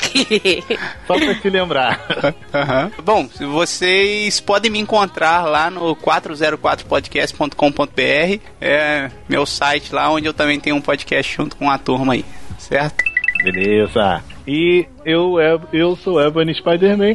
Só 1.07 1.19
pra 1.19 1.35
te 1.35 1.51
lembrar. 1.51 2.01
Aham. 2.55 2.91
Bom, 3.05 3.29
vocês 3.53 4.41
podem 4.41 4.71
me 4.71 4.79
encontrar 4.79 5.45
lá 5.45 5.71
no 5.71 5.95
404podcast.com.br, 5.97 8.41
é 8.61 9.11
meu 9.29 9.45
site 9.45 9.95
lá 9.95 10.11
onde 10.11 10.27
eu 10.27 10.33
também 10.33 10.59
tenho 10.59 10.77
um 10.77 10.81
podcast 10.81 11.37
junto 11.37 11.55
com 11.57 11.71
a 11.71 11.77
turma 11.77 12.15
aí, 12.15 12.25
certo? 12.71 13.05
Beleza. 13.43 14.23
E 14.47 14.87
eu, 15.05 15.39
é- 15.39 15.59
eu 15.73 15.97
sou 15.97 16.21
Ebony 16.21 16.55
Spider-Man. 16.55 17.15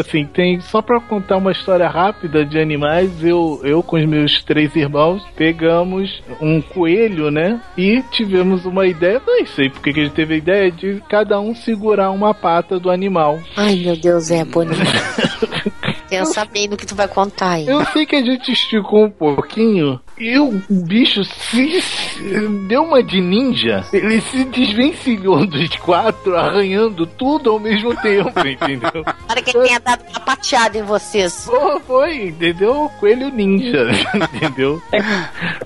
Assim, 0.00 0.24
tem 0.26 0.60
só 0.60 0.82
pra 0.82 1.00
contar 1.00 1.36
uma 1.36 1.52
história 1.52 1.88
rápida 1.88 2.44
de 2.44 2.58
animais, 2.58 3.22
eu, 3.22 3.60
eu 3.62 3.82
com 3.84 3.96
os 3.96 4.04
meus 4.04 4.42
três 4.42 4.74
irmãos 4.74 5.24
pegamos 5.36 6.22
um 6.40 6.60
coelho, 6.60 7.30
né? 7.30 7.60
E 7.78 8.02
tivemos 8.10 8.66
uma 8.66 8.84
ideia, 8.86 9.22
não 9.24 9.46
sei 9.46 9.70
porque 9.70 9.92
que 9.92 10.00
a 10.00 10.02
gente 10.04 10.14
teve 10.14 10.34
a 10.34 10.38
ideia 10.38 10.70
de 10.72 11.00
cada 11.08 11.40
um 11.40 11.54
segurar 11.54 12.10
uma 12.10 12.34
pata 12.34 12.80
do 12.80 12.90
animal. 12.90 13.38
Ai, 13.56 13.76
meu 13.76 13.96
Deus, 13.96 14.30
é 14.30 14.44
bonito. 14.44 14.80
Pensa 16.18 16.44
bem 16.44 16.68
no 16.68 16.76
que 16.76 16.86
tu 16.86 16.94
vai 16.94 17.08
contar 17.08 17.50
aí. 17.52 17.66
Eu 17.66 17.84
sei 17.86 18.06
que 18.06 18.16
a 18.16 18.22
gente 18.24 18.52
esticou 18.52 19.04
um 19.04 19.10
pouquinho 19.10 20.00
e 20.18 20.38
o 20.38 20.62
bicho 20.68 21.24
se 21.24 21.80
deu 22.68 22.82
uma 22.82 23.02
de 23.02 23.20
ninja. 23.20 23.84
Ele 23.92 24.20
se 24.20 24.44
desvencilhou 24.44 25.46
dos 25.46 25.68
quatro, 25.76 26.36
arranhando 26.36 27.06
tudo 27.06 27.50
ao 27.50 27.58
mesmo 27.58 27.94
tempo, 27.96 28.32
entendeu? 28.46 29.04
Para 29.26 29.42
que 29.42 29.52
tenha 29.52 29.80
dado 29.80 30.04
uma 30.08 30.20
pateada 30.20 30.78
em 30.78 30.82
vocês. 30.82 31.46
Pô, 31.46 31.80
foi, 31.80 32.28
entendeu? 32.28 32.90
Coelho 33.00 33.30
ninja, 33.30 33.86
entendeu? 34.14 34.80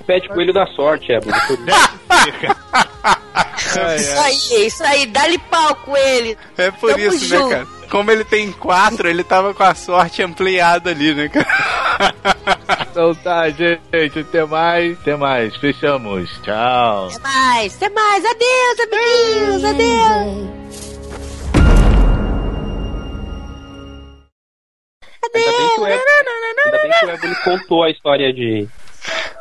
Pede 0.06 0.28
coelho 0.28 0.52
da 0.52 0.66
sorte, 0.68 1.12
é. 1.12 1.18
Isso 3.96 4.18
aí, 4.20 4.66
isso 4.66 4.84
aí, 4.84 5.06
dá-lhe 5.06 5.38
pau 5.38 5.74
com 5.76 5.96
ele. 5.96 6.36
É 6.56 6.70
por 6.70 6.90
Tamo 6.90 7.04
isso, 7.04 7.24
junto. 7.26 7.48
né, 7.48 7.56
cara? 7.56 7.77
Como 7.90 8.10
ele 8.10 8.24
tem 8.24 8.52
quatro, 8.52 9.08
ele 9.08 9.24
tava 9.24 9.54
com 9.54 9.62
a 9.62 9.74
sorte 9.74 10.22
ampliada 10.22 10.90
ali, 10.90 11.14
né, 11.14 11.28
cara? 11.28 12.14
Então 12.90 13.14
tá, 13.14 13.48
gente, 13.48 14.18
até 14.20 14.44
mais, 14.44 14.98
até 15.00 15.16
mais. 15.16 15.56
Fechamos. 15.56 16.30
Tchau. 16.42 17.06
Até 17.06 17.18
mais, 17.20 17.76
até 17.76 17.88
mais. 17.88 18.24
Adeus, 18.24 18.80
amiguinhos, 18.80 19.64
adeus. 19.64 20.58
Ainda 25.20 25.32
bem 25.32 25.44
que 25.44 25.80
o 25.80 25.86
Ebony, 25.86 26.00
ainda 26.64 26.78
bem 26.82 26.90
que 26.98 27.06
o 27.06 27.10
Ebony 27.10 27.34
contou 27.44 27.84
a 27.84 27.90
história 27.90 28.32
de. 28.32 28.68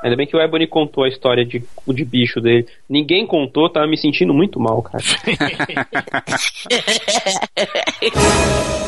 Ainda 0.03 0.15
bem 0.15 0.27
que 0.27 0.35
o 0.35 0.41
Ebony 0.41 0.67
contou 0.67 1.03
a 1.03 1.09
história 1.09 1.45
de, 1.45 1.63
de 1.87 2.05
bicho 2.05 2.39
dele. 2.39 2.67
Ninguém 2.89 3.25
contou, 3.25 3.69
tava 3.69 3.87
me 3.87 3.97
sentindo 3.97 4.33
muito 4.33 4.59
mal, 4.59 4.81
cara. 4.81 5.03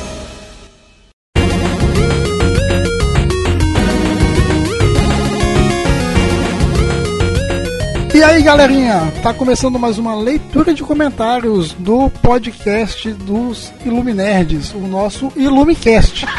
E 8.19 8.23
aí, 8.23 8.43
galerinha, 8.43 9.13
tá 9.23 9.33
começando 9.33 9.79
mais 9.79 9.97
uma 9.97 10.13
leitura 10.13 10.73
de 10.73 10.83
comentários 10.83 11.71
do 11.71 12.09
podcast 12.21 13.13
dos 13.13 13.71
Iluminerds, 13.85 14.73
o 14.73 14.79
nosso 14.79 15.31
Ilumicast. 15.37 16.25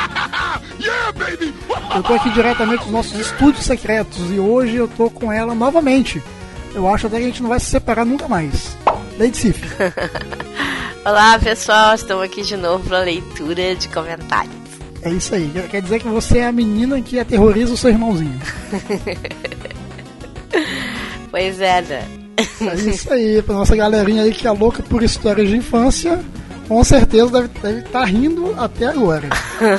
Eu 1.97 2.02
tô 2.02 2.12
aqui 2.15 2.28
diretamente 2.31 2.82
dos 2.85 2.93
nossos 2.93 3.19
estúdios 3.19 3.65
secretos 3.65 4.19
e 4.31 4.39
hoje 4.39 4.77
eu 4.77 4.86
tô 4.89 5.11
com 5.11 5.32
ela 5.32 5.55
novamente. 5.55 6.23
Eu 6.74 6.86
acho 6.93 7.07
até 7.09 7.16
que 7.19 7.24
a 7.24 7.27
gente 7.27 7.43
não 7.43 7.48
vai 7.51 7.59
se 7.59 7.66
separar 7.66 8.05
nunca 8.05 8.28
mais. 8.28 8.77
Lady 9.19 9.36
Sif. 9.36 9.61
Olá, 11.05 11.36
pessoal, 11.39 11.94
estamos 11.94 12.23
aqui 12.24 12.43
de 12.43 12.57
novo 12.57 12.89
para 12.89 13.01
leitura 13.01 13.74
de 13.74 13.89
comentários. 13.89 14.55
É 15.02 15.11
isso 15.11 15.35
aí. 15.35 15.51
Quer- 15.52 15.69
Quer 15.69 15.82
dizer 15.82 15.98
que 16.01 16.09
você 16.09 16.39
é 16.39 16.47
a 16.47 16.52
menina 16.52 17.01
que 17.01 17.19
aterroriza 17.19 17.73
o 17.73 17.77
seu 17.77 17.90
irmãozinho. 17.90 18.39
Pois 21.31 21.61
é, 21.61 21.82
né? 21.82 22.09
É 22.61 22.74
isso 22.74 23.12
aí, 23.12 23.43
pra 23.43 23.55
nossa 23.55 23.77
galerinha 23.77 24.23
aí 24.23 24.32
que 24.32 24.47
é 24.47 24.51
louca 24.51 24.82
por 24.82 25.02
histórias 25.02 25.48
de 25.48 25.57
infância, 25.57 26.20
com 26.66 26.82
certeza 26.85 27.31
deve 27.31 27.81
estar 27.81 28.01
tá 28.01 28.05
rindo 28.05 28.55
até 28.59 28.86
agora. 28.86 29.28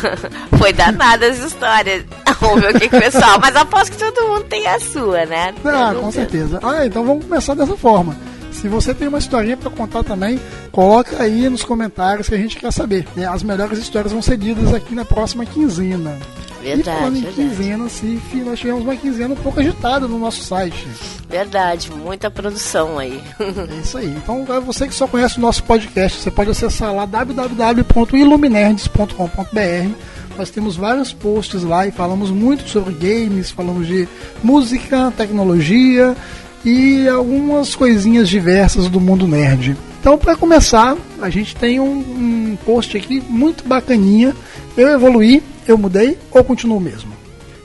Foi 0.57 0.73
danada 0.73 1.27
as 1.27 1.39
histórias. 1.39 2.03
Vamos 2.39 2.61
ver 2.61 2.75
o 2.75 2.79
que 2.79 2.89
que 2.89 2.95
o 2.97 2.99
pessoal. 2.99 3.39
Mas 3.39 3.55
aposto 3.55 3.91
que 3.91 3.97
todo 3.97 4.27
mundo 4.27 4.43
tem 4.43 4.67
a 4.67 4.79
sua, 4.79 5.25
né? 5.25 5.53
Ah, 5.63 5.93
com 5.99 6.11
certeza. 6.11 6.59
Ah, 6.61 6.85
então 6.85 7.05
vamos 7.05 7.25
começar 7.25 7.55
dessa 7.55 7.75
forma. 7.77 8.15
Se 8.51 8.67
você 8.67 8.93
tem 8.93 9.07
uma 9.07 9.17
historinha 9.17 9.55
pra 9.57 9.71
contar 9.71 10.03
também, 10.03 10.39
coloca 10.71 11.21
aí 11.23 11.49
nos 11.49 11.63
comentários 11.63 12.27
que 12.29 12.35
a 12.35 12.37
gente 12.37 12.57
quer 12.57 12.71
saber. 12.71 13.07
né? 13.15 13.25
As 13.27 13.41
melhores 13.43 13.79
histórias 13.79 14.11
vão 14.11 14.21
ser 14.21 14.37
lidas 14.37 14.71
aqui 14.73 14.93
na 14.93 15.03
próxima 15.05 15.43
quinzena. 15.45 16.17
e 16.61 16.65
Verdade, 16.65 16.97
falando 16.99 17.17
em 17.17 17.21
verdade. 17.21 17.49
quinzena, 17.49 17.89
se 17.89 18.19
nós 18.45 18.59
tivemos 18.59 18.83
uma 18.83 18.95
quinzena 18.95 19.33
um 19.33 19.37
pouco 19.37 19.59
agitada 19.59 20.07
no 20.07 20.19
nosso 20.19 20.43
site. 20.43 20.85
Verdade, 21.27 21.89
muita 21.91 22.29
produção 22.29 22.99
aí. 22.99 23.19
É 23.39 23.79
isso 23.81 23.97
aí. 23.97 24.15
Então, 24.23 24.45
você 24.63 24.87
que 24.87 24.93
só 24.93 25.07
conhece 25.07 25.39
o 25.39 25.41
nosso 25.41 25.63
podcast, 25.63 26.21
você 26.21 26.29
pode 26.29 26.51
acessar 26.51 26.93
lá 26.93 27.05
www.iluminerds.com.br. 27.05 29.95
Nós 30.37 30.49
temos 30.49 30.75
vários 30.75 31.13
posts 31.13 31.63
lá 31.63 31.87
e 31.87 31.91
falamos 31.91 32.29
muito 32.31 32.67
sobre 32.69 32.93
games, 32.93 33.49
falamos 33.51 33.87
de 33.87 34.07
música, 34.43 35.11
tecnologia 35.15 36.15
e 36.63 37.07
algumas 37.07 37.75
coisinhas 37.75 38.29
diversas 38.29 38.87
do 38.87 38.99
mundo 38.99 39.27
nerd. 39.27 39.75
Então, 39.99 40.17
para 40.17 40.35
começar, 40.35 40.95
a 41.21 41.29
gente 41.29 41.55
tem 41.55 41.79
um, 41.79 41.99
um 41.99 42.57
post 42.65 42.97
aqui 42.97 43.21
muito 43.27 43.67
bacaninha. 43.67 44.35
Eu 44.75 44.89
evoluí, 44.89 45.43
eu 45.67 45.77
mudei 45.77 46.17
ou 46.31 46.43
continuo 46.43 46.79
mesmo? 46.79 47.11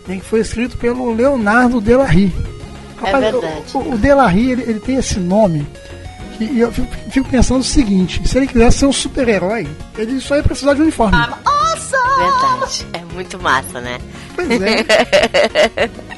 Que 0.04 0.20
foi 0.20 0.40
escrito 0.40 0.76
pelo 0.76 1.12
Leonardo 1.12 1.80
Delarry. 1.80 2.32
É 3.02 3.18
verdade. 3.18 3.64
O, 3.74 3.94
o 3.94 3.98
Delarry, 3.98 4.50
ele, 4.50 4.62
ele 4.62 4.80
tem 4.80 4.96
esse 4.96 5.18
nome 5.18 5.66
e, 6.40 6.60
eu 6.60 6.70
fico, 6.70 6.88
fico 7.10 7.28
pensando 7.28 7.60
o 7.60 7.64
seguinte: 7.64 8.26
se 8.26 8.36
ele 8.36 8.46
quisesse 8.46 8.78
ser 8.78 8.86
um 8.86 8.92
super-herói, 8.92 9.66
ele 9.96 10.20
só 10.20 10.36
ia 10.36 10.42
precisar 10.42 10.74
de 10.74 10.80
um 10.80 10.84
uniforme. 10.84 11.16
Verdade. 11.90 12.86
É 12.92 13.14
muito 13.14 13.38
massa, 13.38 13.80
né? 13.80 13.98
Pois 14.34 14.48
é. 14.50 14.84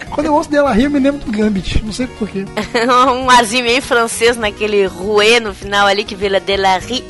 Quando 0.11 0.27
eu 0.27 0.35
ouço 0.35 0.51
Delarry, 0.51 0.85
eu 0.85 0.91
me 0.91 0.99
lembro 0.99 1.25
do 1.25 1.31
Gambit, 1.31 1.85
não 1.85 1.93
sei 1.93 2.07
porquê. 2.07 2.45
um 3.15 3.31
arzinho 3.31 3.65
meio 3.65 3.83
francês 3.83 4.37
naquele 4.37 4.87
rouet 4.87 5.41
no 5.41 5.55
final 5.55 5.87
ali 5.87 6.05
que 6.05 6.15
vira 6.15 6.41
Delarry. 6.41 7.05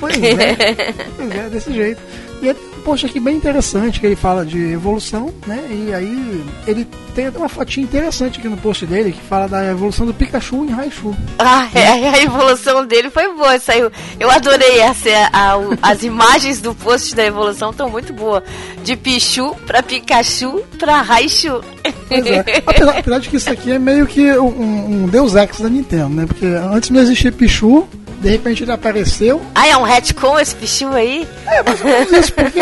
Pois 0.00 0.16
é, 0.22 0.92
pois 1.16 1.30
é, 1.30 1.48
desse 1.48 1.72
jeito. 1.72 2.00
E 2.42 2.50
um 2.50 2.54
post 2.84 3.06
aqui 3.06 3.18
bem 3.18 3.36
interessante 3.36 3.98
que 3.98 4.06
ele 4.06 4.16
fala 4.16 4.44
de 4.44 4.58
evolução, 4.72 5.32
né? 5.46 5.58
E 5.70 5.94
aí 5.94 6.44
ele 6.66 6.86
tem 7.14 7.26
até 7.26 7.38
uma 7.38 7.48
fotinha 7.48 7.84
interessante 7.84 8.38
aqui 8.38 8.48
no 8.48 8.56
post 8.56 8.84
dele 8.86 9.12
que 9.12 9.20
fala 9.22 9.46
da 9.48 9.64
evolução 9.70 10.04
do 10.04 10.12
Pikachu 10.12 10.64
em 10.64 10.70
Raichu. 10.70 11.14
Ah, 11.38 11.68
é, 11.74 12.08
a 12.08 12.22
evolução 12.22 12.84
dele 12.86 13.08
foi 13.10 13.32
boa, 13.34 13.58
saiu. 13.58 13.90
Eu 14.20 14.30
adorei 14.30 14.80
essa, 14.80 15.08
a- 15.32 15.56
o- 15.56 15.78
as 15.80 16.02
imagens 16.02 16.60
do 16.60 16.74
post 16.74 17.14
da 17.14 17.24
evolução 17.24 17.70
estão 17.70 17.88
muito 17.88 18.12
boas. 18.12 18.42
De 18.84 18.96
Pichu 18.96 19.54
pra 19.66 19.82
Pikachu 19.82 20.62
pra 20.78 21.00
Raichu. 21.00 21.62
Pois 22.08 22.26
é. 22.26 22.44
Apesar, 22.66 22.98
apesar 22.98 23.18
de 23.20 23.28
que 23.30 23.36
isso 23.36 23.50
aqui 23.50 23.72
é 23.72 23.78
meio 23.78 24.06
que 24.06 24.30
um, 24.38 25.04
um 25.04 25.06
Deus 25.08 25.34
Ex 25.34 25.60
da 25.60 25.68
Nintendo, 25.68 26.08
né? 26.10 26.26
Porque 26.26 26.44
antes 26.46 26.90
não 26.90 27.00
existia 27.00 27.32
Pichu, 27.32 27.86
de 28.24 28.30
repente 28.30 28.64
ele 28.64 28.72
apareceu. 28.72 29.38
Ah, 29.54 29.66
é 29.68 29.76
um 29.76 29.82
retcon 29.82 30.40
esse 30.40 30.54
Pichu 30.56 30.88
aí? 30.88 31.28
É, 31.46 31.62
mais 31.62 31.78
ou 31.80 31.86
menos 31.86 32.10
isso, 32.10 32.32
porque 32.32 32.60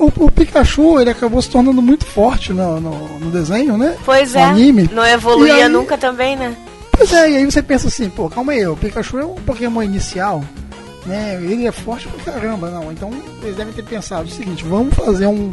o, 0.00 0.24
o 0.24 0.30
Pikachu 0.30 0.98
ele 1.00 1.10
acabou 1.10 1.40
se 1.40 1.48
tornando 1.48 1.80
muito 1.80 2.04
forte 2.04 2.52
no, 2.52 2.80
no, 2.80 3.18
no 3.20 3.30
desenho, 3.30 3.78
né? 3.78 3.96
Pois 4.04 4.34
no 4.34 4.40
é. 4.40 4.42
anime. 4.42 4.90
Não 4.92 5.06
evoluía 5.06 5.54
aí- 5.66 5.68
nunca 5.68 5.96
também, 5.96 6.34
né? 6.34 6.56
Pois 6.96 7.12
é, 7.12 7.30
e 7.30 7.36
aí 7.36 7.44
você 7.44 7.62
pensa 7.62 7.86
assim, 7.88 8.08
pô, 8.10 8.28
calma 8.28 8.52
aí, 8.52 8.66
o 8.66 8.76
Pikachu 8.76 9.18
é 9.18 9.24
um 9.24 9.34
Pokémon 9.34 9.82
inicial, 9.84 10.42
né? 11.06 11.38
Ele 11.40 11.66
é 11.66 11.72
forte 11.72 12.08
pra 12.08 12.32
caramba, 12.32 12.68
não. 12.70 12.90
Então 12.90 13.10
eles 13.42 13.56
devem 13.56 13.72
ter 13.72 13.84
pensado 13.84 14.28
o 14.28 14.32
seguinte, 14.32 14.64
vamos 14.64 14.94
fazer 14.94 15.26
um 15.26 15.50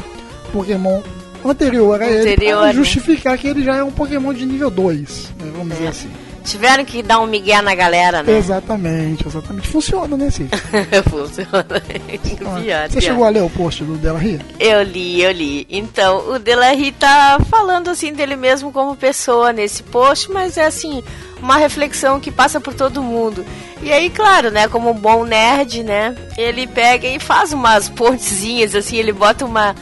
Pokémon 0.52 1.00
anterior 1.44 2.02
a 2.02 2.06
ele 2.06 2.32
Anterior, 2.32 2.58
pra 2.58 2.66
né? 2.68 2.72
justificar 2.74 3.38
que 3.38 3.46
ele 3.46 3.62
já 3.62 3.76
é 3.76 3.84
um 3.84 3.92
Pokémon 3.92 4.32
de 4.34 4.44
nível 4.44 4.70
2, 4.70 5.30
né? 5.40 5.52
Vamos 5.56 5.72
dizer 5.76 5.88
assim. 5.88 6.10
Tiveram 6.44 6.84
que 6.84 7.02
dar 7.02 7.20
um 7.20 7.26
migué 7.26 7.60
na 7.62 7.74
galera, 7.74 8.22
né? 8.22 8.36
Exatamente, 8.36 9.26
exatamente. 9.26 9.68
Funciona, 9.68 10.16
né, 10.16 10.30
Cid? 10.30 10.50
Funciona. 11.08 11.64
Pior, 11.64 12.88
Você 12.88 12.98
pior. 12.98 13.00
chegou 13.00 13.24
a 13.24 13.28
ler 13.28 13.42
o 13.42 13.50
post 13.50 13.84
do 13.84 13.96
Della 13.96 14.18
Ria? 14.18 14.40
Eu 14.58 14.82
li, 14.82 15.22
eu 15.22 15.30
li. 15.32 15.66
Então, 15.70 16.30
o 16.30 16.38
Delarry 16.38 16.92
tá 16.92 17.38
falando 17.48 17.90
assim 17.90 18.12
dele 18.12 18.36
mesmo 18.36 18.72
como 18.72 18.96
pessoa 18.96 19.52
nesse 19.52 19.82
post, 19.82 20.30
mas 20.30 20.56
é 20.56 20.66
assim, 20.66 21.02
uma 21.40 21.56
reflexão 21.56 22.20
que 22.20 22.30
passa 22.30 22.60
por 22.60 22.74
todo 22.74 23.02
mundo. 23.02 23.44
E 23.82 23.92
aí, 23.92 24.10
claro, 24.10 24.50
né, 24.50 24.68
como 24.68 24.90
um 24.90 24.94
bom 24.94 25.24
nerd, 25.24 25.82
né, 25.82 26.14
ele 26.36 26.66
pega 26.66 27.06
e 27.08 27.18
faz 27.18 27.52
umas 27.52 27.88
pontezinhas 27.88 28.74
assim, 28.74 28.96
ele 28.96 29.12
bota 29.12 29.44
uma 29.44 29.74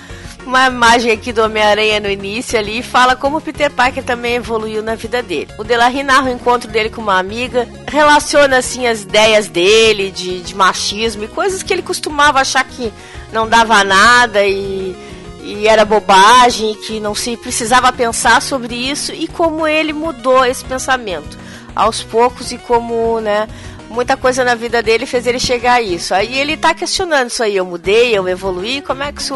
uma 0.50 0.66
imagem 0.66 1.12
aqui 1.12 1.32
do 1.32 1.44
Homem-Aranha 1.44 2.00
no 2.00 2.10
início 2.10 2.58
ali 2.58 2.80
e 2.80 2.82
fala 2.82 3.14
como 3.14 3.36
o 3.36 3.40
Peter 3.40 3.70
Parker 3.70 4.02
também 4.02 4.34
evoluiu 4.34 4.82
na 4.82 4.96
vida 4.96 5.22
dele. 5.22 5.48
O 5.56 5.62
Delarry 5.62 6.02
narra 6.02 6.28
o 6.28 6.32
encontro 6.32 6.68
dele 6.68 6.90
com 6.90 7.00
uma 7.00 7.20
amiga, 7.20 7.68
relaciona 7.86 8.58
assim 8.58 8.84
as 8.88 9.02
ideias 9.02 9.46
dele 9.46 10.10
de, 10.10 10.40
de 10.40 10.54
machismo 10.54 11.22
e 11.22 11.28
coisas 11.28 11.62
que 11.62 11.72
ele 11.72 11.82
costumava 11.82 12.40
achar 12.40 12.64
que 12.64 12.92
não 13.32 13.48
dava 13.48 13.84
nada 13.84 14.44
e, 14.44 14.96
e 15.40 15.68
era 15.68 15.84
bobagem, 15.84 16.74
que 16.74 16.98
não 16.98 17.14
se 17.14 17.36
precisava 17.36 17.92
pensar 17.92 18.42
sobre 18.42 18.74
isso 18.74 19.12
e 19.12 19.28
como 19.28 19.68
ele 19.68 19.92
mudou 19.92 20.44
esse 20.44 20.64
pensamento 20.64 21.38
aos 21.76 22.02
poucos 22.02 22.50
e 22.50 22.58
como, 22.58 23.20
né, 23.20 23.48
muita 23.90 24.16
coisa 24.16 24.44
na 24.44 24.54
vida 24.54 24.82
dele 24.82 25.04
fez 25.04 25.26
ele 25.26 25.40
chegar 25.40 25.74
a 25.74 25.82
isso. 25.82 26.14
Aí 26.14 26.38
ele 26.38 26.56
tá 26.56 26.72
questionando 26.72 27.28
isso 27.28 27.42
aí, 27.42 27.56
eu 27.56 27.66
mudei, 27.66 28.16
eu 28.16 28.26
evoluí, 28.28 28.80
como 28.80 29.02
é 29.02 29.12
que 29.12 29.20
isso 29.20 29.34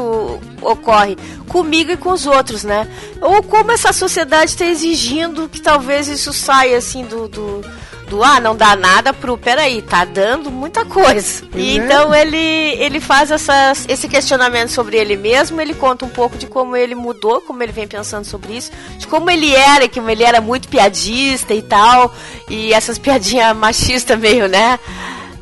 ocorre 0.62 1.16
comigo 1.48 1.90
e 1.90 1.96
com 1.96 2.10
os 2.10 2.24
outros, 2.24 2.62
né? 2.62 2.88
Ou 3.20 3.42
como 3.42 3.72
essa 3.72 3.92
sociedade 3.92 4.52
está 4.52 4.64
exigindo 4.64 5.48
que 5.48 5.60
talvez 5.60 6.08
isso 6.08 6.32
saia 6.32 6.78
assim 6.78 7.04
do, 7.04 7.28
do, 7.28 7.64
do 8.08 8.22
ah, 8.22 8.40
não 8.40 8.56
dá 8.56 8.76
nada 8.76 9.12
pro 9.12 9.36
peraí, 9.36 9.82
tá 9.82 10.04
dando 10.04 10.50
muita 10.50 10.84
coisa. 10.84 11.44
E 11.54 11.70
é. 11.70 11.74
então 11.74 12.14
ele 12.14 12.36
ele 12.36 13.00
faz 13.00 13.30
essas, 13.30 13.84
esse 13.88 14.08
questionamento 14.08 14.70
sobre 14.70 14.96
ele 14.96 15.16
mesmo, 15.16 15.60
ele 15.60 15.74
conta 15.74 16.04
um 16.04 16.08
pouco 16.08 16.36
de 16.36 16.46
como 16.46 16.76
ele 16.76 16.94
mudou, 16.94 17.40
como 17.40 17.62
ele 17.62 17.72
vem 17.72 17.86
pensando 17.86 18.24
sobre 18.24 18.56
isso, 18.56 18.70
de 18.98 19.06
como 19.06 19.30
ele 19.30 19.54
era, 19.54 19.88
que 19.88 19.98
ele 19.98 20.22
era 20.22 20.40
muito 20.40 20.68
piadista 20.68 21.54
e 21.54 21.62
tal, 21.62 22.14
e 22.48 22.72
essas 22.72 22.98
piadinhas 22.98 23.56
machistas 23.56 24.18
meio, 24.18 24.48
né? 24.48 24.78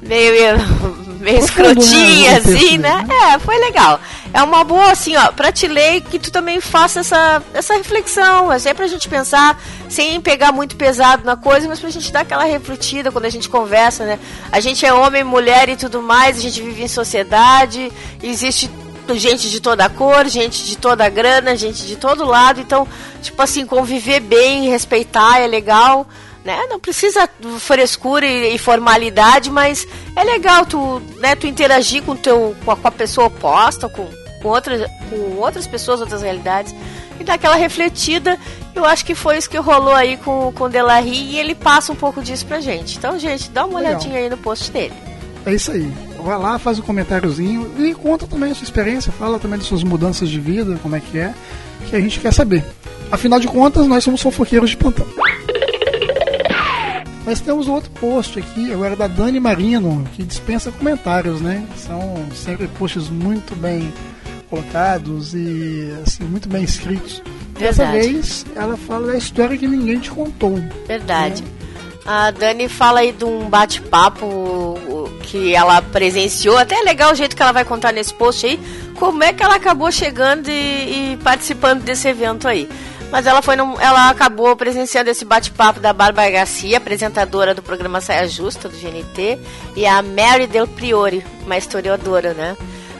Meio, 0.00 0.56
meio 1.22 1.38
escrotinha, 1.38 2.32
né, 2.32 2.40
texto 2.40 2.56
assim, 2.56 2.78
né? 2.78 3.06
É, 3.08 3.38
foi 3.38 3.58
legal. 3.58 4.00
É 4.34 4.42
uma 4.42 4.64
boa, 4.64 4.90
assim, 4.90 5.14
ó, 5.16 5.30
pra 5.30 5.52
te 5.52 5.68
ler 5.68 6.00
que 6.00 6.18
tu 6.18 6.30
também 6.30 6.60
faça 6.60 7.00
essa, 7.00 7.42
essa 7.52 7.74
reflexão. 7.74 8.50
É 8.50 8.58
sempre 8.58 8.84
a 8.84 8.88
gente 8.88 9.08
pensar, 9.08 9.60
sem 9.88 10.20
pegar 10.20 10.52
muito 10.52 10.76
pesado 10.76 11.24
na 11.24 11.36
coisa, 11.36 11.68
mas 11.68 11.80
pra 11.80 11.90
gente 11.90 12.12
dar 12.12 12.20
aquela 12.20 12.44
refletida 12.44 13.12
quando 13.12 13.26
a 13.26 13.30
gente 13.30 13.48
conversa, 13.48 14.04
né? 14.04 14.18
A 14.50 14.58
gente 14.58 14.84
é 14.84 14.92
homem, 14.92 15.22
mulher 15.22 15.68
e 15.68 15.76
tudo 15.76 16.02
mais, 16.02 16.38
a 16.38 16.40
gente 16.40 16.60
vive 16.60 16.82
em 16.82 16.88
sociedade, 16.88 17.92
existe 18.22 18.70
gente 19.14 19.50
de 19.50 19.60
toda 19.60 19.88
cor, 19.88 20.26
gente 20.26 20.64
de 20.64 20.76
toda 20.78 21.08
grana, 21.08 21.56
gente 21.56 21.86
de 21.86 21.96
todo 21.96 22.24
lado. 22.24 22.60
Então, 22.60 22.86
tipo 23.20 23.40
assim, 23.42 23.66
conviver 23.66 24.20
bem, 24.20 24.68
respeitar 24.68 25.40
é 25.40 25.46
legal 25.46 26.06
né? 26.44 26.66
Não 26.68 26.78
precisa 26.78 27.28
frescura 27.58 28.26
e, 28.26 28.54
e, 28.54 28.58
formalidade, 28.58 29.50
mas 29.50 29.86
é 30.16 30.24
legal 30.24 30.66
tu, 30.66 31.00
né, 31.18 31.34
tu 31.34 31.46
interagir 31.46 32.02
com, 32.02 32.16
teu, 32.16 32.56
com, 32.64 32.70
a, 32.70 32.76
com 32.76 32.88
a 32.88 32.90
pessoa 32.90 33.28
oposta, 33.28 33.88
com, 33.88 34.08
com, 34.42 34.48
outras, 34.48 34.90
com 35.08 35.36
outras 35.38 35.66
pessoas, 35.66 36.00
outras 36.00 36.22
realidades, 36.22 36.74
e 37.20 37.24
dar 37.24 37.34
aquela 37.34 37.56
refletida. 37.56 38.38
Eu 38.74 38.84
acho 38.84 39.04
que 39.04 39.14
foi 39.14 39.38
isso 39.38 39.48
que 39.48 39.58
rolou 39.58 39.94
aí 39.94 40.16
com, 40.16 40.52
com 40.52 40.64
o 40.64 40.68
Delarry 40.68 41.32
e 41.32 41.38
ele 41.38 41.54
passa 41.54 41.92
um 41.92 41.96
pouco 41.96 42.22
disso 42.22 42.46
pra 42.46 42.60
gente. 42.60 42.98
Então, 42.98 43.18
gente, 43.18 43.50
dá 43.50 43.64
uma 43.64 43.78
Legal. 43.78 43.92
olhadinha 43.94 44.18
aí 44.18 44.28
no 44.28 44.36
post 44.36 44.70
dele. 44.70 44.94
É 45.44 45.54
isso 45.54 45.72
aí. 45.72 45.92
Vai 46.22 46.38
lá, 46.38 46.58
faz 46.58 46.78
um 46.78 46.82
comentáriozinho 46.82 47.72
e 47.78 47.94
conta 47.94 48.26
também 48.26 48.52
a 48.52 48.54
sua 48.54 48.64
experiência, 48.64 49.10
fala 49.12 49.40
também 49.40 49.58
das 49.58 49.66
suas 49.66 49.82
mudanças 49.82 50.28
de 50.28 50.38
vida, 50.38 50.78
como 50.80 50.94
é 50.94 51.00
que 51.00 51.18
é, 51.18 51.34
que 51.88 51.96
a 51.96 52.00
gente 52.00 52.20
quer 52.20 52.32
saber. 52.32 52.64
Afinal 53.10 53.40
de 53.40 53.48
contas, 53.48 53.86
nós 53.86 54.04
somos 54.04 54.22
fofoqueiros 54.22 54.70
de 54.70 54.76
plantão. 54.76 55.06
Mas 57.24 57.40
temos 57.40 57.68
outro 57.68 57.90
post 57.92 58.38
aqui, 58.38 58.72
agora 58.72 58.96
da 58.96 59.06
Dani 59.06 59.38
Marino, 59.38 60.04
que 60.14 60.24
dispensa 60.24 60.72
comentários, 60.72 61.40
né? 61.40 61.64
São 61.76 62.26
sempre 62.34 62.66
posts 62.66 63.08
muito 63.08 63.54
bem 63.54 63.92
colocados 64.50 65.32
e 65.32 65.94
assim, 66.04 66.24
muito 66.24 66.48
bem 66.48 66.64
escritos. 66.64 67.22
Dessa 67.58 67.86
vez 67.86 68.44
ela 68.56 68.76
fala 68.76 69.08
da 69.08 69.16
história 69.16 69.56
que 69.56 69.66
ninguém 69.66 69.98
te 69.98 70.10
contou. 70.10 70.58
Verdade. 70.86 71.44
A 72.04 72.32
Dani 72.32 72.68
fala 72.68 73.00
aí 73.00 73.12
de 73.12 73.24
um 73.24 73.48
bate-papo 73.48 75.08
que 75.22 75.54
ela 75.54 75.80
presenciou. 75.80 76.58
Até 76.58 76.80
é 76.80 76.82
legal 76.82 77.12
o 77.12 77.14
jeito 77.14 77.36
que 77.36 77.42
ela 77.42 77.52
vai 77.52 77.64
contar 77.64 77.92
nesse 77.92 78.12
post 78.12 78.44
aí. 78.44 78.60
Como 78.96 79.22
é 79.22 79.32
que 79.32 79.42
ela 79.42 79.54
acabou 79.54 79.90
chegando 79.90 80.48
e, 80.48 81.12
e 81.12 81.18
participando 81.22 81.82
desse 81.82 82.08
evento 82.08 82.48
aí. 82.48 82.68
Mas 83.12 83.26
ela 83.26 83.42
foi 83.42 83.54
num- 83.56 83.78
ela 83.78 84.08
acabou 84.08 84.56
presenciando 84.56 85.10
esse 85.10 85.22
bate-papo 85.24 85.78
da 85.78 85.92
Bárbara 85.92 86.30
Garcia, 86.30 86.78
apresentadora 86.78 87.54
do 87.54 87.62
programa 87.62 88.00
Saia 88.00 88.26
Justa, 88.26 88.70
do 88.70 88.76
GNT, 88.76 89.38
e 89.76 89.84
a 89.86 90.00
Mary 90.00 90.46
Del 90.46 90.66
Priori, 90.66 91.22
uma 91.44 91.58
historiadora, 91.58 92.32
né? 92.32 92.56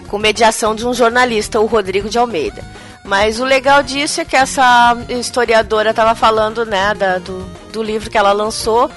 Com 0.09 0.19
mediação 0.19 0.75
de 0.75 0.87
um 0.87 0.93
jornalista, 0.93 1.59
o 1.61 1.65
Rodrigo 1.67 2.11
de 2.11 2.19
Almeida. 2.19 2.63
Mas 3.05 3.41
o 3.41 3.45
legal 3.45 3.83
disso 3.83 4.21
é 4.21 4.25
que 4.27 4.37
essa 4.37 4.97
historiadora 5.09 5.91
estava 5.91 6.15
falando, 6.15 6.65
né, 6.67 6.93
da- 6.95 7.19
do, 7.19 7.39
do 7.73 7.83
livro 7.83 8.09
que 8.11 8.19
ela 8.19 8.33
lançou, 8.33 8.91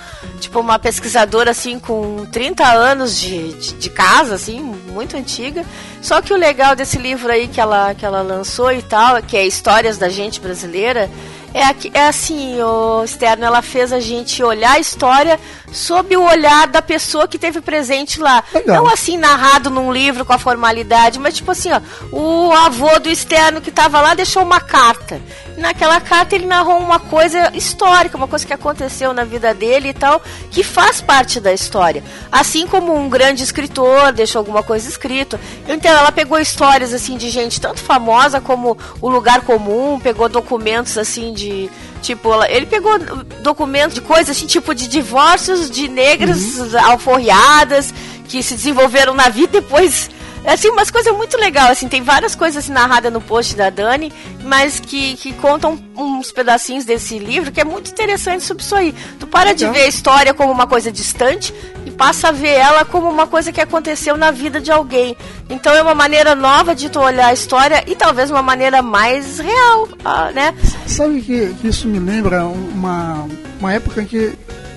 tipo 0.46 0.60
uma 0.60 0.78
pesquisadora 0.78 1.52
assim 1.52 1.80
com 1.80 2.26
30 2.32 2.64
anos 2.66 3.20
de, 3.20 3.54
de, 3.54 3.74
de 3.74 3.90
casa, 3.90 4.36
assim, 4.36 4.60
muito 4.60 5.18
antiga. 5.18 5.66
Só 6.02 6.22
que 6.22 6.34
o 6.34 6.38
legal 6.38 6.76
desse 6.76 6.98
livro 6.98 7.32
aí 7.32 7.48
que 7.48 7.60
ela, 7.60 7.94
que 7.96 8.06
ela 8.06 8.22
lançou 8.22 8.72
e 8.72 8.82
tal, 8.82 9.22
que 9.24 9.36
é 9.36 9.46
Histórias 9.46 9.98
da 9.98 10.08
Gente 10.08 10.40
Brasileira, 10.40 11.10
é, 11.54 11.98
é 11.98 12.08
assim, 12.08 12.62
o 12.62 13.04
externo, 13.04 13.46
ela 13.46 13.62
fez 13.62 13.94
a 13.94 14.00
gente 14.00 14.44
olhar 14.44 14.74
a 14.74 14.80
história 14.80 15.40
sob 15.72 16.16
o 16.16 16.24
olhar 16.24 16.68
da 16.68 16.82
pessoa 16.82 17.28
que 17.28 17.40
teve 17.40 17.62
presente 17.62 18.20
lá. 18.20 18.44
Legal. 18.54 18.84
Não 18.84 18.92
assim 18.92 19.18
narrado 19.18 19.70
num 19.70 19.92
livro 19.92 20.26
com 20.26 20.34
a 20.34 20.38
formalidade, 20.38 21.18
mas 21.18 21.36
tipo 21.36 21.52
assim, 21.52 21.70
ó, 21.72 21.82
o 22.12 22.52
avô 22.52 23.00
do 23.00 23.10
externo 23.10 23.62
que 23.62 23.72
tava 23.72 24.02
lá 24.02 24.14
deixou 24.14 24.44
uma 24.44 24.60
carta. 24.60 25.22
Naquela 25.58 26.02
carta 26.02 26.36
ele 26.36 26.46
narrou 26.46 26.78
uma 26.78 27.00
coisa 27.00 27.52
histórica, 27.56 28.18
uma 28.18 28.28
coisa 28.28 28.46
que 28.46 28.54
aconteceu 28.54 29.14
na 29.14 29.24
vida 29.24 29.54
dele 29.54 29.90
e 29.90 29.94
tal, 29.94 30.22
que 30.52 30.64
faz 30.64 31.02
parte 31.02 31.40
da 31.40 31.54
história. 31.54 32.04
Assim 32.32 32.68
como 32.68 32.94
um 32.94 33.08
grande 33.08 33.44
escritor 33.44 34.12
deixou 34.12 34.40
alguma 34.40 34.62
coisa 34.62 34.88
escrito. 34.88 35.40
Então 35.68 35.92
ela 35.92 36.12
pegou 36.12 36.38
histórias 36.40 36.94
assim 36.94 37.18
de 37.18 37.30
gente 37.30 37.62
tanto 37.62 37.80
famosa 37.80 38.42
como 38.42 38.78
o 39.00 39.10
lugar 39.10 39.42
comum, 39.42 40.00
pegou 40.00 40.28
documentos 40.28 40.98
assim 40.98 41.34
de 41.34 41.70
Tipo, 42.06 42.44
ele 42.44 42.68
pegou 42.68 43.00
documentos 43.42 43.96
de 43.96 44.02
coisas 44.02 44.38
assim, 44.38 44.46
tipo 44.46 44.76
de 44.76 44.88
divórcios 44.88 45.72
de 45.72 45.88
negras 45.88 46.76
alforriadas 46.76 47.92
que 48.28 48.44
se 48.44 48.54
desenvolveram 48.54 49.16
na 49.16 49.28
vida 49.28 49.58
e 49.58 49.62
depois. 49.62 50.12
Assim, 50.48 50.70
umas 50.70 50.92
coisas 50.92 51.16
muito 51.16 51.38
legais, 51.38 51.72
assim, 51.72 51.88
tem 51.88 52.04
várias 52.04 52.36
coisas 52.36 52.64
assim, 52.64 52.72
narradas 52.72 53.12
no 53.12 53.20
post 53.20 53.56
da 53.56 53.70
Dani, 53.70 54.14
mas 54.44 54.80
que, 54.80 55.16
que 55.16 55.34
contam 55.34 55.80
uns 55.98 56.32
pedacinhos 56.32 56.86
desse 56.86 57.18
livro 57.18 57.52
que 57.52 57.60
é 57.60 57.64
muito 57.64 57.90
interessante 57.90 58.44
sobre 58.44 58.64
isso 58.64 58.76
aí. 58.76 58.94
Tu 59.20 59.26
para 59.26 59.54
de 59.54 59.66
Legal. 59.66 59.74
ver 59.74 59.86
a 59.86 59.88
história 59.88 60.34
como 60.34 60.52
uma 60.52 60.68
coisa 60.68 60.92
distante 60.92 61.54
e 61.86 61.92
passa 61.92 62.30
a 62.30 62.32
ver 62.32 62.54
ela 62.54 62.86
como 62.86 63.10
uma 63.10 63.28
coisa 63.28 63.52
que 63.52 63.60
aconteceu 63.60 64.18
na 64.18 64.32
vida 64.32 64.62
de 64.62 64.72
alguém. 64.72 65.18
Então 65.50 65.74
é 65.74 65.82
uma 65.82 65.96
maneira 65.96 66.36
nova 66.36 66.76
de 66.76 66.90
tu 66.90 67.00
olhar 67.00 67.28
a 67.28 67.34
história 67.34 67.84
e 67.88 67.96
talvez 67.96 68.30
uma 68.30 68.42
maneira 68.42 68.82
mais 68.82 69.40
real, 69.40 69.88
ah, 70.04 70.32
né? 70.32 70.54
Sabe 70.86 71.22
que, 71.22 71.54
que 71.62 71.68
isso 71.68 71.88
me 71.88 72.00
lembra 72.00 72.46
uma, 72.46 73.28
uma 73.60 73.74
época 73.74 74.02
em 74.02 74.06
que, 74.06 74.34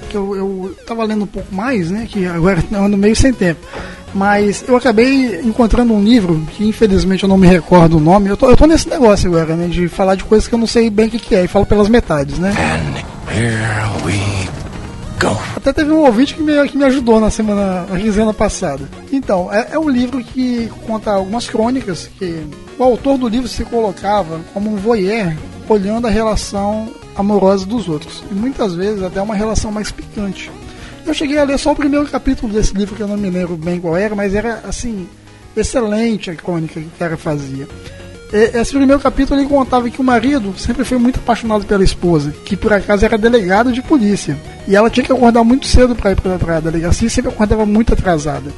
que 0.09 0.17
eu, 0.17 0.35
eu 0.35 0.77
tava 0.87 1.05
lendo 1.05 1.25
um 1.25 1.27
pouco 1.29 1.55
mais, 1.55 1.91
né? 1.91 2.07
Que 2.11 2.27
agora 2.27 2.63
eu 2.71 2.85
ando 2.85 2.97
meio 2.97 3.15
sem 3.15 3.33
tempo. 3.33 3.61
Mas 4.15 4.65
eu 4.67 4.77
acabei 4.77 5.41
encontrando 5.43 5.93
um 5.93 6.03
livro 6.03 6.43
que 6.57 6.67
infelizmente 6.67 7.23
eu 7.23 7.29
não 7.29 7.37
me 7.37 7.47
recordo 7.47 7.99
o 7.99 8.01
nome. 8.01 8.29
Eu 8.29 8.37
tô, 8.37 8.49
eu 8.49 8.57
tô 8.57 8.67
nesse 8.67 8.89
negócio 8.89 9.29
agora, 9.29 9.55
né? 9.55 9.69
De 9.69 9.89
falar 9.89 10.15
de 10.15 10.25
coisas 10.25 10.49
que 10.49 10.55
eu 10.55 10.59
não 10.59 10.67
sei 10.67 10.89
bem 10.91 11.07
o 11.07 11.11
que, 11.11 11.19
que 11.19 11.35
é 11.35 11.45
e 11.45 11.49
falo 11.49 11.67
pelas 11.67 11.89
metades, 11.89 12.39
né? 12.39 12.55
Here 13.31 13.55
we 14.05 14.49
go. 15.21 15.39
Até 15.55 15.73
teve 15.73 15.93
um 15.93 16.05
ouvinte 16.05 16.35
que 16.35 16.43
me, 16.43 16.69
que 16.69 16.77
me 16.77 16.85
ajudou 16.85 17.21
na 17.21 17.31
semana, 17.31 17.87
na 17.89 17.99
quinzena 17.99 18.33
passada. 18.33 18.89
Então, 19.13 19.53
é, 19.53 19.69
é 19.73 19.79
um 19.79 19.89
livro 19.89 20.25
que 20.25 20.71
conta 20.87 21.11
algumas 21.11 21.49
crônicas 21.49 22.09
que 22.19 22.47
o 22.79 22.83
autor 22.83 23.19
do 23.19 23.29
livro 23.29 23.49
se 23.49 23.65
colocava 23.65 24.41
como 24.55 24.73
um 24.73 24.77
voyeur 24.77 25.35
olhando 25.69 26.07
a 26.07 26.11
relação 26.11 26.89
amorosa 27.15 27.67
dos 27.67 27.89
outros. 27.89 28.23
E 28.31 28.35
muitas 28.35 28.75
vezes 28.75 29.03
até 29.03 29.21
uma 29.21 29.35
relação 29.35 29.71
mais 29.71 29.91
picante. 29.91 30.51
Eu 31.07 31.15
cheguei 31.15 31.39
a 31.39 31.45
ler 31.45 31.59
só 31.59 31.73
o 31.73 31.77
primeiro 31.77 32.07
capítulo 32.07 32.53
desse 32.53 32.75
livro, 32.75 32.95
que 32.95 33.03
eu 33.03 33.09
não 33.09 33.17
me 33.17 33.31
lembro 33.31 33.57
bem 33.57 33.81
qual 33.81 33.97
era, 33.97 34.15
mas 34.15 34.35
era, 34.35 34.63
assim, 34.69 35.09
excelente 35.57 36.31
a 36.31 36.35
crônica 36.35 36.81
que 36.81 36.87
o 36.87 36.99
cara 36.99 37.17
fazia. 37.17 37.67
Esse 38.31 38.73
primeiro 38.73 39.01
capítulo 39.01 39.41
ele 39.41 39.49
contava 39.49 39.89
que 39.89 40.03
o 40.03 40.05
marido 40.05 40.53
sempre 40.59 40.85
foi 40.85 40.99
muito 40.99 41.19
apaixonado 41.19 41.65
pela 41.65 41.83
esposa, 41.83 42.31
que 42.45 42.59
por 42.59 42.71
acaso 42.75 43.03
era 43.07 43.17
delegado 43.17 43.73
de 43.73 43.81
polícia. 43.81 44.37
E 44.67 44.77
ela 44.77 44.91
tinha 44.91 45.05
que 45.05 45.11
acordar 45.11 45.43
muito 45.43 45.67
cedo 45.67 45.97
para 45.97 46.13
ir 46.13 46.17
para 46.21 46.59
a 46.59 46.61
delegacia 46.61 47.07
e 47.07 47.11
sempre 47.11 47.31
acordava 47.31 47.65
muito 47.65 47.95
atrasada. 47.95 48.51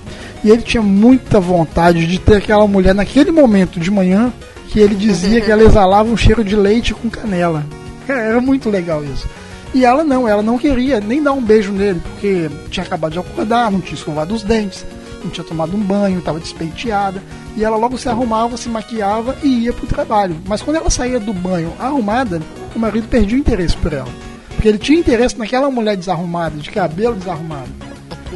E 0.42 0.50
ele 0.50 0.62
tinha 0.62 0.82
muita 0.82 1.38
vontade 1.38 2.04
de 2.04 2.18
ter 2.18 2.38
aquela 2.38 2.66
mulher 2.66 2.96
naquele 2.96 3.30
momento 3.30 3.78
de 3.78 3.92
manhã 3.92 4.32
que 4.70 4.78
ele 4.78 4.94
dizia 4.94 5.40
que 5.40 5.50
ela 5.50 5.62
exalava 5.62 6.08
um 6.08 6.16
cheiro 6.16 6.44
de 6.44 6.54
leite 6.54 6.94
com 6.94 7.10
canela. 7.10 7.64
Era 8.08 8.40
muito 8.40 8.70
legal 8.70 9.04
isso. 9.04 9.28
E 9.74 9.84
ela 9.84 10.02
não, 10.02 10.26
ela 10.26 10.42
não 10.42 10.58
queria 10.58 11.00
nem 11.00 11.22
dar 11.22 11.32
um 11.32 11.42
beijo 11.42 11.72
nele, 11.72 12.00
porque 12.00 12.50
tinha 12.70 12.84
acabado 12.84 13.12
de 13.12 13.18
acordar, 13.18 13.70
não 13.70 13.80
tinha 13.80 13.94
escovado 13.94 14.34
os 14.34 14.42
dentes, 14.42 14.84
não 15.22 15.30
tinha 15.30 15.44
tomado 15.44 15.76
um 15.76 15.80
banho, 15.80 16.18
estava 16.18 16.40
despenteada. 16.40 17.22
E 17.56 17.64
ela 17.64 17.76
logo 17.76 17.98
se 17.98 18.08
arrumava, 18.08 18.56
se 18.56 18.68
maquiava 18.68 19.36
e 19.42 19.64
ia 19.64 19.72
pro 19.72 19.86
trabalho. 19.86 20.36
Mas 20.46 20.62
quando 20.62 20.76
ela 20.76 20.90
saía 20.90 21.20
do 21.20 21.32
banho 21.32 21.72
arrumada, 21.78 22.40
o 22.74 22.78
marido 22.78 23.08
perdia 23.08 23.36
o 23.36 23.40
interesse 23.40 23.76
por 23.76 23.92
ela. 23.92 24.08
Porque 24.48 24.68
ele 24.68 24.78
tinha 24.78 24.98
interesse 24.98 25.38
naquela 25.38 25.70
mulher 25.70 25.96
desarrumada, 25.96 26.56
de 26.56 26.70
cabelo 26.70 27.16
desarrumado. 27.16 27.70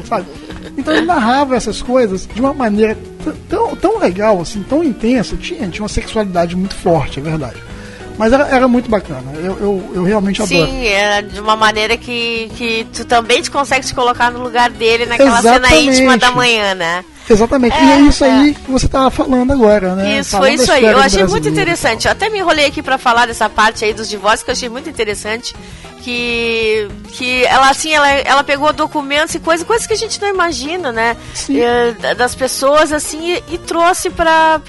Sabe? 0.09 0.27
Então 0.77 0.95
ele 0.95 1.07
narrava 1.07 1.57
essas 1.57 1.82
coisas 1.82 2.28
de 2.32 2.41
uma 2.41 2.53
maneira 2.53 2.97
tão, 3.49 3.74
tão 3.77 3.99
legal, 3.99 4.41
assim, 4.41 4.62
tão 4.62 4.82
intensa. 4.82 5.36
Tinha, 5.36 5.69
tinha 5.69 5.82
uma 5.82 5.89
sexualidade 5.89 6.57
muito 6.57 6.74
forte, 6.74 7.19
é 7.19 7.23
verdade. 7.23 7.62
Mas 8.16 8.32
era, 8.32 8.47
era 8.49 8.69
muito 8.69 8.89
bacana. 8.89 9.32
Eu, 9.36 9.59
eu, 9.59 9.93
eu 9.95 10.05
realmente 10.05 10.41
adoro. 10.41 10.66
Sim, 10.66 10.86
é 10.86 11.20
de 11.23 11.41
uma 11.41 11.57
maneira 11.57 11.97
que, 11.97 12.49
que 12.57 12.86
tu 12.93 13.05
também 13.05 13.43
te 13.43 13.51
consegue 13.51 13.85
te 13.85 13.95
colocar 13.95 14.31
no 14.31 14.41
lugar 14.41 14.70
dele 14.70 15.07
naquela 15.07 15.43
cena 15.43 15.57
Exatamente. 15.57 15.89
íntima 15.89 16.16
da 16.16 16.31
manhã, 16.31 16.74
né? 16.74 17.05
Exatamente. 17.29 17.77
e 17.77 17.93
é 17.93 18.01
isso 18.01 18.25
aí 18.25 18.55
que 18.55 18.71
você 18.71 18.89
tava 18.89 19.11
falando 19.11 19.53
agora, 19.53 19.95
né? 19.95 20.19
Isso, 20.19 20.33
Falando 20.33 20.47
foi 20.47 20.55
isso 20.55 20.73
aí. 20.73 20.85
Eu 20.85 20.99
achei 20.99 21.25
muito 21.25 21.49
interessante. 21.49 22.07
Eu 22.07 22.13
até 22.13 22.29
me 22.29 22.39
enrolei 22.39 22.67
aqui 22.67 22.83
pra 22.83 22.99
falar 22.99 23.27
dessa 23.27 23.49
parte 23.49 23.85
aí 23.85 23.93
dos 23.93 24.09
divórcios, 24.09 24.43
que 24.43 24.51
eu 24.51 24.55
achei 24.55 24.69
muito 24.69 24.89
interessante. 24.89 25.55
Que, 26.03 26.87
que 27.13 27.45
ela, 27.47 27.71
assim, 27.71 27.95
ela, 27.95 28.07
ela 28.11 28.45
pegou 28.45 28.71
documentos 28.75 29.35
e 29.35 29.39
coisas, 29.39 29.67
coisas 29.67 29.87
que 29.87 29.95
a 29.95 29.97
gente 29.97 30.21
não 30.21 30.29
imagina, 30.29 30.93
né? 30.93 31.17
Eh, 31.49 32.15
das 32.15 32.35
pessoas, 32.35 32.93
assim, 32.93 33.33
e, 33.33 33.55
e 33.55 33.59
trouxe 33.59 34.11
pra, 34.11 34.61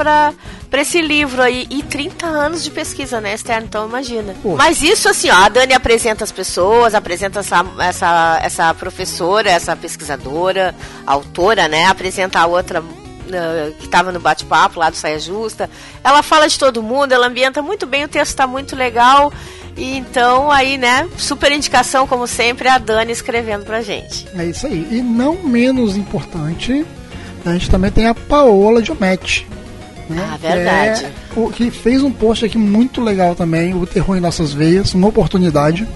pra 0.70 0.82
esse 0.82 1.02
livro 1.02 1.42
aí. 1.42 1.68
E 1.70 1.84
30 1.84 2.26
anos 2.26 2.64
de 2.64 2.72
pesquisa, 2.72 3.22
né, 3.22 3.34
externa? 3.34 3.66
Então, 3.66 3.88
imagina. 3.88 4.36
Pô. 4.42 4.56
Mas 4.56 4.82
isso, 4.82 5.10
assim, 5.10 5.30
ó, 5.30 5.36
a 5.36 5.50
Dani 5.50 5.74
apresenta 5.74 6.24
as 6.24 6.32
pessoas, 6.32 6.94
apresenta 6.94 7.40
essa, 7.40 7.66
essa, 7.80 8.40
essa 8.42 8.74
professora, 8.74 9.50
essa 9.50 9.76
pesquisadora, 9.76 10.76
autora, 11.06 11.68
né? 11.68 11.86
Apresenta 11.86 12.40
a 12.40 12.46
outra 12.46 12.84
eh, 13.32 13.72
que 13.80 13.86
estava 13.86 14.12
no 14.12 14.20
bate-papo 14.20 14.80
lá 14.80 14.90
do 14.90 14.96
Saia 14.96 15.20
Justa. 15.20 15.70
Ela 16.04 16.22
fala 16.22 16.48
de 16.48 16.60
todo 16.60 16.84
mundo, 16.84 17.12
ela 17.12 17.28
ambienta 17.28 17.62
muito 17.62 17.86
bem, 17.86 18.04
o 18.04 18.08
texto 18.08 18.32
está 18.32 18.46
muito 18.46 18.76
legal. 18.76 19.34
E 19.76 19.98
então, 19.98 20.52
aí, 20.52 20.78
né, 20.78 21.08
super 21.18 21.52
indicação, 21.52 22.08
como 22.08 22.28
sempre, 22.28 22.68
a 22.68 22.78
Dani 22.78 23.12
escrevendo 23.12 23.66
pra 23.66 23.82
gente. 23.82 24.28
É 24.38 24.46
isso 24.46 24.68
aí. 24.68 24.88
E 24.92 25.02
não 25.02 25.44
menos 25.44 25.98
importante, 25.98 26.86
a 27.46 27.52
gente 27.54 27.70
também 27.70 27.92
tem 27.92 28.08
a 28.08 28.16
Paola 28.16 28.82
Diometti. 28.82 29.48
Né? 30.10 30.30
Ah, 30.32 30.38
verdade. 30.38 31.06
Que, 31.34 31.40
é 31.40 31.44
o, 31.44 31.50
que 31.50 31.72
fez 31.72 32.04
um 32.04 32.12
post 32.12 32.46
aqui 32.46 32.58
muito 32.58 33.02
legal 33.02 33.36
também, 33.36 33.74
o 33.74 33.86
Terror 33.86 34.18
em 34.18 34.22
Nossas 34.22 34.54
Veias, 34.54 34.94
uma 34.94 35.08
oportunidade. 35.08 35.88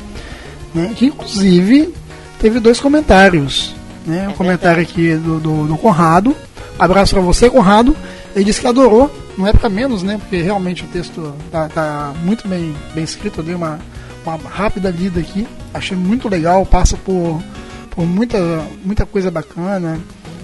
Né? 0.74 0.94
Que 0.96 1.08
inclusive 1.08 1.94
teve 2.40 2.60
dois 2.60 2.80
comentários. 2.80 3.76
Né? 4.06 4.28
Um 4.28 4.34
comentário 4.34 4.82
aqui 4.82 5.16
do, 5.16 5.40
do, 5.40 5.68
do 5.68 5.78
Conrado. 5.78 6.36
Abraço 6.78 7.14
pra 7.14 7.22
você, 7.22 7.50
Conrado. 7.50 7.96
Ele 8.36 8.46
disse 8.46 8.62
que 8.62 8.68
adorou, 8.68 9.12
não 9.38 9.48
é 9.48 9.54
pra 9.54 9.70
menos, 9.70 10.04
né? 10.04 10.18
Porque 10.20 10.42
realmente 10.42 10.84
o 10.84 10.88
texto 10.88 11.34
tá, 11.52 11.68
tá 11.68 12.14
muito 12.24 12.48
bem, 12.48 12.76
bem 12.94 13.04
escrito. 13.04 13.40
Eu 13.40 13.44
dei 13.44 13.56
uma, 13.56 13.80
uma 14.26 14.38
rápida 14.50 14.90
lida 14.90 15.20
aqui. 15.20 15.48
Achei 15.74 15.98
muito 15.98 16.30
legal, 16.30 16.66
passa 16.66 16.96
por, 16.98 17.42
por 17.90 18.06
muita, 18.06 18.38
muita 18.84 19.06
coisa 19.06 19.30
bacana. 19.32 20.00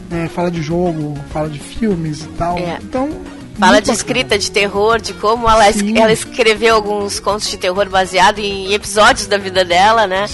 né? 0.10 0.30
Fala 0.34 0.50
de 0.52 0.62
jogo, 0.62 1.16
fala 1.32 1.48
de 1.50 1.60
filmes 1.60 2.26
e 2.26 2.28
tal. 2.30 2.58
É. 2.58 2.80
Então. 2.82 3.10
Fala 3.58 3.82
de 3.82 3.90
escrita 3.92 4.38
de 4.38 4.52
terror, 4.52 5.00
de 5.00 5.14
como 5.14 5.50
ela, 5.50 5.70
es- 5.70 5.78
Sim. 5.78 5.98
ela 5.98 6.12
escreveu 6.12 6.76
alguns 6.76 7.20
contos 7.20 7.50
de 7.50 7.56
terror 7.58 7.88
baseado 7.90 8.40
em 8.40 8.74
episódios 8.74 9.28
da 9.28 9.38
vida 9.38 9.64
dela, 9.64 10.06
né? 10.06 10.26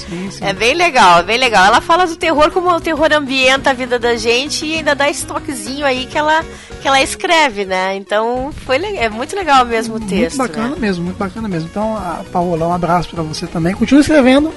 É 0.41 0.51
bem 0.53 0.73
legal, 0.73 1.19
é 1.19 1.23
bem 1.23 1.37
legal. 1.37 1.65
Ela 1.65 1.81
fala 1.81 2.07
do 2.07 2.15
terror, 2.15 2.49
como 2.51 2.69
o 2.69 2.81
terror 2.81 3.09
ambienta 3.13 3.69
a 3.69 3.73
vida 3.73 3.99
da 3.99 4.15
gente 4.15 4.65
e 4.65 4.75
ainda 4.77 4.95
dá 4.95 5.09
esse 5.09 5.25
toquezinho 5.25 5.85
aí 5.85 6.05
que 6.07 6.17
ela, 6.17 6.43
que 6.81 6.87
ela 6.87 7.01
escreve, 7.01 7.63
né? 7.65 7.95
Então 7.95 8.51
foi 8.65 8.77
é 8.97 9.07
muito 9.07 9.35
legal 9.35 9.63
mesmo 9.65 9.95
o 9.95 9.99
texto. 9.99 10.37
Muito 10.37 10.49
bacana 10.49 10.69
né? 10.69 10.75
mesmo, 10.79 11.03
muito 11.05 11.17
bacana 11.17 11.47
mesmo. 11.47 11.67
Então, 11.69 11.95
a 11.95 12.23
Paola, 12.31 12.67
um 12.67 12.73
abraço 12.73 13.09
pra 13.09 13.21
você 13.21 13.45
também. 13.45 13.75
Continue 13.75 14.01
escrevendo, 14.01 14.51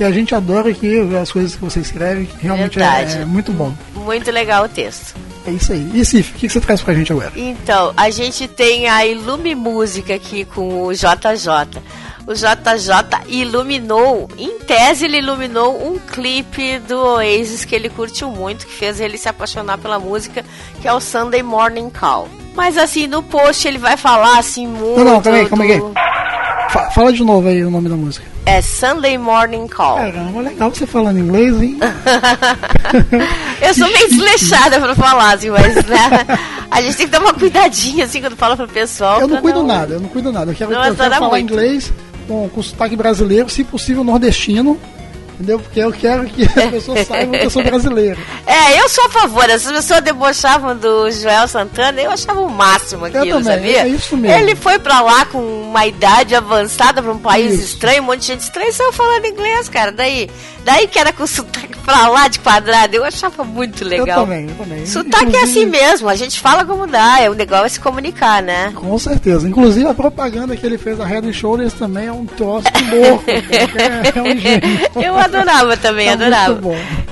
que 0.00 0.04
a 0.04 0.10
gente 0.10 0.34
adora 0.34 0.70
aqui 0.70 0.98
as 1.20 1.30
coisas 1.30 1.54
que 1.54 1.60
você 1.60 1.78
escreve, 1.78 2.24
que 2.24 2.42
realmente 2.42 2.80
é, 2.80 3.20
é 3.20 3.24
muito 3.26 3.52
bom. 3.52 3.70
Muito 3.94 4.30
legal 4.30 4.64
o 4.64 4.68
texto. 4.68 5.14
É 5.46 5.50
isso 5.50 5.74
aí. 5.74 5.90
E 5.92 6.02
Cif, 6.06 6.32
o 6.32 6.38
que 6.38 6.48
você 6.48 6.58
traz 6.58 6.80
pra 6.80 6.94
gente 6.94 7.12
agora? 7.12 7.30
Então, 7.36 7.92
a 7.94 8.08
gente 8.08 8.48
tem 8.48 8.88
a 8.88 9.04
Ilume 9.04 9.54
Música 9.54 10.14
aqui 10.14 10.46
com 10.46 10.86
o 10.86 10.92
JJ. 10.94 11.82
O 12.26 12.32
JJ 12.32 13.26
iluminou, 13.28 14.26
em 14.38 14.58
tese 14.60 15.04
ele 15.04 15.18
iluminou 15.18 15.86
um 15.86 15.98
clipe 15.98 16.78
do 16.78 16.96
Oasis 16.98 17.66
que 17.66 17.74
ele 17.74 17.90
curtiu 17.90 18.30
muito, 18.30 18.66
que 18.66 18.72
fez 18.72 19.00
ele 19.00 19.18
se 19.18 19.28
apaixonar 19.28 19.76
pela 19.76 19.98
música, 19.98 20.42
que 20.80 20.88
é 20.88 20.92
o 20.94 21.00
Sunday 21.00 21.42
Morning 21.42 21.90
Call. 21.90 22.26
Mas 22.54 22.78
assim, 22.78 23.06
no 23.06 23.22
post 23.22 23.68
ele 23.68 23.76
vai 23.78 23.98
falar 23.98 24.38
assim 24.38 24.66
muito. 24.66 24.96
Não, 24.98 25.04
não, 25.04 25.20
calma 25.20 25.38
aí, 25.40 25.46
calma 25.46 25.64
aí. 25.64 25.78
do- 25.78 25.92
Fa- 26.70 26.90
fala 26.90 27.12
de 27.12 27.22
novo 27.22 27.48
aí 27.48 27.62
o 27.64 27.70
nome 27.70 27.88
da 27.88 27.96
música. 27.96 28.29
É 28.46 28.62
Sunday 28.62 29.16
Morning 29.18 29.68
Call. 29.68 29.96
Caramba, 29.96 30.40
legal 30.40 30.70
você 30.74 30.86
falando 30.86 31.18
inglês, 31.18 31.60
hein? 31.60 31.78
Eu 33.62 33.74
sou 33.74 33.86
meio 33.88 34.08
desleixada 34.08 34.80
pra 34.80 34.94
falar, 34.94 35.34
assim, 35.34 35.50
mas 35.50 35.74
né, 35.86 36.26
a 36.70 36.80
gente 36.80 36.96
tem 36.96 37.06
que 37.06 37.12
dar 37.12 37.20
uma 37.20 37.34
cuidadinha 37.34 38.04
assim 38.06 38.20
quando 38.20 38.36
fala 38.36 38.56
pro 38.56 38.66
pessoal. 38.66 39.20
Eu 39.20 39.28
não 39.28 39.40
cuido 39.40 39.62
nada, 39.62 39.94
eu 39.94 40.00
não 40.00 40.08
cuido 40.08 40.32
nada. 40.32 40.50
Eu 40.50 40.54
quero, 40.56 40.70
Não 40.70 40.84
eu 40.84 40.94
quero 40.96 41.14
falar 41.14 41.28
muito. 41.28 41.52
inglês 41.52 41.92
com, 42.26 42.48
com 42.48 42.62
sotaque 42.62 42.96
brasileiro, 42.96 43.48
se 43.48 43.62
possível 43.62 44.02
nordestino. 44.02 44.78
Entendeu? 45.40 45.58
Porque 45.58 45.80
eu 45.80 45.90
quero 45.90 46.24
que 46.26 46.42
as 46.44 46.52
pessoas 46.70 47.06
saibam 47.06 47.38
que 47.40 47.46
eu 47.46 47.50
sou 47.50 47.64
brasileiro. 47.64 48.20
É, 48.46 48.78
eu 48.78 48.86
sou 48.90 49.06
a 49.06 49.08
favor. 49.08 49.50
As 49.50 49.64
pessoas 49.64 50.02
debochavam 50.02 50.76
do 50.76 51.10
Joel 51.10 51.48
Santana, 51.48 51.98
eu 52.02 52.10
achava 52.10 52.40
o 52.40 52.50
máximo 52.50 53.06
aquilo, 53.06 53.42
sabia? 53.42 53.84
é 53.84 53.88
isso 53.88 54.16
mesmo. 54.18 54.36
Ele 54.36 54.54
foi 54.54 54.78
pra 54.78 55.00
lá 55.00 55.24
com 55.24 55.38
uma 55.38 55.86
idade 55.86 56.34
avançada 56.34 57.02
pra 57.02 57.10
um 57.12 57.18
país 57.18 57.54
Isso. 57.54 57.64
estranho, 57.74 58.02
um 58.02 58.06
monte 58.06 58.20
de 58.20 58.26
gente 58.26 58.40
estranha, 58.40 58.70
saiu 58.70 58.92
falando 58.92 59.24
inglês, 59.24 59.66
cara. 59.70 59.90
Daí, 59.92 60.28
daí 60.62 60.86
que 60.86 60.98
era 60.98 61.10
com 61.12 61.26
sotaque 61.26 61.78
pra 61.86 62.08
lá 62.08 62.28
de 62.28 62.38
quadrado, 62.40 62.94
eu 62.94 63.04
achava 63.04 63.42
muito 63.42 63.82
legal. 63.82 64.20
Eu 64.20 64.24
também, 64.26 64.46
eu 64.48 64.54
também. 64.56 64.84
Sotaque 64.86 65.24
é 65.24 65.28
Inclusive- 65.28 65.44
assim 65.60 65.66
mesmo, 65.66 66.08
a 66.08 66.16
gente 66.16 66.38
fala 66.38 66.66
como 66.66 66.86
dá, 66.86 67.20
é 67.22 67.30
o 67.30 67.32
legal 67.32 67.64
é 67.64 67.68
se 67.70 67.80
comunicar, 67.80 68.42
né? 68.42 68.72
Com 68.74 68.98
certeza. 68.98 69.48
Inclusive 69.48 69.88
a 69.88 69.94
propaganda 69.94 70.54
que 70.54 70.66
ele 70.66 70.76
fez 70.76 70.98
da 70.98 71.06
Head 71.06 71.32
Shoulders 71.32 71.72
também 71.72 72.08
é 72.08 72.12
um 72.12 72.26
troço 72.26 72.66
louco. 72.90 73.24
é 73.30 74.20
um 74.20 74.36
gênio. 74.36 74.90
Eu 74.96 75.16
adorava 75.38 75.76
também, 75.76 76.06
Tá 76.06 76.12
adorava. 76.12 76.60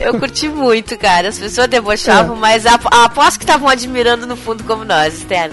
Eu 0.01 0.19
curti 0.19 0.49
muito, 0.49 0.97
cara. 0.99 1.29
As 1.29 1.39
pessoas 1.39 1.67
debochavam, 1.69 2.37
É. 2.37 2.39
mas 2.39 2.67
a, 2.67 2.79
a, 2.91 3.05
aposto 3.05 3.39
que 3.39 3.45
estavam 3.45 3.69
admirando 3.69 4.27
no 4.27 4.37
fundo 4.37 4.63
como 4.65 4.85
nós, 4.85 5.15
Estela. 5.19 5.53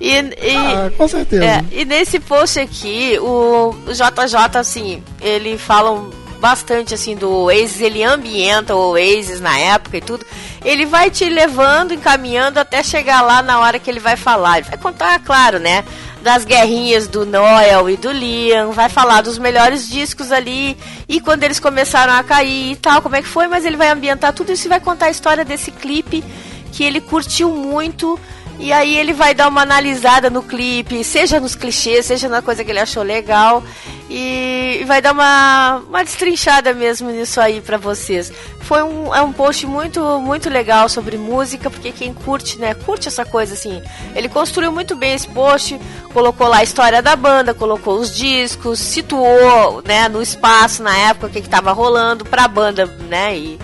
E, 0.00 0.10
e, 0.12 0.56
Ah, 0.56 0.90
com 0.96 1.08
certeza. 1.08 1.44
é, 1.44 1.64
e 1.72 1.84
nesse 1.84 2.18
post 2.20 2.58
aqui, 2.60 3.18
o, 3.20 3.74
JJ, 3.88 4.58
assim, 4.58 5.02
ele 5.20 5.56
fala 5.58 6.10
bastante 6.40 6.92
assim 6.92 7.16
do 7.16 7.30
Oasis, 7.30 7.80
ele 7.80 8.04
ambienta 8.04 8.74
o 8.74 8.90
Oasis 8.90 9.40
na 9.40 9.58
época 9.58 9.96
e 9.96 10.00
tudo. 10.02 10.26
Ele 10.62 10.84
vai 10.84 11.10
te 11.10 11.24
levando, 11.28 11.94
encaminhando 11.94 12.58
até 12.60 12.82
chegar 12.82 13.22
lá 13.22 13.40
na 13.40 13.60
hora 13.60 13.78
que 13.78 13.90
ele 13.90 14.00
vai 14.00 14.14
falar. 14.16 14.58
Ele 14.58 14.68
vai 14.68 14.76
contar, 14.78 15.18
claro, 15.20 15.58
né? 15.58 15.84
Das 16.24 16.46
guerrinhas 16.46 17.06
do 17.06 17.26
Noel 17.26 17.90
e 17.90 17.98
do 17.98 18.10
Liam, 18.10 18.72
vai 18.72 18.88
falar 18.88 19.20
dos 19.20 19.36
melhores 19.36 19.86
discos 19.86 20.32
ali 20.32 20.74
e 21.06 21.20
quando 21.20 21.42
eles 21.42 21.60
começaram 21.60 22.14
a 22.14 22.24
cair 22.24 22.72
e 22.72 22.76
tal, 22.76 23.02
como 23.02 23.14
é 23.14 23.20
que 23.20 23.28
foi, 23.28 23.46
mas 23.46 23.66
ele 23.66 23.76
vai 23.76 23.90
ambientar 23.90 24.32
tudo 24.32 24.50
isso 24.50 24.66
e 24.66 24.70
vai 24.70 24.80
contar 24.80 25.06
a 25.06 25.10
história 25.10 25.44
desse 25.44 25.70
clipe 25.70 26.24
que 26.72 26.82
ele 26.82 27.02
curtiu 27.02 27.50
muito. 27.50 28.18
E 28.58 28.72
aí 28.72 28.96
ele 28.96 29.12
vai 29.12 29.34
dar 29.34 29.48
uma 29.48 29.62
analisada 29.62 30.30
no 30.30 30.42
clipe, 30.42 31.02
seja 31.02 31.40
nos 31.40 31.54
clichês, 31.54 32.06
seja 32.06 32.28
na 32.28 32.40
coisa 32.40 32.64
que 32.64 32.70
ele 32.70 32.78
achou 32.78 33.02
legal. 33.02 33.62
E 34.08 34.84
vai 34.86 35.02
dar 35.02 35.12
uma, 35.12 35.82
uma 35.88 36.04
destrinchada 36.04 36.72
mesmo 36.72 37.10
nisso 37.10 37.40
aí 37.40 37.60
pra 37.60 37.76
vocês. 37.76 38.32
Foi 38.60 38.82
um, 38.82 39.14
é 39.14 39.20
um 39.20 39.32
post 39.32 39.66
muito, 39.66 40.00
muito 40.20 40.48
legal 40.48 40.88
sobre 40.88 41.18
música, 41.18 41.68
porque 41.68 41.90
quem 41.90 42.14
curte, 42.14 42.58
né, 42.58 42.74
curte 42.74 43.08
essa 43.08 43.24
coisa 43.24 43.54
assim. 43.54 43.82
Ele 44.14 44.28
construiu 44.28 44.70
muito 44.70 44.94
bem 44.94 45.14
esse 45.14 45.28
post, 45.28 45.78
colocou 46.12 46.48
lá 46.48 46.58
a 46.58 46.62
história 46.62 47.02
da 47.02 47.16
banda, 47.16 47.52
colocou 47.52 47.98
os 47.98 48.14
discos, 48.14 48.78
situou, 48.78 49.82
né, 49.84 50.08
no 50.08 50.22
espaço, 50.22 50.82
na 50.82 50.96
época, 50.96 51.26
o 51.26 51.30
que, 51.30 51.42
que 51.42 51.48
tava 51.48 51.72
rolando 51.72 52.24
pra 52.24 52.46
banda, 52.46 52.86
né, 52.86 53.36
e 53.36 53.58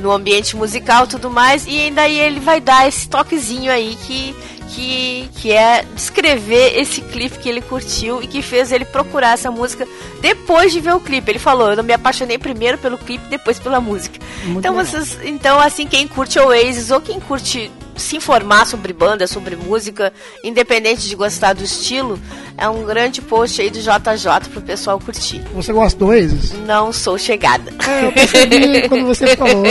no 0.00 0.10
ambiente 0.10 0.56
musical 0.56 1.04
e 1.04 1.08
tudo 1.08 1.30
mais, 1.30 1.66
e 1.66 1.78
ainda 1.78 2.02
aí 2.02 2.18
ele 2.18 2.40
vai 2.40 2.60
dar 2.60 2.88
esse 2.88 3.08
toquezinho 3.08 3.70
aí 3.70 3.96
que, 4.06 4.34
que, 4.68 5.30
que 5.36 5.52
é 5.52 5.84
descrever 5.94 6.78
esse 6.78 7.00
clipe 7.00 7.38
que 7.38 7.48
ele 7.48 7.60
curtiu 7.60 8.22
e 8.22 8.26
que 8.26 8.42
fez 8.42 8.72
ele 8.72 8.84
procurar 8.84 9.34
essa 9.34 9.50
música 9.50 9.86
depois 10.20 10.72
de 10.72 10.80
ver 10.80 10.94
o 10.94 11.00
clipe. 11.00 11.30
Ele 11.30 11.38
falou, 11.38 11.70
eu 11.70 11.76
não 11.76 11.84
me 11.84 11.92
apaixonei 11.92 12.38
primeiro 12.38 12.78
pelo 12.78 12.98
clipe, 12.98 13.28
depois 13.28 13.58
pela 13.58 13.80
música. 13.80 14.18
Muito 14.44 14.58
então 14.58 14.76
legal. 14.76 14.86
vocês, 14.86 15.18
então 15.22 15.60
assim, 15.60 15.86
quem 15.86 16.08
curte 16.08 16.38
Oasis 16.38 16.90
ou 16.90 17.00
quem 17.00 17.20
curte 17.20 17.70
se 17.96 18.16
informar 18.16 18.66
sobre 18.66 18.92
banda, 18.92 19.26
sobre 19.26 19.56
música, 19.56 20.12
independente 20.44 21.08
de 21.08 21.14
gostar 21.14 21.52
do 21.52 21.64
estilo, 21.64 22.18
é 22.56 22.68
um 22.68 22.84
grande 22.84 23.22
post 23.22 23.60
aí 23.60 23.70
do 23.70 23.78
JJ 23.80 24.50
pro 24.50 24.60
pessoal 24.60 24.98
curtir. 24.98 25.42
Você 25.54 25.72
gosta 25.72 25.98
do 25.98 26.06
Oasis? 26.06 26.52
Não 26.66 26.92
sou 26.92 27.18
chegada. 27.18 27.72
É, 27.86 28.06
eu 28.06 28.12
percebi 28.12 28.82
quando 28.88 29.06
você 29.06 29.36
falou. 29.36 29.64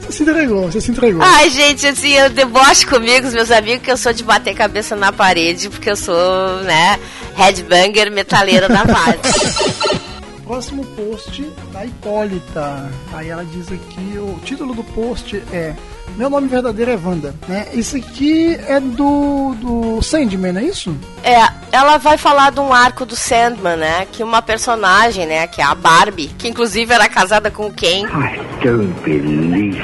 você 0.00 0.12
se 0.12 0.22
entregou, 0.22 0.70
você 0.70 0.80
se 0.80 0.90
entregou. 0.90 1.22
Ai, 1.22 1.50
gente, 1.50 1.86
assim, 1.86 2.12
eu 2.12 2.30
deboche 2.30 2.86
comigo, 2.86 3.26
os 3.26 3.34
meus 3.34 3.50
amigos, 3.50 3.82
que 3.82 3.90
eu 3.90 3.96
sou 3.96 4.12
de 4.12 4.22
bater 4.22 4.54
cabeça 4.54 4.94
na 4.94 5.12
parede, 5.12 5.68
porque 5.70 5.90
eu 5.90 5.96
sou, 5.96 6.62
né, 6.64 6.98
headbanger 7.34 8.10
metaleira 8.10 8.68
da 8.68 8.84
base. 8.84 10.02
Próximo 10.44 10.84
post 10.84 11.42
da 11.72 11.86
Hipólita. 11.86 12.90
Aí 13.14 13.28
ela 13.30 13.44
diz 13.44 13.68
aqui, 13.68 14.18
o 14.18 14.38
título 14.44 14.74
do 14.74 14.84
post 14.84 15.42
é 15.52 15.74
Meu 16.16 16.28
nome 16.28 16.48
verdadeiro 16.48 16.90
é 16.90 16.96
Wanda, 16.96 17.34
né? 17.48 17.68
Isso 17.72 17.96
aqui 17.96 18.54
é 18.66 18.78
do, 18.80 19.54
do 19.54 20.02
Sandman, 20.02 20.52
não 20.52 20.60
é 20.60 20.64
isso? 20.64 20.96
É, 21.22 21.40
ela 21.70 21.96
vai 21.98 22.18
falar 22.18 22.50
de 22.50 22.60
um 22.60 22.72
arco 22.72 23.06
do 23.06 23.16
Sandman, 23.16 23.76
né? 23.76 24.06
Que 24.10 24.22
uma 24.22 24.42
personagem, 24.42 25.26
né? 25.26 25.46
Que 25.46 25.60
é 25.60 25.64
a 25.64 25.74
Barbie, 25.74 26.28
que 26.38 26.48
inclusive 26.48 26.92
era 26.92 27.08
casada 27.08 27.50
com 27.50 27.66
o 27.66 27.72
Ken. 27.72 28.04
I 28.04 28.40
don't 28.62 28.92
believe 29.02 29.78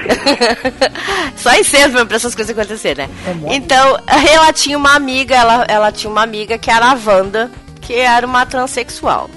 Só 1.36 1.52
em 1.52 1.62
Sandman 1.62 2.06
pra 2.06 2.16
essas 2.16 2.34
coisas 2.34 2.56
acontecerem, 2.56 3.06
né? 3.06 3.14
Então, 3.50 3.98
ela 4.06 4.52
tinha 4.52 4.76
uma 4.76 4.94
amiga, 4.94 5.34
ela, 5.34 5.64
ela 5.68 5.92
tinha 5.92 6.10
uma 6.10 6.22
amiga 6.22 6.58
que 6.58 6.70
era 6.70 6.90
a 6.90 6.94
Wanda, 6.94 7.50
que 7.80 7.94
era 7.94 8.26
uma 8.26 8.44
transexual. 8.44 9.30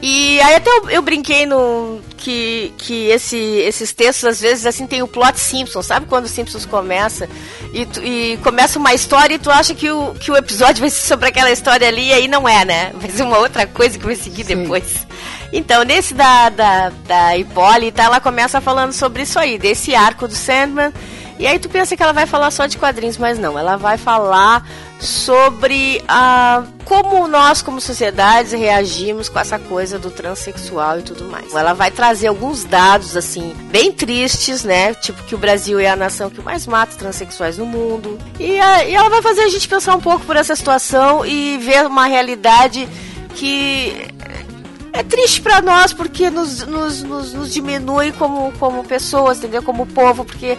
E 0.00 0.40
aí 0.40 0.54
até 0.54 0.70
eu, 0.70 0.90
eu 0.90 1.02
brinquei 1.02 1.44
no 1.44 2.00
que, 2.16 2.72
que 2.78 3.06
esse, 3.08 3.36
esses 3.36 3.92
textos 3.92 4.24
às 4.28 4.40
vezes 4.40 4.64
assim 4.64 4.86
tem 4.86 5.02
o 5.02 5.08
plot 5.08 5.38
Simpsons, 5.40 5.86
sabe 5.86 6.06
quando 6.06 6.26
os 6.26 6.30
Simpsons 6.30 6.64
começa 6.64 7.28
e, 7.72 7.84
tu- 7.84 8.02
e 8.04 8.36
começa 8.38 8.78
uma 8.78 8.94
história 8.94 9.34
e 9.34 9.38
tu 9.38 9.50
acha 9.50 9.74
que 9.74 9.90
o, 9.90 10.14
que 10.14 10.30
o 10.30 10.36
episódio 10.36 10.80
vai 10.82 10.90
ser 10.90 11.04
sobre 11.06 11.28
aquela 11.28 11.50
história 11.50 11.88
ali 11.88 12.08
e 12.08 12.12
aí 12.12 12.28
não 12.28 12.48
é, 12.48 12.64
né? 12.64 12.92
Vai 12.94 13.10
ser 13.10 13.22
uma 13.24 13.38
outra 13.38 13.66
coisa 13.66 13.98
que 13.98 14.04
vai 14.04 14.14
seguir 14.14 14.44
depois. 14.44 15.06
Então, 15.52 15.82
nesse 15.82 16.12
da, 16.14 16.48
da, 16.50 16.92
da 17.06 17.36
Hipólita, 17.36 18.02
ela 18.02 18.20
começa 18.20 18.60
falando 18.60 18.92
sobre 18.92 19.22
isso 19.22 19.38
aí, 19.38 19.58
desse 19.58 19.94
arco 19.94 20.28
do 20.28 20.34
Sandman. 20.34 20.92
E 21.38 21.46
aí 21.46 21.58
tu 21.58 21.68
pensa 21.68 21.96
que 21.96 22.02
ela 22.02 22.12
vai 22.12 22.26
falar 22.26 22.50
só 22.50 22.66
de 22.66 22.76
quadrinhos, 22.76 23.16
mas 23.16 23.38
não. 23.38 23.58
Ela 23.58 23.76
vai 23.76 23.96
falar 23.96 24.66
sobre 24.98 26.02
a, 26.08 26.64
como 26.84 27.28
nós, 27.28 27.62
como 27.62 27.80
sociedades, 27.80 28.50
reagimos 28.52 29.28
com 29.28 29.38
essa 29.38 29.58
coisa 29.58 29.98
do 29.98 30.10
transexual 30.10 30.98
e 30.98 31.02
tudo 31.02 31.24
mais. 31.26 31.54
Ela 31.54 31.72
vai 31.74 31.90
trazer 31.92 32.26
alguns 32.26 32.64
dados, 32.64 33.16
assim, 33.16 33.54
bem 33.70 33.92
tristes, 33.92 34.64
né? 34.64 34.94
Tipo 34.94 35.22
que 35.22 35.34
o 35.34 35.38
Brasil 35.38 35.78
é 35.78 35.88
a 35.88 35.94
nação 35.96 36.28
que 36.28 36.40
mais 36.40 36.66
mata 36.66 36.96
transexuais 36.96 37.56
no 37.58 37.66
mundo. 37.66 38.18
E, 38.40 38.58
a- 38.58 38.84
e 38.84 38.94
ela 38.94 39.08
vai 39.08 39.22
fazer 39.22 39.42
a 39.42 39.48
gente 39.48 39.68
pensar 39.68 39.94
um 39.94 40.00
pouco 40.00 40.24
por 40.26 40.34
essa 40.36 40.56
situação 40.56 41.24
e 41.24 41.56
ver 41.58 41.86
uma 41.86 42.06
realidade 42.06 42.88
que 43.36 44.08
é 44.92 45.02
triste 45.04 45.40
pra 45.40 45.60
nós 45.62 45.92
porque 45.92 46.28
nos, 46.30 46.66
nos, 46.66 47.02
nos, 47.04 47.32
nos 47.32 47.52
diminui 47.52 48.10
como, 48.12 48.50
como 48.58 48.82
pessoas, 48.82 49.38
entendeu? 49.38 49.62
Como 49.62 49.86
povo, 49.86 50.24
porque 50.24 50.58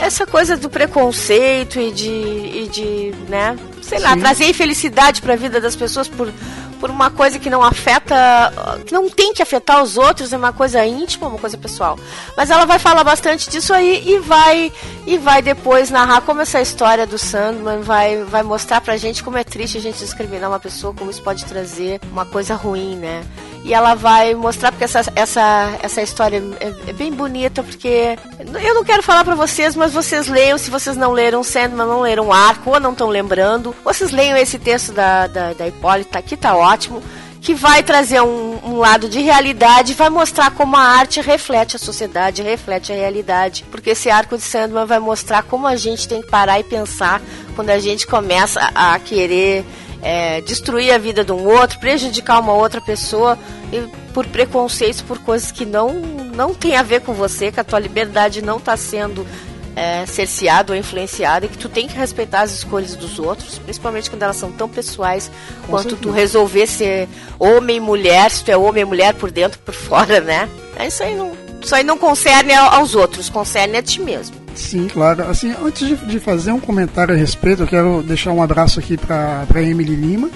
essa 0.00 0.26
coisa 0.26 0.56
do 0.56 0.68
preconceito 0.68 1.80
e 1.80 1.90
de, 1.90 2.08
e 2.08 2.68
de 2.70 3.14
né, 3.28 3.56
sei 3.82 3.98
lá, 3.98 4.14
Sim. 4.14 4.20
trazer 4.20 4.48
infelicidade 4.48 5.22
pra 5.22 5.36
vida 5.36 5.60
das 5.60 5.74
pessoas 5.74 6.08
por, 6.08 6.32
por 6.80 6.90
uma 6.90 7.10
coisa 7.10 7.38
que 7.38 7.48
não 7.48 7.62
afeta, 7.62 8.52
que 8.84 8.92
não 8.92 9.08
tem 9.08 9.32
que 9.32 9.42
afetar 9.42 9.82
os 9.82 9.96
outros, 9.96 10.32
é 10.32 10.36
uma 10.36 10.52
coisa 10.52 10.84
íntima, 10.84 11.28
uma 11.28 11.38
coisa 11.38 11.56
pessoal. 11.56 11.98
Mas 12.36 12.50
ela 12.50 12.64
vai 12.64 12.78
falar 12.78 13.04
bastante 13.04 13.48
disso 13.48 13.72
aí 13.72 14.02
e 14.06 14.18
vai 14.18 14.72
e 15.06 15.16
vai 15.18 15.40
depois 15.40 15.90
narrar 15.90 16.20
como 16.20 16.40
essa 16.40 16.60
história 16.60 17.06
do 17.06 17.18
Sandman 17.18 17.80
vai 17.80 18.24
vai 18.24 18.42
mostrar 18.42 18.80
pra 18.80 18.96
gente 18.96 19.22
como 19.22 19.38
é 19.38 19.44
triste 19.44 19.78
a 19.78 19.80
gente 19.80 19.98
discriminar 19.98 20.50
uma 20.50 20.60
pessoa, 20.60 20.92
como 20.92 21.10
isso 21.10 21.22
pode 21.22 21.44
trazer 21.44 22.00
uma 22.10 22.26
coisa 22.26 22.54
ruim, 22.54 22.96
né? 22.96 23.24
E 23.66 23.74
ela 23.74 23.96
vai 23.96 24.32
mostrar 24.32 24.70
porque 24.70 24.84
essa, 24.84 25.04
essa, 25.16 25.76
essa 25.82 26.00
história 26.00 26.40
é, 26.60 26.90
é 26.90 26.92
bem 26.92 27.12
bonita, 27.12 27.64
porque 27.64 28.16
eu 28.62 28.74
não 28.74 28.84
quero 28.84 29.02
falar 29.02 29.24
pra 29.24 29.34
vocês, 29.34 29.74
mas 29.74 29.92
vocês 29.92 30.28
leiam, 30.28 30.56
se 30.56 30.70
vocês 30.70 30.96
não 30.96 31.10
leram 31.10 31.42
Sandman, 31.42 31.84
não 31.84 32.00
leram 32.00 32.32
Arco, 32.32 32.70
ou 32.70 32.78
não 32.78 32.92
estão 32.92 33.08
lembrando, 33.08 33.74
vocês 33.84 34.12
leiam 34.12 34.36
esse 34.36 34.56
texto 34.56 34.92
da, 34.92 35.26
da, 35.26 35.52
da 35.52 35.66
Hipólita, 35.66 36.22
que 36.22 36.36
tá 36.36 36.56
ótimo, 36.56 37.02
que 37.40 37.54
vai 37.54 37.82
trazer 37.82 38.20
um, 38.20 38.60
um 38.64 38.76
lado 38.76 39.08
de 39.08 39.20
realidade, 39.20 39.94
vai 39.94 40.10
mostrar 40.10 40.52
como 40.52 40.76
a 40.76 40.80
arte 40.80 41.20
reflete 41.20 41.74
a 41.74 41.78
sociedade, 41.78 42.42
reflete 42.42 42.92
a 42.92 42.94
realidade, 42.94 43.64
porque 43.68 43.90
esse 43.90 44.08
arco 44.08 44.36
de 44.36 44.44
Sandman 44.44 44.86
vai 44.86 45.00
mostrar 45.00 45.42
como 45.42 45.66
a 45.66 45.74
gente 45.74 46.06
tem 46.06 46.22
que 46.22 46.30
parar 46.30 46.60
e 46.60 46.64
pensar 46.64 47.20
quando 47.56 47.70
a 47.70 47.80
gente 47.80 48.06
começa 48.06 48.60
a 48.74 48.94
a 48.94 48.98
querer 49.00 49.64
é, 50.08 50.40
destruir 50.40 50.92
a 50.94 50.98
vida 50.98 51.24
de 51.24 51.32
um 51.32 51.44
outro, 51.48 51.80
prejudicar 51.80 52.38
uma 52.40 52.52
outra 52.52 52.80
pessoa 52.80 53.36
e 53.72 53.80
por 54.14 54.24
preconceitos, 54.28 55.00
por 55.02 55.18
coisas 55.18 55.50
que 55.50 55.66
não, 55.66 55.92
não 55.94 56.54
tem 56.54 56.76
a 56.76 56.82
ver 56.82 57.00
com 57.00 57.12
você, 57.12 57.50
que 57.50 57.58
a 57.58 57.64
tua 57.64 57.80
liberdade 57.80 58.40
não 58.40 58.58
está 58.58 58.76
sendo 58.76 59.26
é, 59.74 60.06
cerceada 60.06 60.72
ou 60.72 60.78
influenciada 60.78 61.44
e 61.46 61.48
que 61.48 61.58
tu 61.58 61.68
tem 61.68 61.88
que 61.88 61.96
respeitar 61.96 62.42
as 62.42 62.52
escolhas 62.52 62.94
dos 62.94 63.18
outros, 63.18 63.58
principalmente 63.58 64.08
quando 64.08 64.22
elas 64.22 64.36
são 64.36 64.52
tão 64.52 64.68
pessoais 64.68 65.28
Com 65.62 65.72
quanto 65.72 65.90
certeza. 65.90 66.02
tu 66.02 66.10
resolver 66.12 66.66
ser 66.68 67.08
homem 67.38 67.76
e 67.78 67.80
mulher, 67.80 68.30
se 68.30 68.44
tu 68.44 68.50
é 68.52 68.56
homem 68.56 68.82
e 68.82 68.86
mulher 68.86 69.12
por 69.14 69.30
dentro 69.32 69.58
por 69.58 69.74
fora, 69.74 70.20
né? 70.20 70.48
É 70.76 70.86
isso 70.86 71.02
aí 71.02 71.14
não, 71.16 71.32
isso 71.60 71.74
aí 71.74 71.82
não 71.82 71.98
concerne 71.98 72.54
ao- 72.54 72.74
aos 72.74 72.94
outros, 72.94 73.28
concerne 73.28 73.76
a 73.76 73.82
ti 73.82 74.00
mesmo. 74.00 74.36
Sim, 74.56 74.88
claro. 74.88 75.28
Assim, 75.28 75.54
antes 75.62 75.86
de, 75.86 75.96
de 76.06 76.18
fazer 76.18 76.50
um 76.50 76.58
comentário 76.58 77.14
a 77.14 77.16
respeito, 77.16 77.62
eu 77.62 77.66
quero 77.66 78.02
deixar 78.02 78.32
um 78.32 78.42
abraço 78.42 78.80
aqui 78.80 78.96
para 78.96 79.62
Emily 79.62 79.94
Lima 79.94 80.30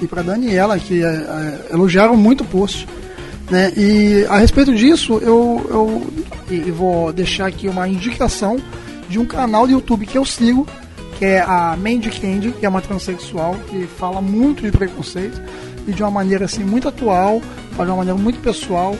e 0.00 0.06
para 0.06 0.22
Daniela, 0.22 0.78
que 0.78 1.02
é, 1.02 1.06
é, 1.06 1.66
elogiaram 1.72 2.16
muito 2.16 2.42
o 2.42 2.46
post. 2.46 2.88
Né? 3.50 3.72
E 3.76 4.24
a 4.28 4.38
respeito 4.38 4.74
disso, 4.74 5.18
eu, 5.18 5.66
eu, 5.68 6.06
e 6.50 6.70
vou 6.70 7.12
deixar 7.12 7.46
aqui 7.46 7.68
uma 7.68 7.88
indicação 7.88 8.56
de 9.08 9.18
um 9.18 9.26
canal 9.26 9.66
do 9.66 9.72
YouTube 9.72 10.06
que 10.06 10.16
eu 10.16 10.24
sigo, 10.24 10.66
que 11.18 11.24
é 11.24 11.40
a 11.40 11.76
Mandy 11.76 12.10
Candy, 12.10 12.52
que 12.52 12.64
é 12.64 12.68
uma 12.68 12.80
transexual 12.80 13.56
que 13.68 13.86
fala 13.86 14.20
muito 14.20 14.62
de 14.62 14.70
preconceito 14.70 15.40
e 15.86 15.92
de 15.92 16.02
uma 16.02 16.10
maneira 16.10 16.44
assim 16.44 16.64
muito 16.64 16.88
atual, 16.88 17.40
de 17.40 17.82
uma 17.82 17.96
maneira 17.96 18.18
muito 18.18 18.40
pessoal 18.40 18.96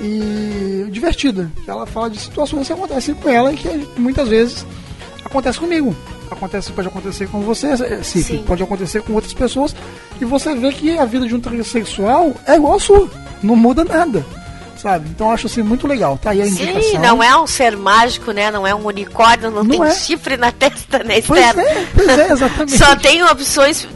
e 0.00 0.86
divertida. 0.90 1.50
Ela 1.66 1.86
fala 1.86 2.10
de 2.10 2.18
situações 2.18 2.66
que 2.66 2.72
acontecem 2.72 3.14
com 3.14 3.28
ela 3.28 3.52
e 3.52 3.56
que 3.56 3.68
muitas 3.96 4.28
vezes 4.28 4.66
acontece 5.24 5.58
comigo. 5.58 5.94
Acontece, 6.30 6.70
pode 6.72 6.88
acontecer 6.88 7.28
com 7.28 7.40
você, 7.40 7.76
Cif, 8.04 8.24
Sim. 8.24 8.44
pode 8.46 8.62
acontecer 8.62 9.02
com 9.02 9.12
outras 9.14 9.34
pessoas 9.34 9.74
e 10.20 10.24
você 10.24 10.54
vê 10.54 10.72
que 10.72 10.96
a 10.96 11.04
vida 11.04 11.26
de 11.26 11.34
um 11.34 11.40
transexual 11.40 12.32
é 12.46 12.54
igual 12.54 12.76
a 12.76 12.80
sua, 12.80 13.10
não 13.42 13.56
muda 13.56 13.84
nada. 13.84 14.24
Sabe? 14.76 15.10
Então 15.10 15.26
eu 15.26 15.34
acho 15.34 15.46
assim 15.46 15.60
muito 15.60 15.86
legal. 15.86 16.16
Tá 16.16 16.30
aí 16.30 16.40
a 16.40 16.46
indicação. 16.46 16.82
Sim, 16.82 16.98
não 16.98 17.22
é 17.22 17.38
um 17.38 17.46
ser 17.46 17.76
mágico, 17.76 18.32
né? 18.32 18.50
Não 18.50 18.66
é 18.66 18.74
um 18.74 18.86
unicórnio, 18.86 19.50
não, 19.50 19.62
Não 19.62 19.68
tem 19.70 19.82
é. 19.82 19.90
chifre 19.94 20.38
na 20.38 20.50
testa, 20.52 21.00
né? 21.04 21.20
Pois 21.20 21.38
é, 21.38 21.86
pois 21.94 22.08
é, 22.08 22.32
exatamente. 22.32 22.78
Só 22.78 22.96
tem 22.96 23.22
opções. 23.24 23.86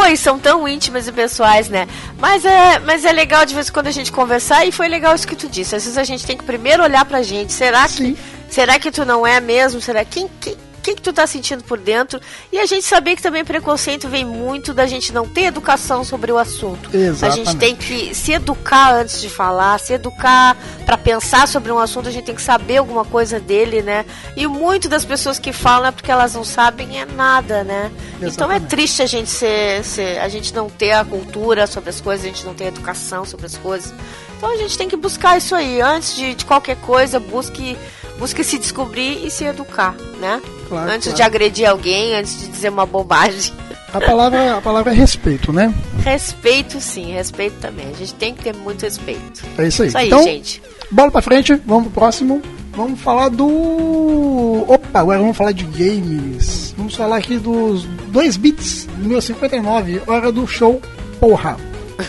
Pois 0.00 0.20
são 0.20 0.38
tão 0.38 0.68
íntimas 0.68 1.08
e 1.08 1.12
pessoais, 1.12 1.68
né? 1.68 1.88
Mas 2.18 2.44
é, 2.44 2.78
mas 2.78 3.04
é 3.04 3.10
legal 3.10 3.44
de 3.44 3.52
vez 3.52 3.68
em 3.68 3.72
quando 3.72 3.88
a 3.88 3.90
gente 3.90 4.12
conversar 4.12 4.64
e 4.64 4.70
foi 4.70 4.86
legal 4.86 5.12
isso 5.12 5.26
que 5.26 5.34
tu 5.34 5.48
disse. 5.48 5.74
Às 5.74 5.82
vezes 5.82 5.98
a 5.98 6.04
gente 6.04 6.24
tem 6.24 6.36
que 6.36 6.44
primeiro 6.44 6.84
olhar 6.84 7.04
pra 7.04 7.20
gente. 7.20 7.52
Será 7.52 7.88
que, 7.88 8.16
será 8.48 8.78
que 8.78 8.92
tu 8.92 9.04
não 9.04 9.26
é 9.26 9.40
mesmo? 9.40 9.80
Será 9.80 10.04
quem, 10.04 10.30
quem, 10.40 10.56
quem 10.88 10.96
que 10.96 11.02
tu 11.02 11.12
tá 11.12 11.26
sentindo 11.26 11.62
por 11.64 11.76
dentro? 11.78 12.18
E 12.50 12.58
a 12.58 12.64
gente 12.64 12.84
saber 12.86 13.14
que 13.14 13.20
também 13.22 13.44
preconceito 13.44 14.08
vem 14.08 14.24
muito 14.24 14.72
da 14.72 14.86
gente 14.86 15.12
não 15.12 15.26
ter 15.28 15.42
educação 15.42 16.02
sobre 16.02 16.32
o 16.32 16.38
assunto. 16.38 16.88
A 16.88 16.92
gente 16.96 17.06
Exatamente. 17.08 17.56
tem 17.56 17.76
que 17.76 18.14
se 18.14 18.32
educar 18.32 18.94
antes 18.94 19.20
de 19.20 19.28
falar, 19.28 19.78
se 19.80 19.92
educar 19.92 20.56
pra 20.86 20.96
pensar 20.96 21.46
sobre 21.46 21.70
um 21.70 21.78
assunto, 21.78 22.08
a 22.08 22.10
gente 22.12 22.24
tem 22.24 22.34
que 22.34 22.40
saber 22.40 22.78
alguma 22.78 23.04
coisa 23.04 23.38
dele, 23.38 23.82
né? 23.82 24.06
E 24.34 24.46
muito 24.46 24.88
das 24.88 25.04
pessoas 25.04 25.38
que 25.38 25.52
falam 25.52 25.88
é 25.88 25.92
porque 25.92 26.10
elas 26.10 26.32
não 26.34 26.44
sabem 26.44 26.98
é 27.00 27.04
nada, 27.04 27.62
né? 27.64 27.90
Então 28.16 28.50
é 28.50 28.56
Exatamente. 28.56 28.66
triste 28.68 29.02
a 29.02 29.06
gente 29.06 29.28
ser, 29.28 29.84
ser- 29.84 30.18
a 30.20 30.28
gente 30.28 30.54
não 30.54 30.70
ter 30.70 30.92
a 30.92 31.04
cultura 31.04 31.66
sobre 31.66 31.90
as 31.90 32.00
coisas, 32.00 32.24
a 32.24 32.28
gente 32.28 32.46
não 32.46 32.54
ter 32.54 32.64
a 32.64 32.68
educação 32.68 33.26
sobre 33.26 33.44
as 33.44 33.58
coisas. 33.58 33.92
Então 34.38 34.54
a 34.54 34.56
gente 34.56 34.78
tem 34.78 34.88
que 34.88 34.96
buscar 34.96 35.36
isso 35.36 35.54
aí 35.54 35.80
antes 35.80 36.14
de, 36.14 36.34
de 36.34 36.44
qualquer 36.44 36.76
coisa, 36.76 37.18
busque 37.18 37.76
busque 38.18 38.42
se 38.42 38.58
descobrir 38.58 39.24
e 39.24 39.30
se 39.30 39.44
educar, 39.44 39.94
né? 40.20 40.40
Claro, 40.68 40.90
antes 40.90 41.08
claro. 41.08 41.16
de 41.16 41.22
agredir 41.22 41.68
alguém, 41.68 42.14
antes 42.14 42.40
de 42.40 42.48
dizer 42.48 42.68
uma 42.68 42.86
bobagem. 42.86 43.52
A 43.92 44.00
palavra, 44.00 44.58
a 44.58 44.60
palavra 44.60 44.92
é 44.92 44.94
respeito, 44.94 45.52
né? 45.52 45.72
Respeito 46.04 46.80
sim, 46.80 47.12
respeito 47.12 47.58
também. 47.58 47.88
A 47.88 47.94
gente 47.94 48.14
tem 48.14 48.34
que 48.34 48.42
ter 48.44 48.54
muito 48.54 48.82
respeito. 48.82 49.42
É 49.56 49.66
isso 49.66 49.82
aí. 49.82 49.88
Isso 49.88 49.98
aí, 49.98 50.06
então, 50.06 50.22
gente. 50.22 50.62
bola 50.90 51.10
pra 51.10 51.22
frente, 51.22 51.54
vamos 51.64 51.84
pro 51.84 51.92
próximo. 51.92 52.42
Vamos 52.72 53.00
falar 53.00 53.28
do. 53.30 54.64
Opa, 54.68 55.00
agora 55.00 55.18
vamos 55.18 55.36
falar 55.36 55.52
de 55.52 55.64
games. 55.64 56.74
Vamos 56.76 56.94
falar 56.94 57.16
aqui 57.16 57.38
dos 57.38 57.84
2 58.08 58.36
bits 58.36 58.86
do 58.98 59.08
1059, 59.08 60.02
hora 60.06 60.30
do 60.30 60.46
show, 60.46 60.80
porra. 61.18 61.56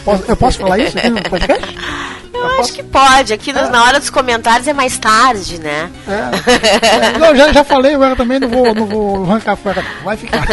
Posso- 0.05 0.23
eu 0.27 0.35
posso 0.37 0.59
falar 0.59 0.77
isso 0.79 0.97
aqui 0.97 1.09
no 1.09 1.21
podcast? 1.23 1.75
Eu 2.31 2.61
acho 2.61 2.71
que 2.71 2.83
pode. 2.83 3.33
Aqui 3.33 3.51
no- 3.51 3.69
na 3.69 3.83
hora 3.83 3.99
dos 3.99 4.09
comentários 4.09 4.65
é 4.65 4.71
mais 4.71 4.97
tarde, 4.97 5.59
né? 5.59 5.89
É, 6.07 7.17
não, 7.19 7.35
já, 7.35 7.51
já 7.51 7.65
falei, 7.65 7.95
agora 7.95 8.15
também 8.15 8.39
não 8.39 8.47
vou, 8.47 8.73
não 8.73 8.85
vou 8.85 9.23
arrancar 9.25 9.57
fora, 9.57 9.81
não. 9.81 10.05
vai 10.05 10.15
ficar. 10.15 10.45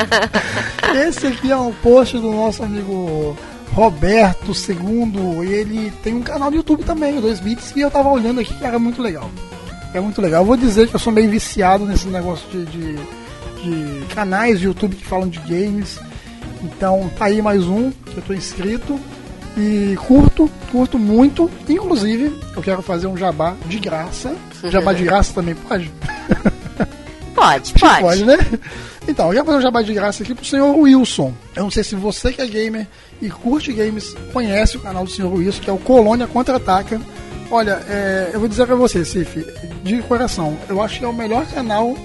Esse 1.06 1.26
aqui 1.26 1.50
é 1.50 1.56
um 1.56 1.72
post 1.72 2.16
do 2.18 2.30
nosso 2.32 2.62
amigo 2.62 3.36
Roberto 3.74 4.52
II, 4.52 5.44
e 5.46 5.52
ele 5.52 5.92
tem 6.02 6.14
um 6.14 6.22
canal 6.22 6.50
no 6.50 6.56
YouTube 6.56 6.82
também, 6.84 7.18
o 7.18 7.20
2 7.20 7.40
bits, 7.40 7.72
e 7.76 7.80
eu 7.80 7.90
tava 7.90 8.08
olhando 8.08 8.40
aqui 8.40 8.54
que 8.54 8.64
era 8.64 8.78
muito 8.78 9.02
legal. 9.02 9.30
É 9.94 10.00
muito 10.00 10.20
legal. 10.22 10.42
Eu 10.42 10.46
vou 10.46 10.56
dizer 10.56 10.88
que 10.88 10.94
eu 10.96 11.00
sou 11.00 11.12
meio 11.12 11.30
viciado 11.30 11.84
nesse 11.84 12.06
negócio 12.08 12.46
de, 12.50 12.64
de, 12.64 12.94
de 13.62 14.04
canais 14.14 14.58
de 14.60 14.66
YouTube 14.66 14.96
que 14.96 15.04
falam 15.04 15.28
de 15.28 15.38
games. 15.40 15.98
Então 16.62 17.10
tá 17.18 17.26
aí 17.26 17.42
mais 17.42 17.64
um 17.64 17.90
que 17.90 18.16
eu 18.16 18.22
tô 18.22 18.34
inscrito. 18.34 18.98
E 19.56 19.96
curto, 20.06 20.50
curto 20.70 20.98
muito. 20.98 21.50
Inclusive, 21.68 22.32
eu 22.56 22.62
quero 22.62 22.80
fazer 22.80 23.06
um 23.06 23.16
jabá 23.16 23.54
de 23.66 23.78
graça. 23.78 24.34
Jabá 24.64 24.92
de 24.92 25.02
graça 25.02 25.34
também 25.34 25.54
pode? 25.54 25.90
Pode, 27.34 27.74
pode. 27.74 28.00
pode, 28.00 28.24
né? 28.24 28.38
Então, 29.08 29.28
eu 29.28 29.34
ia 29.34 29.44
fazer 29.44 29.58
um 29.58 29.60
jabá 29.60 29.82
de 29.82 29.92
graça 29.92 30.22
aqui 30.22 30.32
pro 30.32 30.44
senhor 30.44 30.76
Wilson. 30.76 31.34
Eu 31.56 31.64
não 31.64 31.70
sei 31.70 31.82
se 31.82 31.96
você 31.96 32.32
que 32.32 32.40
é 32.40 32.46
gamer 32.46 32.86
e 33.20 33.28
curte 33.28 33.72
games 33.72 34.14
conhece 34.32 34.76
o 34.76 34.80
canal 34.80 35.04
do 35.04 35.10
senhor 35.10 35.32
Wilson, 35.32 35.60
que 35.60 35.68
é 35.68 35.72
o 35.72 35.78
Colônia 35.78 36.28
Contra-Ataca. 36.28 37.00
Olha, 37.50 37.82
é, 37.88 38.30
eu 38.32 38.38
vou 38.38 38.48
dizer 38.48 38.64
pra 38.64 38.76
você, 38.76 39.04
Cif, 39.04 39.44
de 39.82 40.00
coração, 40.02 40.56
eu 40.68 40.80
acho 40.80 41.00
que 41.00 41.04
é 41.04 41.08
o 41.08 41.12
melhor 41.12 41.44
canal 41.46 41.96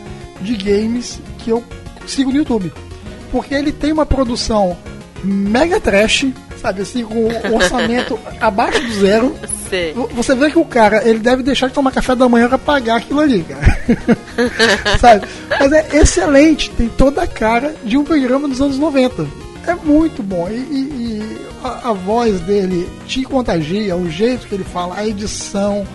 de 0.42 0.56
games 0.56 1.20
que 1.38 1.52
eu 1.52 1.64
sigo 2.08 2.32
no 2.32 2.38
YouTube. 2.38 2.74
Porque 3.32 3.54
ele 3.54 3.72
tem 3.72 3.92
uma 3.92 4.06
produção 4.06 4.78
mega 5.24 5.80
trash, 5.80 6.28
sabe 6.62 6.82
assim, 6.82 7.04
com 7.04 7.16
o 7.50 7.56
orçamento 7.56 8.18
abaixo 8.40 8.80
do 8.82 8.94
zero. 8.94 9.36
Você 10.14 10.34
vê 10.36 10.50
que 10.50 10.58
o 10.60 10.64
cara, 10.66 11.08
ele 11.08 11.20
deve 11.20 11.44
deixar 11.44 11.68
de 11.68 11.74
tomar 11.74 11.92
café 11.92 12.16
da 12.16 12.30
manhã 12.30 12.48
pra 12.48 12.58
pagar 12.58 12.98
aquilo 12.98 13.20
ali, 13.20 13.44
cara. 13.44 13.78
Sabe? 15.00 15.28
Mas 15.60 15.72
é 15.74 15.88
excelente, 15.94 16.70
tem 16.72 16.88
toda 16.88 17.24
a 17.24 17.28
cara 17.28 17.76
de 17.84 17.98
um 17.98 18.04
programa 18.04 18.48
dos 18.48 18.62
anos 18.62 18.78
90. 18.78 19.28
É 19.68 19.76
muito 19.76 20.24
bom. 20.24 20.48
E, 20.50 20.54
e- 20.54 20.88
e 21.22 21.38
a, 21.64 21.90
a 21.90 21.94
voz 21.94 22.40
dele 22.42 22.88
te 23.06 23.24
contagia, 23.24 23.96
o 23.98 24.10
jeito 24.10 24.48
que 24.48 24.56
ele 24.56 24.64
fala, 24.64 24.96
a 24.98 25.06
edição, 25.08 25.86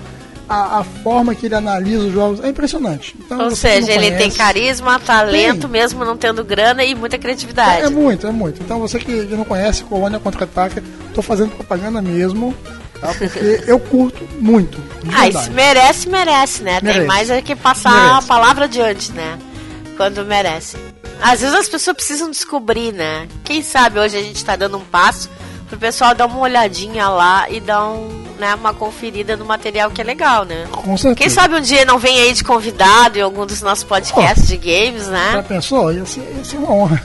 a, 0.49 0.81
a 0.81 0.85
forma 0.85 1.35
que 1.35 1.47
ele 1.47 1.55
analisa 1.55 2.05
os 2.05 2.13
jogos, 2.13 2.41
é 2.45 2.49
impressionante. 2.49 3.15
Então, 3.19 3.41
Ou 3.45 3.51
seja, 3.57 3.91
ele 3.93 4.11
tem 4.11 4.19
conhece- 4.19 4.37
carisma, 4.39 4.99
talento, 5.01 5.63
Tem. 5.63 5.71
mesmo 5.71 6.05
não 6.05 6.17
tendo 6.17 6.45
grana 6.45 6.85
e 6.85 6.95
muita 6.95 7.17
criatividade. 7.19 7.83
É, 7.83 7.85
é 7.87 7.91
muito, 7.91 8.27
é 8.27 8.31
muito. 8.33 8.63
Então 8.63 8.79
você 8.79 8.99
que 8.99 9.27
que 9.27 9.35
não 9.37 9.45
conhece 9.45 9.85
Colônia 9.85 10.19
Contra-Ataca, 10.19 10.83
tô 11.15 11.23
fazendo 11.23 11.51
propaganda 11.57 12.03
mesmo, 12.03 12.55
tá? 13.01 13.09
Porque 13.17 13.63
eu 13.67 13.79
curto 13.81 14.23
muito. 14.39 14.79
Ah, 15.13 15.29
isso 15.29 15.51
merece, 15.53 16.09
merece, 16.09 16.63
né? 16.63 16.81
Tem 16.81 16.89
Merece. 16.91 17.07
mais 17.07 17.31
é 17.31 17.41
que 17.41 17.55
passar 17.57 17.91
Merece. 17.95 18.19
a 18.19 18.23
palavra 18.23 18.65
adiante, 18.67 19.13
né? 19.13 19.39
Quando 19.97 20.25
merece. 20.25 20.77
Às 21.21 21.41
vezes 21.41 21.55
as 21.55 21.69
pessoas 21.69 21.95
precisam 21.97 22.31
descobrir, 22.31 22.93
né? 22.93 23.29
Quem 23.45 23.63
sabe 23.63 23.99
hoje 23.99 24.17
a 24.17 24.23
gente 24.23 24.45
tá 24.45 24.57
dando 24.57 24.77
um 24.77 24.81
passo 24.85 25.31
pro 25.69 25.79
pessoal 25.79 26.15
dar 26.15 26.27
uma 26.27 26.39
olhadinha 26.41 27.09
lá 27.09 27.49
e 27.49 27.61
dar 27.61 27.89
um, 27.89 28.25
né, 28.43 28.57
uma 28.57 28.75
conferida 28.75 29.37
no 29.37 29.45
material 29.45 29.89
que 29.89 30.01
é 30.01 30.05
legal, 30.05 30.45
né? 30.45 30.67
Com 30.73 30.97
certeza. 30.97 31.15
Quem 31.15 31.29
sabe 31.29 31.55
um 31.55 31.61
dia 31.61 31.85
não 31.85 31.97
vem 31.97 32.21
aí 32.21 32.33
de 32.33 32.43
convidado 32.43 33.17
em 33.17 33.23
algum 33.23 33.47
dos 33.47 33.63
nossos 33.63 33.85
podcasts 33.85 34.49
de 34.49 34.57
games, 34.57 35.05
Já 35.05 35.13
né? 35.13 35.45
pensou? 35.47 35.93
Ia 35.93 36.05
ser, 36.05 36.21
ia 36.37 36.45
ser 36.45 36.57
uma 36.57 36.73
honra. 36.73 37.01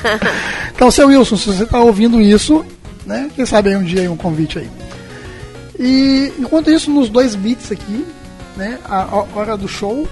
então, 0.74 0.90
seu 0.90 1.08
Wilson, 1.08 1.36
se 1.36 1.52
você 1.52 1.64
está 1.64 1.78
ouvindo 1.78 2.22
isso, 2.22 2.64
né? 3.04 3.30
Quem 3.36 3.44
sabe 3.44 3.68
aí 3.68 3.76
um 3.76 3.84
dia 3.84 4.00
aí 4.00 4.08
um 4.08 4.16
convite 4.16 4.60
aí. 4.60 4.70
E 5.78 6.32
enquanto 6.38 6.70
isso, 6.70 6.90
nos 6.90 7.10
dois 7.10 7.34
beats 7.34 7.70
aqui, 7.70 8.06
né? 8.56 8.78
A, 8.86 9.26
hora 9.34 9.54
do 9.58 9.68
show, 9.68 10.08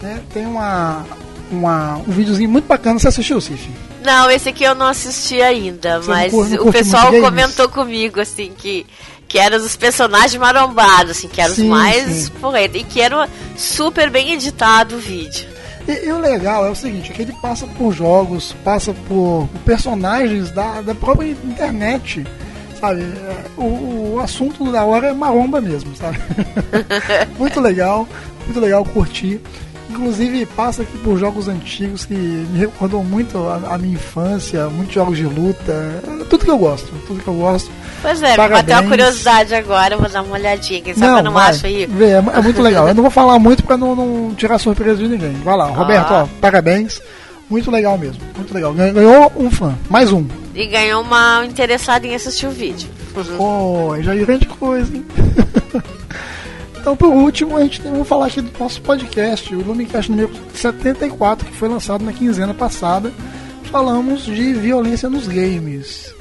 né? 0.00 0.22
Tem 0.32 0.46
uma, 0.46 1.04
uma, 1.50 1.98
um 1.98 2.10
videozinho 2.10 2.48
muito 2.48 2.66
bacana. 2.66 2.98
Você 2.98 3.08
assistiu, 3.08 3.42
Cif? 3.42 3.68
Não, 4.02 4.30
esse 4.30 4.48
aqui 4.48 4.64
eu 4.64 4.74
não 4.74 4.86
assisti 4.86 5.42
ainda, 5.42 6.00
Você 6.00 6.08
mas 6.08 6.32
não 6.32 6.66
o 6.66 6.72
pessoal 6.72 7.12
comentou 7.20 7.68
comigo, 7.68 8.20
assim, 8.20 8.52
que, 8.56 8.86
que 9.28 9.38
eram 9.38 9.58
os 9.58 9.76
personagens 9.76 10.34
marombados, 10.40 11.10
assim, 11.12 11.28
que 11.28 11.40
eram 11.40 11.54
Sim, 11.54 11.64
os 11.64 11.68
mais 11.68 12.04
sim. 12.06 12.30
porreta, 12.40 12.78
e 12.78 12.84
que 12.84 13.00
era 13.00 13.28
super 13.56 14.08
bem 14.10 14.32
editado 14.32 14.96
o 14.96 14.98
vídeo. 14.98 15.46
E, 15.86 16.06
e 16.06 16.12
o 16.12 16.18
legal 16.18 16.66
é 16.66 16.70
o 16.70 16.74
seguinte, 16.74 17.12
é 17.12 17.14
que 17.14 17.22
ele 17.22 17.34
passa 17.40 17.66
por 17.66 17.92
jogos, 17.92 18.54
passa 18.64 18.92
por, 19.06 19.48
por 19.52 19.60
personagens 19.64 20.50
da, 20.50 20.80
da 20.80 20.94
própria 20.94 21.30
internet, 21.30 22.26
sabe? 22.80 23.02
É, 23.02 23.44
O, 23.60 24.14
o 24.14 24.20
assunto 24.20 24.70
da 24.72 24.84
hora 24.84 25.08
é 25.08 25.12
maromba 25.12 25.60
mesmo, 25.60 25.94
sabe? 25.94 26.18
muito 27.38 27.60
legal, 27.60 28.08
muito 28.46 28.60
legal 28.60 28.84
curtir. 28.84 29.40
Inclusive 29.90 30.44
passa 30.46 30.82
aqui 30.82 30.98
por 30.98 31.18
jogos 31.18 31.48
antigos 31.48 32.04
que 32.04 32.14
me 32.14 32.58
recordam 32.58 33.02
muito 33.02 33.38
a, 33.48 33.74
a 33.74 33.78
minha 33.78 33.94
infância, 33.94 34.68
muitos 34.68 34.94
jogos 34.94 35.16
de 35.16 35.24
luta, 35.24 35.72
é 36.20 36.24
tudo 36.24 36.44
que 36.44 36.50
eu 36.50 36.58
gosto, 36.58 36.92
tudo 37.06 37.22
que 37.22 37.28
eu 37.28 37.34
gosto. 37.34 37.70
Pois 38.00 38.22
é, 38.22 38.36
Parabéns. 38.36 38.60
bateu 38.62 38.76
a 38.78 38.82
curiosidade 38.88 39.54
agora, 39.54 39.96
vou 39.96 40.08
dar 40.08 40.22
uma 40.22 40.34
olhadinha, 40.34 40.80
quem 40.80 40.94
sabe 40.94 41.18
eu 41.18 41.24
não 41.24 41.32
vai, 41.32 41.50
acho 41.50 41.66
aí. 41.66 41.84
vê, 41.86 42.10
é, 42.10 42.16
é 42.18 42.40
muito 42.40 42.62
legal. 42.62 42.86
Eu 42.88 42.94
não 42.94 43.02
vou 43.02 43.10
falar 43.10 43.38
muito 43.38 43.64
pra 43.64 43.76
não, 43.76 43.94
não 43.96 44.34
tirar 44.36 44.58
surpresa 44.58 44.96
de 45.02 45.08
ninguém. 45.08 45.32
Vai 45.44 45.56
lá, 45.56 45.66
Roberto, 45.66 46.10
Ah. 46.12 46.22
ó, 46.22 46.26
parabéns. 46.40 47.00
Muito 47.50 47.70
legal 47.70 47.96
mesmo, 47.96 48.20
muito 48.36 48.52
legal. 48.52 48.72
Ganhou- 48.74 49.32
um 49.36 49.50
fã, 49.50 49.74
mais 49.88 50.12
um. 50.12 50.26
E 50.54 50.66
ganhou 50.66 51.00
uma 51.02 51.44
interessada 51.46 52.06
em 52.06 52.14
assistir 52.14 52.46
o 52.46 52.50
vídeo. 52.50 52.88
Oh, 53.38 53.94
já 54.00 54.14
é 54.14 54.18
grande 54.18 54.46
coisa, 54.46 54.94
hein? 54.94 55.04
então, 56.78 56.94
por 56.96 57.08
último, 57.08 57.56
a 57.56 57.62
gente 57.62 57.80
tem, 57.80 57.90
vamos 57.90 58.06
falar 58.06 58.26
aqui 58.26 58.40
do 58.40 58.50
nosso 58.58 58.80
podcast, 58.82 59.54
o 59.54 59.60
Lumicast 59.62 60.10
número 60.10 60.30
74, 60.54 61.46
que 61.46 61.56
foi 61.56 61.68
lançado 61.68 62.04
na 62.04 62.12
quinzena 62.12 62.54
passada. 62.54 63.10
Falamos 63.64 64.24
de 64.24 64.52
violência 64.54 65.08
nos 65.10 65.26
games. 65.26 66.14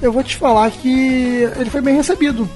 Eu 0.00 0.12
vou 0.12 0.22
te 0.22 0.36
falar 0.36 0.70
que 0.70 1.48
ele 1.56 1.70
foi 1.70 1.80
bem 1.80 1.96
recebido 1.96 2.48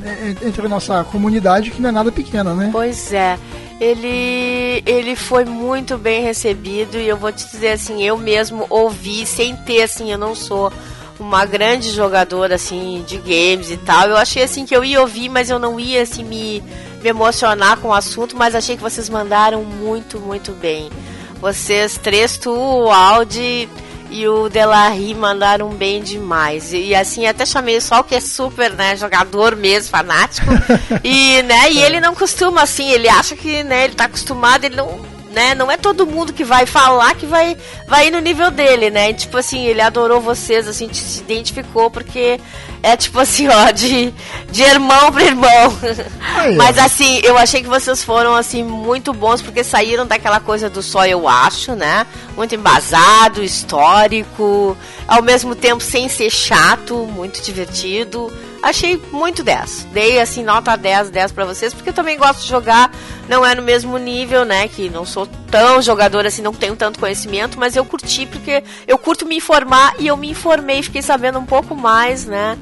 né, 0.00 0.36
entre 0.42 0.64
a 0.64 0.68
nossa 0.68 1.04
comunidade, 1.04 1.70
que 1.70 1.80
não 1.80 1.88
é 1.88 1.92
nada 1.92 2.12
pequena, 2.12 2.54
né? 2.54 2.70
Pois 2.72 3.12
é, 3.12 3.38
ele, 3.80 4.82
ele 4.84 5.16
foi 5.16 5.44
muito 5.44 5.96
bem 5.96 6.22
recebido 6.22 6.98
e 6.98 7.08
eu 7.08 7.16
vou 7.16 7.32
te 7.32 7.46
dizer 7.50 7.72
assim, 7.72 8.02
eu 8.02 8.16
mesmo 8.16 8.66
ouvi 8.68 9.24
sem 9.24 9.56
ter 9.56 9.82
assim, 9.82 10.12
eu 10.12 10.18
não 10.18 10.34
sou 10.34 10.70
uma 11.18 11.44
grande 11.44 11.90
jogadora 11.90 12.54
assim 12.54 13.04
de 13.06 13.18
games 13.18 13.70
e 13.70 13.76
tal. 13.76 14.08
Eu 14.08 14.16
achei 14.16 14.42
assim 14.42 14.64
que 14.64 14.74
eu 14.74 14.84
ia 14.84 15.00
ouvir, 15.00 15.28
mas 15.28 15.50
eu 15.50 15.58
não 15.58 15.78
ia 15.78 16.02
assim 16.02 16.24
me, 16.24 16.62
me 17.02 17.08
emocionar 17.08 17.78
com 17.78 17.88
o 17.88 17.94
assunto, 17.94 18.36
mas 18.36 18.54
achei 18.54 18.76
que 18.76 18.82
vocês 18.82 19.08
mandaram 19.08 19.62
muito, 19.64 20.18
muito 20.18 20.52
bem. 20.52 20.90
Vocês 21.40 21.96
três, 21.96 22.36
tu, 22.36 22.50
o 22.50 22.90
Audi 22.90 23.68
e 24.10 24.26
o 24.28 24.48
Delarry 24.48 25.14
mandaram 25.14 25.70
bem 25.70 26.02
demais. 26.02 26.72
E 26.72 26.94
assim, 26.94 27.26
até 27.26 27.46
chamei 27.46 27.76
o 27.76 27.80
Sol, 27.80 28.02
que 28.04 28.14
é 28.14 28.20
super, 28.20 28.72
né, 28.72 28.96
jogador 28.96 29.56
mesmo, 29.56 29.90
fanático. 29.90 30.48
e, 31.04 31.42
né, 31.42 31.70
e 31.70 31.80
ele 31.80 32.00
não 32.00 32.14
costuma 32.14 32.62
assim, 32.62 32.90
ele 32.90 33.08
acha 33.08 33.36
que, 33.36 33.62
né, 33.62 33.84
ele 33.84 33.94
tá 33.94 34.04
acostumado, 34.04 34.64
ele 34.64 34.76
não, 34.76 35.00
né, 35.30 35.54
não 35.54 35.70
é 35.70 35.76
todo 35.76 36.06
mundo 36.06 36.32
que 36.32 36.44
vai 36.44 36.66
falar 36.66 37.14
que 37.14 37.26
vai 37.26 37.56
vai 37.86 38.08
ir 38.08 38.10
no 38.10 38.18
nível 38.18 38.50
dele, 38.50 38.90
né? 38.90 39.10
E, 39.10 39.14
tipo 39.14 39.36
assim, 39.36 39.64
ele 39.64 39.80
adorou 39.80 40.20
vocês, 40.20 40.66
assim, 40.66 40.92
se 40.92 41.20
identificou 41.20 41.90
porque 41.90 42.40
é 42.82 42.96
tipo 42.96 43.18
assim, 43.18 43.48
ó, 43.48 43.70
de, 43.70 44.12
de 44.50 44.62
irmão 44.62 45.12
para 45.12 45.24
irmão. 45.24 45.78
Aí. 46.36 46.56
Mas 46.56 46.78
assim, 46.78 47.20
eu 47.22 47.36
achei 47.36 47.62
que 47.62 47.68
vocês 47.68 48.02
foram 48.02 48.34
assim 48.34 48.62
muito 48.62 49.12
bons 49.12 49.42
porque 49.42 49.62
saíram 49.62 50.06
daquela 50.06 50.40
coisa 50.40 50.70
do 50.70 50.82
só 50.82 51.06
eu 51.06 51.28
acho, 51.28 51.74
né? 51.74 52.06
Muito 52.36 52.54
embasado, 52.54 53.42
histórico, 53.42 54.76
ao 55.06 55.22
mesmo 55.22 55.54
tempo 55.54 55.82
sem 55.82 56.08
ser 56.08 56.30
chato, 56.30 56.96
muito 57.06 57.42
divertido. 57.42 58.32
Achei 58.62 59.00
muito 59.10 59.42
10. 59.42 59.88
Dei 59.92 60.20
assim 60.20 60.44
nota 60.44 60.76
10, 60.76 61.10
10 61.10 61.32
pra 61.32 61.44
vocês, 61.44 61.72
porque 61.72 61.88
eu 61.88 61.94
também 61.94 62.18
gosto 62.18 62.42
de 62.42 62.48
jogar, 62.48 62.92
não 63.28 63.44
é 63.44 63.54
no 63.54 63.62
mesmo 63.62 63.96
nível, 63.96 64.44
né, 64.44 64.68
que 64.68 64.90
não 64.90 65.04
sou 65.06 65.26
tão 65.50 65.80
jogador 65.80 66.26
assim, 66.26 66.42
não 66.42 66.52
tenho 66.52 66.76
tanto 66.76 66.98
conhecimento, 66.98 67.58
mas 67.58 67.74
eu 67.74 67.84
curti 67.84 68.26
porque 68.26 68.62
eu 68.86 68.98
curto 68.98 69.24
me 69.26 69.36
informar 69.36 69.94
e 69.98 70.06
eu 70.06 70.16
me 70.16 70.30
informei, 70.30 70.82
fiquei 70.82 71.02
sabendo 71.02 71.38
um 71.38 71.46
pouco 71.46 71.74
mais, 71.74 72.26
né? 72.26 72.58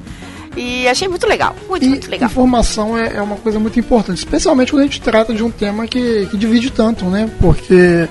E 0.55 0.87
achei 0.87 1.07
muito 1.07 1.27
legal, 1.27 1.55
muito, 1.67 1.85
E 1.85 1.89
muito 1.89 2.09
legal. 2.09 2.29
informação 2.29 2.97
é, 2.97 3.15
é 3.17 3.21
uma 3.21 3.35
coisa 3.37 3.59
muito 3.59 3.79
importante, 3.79 4.17
especialmente 4.17 4.71
quando 4.71 4.81
a 4.81 4.85
gente 4.85 5.01
trata 5.01 5.33
de 5.33 5.43
um 5.43 5.51
tema 5.51 5.87
que, 5.87 6.27
que 6.27 6.37
divide 6.37 6.71
tanto, 6.71 7.05
né? 7.05 7.29
Porque 7.39 8.07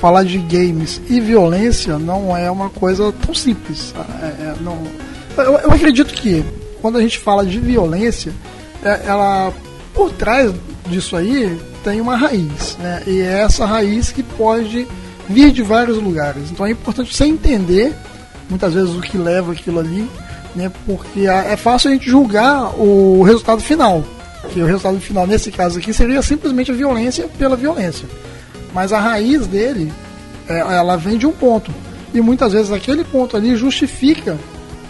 falar 0.00 0.24
de 0.24 0.38
games 0.38 1.00
e 1.08 1.20
violência 1.20 1.98
não 1.98 2.36
é 2.36 2.50
uma 2.50 2.70
coisa 2.70 3.12
tão 3.24 3.34
simples. 3.34 3.94
É, 4.20 4.26
é, 4.26 4.54
não, 4.60 4.82
eu, 5.36 5.58
eu 5.58 5.70
acredito 5.70 6.12
que 6.14 6.44
quando 6.82 6.98
a 6.98 7.00
gente 7.00 7.18
fala 7.18 7.46
de 7.46 7.58
violência, 7.58 8.32
é, 8.84 9.00
ela 9.06 9.52
por 9.94 10.10
trás 10.12 10.52
disso 10.88 11.16
aí 11.16 11.58
tem 11.84 12.00
uma 12.00 12.16
raiz, 12.16 12.76
né? 12.78 13.02
E 13.06 13.20
é 13.20 13.40
essa 13.42 13.64
raiz 13.64 14.10
que 14.12 14.22
pode 14.22 14.86
vir 15.28 15.50
de 15.52 15.62
vários 15.62 15.96
lugares. 15.98 16.50
Então 16.50 16.66
é 16.66 16.70
importante 16.72 17.14
você 17.14 17.24
entender 17.24 17.94
muitas 18.50 18.74
vezes 18.74 18.90
o 18.94 19.00
que 19.00 19.16
leva 19.16 19.52
aquilo 19.52 19.78
ali, 19.80 20.08
né? 20.54 20.70
Porque 20.84 21.26
a- 21.26 21.44
é 21.44 21.56
fácil 21.56 21.90
a 21.90 21.92
gente 21.94 22.08
julgar 22.10 22.78
o 22.78 23.22
resultado 23.22 23.62
final. 23.62 24.04
Que 24.52 24.60
o 24.60 24.66
resultado 24.66 24.98
final 25.00 25.24
nesse 25.26 25.52
caso 25.52 25.78
aqui 25.78 25.92
seria 25.94 26.20
simplesmente 26.20 26.70
a 26.72 26.74
violência 26.74 27.28
pela 27.38 27.54
violência. 27.56 28.08
Mas 28.74 28.92
a 28.92 28.98
raiz 28.98 29.46
dele, 29.46 29.92
é, 30.48 30.58
ela 30.58 30.96
vem 30.96 31.16
de 31.16 31.26
um 31.26 31.32
ponto. 31.32 31.70
E 32.12 32.20
muitas 32.20 32.52
vezes 32.52 32.72
aquele 32.72 33.04
ponto 33.04 33.36
ali 33.36 33.54
justifica 33.56 34.36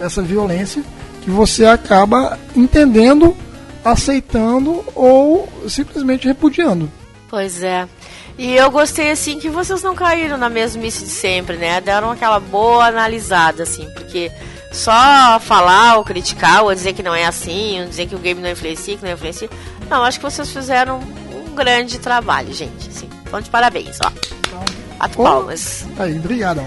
essa 0.01 0.23
violência 0.23 0.83
que 1.23 1.31
você 1.31 1.65
acaba 1.65 2.39
entendendo, 2.55 3.37
aceitando 3.85 4.85
ou 4.95 5.49
simplesmente 5.69 6.27
repudiando. 6.27 6.91
Pois 7.29 7.63
é. 7.63 7.89
E 8.39 8.55
eu 8.55 8.71
gostei, 8.71 9.11
assim, 9.11 9.39
que 9.39 9.49
vocês 9.49 9.83
não 9.83 9.95
caíram 9.95 10.37
na 10.37 10.49
mesmice 10.49 11.05
de 11.05 11.11
sempre, 11.11 11.57
né? 11.57 11.81
Deram 11.81 12.11
aquela 12.11 12.41
boa 12.41 12.87
analisada, 12.87 13.63
assim, 13.63 13.89
porque 13.95 14.31
só 14.73 15.39
falar 15.41 15.97
ou 15.99 16.05
criticar 16.05 16.65
ou 16.65 16.75
dizer 16.75 16.95
que 16.95 17.03
não 17.03 17.15
é 17.15 17.27
assim, 17.27 17.81
ou 17.81 17.87
dizer 17.87 18.07
que 18.07 18.15
o 18.15 18.19
game 18.19 18.41
não 18.41 18.51
influencia, 18.51 18.97
que 18.97 19.05
não 19.05 19.13
influencia. 19.13 19.49
Não, 19.89 20.03
acho 20.03 20.19
que 20.19 20.25
vocês 20.25 20.51
fizeram 20.51 21.01
um 21.33 21.55
grande 21.55 21.99
trabalho, 21.99 22.53
gente, 22.53 22.89
assim. 22.89 23.09
Então, 23.27 23.41
de 23.41 23.51
parabéns, 23.51 23.99
ó. 24.05 24.11
Quatro 24.99 25.21
Ô, 25.21 25.25
palmas. 25.25 25.87
Aí, 25.99 26.17
obrigadão. 26.17 26.67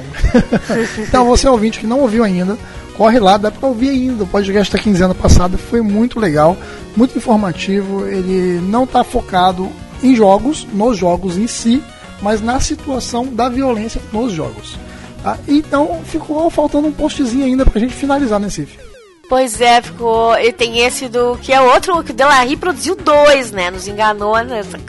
então, 0.99 1.25
você 1.25 1.47
ouvinte 1.47 1.79
que 1.79 1.87
não 1.87 2.01
ouviu 2.01 2.23
ainda, 2.23 2.57
corre 2.97 3.19
lá, 3.19 3.37
dá 3.37 3.51
pra 3.51 3.67
ouvir 3.67 3.89
ainda. 3.89 4.23
O 4.23 4.27
podcast 4.27 4.71
da 4.71 4.81
quinzena 4.81 5.13
passada 5.13 5.57
foi 5.57 5.81
muito 5.81 6.19
legal, 6.19 6.57
muito 6.95 7.17
informativo. 7.17 8.07
Ele 8.07 8.59
não 8.61 8.87
tá 8.87 9.03
focado 9.03 9.69
em 10.01 10.15
jogos, 10.15 10.67
nos 10.73 10.97
jogos 10.97 11.37
em 11.37 11.47
si, 11.47 11.81
mas 12.21 12.41
na 12.41 12.59
situação 12.59 13.27
da 13.27 13.49
violência 13.49 14.01
nos 14.11 14.31
jogos. 14.31 14.77
tá? 15.23 15.37
Então, 15.47 16.01
ficou 16.05 16.49
faltando 16.49 16.87
um 16.87 16.91
postzinho 16.91 17.45
ainda 17.45 17.65
pra 17.65 17.79
gente 17.79 17.93
finalizar 17.93 18.39
nesse 18.39 18.65
Cif. 18.65 18.84
Pois 19.27 19.59
é, 19.59 19.81
ficou. 19.81 20.37
E 20.37 20.51
tem 20.51 20.79
esse 20.79 21.07
do. 21.07 21.37
Que 21.41 21.51
é 21.51 21.59
outro 21.59 22.03
que 22.03 22.11
o 22.11 22.13
Delarry 22.13 22.55
produziu 22.55 22.95
dois, 22.95 23.51
né? 23.51 23.71
Nos 23.71 23.87
enganou 23.87 24.37
nessa, 24.43 24.79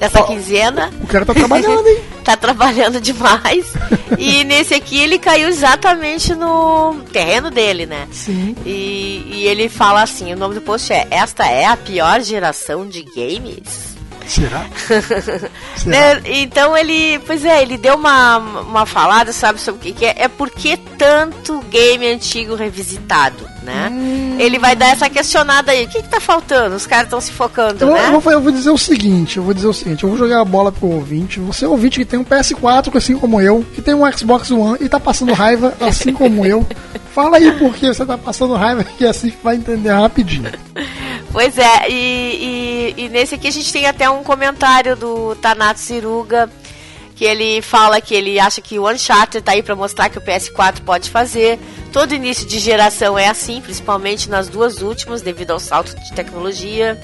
nessa 0.00 0.22
quinzena. 0.24 0.90
O 1.02 1.06
cara 1.06 1.24
tá 1.24 1.34
trabalhando, 1.34 1.86
hein? 1.86 2.00
tá 2.22 2.36
trabalhando 2.36 3.00
demais. 3.00 3.72
e 4.18 4.44
nesse 4.44 4.74
aqui 4.74 4.98
ele 4.98 5.18
caiu 5.18 5.48
exatamente 5.48 6.34
no 6.34 6.96
terreno 7.12 7.50
dele, 7.50 7.86
né? 7.86 8.06
Sim. 8.12 8.54
E, 8.66 9.26
e 9.30 9.46
ele 9.46 9.68
fala 9.68 10.02
assim: 10.02 10.32
o 10.32 10.36
nome 10.36 10.54
do 10.54 10.60
post 10.60 10.92
é 10.92 11.06
Esta 11.10 11.46
é 11.46 11.64
a 11.64 11.76
pior 11.76 12.20
geração 12.20 12.86
de 12.86 13.02
games? 13.02 13.88
Será? 14.28 14.66
Né? 15.86 16.20
Então 16.26 16.76
ele, 16.76 17.18
pois 17.20 17.44
é, 17.44 17.62
ele 17.62 17.78
deu 17.78 17.94
uma, 17.94 18.36
uma 18.36 18.84
falada, 18.84 19.32
sabe, 19.32 19.60
sobre 19.60 19.80
o 19.80 19.82
que, 19.84 20.00
que 20.00 20.04
é? 20.04 20.14
É 20.18 20.28
por 20.28 20.50
que 20.50 20.76
tanto 20.76 21.60
game 21.70 22.06
antigo 22.06 22.56
revisitado, 22.56 23.48
né? 23.68 23.90
Hum. 23.92 24.36
Ele 24.38 24.58
vai 24.58 24.74
dar 24.74 24.88
essa 24.88 25.10
questionada 25.10 25.72
aí. 25.72 25.84
O 25.84 25.88
que, 25.88 26.02
que 26.02 26.08
tá 26.08 26.18
faltando? 26.18 26.74
Os 26.74 26.86
caras 26.86 27.04
estão 27.04 27.20
se 27.20 27.30
focando, 27.30 27.84
Eu, 27.84 27.92
né? 27.92 28.06
eu 28.08 28.20
vou, 28.20 28.32
eu 28.32 28.40
vou 28.40 28.50
dizer 28.50 28.70
o 28.70 28.78
seguinte, 28.78 29.36
eu 29.36 29.42
vou 29.42 29.52
dizer 29.52 29.66
o 29.66 29.74
seguinte, 29.74 30.04
eu 30.04 30.08
vou 30.08 30.18
jogar 30.18 30.40
a 30.40 30.44
bola 30.44 30.72
pro 30.72 30.88
ouvinte. 30.88 31.38
Você 31.40 31.66
é 31.66 31.68
ouvinte 31.68 31.98
que 31.98 32.04
tem 32.04 32.18
um 32.18 32.24
PS4, 32.24 32.96
assim 32.96 33.18
como 33.18 33.40
eu, 33.40 33.64
que 33.74 33.82
tem 33.82 33.94
um 33.94 34.10
Xbox 34.10 34.50
One 34.50 34.78
e 34.80 34.88
tá 34.88 34.98
passando 34.98 35.34
raiva, 35.34 35.74
assim 35.80 36.12
como 36.12 36.46
eu. 36.46 36.66
Fala 37.14 37.36
aí 37.36 37.52
por 37.52 37.74
que 37.74 37.86
você 37.86 38.06
tá 38.06 38.16
passando 38.16 38.54
raiva, 38.54 38.82
que 38.84 39.04
assim 39.04 39.32
vai 39.42 39.56
entender 39.56 39.90
rapidinho. 39.90 40.50
Pois 41.30 41.58
é, 41.58 41.90
e, 41.90 42.94
e, 42.96 43.04
e 43.04 43.08
nesse 43.10 43.34
aqui 43.34 43.48
a 43.48 43.52
gente 43.52 43.70
tem 43.70 43.86
até 43.86 44.08
um 44.08 44.22
comentário 44.22 44.96
do 44.96 45.34
Tanato 45.36 45.80
Ciruga, 45.80 46.48
que 47.18 47.24
ele 47.24 47.60
fala 47.60 48.00
que 48.00 48.14
ele 48.14 48.38
acha 48.38 48.60
que 48.60 48.78
o 48.78 48.88
Uncharted 48.88 49.42
tá 49.42 49.50
aí 49.50 49.60
para 49.60 49.74
mostrar 49.74 50.08
que 50.08 50.18
o 50.18 50.20
PS4 50.20 50.82
pode 50.82 51.10
fazer. 51.10 51.58
Todo 51.92 52.14
início 52.14 52.46
de 52.46 52.60
geração 52.60 53.18
é 53.18 53.26
assim, 53.26 53.60
principalmente 53.60 54.30
nas 54.30 54.48
duas 54.48 54.82
últimas, 54.82 55.20
devido 55.20 55.50
ao 55.50 55.58
salto 55.58 55.98
de 55.98 56.12
tecnologia. 56.12 56.96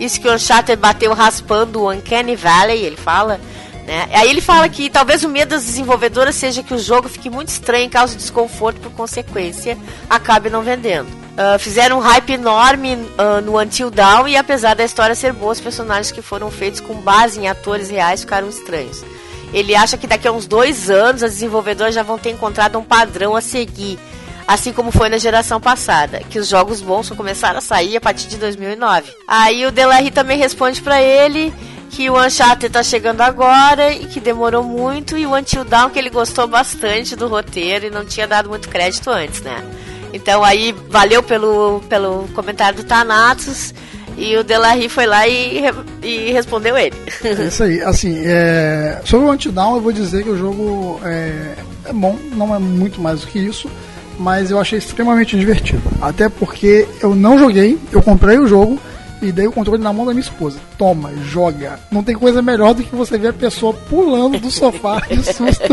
Isso 0.00 0.20
que 0.20 0.28
o 0.28 0.34
Uncharted 0.34 0.76
bateu 0.76 1.14
raspando 1.14 1.82
o 1.82 1.92
Uncanny 1.92 2.34
Valley, 2.34 2.84
ele 2.84 2.96
fala. 2.96 3.40
Né? 3.86 4.08
Aí 4.12 4.28
ele 4.28 4.40
fala 4.40 4.68
que 4.68 4.90
talvez 4.90 5.22
o 5.22 5.28
medo 5.28 5.50
das 5.50 5.64
desenvolvedoras 5.64 6.34
seja 6.34 6.60
que 6.60 6.74
o 6.74 6.78
jogo 6.78 7.08
fique 7.08 7.30
muito 7.30 7.50
estranho 7.50 7.88
cause 7.88 8.16
desconforto 8.16 8.80
por 8.80 8.90
consequência, 8.90 9.78
acabe 10.10 10.50
não 10.50 10.62
vendendo. 10.62 11.06
Ah, 11.36 11.58
fizeram 11.60 11.98
um 11.98 12.00
hype 12.00 12.32
enorme 12.32 12.98
ah, 13.16 13.40
no 13.40 13.60
Until 13.60 13.88
Dawn 13.88 14.26
e 14.26 14.36
apesar 14.36 14.74
da 14.74 14.84
história 14.84 15.14
ser 15.14 15.32
boa, 15.32 15.52
os 15.52 15.60
personagens 15.60 16.10
que 16.10 16.22
foram 16.22 16.50
feitos 16.50 16.80
com 16.80 16.94
base 16.94 17.38
em 17.38 17.46
atores 17.46 17.88
reais 17.88 18.22
ficaram 18.22 18.48
estranhos. 18.48 19.04
Ele 19.52 19.74
acha 19.74 19.96
que 19.96 20.06
daqui 20.06 20.26
a 20.26 20.32
uns 20.32 20.46
dois 20.46 20.90
anos 20.90 21.22
as 21.22 21.32
desenvolvedoras 21.32 21.94
já 21.94 22.02
vão 22.02 22.18
ter 22.18 22.30
encontrado 22.30 22.78
um 22.78 22.84
padrão 22.84 23.36
a 23.36 23.40
seguir, 23.40 23.98
assim 24.46 24.72
como 24.72 24.90
foi 24.90 25.08
na 25.08 25.18
geração 25.18 25.60
passada, 25.60 26.20
que 26.28 26.38
os 26.38 26.48
jogos 26.48 26.80
bons 26.80 27.06
só 27.06 27.14
começaram 27.14 27.58
a 27.58 27.62
sair 27.62 27.96
a 27.96 28.00
partir 28.00 28.28
de 28.28 28.36
2009. 28.36 29.12
Aí 29.28 29.64
o 29.66 29.70
Delarry 29.70 30.10
também 30.10 30.38
responde 30.38 30.82
pra 30.82 31.00
ele 31.00 31.52
que 31.90 32.10
o 32.10 32.20
Uncharted 32.20 32.72
tá 32.72 32.82
chegando 32.82 33.20
agora 33.20 33.92
e 33.92 34.06
que 34.06 34.18
demorou 34.18 34.64
muito 34.64 35.16
e 35.16 35.26
o 35.26 35.34
Until 35.34 35.64
Dawn 35.64 35.90
que 35.90 35.98
ele 35.98 36.10
gostou 36.10 36.46
bastante 36.46 37.14
do 37.14 37.28
roteiro 37.28 37.86
e 37.86 37.90
não 37.90 38.04
tinha 38.04 38.26
dado 38.26 38.48
muito 38.48 38.68
crédito 38.68 39.10
antes, 39.10 39.40
né? 39.42 39.64
Então 40.12 40.44
aí 40.44 40.72
valeu 40.88 41.22
pelo, 41.22 41.80
pelo 41.88 42.28
comentário 42.34 42.82
do 42.82 42.84
Thanatos 42.84 43.72
e 44.16 44.36
o 44.36 44.44
Delarry 44.44 44.88
foi 44.88 45.06
lá 45.06 45.26
e, 45.26 45.62
e 46.02 46.32
respondeu 46.32 46.76
ele. 46.76 46.94
É 47.22 47.44
isso 47.44 47.62
aí, 47.62 47.82
assim, 47.82 48.22
é... 48.24 49.00
sobre 49.04 49.26
o 49.26 49.30
Antidown 49.30 49.76
eu 49.76 49.80
vou 49.80 49.92
dizer 49.92 50.22
que 50.22 50.30
o 50.30 50.36
jogo 50.36 51.00
é... 51.04 51.54
é 51.86 51.92
bom, 51.92 52.18
não 52.34 52.54
é 52.54 52.58
muito 52.58 53.00
mais 53.00 53.20
do 53.20 53.26
que 53.26 53.38
isso, 53.38 53.68
mas 54.18 54.50
eu 54.50 54.58
achei 54.58 54.78
extremamente 54.78 55.38
divertido. 55.38 55.82
Até 56.00 56.28
porque 56.28 56.86
eu 57.00 57.14
não 57.14 57.38
joguei, 57.38 57.78
eu 57.92 58.02
comprei 58.02 58.38
o 58.38 58.46
jogo 58.46 58.78
e 59.20 59.32
dei 59.32 59.46
o 59.46 59.52
controle 59.52 59.82
na 59.82 59.92
mão 59.92 60.04
da 60.04 60.12
minha 60.12 60.22
esposa. 60.22 60.58
Toma, 60.76 61.10
joga. 61.24 61.78
Não 61.90 62.02
tem 62.02 62.14
coisa 62.14 62.42
melhor 62.42 62.74
do 62.74 62.82
que 62.82 62.94
você 62.94 63.16
ver 63.16 63.28
a 63.28 63.32
pessoa 63.32 63.72
pulando 63.72 64.38
do 64.38 64.50
sofá 64.50 65.00
de 65.00 65.22
susto 65.24 65.72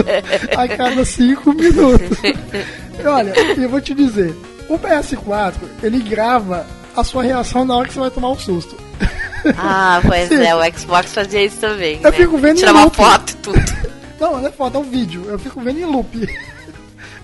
a 0.55 0.67
cada 0.67 1.03
cinco 1.05 1.53
minutos. 1.53 2.17
E 2.23 3.05
olha, 3.05 3.33
eu 3.57 3.69
vou 3.69 3.81
te 3.81 3.93
dizer, 3.93 4.35
o 4.69 4.77
PS4, 4.77 5.55
ele 5.83 5.99
grava 5.99 6.65
a 6.95 7.03
sua 7.03 7.23
reação 7.23 7.65
na 7.65 7.75
hora 7.75 7.87
que 7.87 7.93
você 7.93 7.99
vai 7.99 8.11
tomar 8.11 8.29
um 8.29 8.37
susto. 8.39 8.75
ah, 9.57 10.01
pois 10.05 10.27
Sim. 10.29 10.43
é, 10.43 10.55
o 10.55 10.77
Xbox 10.77 11.13
fazia 11.13 11.43
isso 11.43 11.57
também. 11.57 11.97
Eu 11.97 12.11
né? 12.11 12.17
fico 12.17 12.37
vendo 12.37 12.57
Tirar 12.57 12.73
uma 12.73 12.89
foto 12.89 13.31
e 13.31 13.35
tudo. 13.37 13.59
Não, 14.21 14.39
não 14.39 14.47
é 14.47 14.51
foto, 14.51 14.77
é 14.77 14.79
um 14.79 14.83
vídeo. 14.83 15.25
Eu 15.27 15.39
fico 15.39 15.59
vendo 15.61 15.79
em 15.79 15.85
loop. 15.85 16.15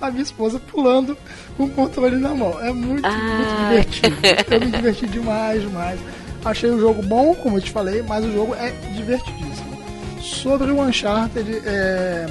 A 0.02 0.10
minha 0.10 0.24
esposa 0.24 0.60
pulando 0.60 1.16
com 1.56 1.66
o 1.66 1.70
controle 1.70 2.16
na 2.18 2.34
mão. 2.34 2.60
É 2.60 2.72
muito, 2.74 3.06
Ah. 3.06 3.70
muito 3.72 3.92
divertido. 3.92 4.18
Eu 4.50 4.60
me 4.62 4.72
diverti 4.72 5.06
demais, 5.06 5.62
demais. 5.62 6.00
Achei 6.44 6.72
o 6.72 6.80
jogo 6.80 7.04
bom, 7.04 7.36
como 7.36 7.58
eu 7.58 7.62
te 7.62 7.70
falei, 7.70 8.02
mas 8.02 8.26
o 8.26 8.32
jogo 8.34 8.56
é 8.56 8.72
divertidíssimo. 8.96 9.78
Sobre 10.20 10.72
o 10.72 10.82
Uncharted, 10.82 11.62
é, 11.66 12.26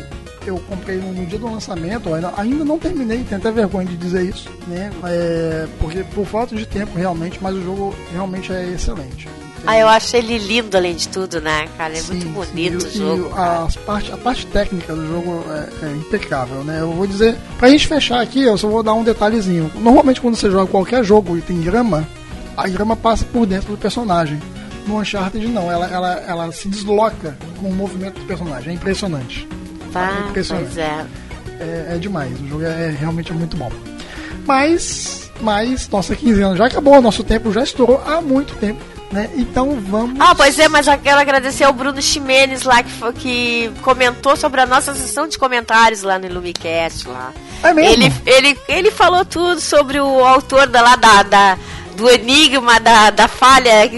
eu 0.51 0.59
comprei 0.69 0.97
no, 0.97 1.13
no 1.13 1.27
dia 1.27 1.39
do 1.39 1.51
lançamento, 1.51 2.13
ainda, 2.13 2.33
ainda 2.37 2.65
não 2.65 2.79
terminei, 2.79 3.25
tenho 3.25 3.41
até 3.41 3.51
vergonha 3.51 3.87
de 3.87 3.97
dizer 3.97 4.25
isso, 4.25 4.49
né? 4.67 4.91
É, 5.05 5.67
porque 5.79 6.05
por 6.15 6.27
falta 6.27 6.55
de 6.55 6.67
tempo 6.67 6.97
realmente, 6.97 7.39
mas 7.41 7.55
o 7.55 7.63
jogo 7.63 7.95
realmente 8.13 8.53
é 8.53 8.71
excelente. 8.71 9.29
Ah, 9.67 9.77
eu 9.79 9.89
acho 9.89 10.17
ele 10.17 10.39
lindo 10.39 10.77
além 10.77 10.95
de 10.95 11.09
tudo, 11.09 11.41
né, 11.41 11.67
cara? 11.77 11.99
É 11.99 12.03
muito 12.03 12.23
Sim, 12.23 12.33
bonito 12.33 12.81
sim, 12.83 13.03
o 13.03 13.17
jogo. 13.17 13.35
E 13.37 13.41
as 13.41 13.77
parte, 13.77 14.13
a 14.13 14.17
parte 14.17 14.47
técnica 14.47 14.95
do 14.95 15.07
jogo 15.09 15.45
é, 15.51 15.87
é 15.87 15.91
impecável, 15.93 16.63
né? 16.63 16.81
Eu 16.81 16.93
vou 16.93 17.07
dizer, 17.07 17.37
pra 17.59 17.69
gente 17.69 17.89
fechar 17.89 18.21
aqui, 18.21 18.43
eu 18.43 18.57
só 18.57 18.69
vou 18.69 18.83
dar 18.83 18.95
um 18.95 19.03
detalhezinho. 19.03 19.71
Normalmente 19.75 20.21
quando 20.21 20.37
você 20.37 20.51
joga 20.51 20.71
qualquer 20.71 21.03
jogo 21.03 21.37
e 21.37 21.43
tem 21.43 21.61
grama, 21.61 22.07
a 22.57 22.69
grama 22.69 22.95
passa 22.95 23.25
por 23.25 23.45
dentro 23.45 23.73
do 23.73 23.79
personagem. 23.79 24.41
No 24.87 25.01
Uncharted 25.01 25.49
não, 25.49 25.71
ela, 25.71 25.87
ela, 25.87 26.13
ela 26.29 26.53
se 26.53 26.69
desloca 26.69 27.37
com 27.61 27.69
o 27.69 27.75
movimento 27.75 28.21
do 28.21 28.27
personagem. 28.27 28.71
É 28.71 28.75
impressionante. 28.75 29.49
Ah, 29.99 30.27
impressionante. 30.29 30.67
pois 30.67 30.79
é. 30.79 31.05
É, 31.59 31.95
é 31.95 31.99
demais, 31.99 32.33
o 32.41 32.47
jogo 32.49 32.65
é 32.65 32.91
realmente 32.99 33.33
muito 33.33 33.57
bom. 33.57 33.71
Mas, 34.47 35.31
mas, 35.41 35.89
nossa 35.89 36.15
quinzena 36.15 36.57
já 36.57 36.67
acabou, 36.67 37.01
nosso 37.01 37.25
tempo 37.25 37.53
já 37.53 37.63
estourou 37.63 38.03
há 38.07 38.21
muito 38.21 38.55
tempo, 38.57 38.81
né? 39.11 39.29
Então 39.35 39.79
vamos. 39.89 40.21
Ah, 40.21 40.35
pois 40.35 40.59
é, 40.59 40.69
mas 40.69 40.87
eu 40.87 40.97
quero 40.99 41.19
agradecer 41.19 41.65
ao 41.65 41.73
Bruno 41.73 42.01
Ximenes 42.01 42.63
lá 42.63 42.83
que, 42.83 42.91
foi- 42.91 43.13
que 43.13 43.71
comentou 43.83 44.37
sobre 44.37 44.61
a 44.61 44.67
nossa 44.67 44.95
sessão 44.95 45.27
de 45.27 45.39
comentários 45.39 46.03
lá 46.03 46.19
no 46.19 46.27
Illumicast 46.27 47.09
lá. 47.09 47.33
É 47.63 47.73
mesmo? 47.75 47.93
Ele, 48.05 48.13
ele, 48.27 48.59
ele 48.69 48.91
falou 48.91 49.25
tudo 49.25 49.61
sobre 49.61 49.99
o 50.01 50.25
autor 50.25 50.67
da, 50.69 50.81
lá 50.83 50.97
da, 50.97 51.23
da- 51.23 51.59
do 51.97 52.09
enigma 52.11 52.79
da, 52.79 53.11
da 53.11 53.27
falha 53.27 53.89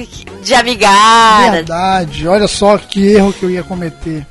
de 0.42 0.54
Amigara. 0.54 1.50
Verdade, 1.52 2.28
olha 2.28 2.46
só 2.48 2.78
que 2.78 3.04
erro 3.14 3.32
que 3.32 3.42
eu 3.42 3.50
ia 3.50 3.62
cometer. 3.64 4.24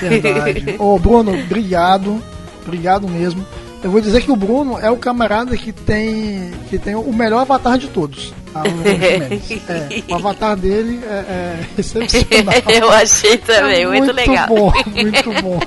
Verdade. 0.00 0.76
Ô 0.78 0.98
Bruno, 0.98 1.32
obrigado. 1.32 2.22
Obrigado 2.66 3.08
mesmo. 3.08 3.44
Eu 3.82 3.90
vou 3.92 4.00
dizer 4.00 4.22
que 4.22 4.30
o 4.32 4.36
Bruno 4.36 4.76
é 4.78 4.90
o 4.90 4.96
camarada 4.96 5.56
que 5.56 5.72
tem 5.72 6.50
que 6.68 6.78
tem 6.78 6.96
o 6.96 7.12
melhor 7.12 7.40
avatar 7.42 7.78
de 7.78 7.86
todos. 7.86 8.34
tá? 8.52 8.62
É, 8.66 10.02
o 10.10 10.16
avatar 10.16 10.56
dele 10.56 11.00
é, 11.04 11.08
é 11.08 11.60
excepcional. 11.78 12.54
Eu 12.68 12.90
achei 12.90 13.38
também, 13.38 13.82
É 13.84 13.86
muito, 13.86 14.12
legal. 14.12 14.48
bom, 14.48 14.72
muito 14.94 15.42
bom. 15.42 15.60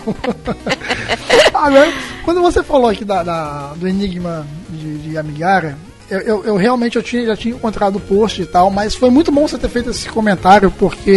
Agora, 1.53 1.91
quando 2.25 2.41
você 2.41 2.61
falou 2.61 2.89
aqui 2.89 3.05
da, 3.05 3.23
da- 3.23 3.73
do 3.75 3.87
enigma 3.87 4.45
de, 4.69 4.97
de 4.97 5.17
Amigara, 5.17 5.77
eu, 6.11 6.19
eu- 6.19 6.45
eu 6.45 6.55
realmente 6.57 6.95
eu 6.97 7.01
tinha, 7.03 7.25
já 7.25 7.35
tinha 7.35 7.55
encontrado 7.55 7.95
o 7.95 7.99
post 7.99 8.41
e 8.41 8.45
tal, 8.45 8.69
mas 8.69 8.93
foi 8.95 9.09
muito 9.09 9.31
bom 9.31 9.47
você 9.47 9.57
ter 9.57 9.69
feito 9.69 9.89
esse 9.89 10.07
comentário, 10.09 10.69
porque 10.77 11.11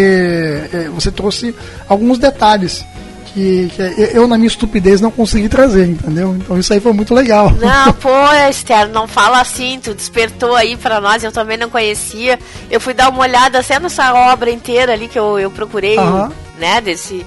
é, 0.72 0.88
você 0.94 1.10
trouxe 1.10 1.54
alguns 1.88 2.18
detalhes 2.18 2.84
que, 3.32 3.68
que 3.74 3.82
eu, 4.16 4.28
na 4.28 4.36
minha 4.38 4.46
estupidez, 4.46 5.00
não 5.00 5.10
consegui 5.10 5.48
trazer, 5.48 5.88
entendeu? 5.88 6.36
Então 6.36 6.56
isso 6.56 6.72
aí 6.72 6.78
foi 6.78 6.92
muito 6.92 7.12
legal. 7.12 7.50
Não, 7.50 7.92
pô, 8.00 8.08
Esther, 8.48 8.88
não 8.90 9.08
fala 9.08 9.40
assim, 9.40 9.80
tu 9.82 9.92
despertou 9.92 10.54
aí 10.54 10.76
pra 10.76 11.00
nós, 11.00 11.24
eu 11.24 11.32
também 11.32 11.56
não 11.56 11.68
conhecia. 11.68 12.38
Eu 12.70 12.80
fui 12.80 12.94
dar 12.94 13.08
uma 13.08 13.20
olhada 13.22 13.58
até 13.58 13.80
nessa 13.80 14.14
obra 14.32 14.50
inteira 14.52 14.92
ali 14.92 15.08
que 15.08 15.18
eu, 15.18 15.36
eu 15.38 15.50
procurei, 15.50 15.98
Aham. 15.98 16.30
né, 16.60 16.80
desse. 16.80 17.26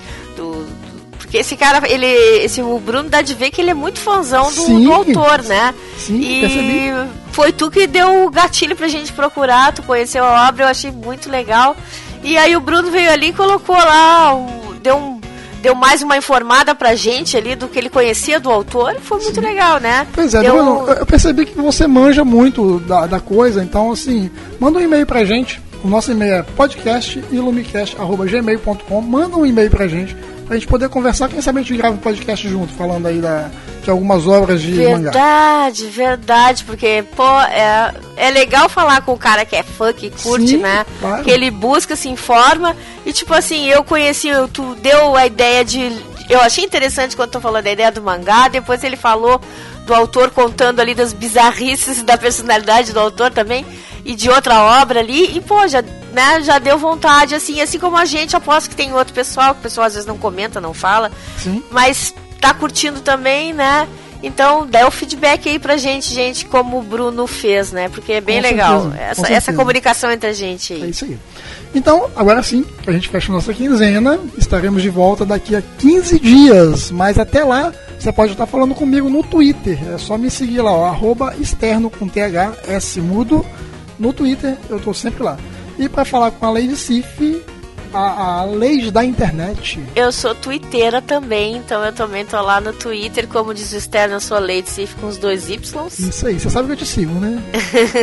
Porque 1.28 1.40
esse 1.40 1.58
cara, 1.58 1.82
ele. 1.92 2.06
Esse, 2.06 2.62
o 2.62 2.80
Bruno 2.80 3.10
dá 3.10 3.22
de 3.22 3.34
ver 3.34 3.52
que 3.52 3.60
ele 3.60 3.72
é 3.72 3.74
muito 3.74 4.00
fãzão 4.00 4.46
do, 4.46 4.52
Sim. 4.62 4.86
do 4.86 4.94
autor, 4.94 5.44
né? 5.44 5.74
Sim, 5.98 6.22
e 6.22 6.40
percebi. 6.40 6.90
foi 7.34 7.52
tu 7.52 7.70
que 7.70 7.86
deu 7.86 8.24
o 8.26 8.30
gatilho 8.32 8.78
pra 8.78 8.88
gente 8.88 9.12
procurar, 9.12 9.74
tu 9.74 9.84
conheceu 9.84 10.24
a 10.24 10.48
obra, 10.48 10.64
eu 10.64 10.70
achei 10.70 10.90
muito 10.90 11.30
legal. 11.30 11.76
E 12.24 12.38
aí 12.38 12.56
o 12.56 12.62
Bruno 12.62 12.90
veio 12.90 13.12
ali 13.12 13.28
e 13.28 13.34
colocou 13.34 13.76
lá, 13.76 14.32
deu 14.82 14.96
um 14.96 15.20
deu 15.62 15.76
mais 15.76 16.02
uma 16.02 16.16
informada 16.16 16.74
pra 16.74 16.96
gente 16.96 17.36
ali 17.36 17.58
do 17.58 17.68
que 17.68 17.78
ele 17.78 17.90
conhecia 17.90 18.40
do 18.40 18.50
autor. 18.50 18.96
Foi 19.02 19.20
muito 19.22 19.42
legal, 19.42 19.82
né? 19.82 20.08
Pois 20.14 20.34
é, 20.34 20.40
Deu- 20.40 20.56
eu 20.88 21.06
percebi 21.06 21.46
que 21.46 21.58
você 21.58 21.86
manja 21.88 22.24
muito 22.24 22.80
da, 22.80 23.06
da 23.06 23.20
coisa, 23.20 23.62
então 23.62 23.92
assim, 23.92 24.32
manda 24.62 24.80
um 24.80 24.82
e-mail 24.82 25.06
pra 25.06 25.26
gente. 25.26 25.60
O 25.84 25.90
nosso 25.90 26.10
e-mail 26.12 26.36
é 26.36 26.42
podcastilumicast.gmail.com. 26.44 29.02
Manda 29.02 29.38
um 29.38 29.46
e-mail 29.46 29.70
pra 29.70 29.88
gente, 29.88 30.16
pra 30.48 30.56
gente 30.56 30.68
poder 30.68 30.90
conversar. 30.90 31.28
Quem 31.28 31.42
sabe 31.42 31.60
a 31.60 31.62
gente 31.62 31.78
grava 31.78 31.96
um 31.96 32.00
podcast 32.00 32.48
junto, 32.48 32.74
falando 32.74 33.06
aí 33.06 33.20
da, 33.20 33.50
de 33.84 33.90
algumas 33.90 34.26
obras 34.26 34.62
de 34.62 34.72
mangá. 34.72 35.12
Verdade, 35.12 35.86
verdade, 35.88 36.64
porque, 36.64 37.04
pô, 37.16 37.40
é, 37.42 37.94
é 38.16 38.32
legal 38.32 38.70
falar 38.70 39.02
com 39.02 39.14
o 39.14 39.18
cara 39.18 39.46
que 39.46 39.56
é 39.56 39.64
fã, 39.64 39.92
que 39.92 40.10
curte, 40.10 40.48
Sim, 40.48 40.58
né? 40.58 40.86
claro. 41.00 41.24
Que 41.24 41.30
ele 41.30 41.52
busca, 41.52 41.96
se 41.96 42.10
informa. 42.10 42.76
E, 43.06 43.12
tipo 43.12 43.34
assim, 43.34 43.66
eu 43.68 43.84
conheci, 43.84 44.30
tu 44.54 44.76
deu 44.76 45.16
a 45.16 45.28
ideia 45.28 45.64
de. 45.64 45.92
Eu 46.30 46.42
achei 46.42 46.64
interessante 46.64 47.16
quando 47.16 47.32
tu 47.32 47.42
falou 47.42 47.62
da 47.62 47.72
ideia 47.72 47.92
do 47.92 48.02
mangá, 48.02 48.48
depois 48.48 48.84
ele 48.84 48.98
falou 48.98 49.40
do 49.86 49.94
autor 49.94 50.32
contando 50.32 50.82
ali 50.82 50.94
das 50.94 51.14
bizarrices 51.14 52.04
da 52.04 52.18
personalidade 52.18 52.92
do 52.92 53.00
autor 53.00 53.32
também 53.32 53.66
e 54.04 54.14
de 54.16 54.30
outra 54.30 54.82
obra 54.82 55.00
ali 55.00 55.38
e 55.38 55.40
pô 55.40 55.66
já 55.66 55.82
né 56.18 56.42
já 56.42 56.58
deu 56.60 56.78
vontade 56.78 57.36
assim 57.36 57.62
assim 57.62 57.78
como 57.78 57.96
a 57.96 58.06
gente 58.06 58.36
aposto 58.36 58.70
que 58.70 58.76
tem 58.76 58.92
outro 58.94 59.14
pessoal 59.14 59.54
que 59.54 59.60
o 59.60 59.64
pessoal 59.64 59.86
às 59.88 59.94
vezes 59.94 60.08
não 60.08 60.18
comenta 60.18 60.60
não 60.60 60.74
fala 60.74 61.12
Sim. 61.38 61.64
mas 61.72 62.14
tá 62.42 62.54
curtindo 62.54 63.00
também, 63.02 63.52
né? 63.54 63.88
Então, 64.22 64.66
dá 64.66 64.88
o 64.88 64.92
feedback 64.92 65.48
aí 65.48 65.60
pra 65.60 65.78
gente, 65.78 66.12
gente, 66.14 66.44
como 66.46 66.80
o 66.80 66.82
Bruno 66.84 67.28
fez, 67.28 67.72
né? 67.72 67.88
Porque 67.90 68.14
é 68.14 68.22
bem 68.22 68.38
Com 68.42 68.48
legal 68.48 68.82
certeza, 68.82 68.96
com 68.98 69.04
essa, 69.04 69.16
certeza. 69.16 69.38
essa 69.38 69.54
comunicação 69.54 70.12
entre 70.12 70.30
a 70.30 70.34
gente 70.34 70.74
É 70.74 70.76
aí. 70.78 70.90
isso 70.90 71.06
aí. 71.06 71.18
Então, 71.76 72.10
agora 72.16 72.42
sim, 72.42 72.66
a 72.88 72.92
gente 72.92 73.10
fecha 73.10 73.32
nossa 73.32 73.54
quinzena. 73.54 74.20
Estaremos 74.38 74.82
de 74.82 74.90
volta 74.90 75.24
daqui 75.26 75.56
a 75.56 75.62
15 75.62 76.20
dias. 76.20 76.90
Mas 76.92 77.20
até 77.20 77.44
lá, 77.44 77.72
você 78.00 78.12
pode 78.12 78.32
estar 78.32 78.48
falando 78.48 78.74
comigo 78.74 79.08
no 79.10 79.22
Twitter. 79.24 79.78
É 79.94 79.98
só 80.00 80.18
me 80.18 80.32
seguir 80.32 80.62
lá, 80.62 80.72
ó, 80.72 80.86
arroba 80.88 81.36
externo 81.40 81.90
com 81.90 82.08
TH, 82.08 82.54
S 82.68 83.00
mudo. 83.00 83.46
No 84.00 84.12
Twitter, 84.14 84.58
eu 84.70 84.80
tô 84.80 84.94
sempre 84.96 85.22
lá. 85.24 85.38
E 85.78 85.88
para 85.88 86.06
falar 86.06 86.32
com 86.32 86.46
a 86.46 86.50
Lady 86.50 86.76
Sif, 86.76 87.44
a, 87.94 88.42
a 88.42 88.46
Leis 88.46 88.92
da 88.92 89.04
Internet. 89.04 89.80
Eu 89.96 90.12
sou 90.12 90.34
twitteira 90.36 91.02
também, 91.02 91.58
então 91.58 91.84
eu 91.84 91.94
também 91.94 92.26
tô 92.26 92.40
lá 92.42 92.60
no 92.60 92.74
Twitter, 92.74 93.28
como 93.28 93.54
diz 93.54 93.72
o 93.72 93.78
externo, 93.78 94.16
eu 94.16 94.20
sou 94.20 94.40
Lady 94.40 94.70
Sif 94.70 94.96
com 94.96 95.08
os 95.08 95.18
dois 95.18 95.50
Ys. 95.50 95.74
Isso 96.00 96.28
aí, 96.28 96.40
você 96.40 96.50
sabe 96.50 96.68
que 96.68 96.74
eu 96.74 96.78
te 96.78 96.86
sigo, 96.86 97.14
né? 97.14 97.42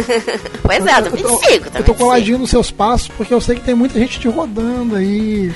pois 0.62 0.86
é, 0.86 0.98
eu 0.98 1.10
tô, 1.10 1.38
sigo, 1.38 1.66
eu 1.66 1.70
também 1.70 1.82
tô 1.82 1.94
coladinho 1.94 2.38
nos 2.38 2.50
seus 2.50 2.70
passos, 2.70 3.08
porque 3.08 3.32
eu 3.32 3.40
sei 3.40 3.56
que 3.56 3.62
tem 3.62 3.74
muita 3.74 3.98
gente 3.98 4.18
te 4.18 4.28
rodando 4.28 4.96
aí, 4.96 5.52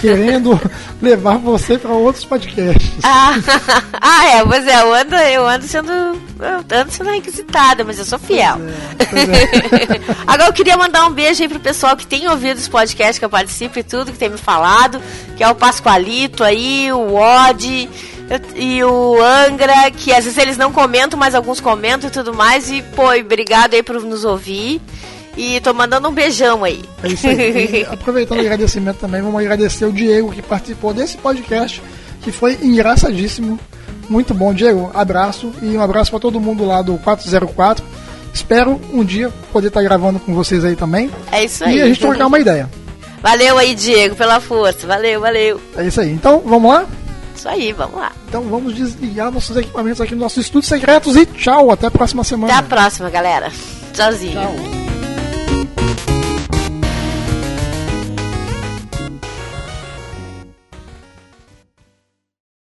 querendo, 0.00 0.58
levar 1.00 1.38
você 1.38 1.78
para 1.78 1.92
outros 1.92 2.24
podcasts. 2.24 2.98
Ah, 3.02 3.34
ah, 4.00 4.26
é, 4.26 4.44
pois 4.44 4.66
é, 4.66 4.82
eu 4.82 4.94
ando, 4.94 5.14
eu 5.16 5.48
ando 5.48 5.64
sendo. 5.66 5.92
Eu 5.92 6.78
ando 6.80 6.90
sendo 6.90 7.10
requisitada, 7.10 7.84
mas 7.84 7.98
eu 7.98 8.04
sou 8.04 8.18
fiel. 8.18 8.56
Agora 10.26 10.48
eu 10.48 10.52
queria 10.52 10.76
mandar 10.76 11.06
um 11.06 11.12
beijo 11.12 11.42
aí 11.42 11.48
pro 11.48 11.58
pessoal 11.58 11.96
que 11.96 12.06
tem 12.06 12.28
ouvido 12.28 12.58
os 12.58 12.68
podcasts 12.68 13.18
que 13.18 13.24
eu 13.24 13.30
participo 13.30 13.78
e 13.78 13.82
tudo, 13.82 14.12
que 14.12 14.18
tem 14.18 14.28
me 14.28 14.38
falado, 14.38 15.02
que 15.36 15.42
é 15.42 15.48
o 15.48 15.54
Pascoalito 15.54 16.44
aí, 16.44 16.92
o 16.92 17.14
Odd 17.14 17.88
e 18.54 18.84
o 18.84 19.16
Angra, 19.22 19.90
que 19.90 20.12
às 20.12 20.24
vezes 20.24 20.38
eles 20.38 20.56
não 20.56 20.72
comentam, 20.72 21.18
mas 21.18 21.34
alguns 21.34 21.60
comentam 21.60 22.08
e 22.08 22.12
tudo 22.12 22.32
mais. 22.34 22.70
E, 22.70 22.82
pô, 22.82 23.12
e 23.12 23.22
obrigado 23.22 23.74
aí 23.74 23.82
por 23.82 24.00
nos 24.00 24.24
ouvir. 24.24 24.80
E 25.38 25.60
tô 25.60 25.72
mandando 25.72 26.08
um 26.08 26.12
beijão 26.12 26.64
aí. 26.64 26.82
É 27.00 27.08
isso 27.08 27.28
aí. 27.28 27.38
E, 27.78 27.84
aproveitando 27.84 28.38
o 28.38 28.40
agradecimento 28.40 28.96
também, 28.96 29.22
vamos 29.22 29.40
agradecer 29.40 29.84
o 29.84 29.92
Diego 29.92 30.32
que 30.32 30.42
participou 30.42 30.92
desse 30.92 31.16
podcast, 31.16 31.80
que 32.22 32.32
foi 32.32 32.58
engraçadíssimo. 32.60 33.58
Muito 34.08 34.34
bom, 34.34 34.52
Diego. 34.52 34.90
Abraço 34.92 35.52
e 35.62 35.76
um 35.76 35.80
abraço 35.80 36.10
para 36.10 36.18
todo 36.18 36.40
mundo 36.40 36.64
lá 36.64 36.82
do 36.82 36.98
404. 36.98 37.84
Espero 38.34 38.80
um 38.92 39.04
dia 39.04 39.32
poder 39.52 39.68
estar 39.68 39.82
gravando 39.82 40.18
com 40.18 40.34
vocês 40.34 40.64
aí 40.64 40.74
também. 40.74 41.08
É 41.30 41.44
isso 41.44 41.62
aí. 41.62 41.76
E 41.76 41.82
a 41.82 41.86
gente 41.86 42.00
trocar 42.00 42.26
uma 42.26 42.40
ideia. 42.40 42.68
Valeu 43.22 43.58
aí, 43.58 43.76
Diego, 43.76 44.16
pela 44.16 44.40
força. 44.40 44.86
Valeu, 44.88 45.20
valeu. 45.20 45.60
É 45.76 45.86
isso 45.86 46.00
aí. 46.00 46.10
Então, 46.10 46.42
vamos 46.44 46.72
lá? 46.72 46.84
Isso 47.36 47.48
aí, 47.48 47.72
vamos 47.72 48.00
lá. 48.00 48.10
Então 48.28 48.42
vamos 48.42 48.74
desligar 48.74 49.30
nossos 49.30 49.56
equipamentos 49.56 50.00
aqui 50.00 50.14
no 50.16 50.20
nosso 50.20 50.40
estúdio 50.40 50.68
secretos 50.68 51.14
e 51.14 51.24
tchau, 51.24 51.70
até 51.70 51.86
a 51.86 51.90
próxima 51.90 52.24
semana. 52.24 52.52
Até 52.52 52.66
a 52.66 52.68
próxima, 52.68 53.08
galera. 53.08 53.52
Tchauzinho. 53.92 54.32
Tchau. 54.32 54.87